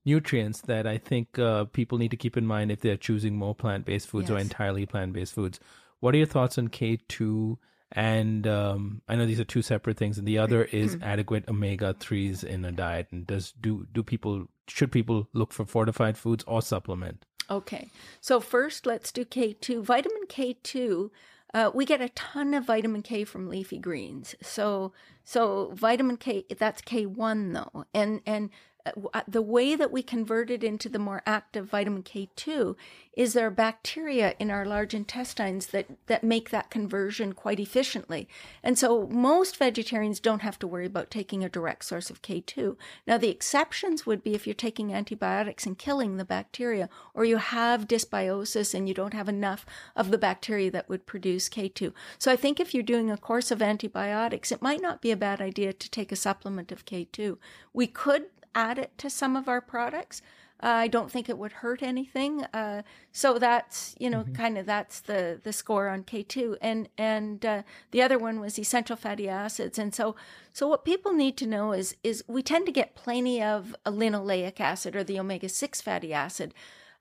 nutrients 0.05 0.61
that 0.63 0.87
I 0.87 0.99
think 0.99 1.39
uh, 1.39 1.65
people 1.65 1.97
need 1.97 2.11
to 2.11 2.19
keep 2.19 2.37
in 2.37 2.47
mind 2.47 2.71
if 2.71 2.81
they're 2.81 2.99
choosing 2.99 3.37
more 3.37 3.55
plant 3.55 3.87
based 3.87 4.09
foods 4.09 4.29
yes. 4.29 4.37
or 4.37 4.39
entirely 4.39 4.85
plant 4.85 5.15
based 5.15 5.35
foods. 5.35 5.59
What 6.01 6.15
are 6.15 6.19
your 6.19 6.27
thoughts 6.27 6.59
on 6.59 6.69
K2 6.69 7.57
and 7.93 8.47
um, 8.47 9.03
I 9.09 9.17
know 9.17 9.27
these 9.27 9.41
are 9.41 9.45
two 9.45 9.62
separate 9.62 9.97
things, 9.97 10.19
and 10.19 10.27
the 10.27 10.39
other 10.39 10.65
is 10.65 10.95
mm-hmm. 10.95 11.05
adequate 11.05 11.49
omega 11.49 11.95
threes 11.95 12.45
in 12.45 12.65
a 12.65 12.73
diet. 12.73 13.09
And 13.11 13.27
does 13.27 13.53
do 13.53 13.87
do 13.93 14.03
people 14.03 14.47
should 14.69 14.93
people 14.93 15.29
look 15.33 15.53
for 15.53 15.65
fortified 15.65 16.17
foods 16.17 16.45
or 16.47 16.62
supplement? 16.62 17.25
Okay, 17.51 17.91
so 18.21 18.39
first 18.39 18.87
let's 18.87 19.11
do 19.11 19.25
K 19.25 19.55
two. 19.55 19.83
Vitamin 19.83 20.23
K 20.29 20.57
two. 20.62 21.11
Uh, 21.53 21.69
we 21.75 21.85
get 21.85 22.01
a 22.01 22.09
ton 22.11 22.55
of 22.55 22.65
vitamin 22.65 23.03
K 23.03 23.25
from 23.25 23.49
leafy 23.49 23.79
greens. 23.79 24.37
So 24.41 24.93
so 25.25 25.73
vitamin 25.75 26.17
K 26.17 26.45
that's 26.57 26.81
K 26.81 27.07
one 27.07 27.53
though, 27.53 27.87
and 27.93 28.21
and 28.25 28.51
Uh, 28.86 28.93
uh, 29.15 29.23
the 29.27 29.43
way 29.43 29.74
that 29.74 29.90
we 29.90 30.02
convert 30.02 30.51
it 30.51 30.65
into 30.65 30.89
the 30.89 30.98
more 30.98 31.23
active 31.27 31.66
vitamin 31.66 32.02
K2 32.02 32.77
is 33.15 33.32
there 33.32 33.48
are 33.48 33.51
bacteria 33.51 34.35
in 34.39 34.51
our 34.51 34.65
large 34.65 34.94
intestines 34.94 35.69
that, 35.69 35.86
that 36.07 36.23
make 36.23 36.51
that 36.51 36.70
conversion 36.70 37.32
quite 37.32 37.59
efficiently. 37.59 38.28
And 38.62 38.78
so 38.78 39.09
most 39.09 39.57
vegetarians 39.57 40.20
don't 40.20 40.43
have 40.43 40.59
to 40.61 40.66
worry 40.66 40.86
about 40.86 41.11
taking 41.11 41.43
a 41.43 41.48
direct 41.48 41.85
source 41.85 42.09
of 42.09 42.23
K2. 42.23 42.77
Now, 43.07 43.19
the 43.19 43.28
exceptions 43.28 44.07
would 44.07 44.23
be 44.23 44.35
if 44.35 44.47
you're 44.47 44.55
taking 44.55 44.94
antibiotics 44.94 45.66
and 45.66 45.77
killing 45.77 46.16
the 46.16 46.24
bacteria, 46.24 46.89
or 47.12 47.24
you 47.24 47.39
have 47.39 47.89
dysbiosis 47.89 48.74
and 48.74 48.89
you 48.89 48.94
don't 48.94 49.15
have 49.15 49.28
enough 49.28 49.66
of 49.97 50.11
the 50.11 50.19
bacteria 50.19 50.70
that 50.70 50.89
would 50.89 51.05
produce 51.05 51.48
K2. 51.48 51.93
So 52.19 52.31
I 52.31 52.36
think 52.36 52.61
if 52.61 52.73
you're 52.73 52.82
doing 52.82 53.11
a 53.11 53.19
course 53.19 53.51
of 53.51 53.61
antibiotics, 53.61 54.52
it 54.52 54.62
might 54.62 54.81
not 54.81 55.02
be 55.02 55.11
a 55.11 55.16
bad 55.16 55.40
idea 55.40 55.73
to 55.73 55.90
take 55.90 56.12
a 56.12 56.16
supplement 56.16 56.70
of 56.70 56.86
K2. 56.86 57.36
We 57.73 57.86
could 57.86 58.27
add 58.55 58.79
it 58.79 58.97
to 58.99 59.11
some 59.11 59.37
of 59.37 59.49
our 59.49 59.61
products. 59.61 60.23
Uh, 60.63 60.67
I 60.67 60.89
don't 60.89 61.11
think 61.11 61.29
it 61.29 61.39
would 61.39 61.53
hurt 61.53 61.83
anything. 61.83 62.45
Uh, 62.53 62.83
so 63.13 63.39
that's 63.39 63.95
you 63.99 64.11
know 64.11 64.21
mm-hmm. 64.21 64.35
kind 64.35 64.59
of 64.59 64.67
that's 64.67 65.01
the 65.01 65.41
the 65.43 65.53
score 65.53 65.89
on 65.89 66.05
K 66.05 66.23
two 66.23 66.59
and 66.61 66.89
and 66.99 67.45
uh, 67.47 67.63
the 67.93 68.03
other 68.03 68.19
one 68.19 68.41
was 68.41 68.59
essential 68.59 68.97
fatty 68.97 69.29
acids. 69.29 69.79
And 69.79 69.95
so 69.95 70.17
so 70.53 70.69
what 70.69 70.85
people 70.85 71.13
need 71.15 71.39
to 71.39 71.47
know 71.47 71.73
is 71.73 71.97
is 72.05 72.23
we 72.29 72.43
tend 72.43 72.67
to 72.67 72.73
get 72.73 72.95
plenty 72.95 73.43
of 73.43 73.75
linoleic 73.87 74.61
acid 74.61 74.95
or 74.95 75.03
the 75.03 75.19
omega 75.19 75.49
six 75.49 75.81
fatty 75.81 76.13
acid. 76.13 76.53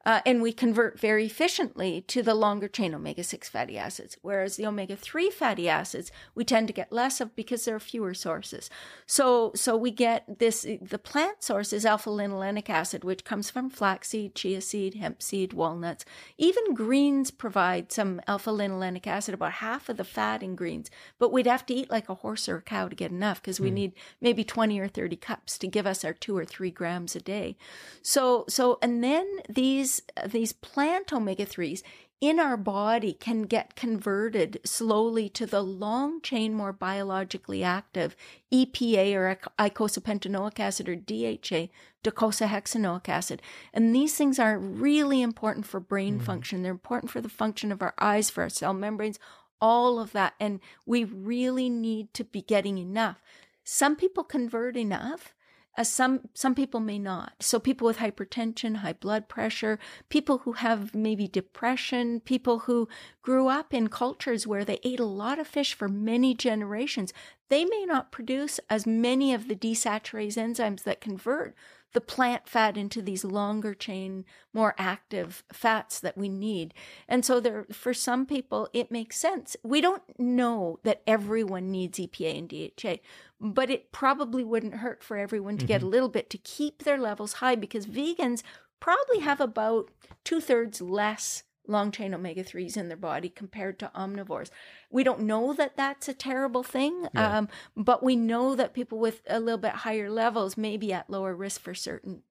Uh, 0.09 0.21
and 0.25 0.41
we 0.41 0.51
convert 0.51 0.99
very 0.99 1.27
efficiently 1.27 2.01
to 2.01 2.23
the 2.23 2.33
longer 2.33 2.67
chain 2.67 2.95
omega 2.95 3.23
6 3.23 3.47
fatty 3.47 3.77
acids. 3.77 4.17
Whereas 4.23 4.55
the 4.55 4.65
omega 4.65 4.95
3 4.95 5.29
fatty 5.29 5.69
acids, 5.69 6.11
we 6.33 6.43
tend 6.43 6.65
to 6.65 6.73
get 6.73 6.91
less 6.91 7.21
of 7.21 7.35
because 7.35 7.63
there 7.63 7.75
are 7.75 7.79
fewer 7.79 8.15
sources. 8.15 8.71
So, 9.05 9.51
so 9.53 9.77
we 9.77 9.91
get 9.91 10.39
this 10.39 10.65
the 10.81 10.97
plant 10.97 11.43
source 11.43 11.71
is 11.71 11.85
alpha 11.85 12.09
linolenic 12.09 12.71
acid, 12.71 13.03
which 13.03 13.23
comes 13.23 13.51
from 13.51 13.69
flaxseed, 13.69 14.33
chia 14.33 14.61
seed, 14.61 14.95
hemp 14.95 15.21
seed, 15.21 15.53
walnuts. 15.53 16.05
Even 16.39 16.73
greens 16.73 17.29
provide 17.29 17.91
some 17.91 18.19
alpha 18.25 18.49
linolenic 18.49 19.05
acid, 19.05 19.35
about 19.35 19.51
half 19.51 19.89
of 19.89 19.97
the 19.97 20.03
fat 20.03 20.41
in 20.41 20.55
greens. 20.55 20.89
But 21.19 21.31
we'd 21.31 21.45
have 21.45 21.67
to 21.67 21.73
eat 21.75 21.91
like 21.91 22.09
a 22.09 22.15
horse 22.15 22.49
or 22.49 22.57
a 22.57 22.61
cow 22.63 22.87
to 22.87 22.95
get 22.95 23.11
enough 23.11 23.43
because 23.43 23.59
we 23.59 23.69
mm. 23.69 23.73
need 23.73 23.93
maybe 24.21 24.43
20 24.43 24.79
or 24.79 24.87
30 24.87 25.17
cups 25.17 25.59
to 25.59 25.67
give 25.67 25.85
us 25.85 26.03
our 26.03 26.13
two 26.13 26.35
or 26.35 26.45
three 26.45 26.71
grams 26.71 27.15
a 27.15 27.21
day. 27.21 27.57
So, 28.01 28.45
so, 28.49 28.79
and 28.81 29.03
then 29.03 29.27
these 29.47 29.98
these 30.25 30.39
these 30.39 30.53
plant 30.53 31.11
omega 31.11 31.45
3s 31.45 31.81
in 32.21 32.39
our 32.39 32.57
body 32.57 33.13
can 33.13 33.43
get 33.43 33.75
converted 33.75 34.59
slowly 34.65 35.29
to 35.29 35.45
the 35.45 35.61
long 35.61 36.21
chain 36.21 36.53
more 36.53 36.73
biologically 36.73 37.63
active 37.63 38.15
EPA 38.53 39.13
or 39.15 39.39
eicosapentaenoic 39.57 40.59
acid 40.59 40.89
or 40.89 40.95
DHA 40.95 41.67
docosahexaenoic 42.03 43.07
acid. 43.07 43.41
And 43.73 43.95
these 43.95 44.15
things 44.15 44.37
are 44.37 44.57
really 44.57 45.21
important 45.21 45.65
for 45.65 45.79
brain 45.79 46.15
mm-hmm. 46.15 46.25
function. 46.25 46.61
They're 46.61 46.71
important 46.71 47.11
for 47.11 47.21
the 47.21 47.29
function 47.29 47.71
of 47.71 47.81
our 47.81 47.93
eyes 47.99 48.29
for 48.29 48.43
our 48.43 48.49
cell 48.49 48.73
membranes 48.73 49.19
all 49.61 49.99
of 49.99 50.11
that. 50.13 50.33
And 50.39 50.59
we 50.85 51.03
really 51.03 51.69
need 51.69 52.13
to 52.15 52.23
be 52.23 52.41
getting 52.41 52.77
enough. 52.77 53.21
Some 53.63 53.95
people 53.95 54.23
convert 54.23 54.75
enough 54.75 55.33
uh, 55.79 55.83
some 55.83 56.19
some 56.33 56.53
people 56.53 56.81
may 56.81 56.99
not. 56.99 57.33
So 57.39 57.57
people 57.57 57.87
with 57.87 57.99
hypertension, 57.99 58.77
high 58.77 58.93
blood 58.93 59.29
pressure, 59.29 59.79
people 60.09 60.39
who 60.39 60.51
have 60.53 60.93
maybe 60.93 61.25
depression, 61.25 62.19
people 62.19 62.59
who 62.59 62.89
grew 63.21 63.47
up 63.47 63.73
in 63.73 63.87
cultures 63.87 64.45
where 64.45 64.65
they 64.65 64.79
ate 64.83 64.99
a 64.99 65.05
lot 65.05 65.39
of 65.39 65.47
fish 65.47 65.73
for 65.73 65.87
many 65.87 66.35
generations, 66.35 67.13
they 67.47 67.63
may 67.63 67.85
not 67.85 68.11
produce 68.11 68.59
as 68.69 68.85
many 68.85 69.33
of 69.33 69.47
the 69.47 69.55
desaturase 69.55 70.35
enzymes 70.35 70.83
that 70.83 70.99
convert 70.99 71.55
the 71.93 72.01
plant 72.01 72.47
fat 72.47 72.77
into 72.77 73.01
these 73.01 73.23
longer 73.23 73.73
chain, 73.73 74.25
more 74.53 74.75
active 74.77 75.43
fats 75.51 75.99
that 75.99 76.17
we 76.17 76.29
need. 76.29 76.73
And 77.07 77.25
so 77.25 77.39
there 77.39 77.65
for 77.71 77.93
some 77.93 78.25
people 78.25 78.69
it 78.73 78.91
makes 78.91 79.17
sense. 79.17 79.55
We 79.63 79.81
don't 79.81 80.03
know 80.19 80.79
that 80.83 81.01
everyone 81.07 81.71
needs 81.71 81.99
EPA 81.99 82.37
and 82.37 82.49
DHA, 82.49 82.97
but 83.39 83.69
it 83.69 83.91
probably 83.91 84.43
wouldn't 84.43 84.75
hurt 84.75 85.03
for 85.03 85.17
everyone 85.17 85.57
to 85.57 85.65
mm-hmm. 85.65 85.67
get 85.67 85.83
a 85.83 85.87
little 85.87 86.09
bit 86.09 86.29
to 86.31 86.37
keep 86.37 86.83
their 86.83 86.97
levels 86.97 87.33
high 87.33 87.55
because 87.55 87.85
vegans 87.85 88.43
probably 88.79 89.19
have 89.19 89.41
about 89.41 89.89
two 90.23 90.39
thirds 90.39 90.81
less 90.81 91.43
long 91.69 91.91
chain 91.91 92.13
omega 92.13 92.43
3s 92.43 92.75
in 92.75 92.87
their 92.87 92.97
body 92.97 93.29
compared 93.29 93.79
to 93.79 93.91
omnivores. 93.95 94.49
We 94.89 95.03
don't 95.03 95.21
know 95.21 95.53
that 95.53 95.77
that's 95.77 96.07
a 96.07 96.13
terrible 96.13 96.63
thing, 96.63 97.07
yeah. 97.13 97.37
um, 97.37 97.49
but 97.77 98.03
we 98.03 98.15
know 98.15 98.55
that 98.55 98.73
people 98.73 98.99
with 98.99 99.21
a 99.29 99.39
little 99.39 99.59
bit 99.59 99.71
higher 99.71 100.09
levels 100.09 100.57
may 100.57 100.77
be 100.77 100.91
at 100.91 101.09
lower 101.09 101.35
risk 101.35 101.61
for 101.61 101.73
certain. 101.73 102.23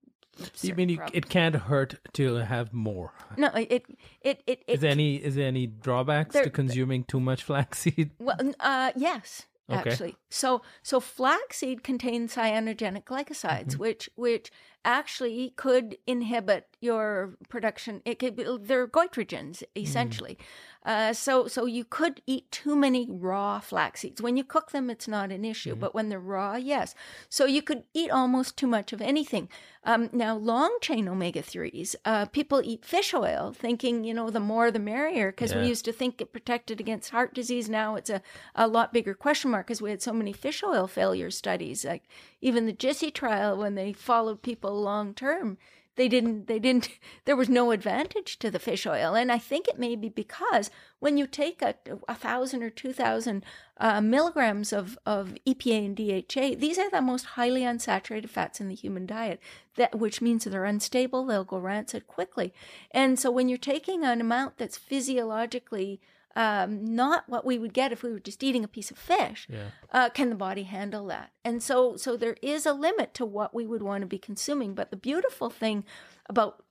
You 0.61 0.75
mean 0.75 0.89
you, 0.89 1.03
it 1.13 1.29
can't 1.29 1.55
hurt 1.55 1.97
to 2.15 2.35
have 2.37 2.73
more? 2.73 3.13
No, 3.37 3.49
it 3.55 3.71
it 3.73 3.87
it. 4.23 4.43
it 4.47 4.63
is 4.69 4.81
there 4.81 4.91
any 4.91 5.17
is 5.17 5.35
there 5.35 5.49
any 5.49 5.67
drawbacks 5.67 6.33
there, 6.33 6.45
to 6.45 6.51
consuming 6.51 7.05
too 7.05 7.21
much 7.21 7.43
flaxseed? 7.43 8.11
Well, 8.21 8.37
uh, 8.61 8.93
yes, 8.95 9.47
okay. 9.69 9.91
actually. 9.91 10.17
So 10.29 10.63
so 10.83 11.01
flaxseed 11.01 11.83
contains 11.83 12.37
cyanogenic 12.37 13.05
glycosides, 13.05 13.71
mm-hmm. 13.71 13.81
which 13.81 14.11
which 14.15 14.53
actually 14.85 15.53
could 15.57 15.99
inhibit 16.07 16.67
your 16.81 17.37
production. 17.49 18.03
It 18.05 18.19
could 18.19 18.37
be, 18.37 18.45
they're 18.61 18.89
goitrogens 18.89 19.63
essentially. 19.77 20.35
Mm. 20.35 20.45
Uh, 20.89 21.13
so 21.13 21.47
so 21.47 21.67
you 21.67 21.85
could 21.85 22.23
eat 22.27 22.51
too 22.51 22.75
many 22.75 23.07
raw 23.11 23.61
flax 23.61 24.01
seeds. 24.01 24.23
When 24.23 24.37
you 24.37 24.45
cook 24.45 24.71
them, 24.71 24.89
it's 24.89 25.09
not 25.09 25.31
an 25.31 25.45
issue, 25.45 25.73
mm-hmm. 25.73 25.81
but 25.81 25.95
when 25.95 26.09
they're 26.09 26.21
raw, 26.21 26.55
yes. 26.55 26.95
So 27.29 27.45
you 27.45 27.61
could 27.61 27.83
eat 27.93 28.11
almost 28.11 28.57
too 28.57 28.69
much 28.69 28.93
of 28.93 29.03
anything. 29.03 29.49
Um, 29.85 30.09
now, 30.13 30.37
long 30.37 30.77
chain 30.81 31.09
omega 31.09 31.43
3s, 31.43 31.95
uh, 32.05 32.27
people 32.27 32.61
eat 32.65 32.85
fish 32.85 33.15
oil 33.15 33.55
thinking, 33.57 34.05
you 34.05 34.13
know, 34.13 34.31
the 34.31 34.41
more 34.41 34.71
the 34.71 34.79
merrier, 34.79 35.31
because 35.31 35.53
yeah. 35.53 35.63
we 35.63 35.69
used 35.69 35.85
to 35.87 35.93
think 35.93 36.21
it 36.21 36.33
protected 36.33 36.81
against 36.81 37.11
heart 37.11 37.35
disease. 37.35 37.69
Now 37.69 37.97
it's 37.97 38.11
a, 38.11 38.23
a 38.55 38.69
lot 38.69 38.93
bigger 38.93 39.15
question 39.15 39.51
mark 39.51 39.67
because 39.67 39.83
we 39.83 39.91
had 39.91 40.03
so 40.03 40.13
many 40.13 40.33
fish 40.33 40.63
oil 40.63 40.87
failure 40.87 41.31
studies. 41.31 41.85
Like 41.85 42.05
even 42.41 42.67
the 42.67 42.73
GISSI 42.73 43.13
trial, 43.13 43.57
when 43.57 43.75
they 43.75 43.93
followed 43.93 44.43
people 44.43 44.68
long 44.71 45.15
term, 45.15 45.59
they 45.99 46.09
didn't 46.09 46.47
they 46.47 46.59
didn't 46.59 46.89
there 47.27 47.37
was 47.37 47.51
no 47.51 47.73
advantage 47.73 48.39
to 48.39 48.51
the 48.51 48.59
fish 48.59 48.87
oil. 48.87 49.15
And 49.15 49.31
i 49.31 49.39
think 49.39 49.69
it 49.69 49.79
may 49.79 49.97
be 49.97 50.09
because 50.09 50.71
when 51.01 51.19
you 51.19 51.27
take 51.27 51.61
a, 51.61 51.75
a 52.09 52.15
thousand 52.15 52.63
or 52.63 52.71
two 52.71 52.93
thousand 52.93 53.45
uh, 53.77 54.01
milligrams 54.01 54.73
of, 54.73 54.99
of 55.05 55.35
epa 55.47 55.85
and 55.85 55.97
dha 55.97 56.57
these 56.59 56.79
are 56.79 56.91
the 56.91 57.03
most 57.03 57.27
highly 57.37 57.63
unsaturated 57.63 58.31
fats 58.31 58.61
in 58.61 58.69
the 58.69 58.75
human 58.75 59.07
diet. 59.07 59.41
That 59.77 59.99
which 59.99 60.23
means 60.23 60.45
they're 60.45 60.65
unstable 60.65 61.27
they'll 61.27 61.45
go 61.45 61.59
rancid 61.59 62.07
quickly. 62.07 62.55
And 62.93 63.19
so 63.19 63.31
when 63.31 63.49
you're 63.49 63.59
taking 63.59 64.05
an 64.05 64.21
amount 64.21 64.57
that's 64.57 64.79
physiologically 64.79 66.01
um, 66.39 66.85
not 66.95 67.25
what 67.29 67.45
we 67.45 67.59
would 67.59 67.75
get 67.75 67.91
if 67.91 68.05
we 68.05 68.13
were 68.13 68.21
just 68.21 68.45
eating 68.45 68.63
a 68.63 68.69
piece 68.69 68.93
of 68.93 68.97
fish. 68.97 69.49
Yeah. 69.51 69.71
Uh, 69.91 70.09
can 70.09 70.31
the 70.31 70.37
body 70.37 70.63
handle 70.63 71.07
that? 71.07 71.33
And 71.45 71.61
so, 71.61 71.97
so 71.97 72.17
there 72.17 72.37
is 72.41 72.65
a 72.65 72.73
limit 72.73 73.13
to 73.15 73.27
what 73.27 73.53
we 73.53 73.67
would 73.67 73.83
want 73.83 74.03
to 74.03 74.07
be 74.07 74.19
consuming. 74.19 74.73
But 74.73 74.93
the 74.93 74.97
beautiful 74.97 75.51
thing 75.51 75.85
about 76.29 76.65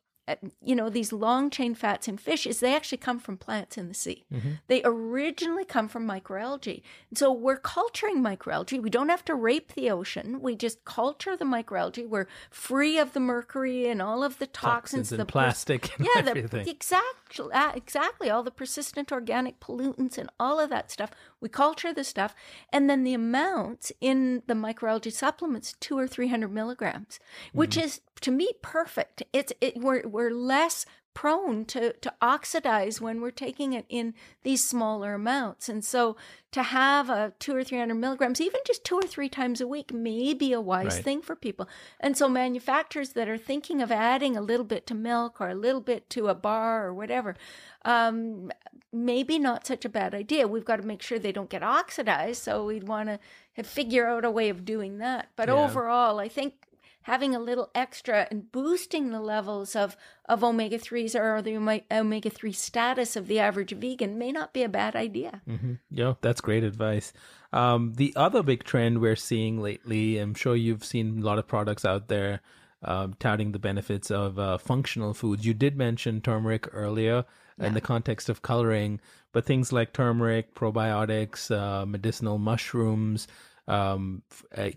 you 0.61 0.75
know, 0.75 0.89
these 0.89 1.13
long 1.13 1.49
chain 1.49 1.73
fats 1.73 2.07
in 2.07 2.17
fish 2.17 2.45
is 2.45 2.59
they 2.59 2.75
actually 2.75 2.97
come 2.97 3.19
from 3.19 3.37
plants 3.37 3.77
in 3.77 3.87
the 3.87 3.93
sea. 3.93 4.25
Mm-hmm. 4.33 4.51
They 4.67 4.81
originally 4.83 5.65
come 5.65 5.87
from 5.87 6.07
microalgae. 6.07 6.81
And 7.09 7.17
so 7.17 7.31
we're 7.31 7.57
culturing 7.57 8.21
microalgae. 8.21 8.81
We 8.81 8.89
don't 8.89 9.09
have 9.09 9.23
to 9.25 9.35
rape 9.35 9.73
the 9.73 9.89
ocean. 9.89 10.41
We 10.41 10.55
just 10.55 10.83
culture 10.85 11.37
the 11.37 11.45
microalgae. 11.45 12.07
We're 12.07 12.27
free 12.49 12.97
of 12.97 13.13
the 13.13 13.19
mercury 13.19 13.87
and 13.87 14.01
all 14.01 14.23
of 14.23 14.39
the 14.39 14.47
toxins, 14.47 15.09
toxins 15.09 15.11
and 15.13 15.21
the 15.21 15.25
plastic, 15.25 15.97
and 15.97 16.07
yeah, 16.07 16.29
everything. 16.29 16.65
The, 16.65 16.71
exactly, 16.71 17.53
uh, 17.53 17.71
exactly, 17.73 18.29
all 18.29 18.43
the 18.43 18.51
persistent 18.51 19.11
organic 19.11 19.59
pollutants 19.59 20.17
and 20.17 20.29
all 20.39 20.59
of 20.59 20.69
that 20.69 20.91
stuff. 20.91 21.11
We 21.39 21.49
culture 21.49 21.93
the 21.93 22.03
stuff, 22.03 22.33
and 22.73 22.89
then 22.89 23.03
the 23.03 23.13
amounts 23.13 23.91
in 24.01 24.43
the 24.47 24.55
microalgae 24.55 25.13
supplements 25.13 25.75
two 25.79 25.97
or 25.97 26.07
three 26.07 26.29
hundred 26.29 26.51
milligrams, 26.51 27.19
which 27.53 27.75
mm-hmm. 27.75 27.85
is 27.85 28.01
to 28.21 28.31
me 28.31 28.49
perfect. 28.61 29.23
It's 29.33 29.53
it 29.61 29.77
we're 29.77 30.07
we're 30.07 30.31
less 30.31 30.85
prone 31.13 31.65
to 31.65 31.93
to 31.93 32.13
oxidize 32.21 33.01
when 33.01 33.21
we're 33.21 33.31
taking 33.31 33.73
it 33.73 33.85
in 33.89 34.13
these 34.43 34.63
smaller 34.63 35.15
amounts, 35.15 35.69
and 35.69 35.83
so 35.83 36.15
to 36.51 36.63
have 36.63 37.09
a 37.09 37.33
two 37.39 37.55
or 37.55 37.63
three 37.63 37.79
hundred 37.79 37.95
milligrams, 37.95 38.41
even 38.41 38.61
just 38.65 38.83
two 38.83 38.95
or 38.95 39.03
three 39.03 39.29
times 39.29 39.61
a 39.61 39.67
week, 39.67 39.93
may 39.93 40.33
be 40.33 40.53
a 40.53 40.61
wise 40.61 40.95
right. 40.95 41.03
thing 41.03 41.21
for 41.21 41.35
people. 41.35 41.67
And 41.99 42.17
so 42.17 42.29
manufacturers 42.29 43.09
that 43.13 43.27
are 43.27 43.37
thinking 43.37 43.81
of 43.81 43.91
adding 43.91 44.37
a 44.37 44.41
little 44.41 44.65
bit 44.65 44.87
to 44.87 44.95
milk 44.95 45.41
or 45.41 45.49
a 45.49 45.55
little 45.55 45.81
bit 45.81 46.09
to 46.11 46.27
a 46.27 46.35
bar 46.35 46.85
or 46.87 46.93
whatever, 46.93 47.35
um, 47.83 48.51
maybe 48.91 49.37
not 49.37 49.67
such 49.67 49.85
a 49.85 49.89
bad 49.89 50.13
idea. 50.13 50.47
We've 50.47 50.65
got 50.65 50.77
to 50.77 50.87
make 50.87 51.01
sure 51.01 51.19
they 51.19 51.31
don't 51.31 51.49
get 51.49 51.63
oxidized, 51.63 52.43
so 52.43 52.65
we'd 52.65 52.87
want 52.87 53.09
to 53.09 53.63
figure 53.63 54.07
out 54.07 54.25
a 54.25 54.31
way 54.31 54.49
of 54.49 54.65
doing 54.65 54.99
that. 54.99 55.29
But 55.35 55.49
yeah. 55.49 55.55
overall, 55.55 56.19
I 56.19 56.27
think 56.27 56.53
having 57.07 57.33
a 57.33 57.39
little 57.39 57.71
extra 57.73 58.27
and 58.29 58.51
boosting 58.51 59.11
the 59.11 59.21
levels 59.21 59.77
of, 59.77 59.95
of 60.27 60.43
omega 60.43 60.77
3s 60.77 61.15
or 61.15 61.41
the 61.41 61.55
omega 61.89 62.29
3 62.29 62.51
status 62.51 63.15
of 63.15 63.27
the 63.27 63.39
average 63.39 63.71
vegan 63.71 64.17
may 64.17 64.29
not 64.31 64.53
be 64.53 64.61
a 64.61 64.69
bad 64.69 64.93
idea. 64.93 65.41
Mm-hmm. 65.49 65.75
Yeah, 65.89 66.15
that's 66.19 66.41
great 66.41 66.65
advice. 66.65 67.13
Um, 67.53 67.93
the 67.95 68.11
other 68.17 68.43
big 68.43 68.65
trend 68.65 68.99
we're 68.99 69.15
seeing 69.15 69.61
lately, 69.61 70.17
I'm 70.17 70.33
sure 70.33 70.55
you've 70.55 70.83
seen 70.83 71.19
a 71.19 71.25
lot 71.25 71.39
of 71.39 71.47
products 71.47 71.85
out 71.85 72.09
there 72.09 72.41
uh, 72.83 73.07
touting 73.19 73.53
the 73.53 73.59
benefits 73.59 74.11
of 74.11 74.37
uh, 74.37 74.57
functional 74.57 75.13
foods. 75.13 75.45
You 75.45 75.53
did 75.53 75.77
mention 75.77 76.19
turmeric 76.19 76.67
earlier 76.73 77.23
yeah. 77.57 77.67
in 77.67 77.73
the 77.73 77.81
context 77.81 78.29
of 78.29 78.41
coloring, 78.41 78.99
but 79.33 79.45
things 79.45 79.71
like 79.71 79.93
turmeric, 79.93 80.55
probiotics, 80.55 81.51
uh, 81.55 81.85
medicinal 81.85 82.37
mushrooms, 82.37 83.27
um, 83.67 84.23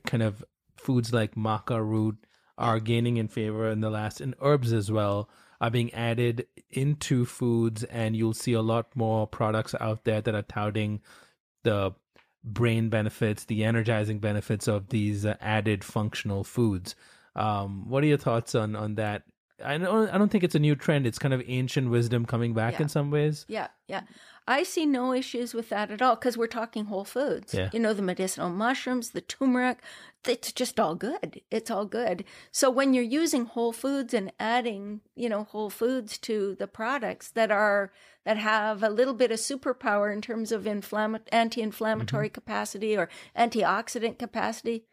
kind 0.07 0.23
of 0.23 0.45
foods 0.77 1.13
like 1.13 1.35
maca 1.35 1.79
root 1.85 2.17
are 2.59 2.81
gaining 2.81 3.17
in 3.17 3.29
favor 3.29 3.71
in 3.71 3.81
the 3.81 3.91
last, 3.91 4.21
and 4.21 4.35
herbs 4.41 4.73
as 4.73 4.91
well 4.91 5.29
are 5.61 5.71
being 5.71 5.93
added 5.93 6.47
into 6.71 7.25
foods, 7.25 7.85
and 7.85 8.17
you'll 8.17 8.35
see 8.35 8.55
a 8.55 8.63
lot 8.63 8.95
more 8.97 9.27
products 9.27 9.75
out 9.81 10.05
there 10.05 10.21
that 10.21 10.35
are 10.35 10.43
touting 10.43 11.01
the 11.63 11.93
brain 12.43 12.89
benefits, 12.89 13.45
the 13.45 13.65
energizing 13.65 14.19
benefits 14.19 14.67
of 14.67 14.89
these 14.89 15.27
uh, 15.27 15.37
added 15.41 15.85
functional 15.85 16.45
foods. 16.45 16.95
Um, 17.37 17.89
what 17.89 18.03
are 18.03 18.07
your 18.07 18.19
thoughts 18.19 18.55
on 18.55 18.75
on 18.75 18.95
that? 18.97 19.23
I 19.65 19.79
don't 19.79 20.11
I 20.11 20.19
don't 20.19 20.31
think 20.31 20.45
it's 20.45 20.55
a 20.55 20.61
new 20.61 20.75
trend. 20.75 21.07
It's 21.07 21.19
kind 21.19 21.35
of 21.35 21.43
ancient 21.47 21.91
wisdom 21.91 22.25
coming 22.25 22.55
back 22.55 22.75
yeah. 22.75 22.83
in 22.83 22.89
some 22.89 23.11
ways. 23.11 23.45
Yeah, 23.49 23.69
yeah. 23.87 24.03
I 24.49 24.65
see 24.65 24.85
no 24.85 25.13
issues 25.13 25.55
with 25.55 25.69
that 25.69 25.91
at 25.91 26.03
all 26.03 26.17
because 26.17 26.37
we're 26.37 26.49
talking 26.49 26.87
whole 26.87 27.05
foods. 27.05 27.55
Yeah. 27.55 27.71
You 27.73 27.79
know, 27.79 27.95
the 27.95 28.03
medicinal 28.03 28.51
mushrooms, 28.51 29.11
the 29.11 29.21
turmeric, 29.21 29.79
it's 30.27 30.53
just 30.53 30.81
all 30.81 30.95
good. 30.95 31.41
It's 31.51 31.71
all 31.71 31.85
good. 31.85 32.25
So 32.51 32.69
when 32.69 32.93
you're 32.93 33.05
using 33.05 33.45
whole 33.45 33.73
foods 33.73 34.13
and 34.13 34.33
adding, 34.41 35.03
you 35.15 35.29
know, 35.29 35.45
whole 35.45 35.71
foods 35.71 36.19
to 36.19 36.57
the 36.59 36.67
products 36.67 37.31
that 37.31 37.51
are 37.51 37.93
that 38.25 38.37
have 38.37 38.83
a 38.83 38.91
little 38.91 39.15
bit 39.15 39.31
of 39.31 39.39
superpower 39.39 40.13
in 40.13 40.21
terms 40.21 40.53
of 40.53 40.65
inflamm- 40.65 41.21
anti-inflammatory 41.33 42.29
mm-hmm. 42.29 42.35
capacity 42.35 42.97
or 42.97 43.09
antioxidant 43.37 44.19
capacity, 44.19 44.85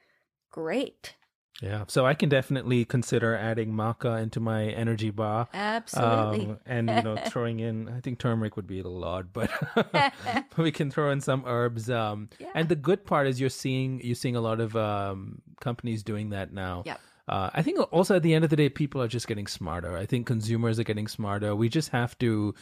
great. 0.50 1.16
Yeah, 1.62 1.86
so 1.88 2.06
I 2.06 2.14
can 2.14 2.30
definitely 2.30 2.86
consider 2.86 3.36
adding 3.36 3.74
maca 3.74 4.22
into 4.22 4.40
my 4.40 4.66
energy 4.66 5.10
bar. 5.10 5.48
Absolutely. 5.54 6.52
Um, 6.52 6.60
and 6.66 6.90
you 6.90 7.02
know, 7.02 7.18
throwing 7.28 7.60
in 7.60 7.90
I 7.90 8.00
think 8.00 8.20
turmeric 8.20 8.56
would 8.56 8.68
be 8.68 8.80
a 8.80 8.88
lot, 8.88 9.26
but 9.34 10.14
we 10.58 10.72
can 10.72 10.92
throw 10.92 11.10
in 11.12 11.22
some 11.22 11.44
herbs. 11.48 11.90
Um, 11.90 12.30
yeah. 12.40 12.52
and 12.54 12.70
the 12.70 12.76
good 12.76 13.06
part 13.06 13.28
is 13.28 13.40
you're 13.40 13.50
seeing 13.50 14.02
you're 14.04 14.16
seeing 14.16 14.36
a 14.36 14.42
lot 14.42 14.60
of 14.60 14.76
um, 14.76 15.42
companies 15.60 16.04
doing 16.04 16.30
that 16.30 16.54
now. 16.54 16.84
Yeah. 16.86 16.98
Uh, 17.28 17.50
I 17.54 17.62
think 17.62 17.80
also 17.92 18.16
at 18.16 18.24
the 18.24 18.34
end 18.34 18.46
of 18.46 18.50
the 18.50 18.56
day, 18.56 18.70
people 18.70 19.02
are 19.02 19.08
just 19.08 19.28
getting 19.28 19.48
smarter. 19.48 19.98
I 19.98 20.06
think 20.06 20.28
consumers 20.28 20.80
are 20.80 20.86
getting 20.86 21.08
smarter. 21.08 21.56
We 21.56 21.68
just 21.68 21.90
have 21.90 22.18
to 22.20 22.56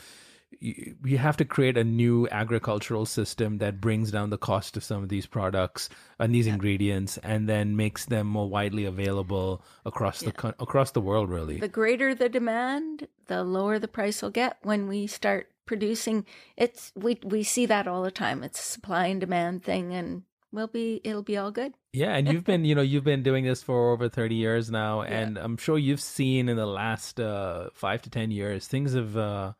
you 0.59 1.17
have 1.17 1.37
to 1.37 1.45
create 1.45 1.77
a 1.77 1.83
new 1.83 2.27
agricultural 2.29 3.05
system 3.05 3.57
that 3.59 3.81
brings 3.81 4.11
down 4.11 4.29
the 4.29 4.37
cost 4.37 4.77
of 4.77 4.83
some 4.83 5.03
of 5.03 5.09
these 5.09 5.25
products 5.25 5.89
and 6.19 6.33
these 6.33 6.47
yeah. 6.47 6.53
ingredients 6.53 7.17
and 7.19 7.47
then 7.49 7.75
makes 7.75 8.05
them 8.05 8.27
more 8.27 8.49
widely 8.49 8.85
available 8.85 9.61
across 9.85 10.23
yeah. 10.23 10.31
the 10.31 10.55
across 10.59 10.91
the 10.91 11.01
world 11.01 11.29
really 11.29 11.59
the 11.59 11.67
greater 11.67 12.15
the 12.15 12.29
demand 12.29 13.07
the 13.27 13.43
lower 13.43 13.79
the 13.79 13.87
price 13.87 14.21
will 14.21 14.31
get 14.31 14.57
when 14.63 14.87
we 14.87 15.07
start 15.07 15.49
producing 15.65 16.25
it's 16.57 16.91
we 16.95 17.19
we 17.23 17.43
see 17.43 17.65
that 17.65 17.87
all 17.87 18.03
the 18.03 18.11
time 18.11 18.43
it's 18.43 18.59
a 18.59 18.63
supply 18.63 19.07
and 19.07 19.19
demand 19.19 19.63
thing 19.63 19.93
and 19.93 20.23
we'll 20.51 20.67
be 20.67 21.01
it'll 21.03 21.23
be 21.23 21.37
all 21.37 21.51
good 21.51 21.73
yeah 21.91 22.15
and 22.15 22.27
you've 22.27 22.43
been 22.43 22.63
you 22.63 22.75
know 22.75 22.81
you've 22.81 23.03
been 23.03 23.23
doing 23.23 23.43
this 23.43 23.61
for 23.61 23.91
over 23.91 24.07
30 24.07 24.35
years 24.35 24.71
now 24.71 25.01
and 25.01 25.35
yeah. 25.35 25.43
i'm 25.43 25.57
sure 25.57 25.77
you've 25.77 26.01
seen 26.01 26.47
in 26.49 26.55
the 26.55 26.65
last 26.65 27.19
uh, 27.19 27.69
five 27.73 28.01
to 28.03 28.09
ten 28.09 28.31
years 28.31 28.67
things 28.67 28.93
have 28.93 29.17
uh, 29.17 29.53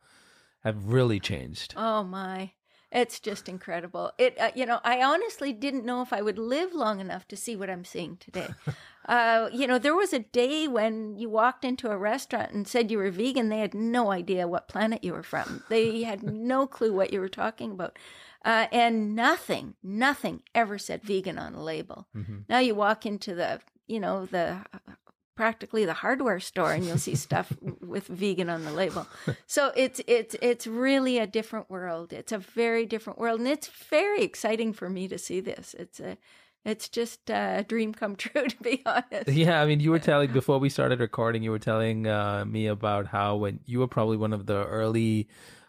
have 0.66 0.92
really 0.92 1.20
changed. 1.20 1.74
Oh 1.76 2.02
my. 2.02 2.52
It's 2.92 3.18
just 3.18 3.48
incredible. 3.48 4.12
It, 4.16 4.38
uh, 4.38 4.52
you 4.54 4.64
know, 4.64 4.80
I 4.84 5.02
honestly 5.02 5.52
didn't 5.52 5.84
know 5.84 6.02
if 6.02 6.12
I 6.12 6.22
would 6.22 6.38
live 6.38 6.72
long 6.72 7.00
enough 7.00 7.26
to 7.28 7.36
see 7.36 7.56
what 7.56 7.68
I'm 7.68 7.84
seeing 7.84 8.16
today. 8.16 8.48
uh, 9.08 9.50
you 9.52 9.66
know, 9.66 9.78
there 9.78 9.94
was 9.94 10.12
a 10.12 10.20
day 10.20 10.68
when 10.68 11.16
you 11.16 11.28
walked 11.28 11.64
into 11.64 11.90
a 11.90 11.98
restaurant 11.98 12.52
and 12.52 12.66
said 12.66 12.90
you 12.90 12.98
were 12.98 13.10
vegan. 13.10 13.48
They 13.48 13.58
had 13.58 13.74
no 13.74 14.12
idea 14.12 14.46
what 14.46 14.68
planet 14.68 15.02
you 15.02 15.12
were 15.12 15.24
from. 15.24 15.64
They 15.68 16.04
had 16.04 16.22
no 16.22 16.66
clue 16.66 16.92
what 16.92 17.12
you 17.12 17.20
were 17.20 17.28
talking 17.28 17.72
about. 17.72 17.98
Uh, 18.44 18.68
and 18.70 19.16
nothing, 19.16 19.74
nothing 19.82 20.42
ever 20.54 20.78
said 20.78 21.02
vegan 21.02 21.38
on 21.38 21.54
a 21.54 21.62
label. 21.62 22.06
Mm-hmm. 22.16 22.38
Now 22.48 22.60
you 22.60 22.76
walk 22.76 23.04
into 23.04 23.34
the, 23.34 23.60
you 23.88 23.98
know, 23.98 24.26
the 24.26 24.58
practically 25.36 25.84
the 25.84 25.92
hardware 25.92 26.40
store 26.40 26.72
and 26.72 26.84
you'll 26.84 26.98
see 26.98 27.14
stuff 27.28 27.52
with 27.80 28.08
vegan 28.08 28.50
on 28.50 28.64
the 28.64 28.72
label. 28.72 29.06
So 29.46 29.72
it's 29.76 30.00
it's 30.06 30.34
it's 30.42 30.66
really 30.66 31.18
a 31.18 31.26
different 31.26 31.70
world. 31.70 32.12
It's 32.12 32.32
a 32.32 32.38
very 32.38 32.86
different 32.86 33.18
world 33.18 33.40
and 33.40 33.48
it's 33.48 33.68
very 33.68 34.22
exciting 34.22 34.72
for 34.72 34.90
me 34.90 35.06
to 35.08 35.18
see 35.18 35.40
this. 35.40 35.74
It's 35.78 36.00
a 36.00 36.16
it's 36.64 36.88
just 36.88 37.30
a 37.30 37.64
dream 37.68 37.94
come 37.94 38.16
true 38.24 38.48
to 38.48 38.56
be 38.62 38.82
honest. 38.84 39.28
Yeah, 39.28 39.62
I 39.62 39.66
mean 39.66 39.80
you 39.80 39.90
were 39.90 40.00
telling 40.00 40.32
before 40.32 40.58
we 40.58 40.68
started 40.68 40.98
recording 40.98 41.42
you 41.42 41.52
were 41.52 41.60
telling 41.60 42.06
uh, 42.08 42.44
me 42.44 42.66
about 42.66 43.06
how 43.06 43.36
when 43.36 43.60
you 43.66 43.78
were 43.78 43.88
probably 43.88 44.16
one 44.16 44.32
of 44.32 44.46
the 44.46 44.64
early 44.64 45.28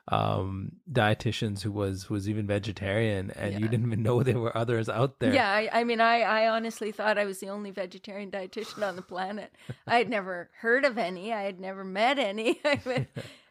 um, 0.10 0.74
dietitians 0.92 1.62
who 1.64 1.72
was 1.72 2.10
was 2.10 2.30
even 2.30 2.48
vegetarian, 2.48 3.32
and 3.32 3.54
Yeah. 3.54 3.60
you 3.60 3.68
didn't 3.68 3.88
even 3.88 4.04
know 4.04 4.24
there 4.24 4.40
were 4.40 4.56
others 4.58 4.90
out 4.90 5.20
there. 5.20 5.34
Yeah, 5.34 5.50
I, 5.52 5.70
I 5.74 5.84
mean, 5.84 6.00
I, 6.00 6.22
I 6.22 6.50
honestly 6.50 6.92
thought 6.92 7.18
I 7.18 7.26
was 7.26 7.40
the 7.40 7.50
only 7.50 7.72
vegetarian 7.72 8.32
dietitian 8.32 8.88
on 8.88 8.96
the 8.96 9.02
planet. 9.02 9.52
I 9.86 9.98
had 9.98 10.10
never 10.10 10.50
heard 10.62 10.86
of 10.86 10.98
any. 10.98 11.34
I 11.34 11.44
had 11.44 11.60
never 11.60 11.84
met 11.84 12.20
any. 12.20 12.60
I 12.66 12.80
mean, 12.86 13.08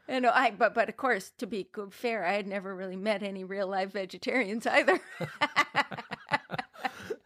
you 0.08 0.20
know, 0.20 0.30
I 0.32 0.50
but 0.50 0.74
but 0.74 0.88
of 0.88 0.96
course, 0.96 1.30
to 1.38 1.46
be 1.46 1.68
good 1.72 1.92
fair, 1.92 2.24
I 2.24 2.32
had 2.32 2.46
never 2.46 2.74
really 2.74 2.96
met 2.96 3.22
any 3.22 3.44
real 3.44 3.68
life 3.68 3.92
vegetarians 3.92 4.66
either. 4.66 4.98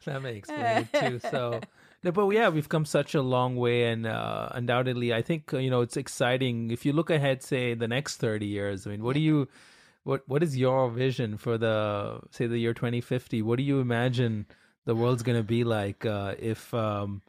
that 0.07 0.23
may 0.23 0.37
explain 0.37 0.89
it 0.93 0.93
too. 0.93 1.19
So, 1.31 1.61
but 2.03 2.29
yeah, 2.31 2.49
we've 2.49 2.69
come 2.69 2.85
such 2.85 3.15
a 3.15 3.21
long 3.23 3.57
way, 3.57 3.85
and 3.85 4.07
uh, 4.07 4.49
undoubtedly, 4.53 5.13
I 5.13 5.23
think 5.23 5.53
uh, 5.53 5.59
you 5.59 5.71
know 5.71 5.83
it's 5.83 5.97
exciting. 5.97 6.71
If 6.71 6.87
you 6.87 6.93
look 6.93 7.11
ahead, 7.11 7.43
say 7.43 7.75
the 7.75 7.89
next 7.89 8.17
thirty 8.17 8.47
years, 8.47 8.87
I 8.87 8.91
mean, 8.91 9.03
what 9.03 9.15
do 9.15 9.21
you, 9.21 9.49
what 10.05 10.23
what 10.27 10.43
is 10.43 10.57
your 10.57 10.91
vision 10.91 11.37
for 11.37 11.59
the 11.59 12.21
say 12.31 12.47
the 12.47 12.59
year 12.59 12.73
twenty 12.73 13.01
fifty? 13.01 13.43
What 13.43 13.57
do 13.59 13.63
you 13.63 13.81
imagine 13.81 14.47
the 14.87 14.95
world's 14.95 15.23
going 15.23 15.39
to 15.39 15.45
be 15.45 15.63
like 15.63 16.07
uh, 16.07 16.35
if 16.39 16.73
um, 16.73 17.21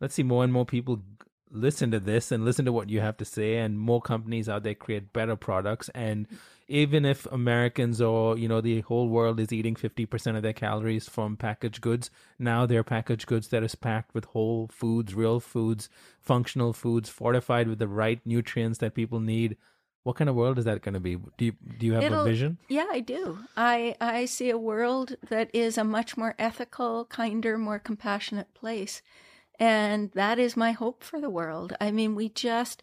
let's 0.00 0.14
see 0.14 0.22
more 0.22 0.44
and 0.44 0.52
more 0.52 0.66
people 0.66 1.02
listen 1.50 1.90
to 1.90 2.00
this 2.00 2.32
and 2.32 2.44
listen 2.44 2.64
to 2.64 2.72
what 2.72 2.88
you 2.88 3.00
have 3.00 3.16
to 3.16 3.24
say, 3.24 3.56
and 3.56 3.78
more 3.78 4.00
companies 4.00 4.48
out 4.48 4.62
there 4.62 4.74
create 4.74 5.12
better 5.12 5.36
products 5.36 5.88
and 5.94 6.28
even 6.72 7.04
if 7.04 7.26
Americans 7.26 8.00
or 8.00 8.38
you 8.38 8.48
know 8.48 8.60
the 8.62 8.80
whole 8.80 9.08
world 9.08 9.38
is 9.38 9.52
eating 9.52 9.74
50% 9.74 10.36
of 10.36 10.42
their 10.42 10.52
calories 10.54 11.08
from 11.08 11.36
packaged 11.36 11.80
goods, 11.82 12.10
now 12.38 12.64
they're 12.66 12.82
packaged 12.82 13.26
goods 13.26 13.48
that 13.48 13.62
is 13.62 13.74
packed 13.74 14.14
with 14.14 14.24
whole 14.26 14.68
foods, 14.72 15.14
real 15.14 15.38
foods, 15.38 15.88
functional 16.20 16.72
foods, 16.72 17.08
fortified 17.10 17.68
with 17.68 17.78
the 17.78 17.88
right 17.88 18.20
nutrients 18.24 18.78
that 18.78 18.94
people 18.94 19.20
need. 19.20 19.56
What 20.04 20.16
kind 20.16 20.28
of 20.30 20.34
world 20.34 20.58
is 20.58 20.64
that 20.64 20.82
going 20.82 20.94
to 20.94 21.00
be? 21.00 21.16
Do 21.36 21.44
you 21.44 21.52
do 21.78 21.86
you 21.86 21.92
have 21.92 22.02
a 22.02 22.06
It'll- 22.06 22.24
vision? 22.24 22.58
Yeah, 22.68 22.86
I 22.90 23.00
do. 23.00 23.38
I 23.56 23.94
I 24.00 24.24
see 24.24 24.50
a 24.50 24.58
world 24.58 25.14
that 25.28 25.50
is 25.54 25.76
a 25.78 25.84
much 25.84 26.16
more 26.16 26.34
ethical, 26.38 27.04
kinder, 27.04 27.58
more 27.58 27.78
compassionate 27.78 28.52
place. 28.54 29.02
And 29.60 30.10
that 30.12 30.38
is 30.38 30.56
my 30.56 30.72
hope 30.72 31.04
for 31.04 31.20
the 31.20 31.30
world. 31.30 31.76
I 31.80 31.90
mean, 31.92 32.14
we 32.16 32.30
just 32.30 32.82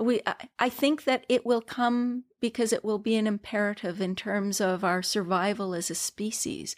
we 0.00 0.20
I, 0.58 0.68
think 0.68 1.04
that 1.04 1.24
it 1.28 1.44
will 1.44 1.60
come 1.60 2.24
because 2.40 2.72
it 2.72 2.84
will 2.84 2.98
be 2.98 3.16
an 3.16 3.26
imperative 3.26 4.00
in 4.00 4.14
terms 4.14 4.60
of 4.60 4.84
our 4.84 5.02
survival 5.02 5.74
as 5.74 5.90
a 5.90 5.94
species. 5.94 6.76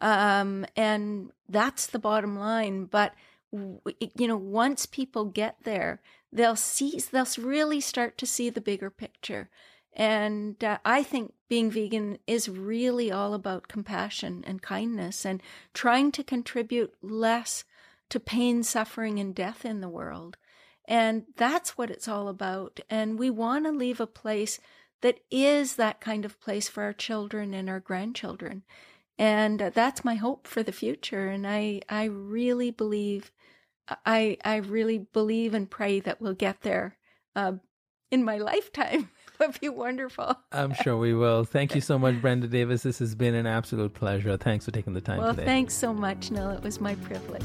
Um 0.00 0.66
and 0.76 1.32
that's 1.48 1.86
the 1.86 1.98
bottom 1.98 2.38
line, 2.38 2.84
but 2.84 3.14
you 3.52 4.28
know, 4.28 4.36
once 4.36 4.86
people 4.86 5.24
get 5.24 5.56
there, 5.64 6.00
they'll 6.32 6.56
see 6.56 7.00
they'll 7.10 7.26
really 7.38 7.80
start 7.80 8.18
to 8.18 8.26
see 8.26 8.50
the 8.50 8.60
bigger 8.60 8.90
picture. 8.90 9.48
And 9.94 10.62
uh, 10.62 10.78
I 10.84 11.02
think 11.02 11.34
being 11.48 11.70
vegan 11.70 12.18
is 12.26 12.48
really 12.48 13.10
all 13.10 13.34
about 13.34 13.68
compassion 13.68 14.44
and 14.46 14.62
kindness 14.62 15.26
and 15.26 15.42
trying 15.74 16.12
to 16.12 16.22
contribute 16.22 16.94
less 17.02 17.64
to 18.10 18.20
pain, 18.20 18.62
suffering, 18.62 19.18
and 19.18 19.34
death 19.34 19.64
in 19.64 19.80
the 19.80 19.88
world. 19.88 20.36
And 20.88 21.24
that's 21.36 21.76
what 21.76 21.90
it's 21.90 22.08
all 22.08 22.28
about. 22.28 22.80
And 22.88 23.18
we 23.18 23.28
want 23.28 23.66
to 23.66 23.70
leave 23.70 24.00
a 24.00 24.06
place 24.06 24.58
that 25.02 25.20
is 25.30 25.76
that 25.76 26.00
kind 26.00 26.24
of 26.24 26.40
place 26.40 26.66
for 26.66 26.82
our 26.82 26.94
children 26.94 27.52
and 27.52 27.68
our 27.68 27.78
grandchildren. 27.78 28.64
And 29.18 29.60
uh, 29.60 29.70
that's 29.70 30.04
my 30.04 30.14
hope 30.14 30.46
for 30.46 30.62
the 30.62 30.72
future. 30.72 31.28
And 31.28 31.46
I, 31.46 31.82
I 31.90 32.04
really 32.04 32.70
believe, 32.70 33.30
I, 34.06 34.38
I 34.44 34.56
really 34.56 35.06
believe 35.12 35.52
and 35.52 35.70
pray 35.70 36.00
that 36.00 36.22
we'll 36.22 36.34
get 36.34 36.62
there 36.62 36.96
uh, 37.36 37.52
in 38.10 38.24
my 38.24 38.38
lifetime. 38.38 39.10
It'd 39.40 39.60
be 39.60 39.68
wonderful. 39.68 40.36
I'm 40.50 40.72
sure 40.72 40.96
we 40.96 41.12
will. 41.12 41.44
Thank 41.44 41.74
you 41.74 41.80
so 41.80 41.98
much, 41.98 42.20
Brenda 42.20 42.48
Davis. 42.48 42.82
This 42.82 42.98
has 42.98 43.14
been 43.14 43.34
an 43.34 43.46
absolute 43.46 43.92
pleasure. 43.92 44.36
Thanks 44.38 44.64
for 44.64 44.70
taking 44.70 44.94
the 44.94 45.00
time 45.00 45.18
Well, 45.18 45.34
today. 45.34 45.44
thanks 45.44 45.74
so 45.74 45.92
much, 45.92 46.30
Nil. 46.30 46.50
It 46.50 46.62
was 46.62 46.80
my 46.80 46.94
privilege. 46.96 47.44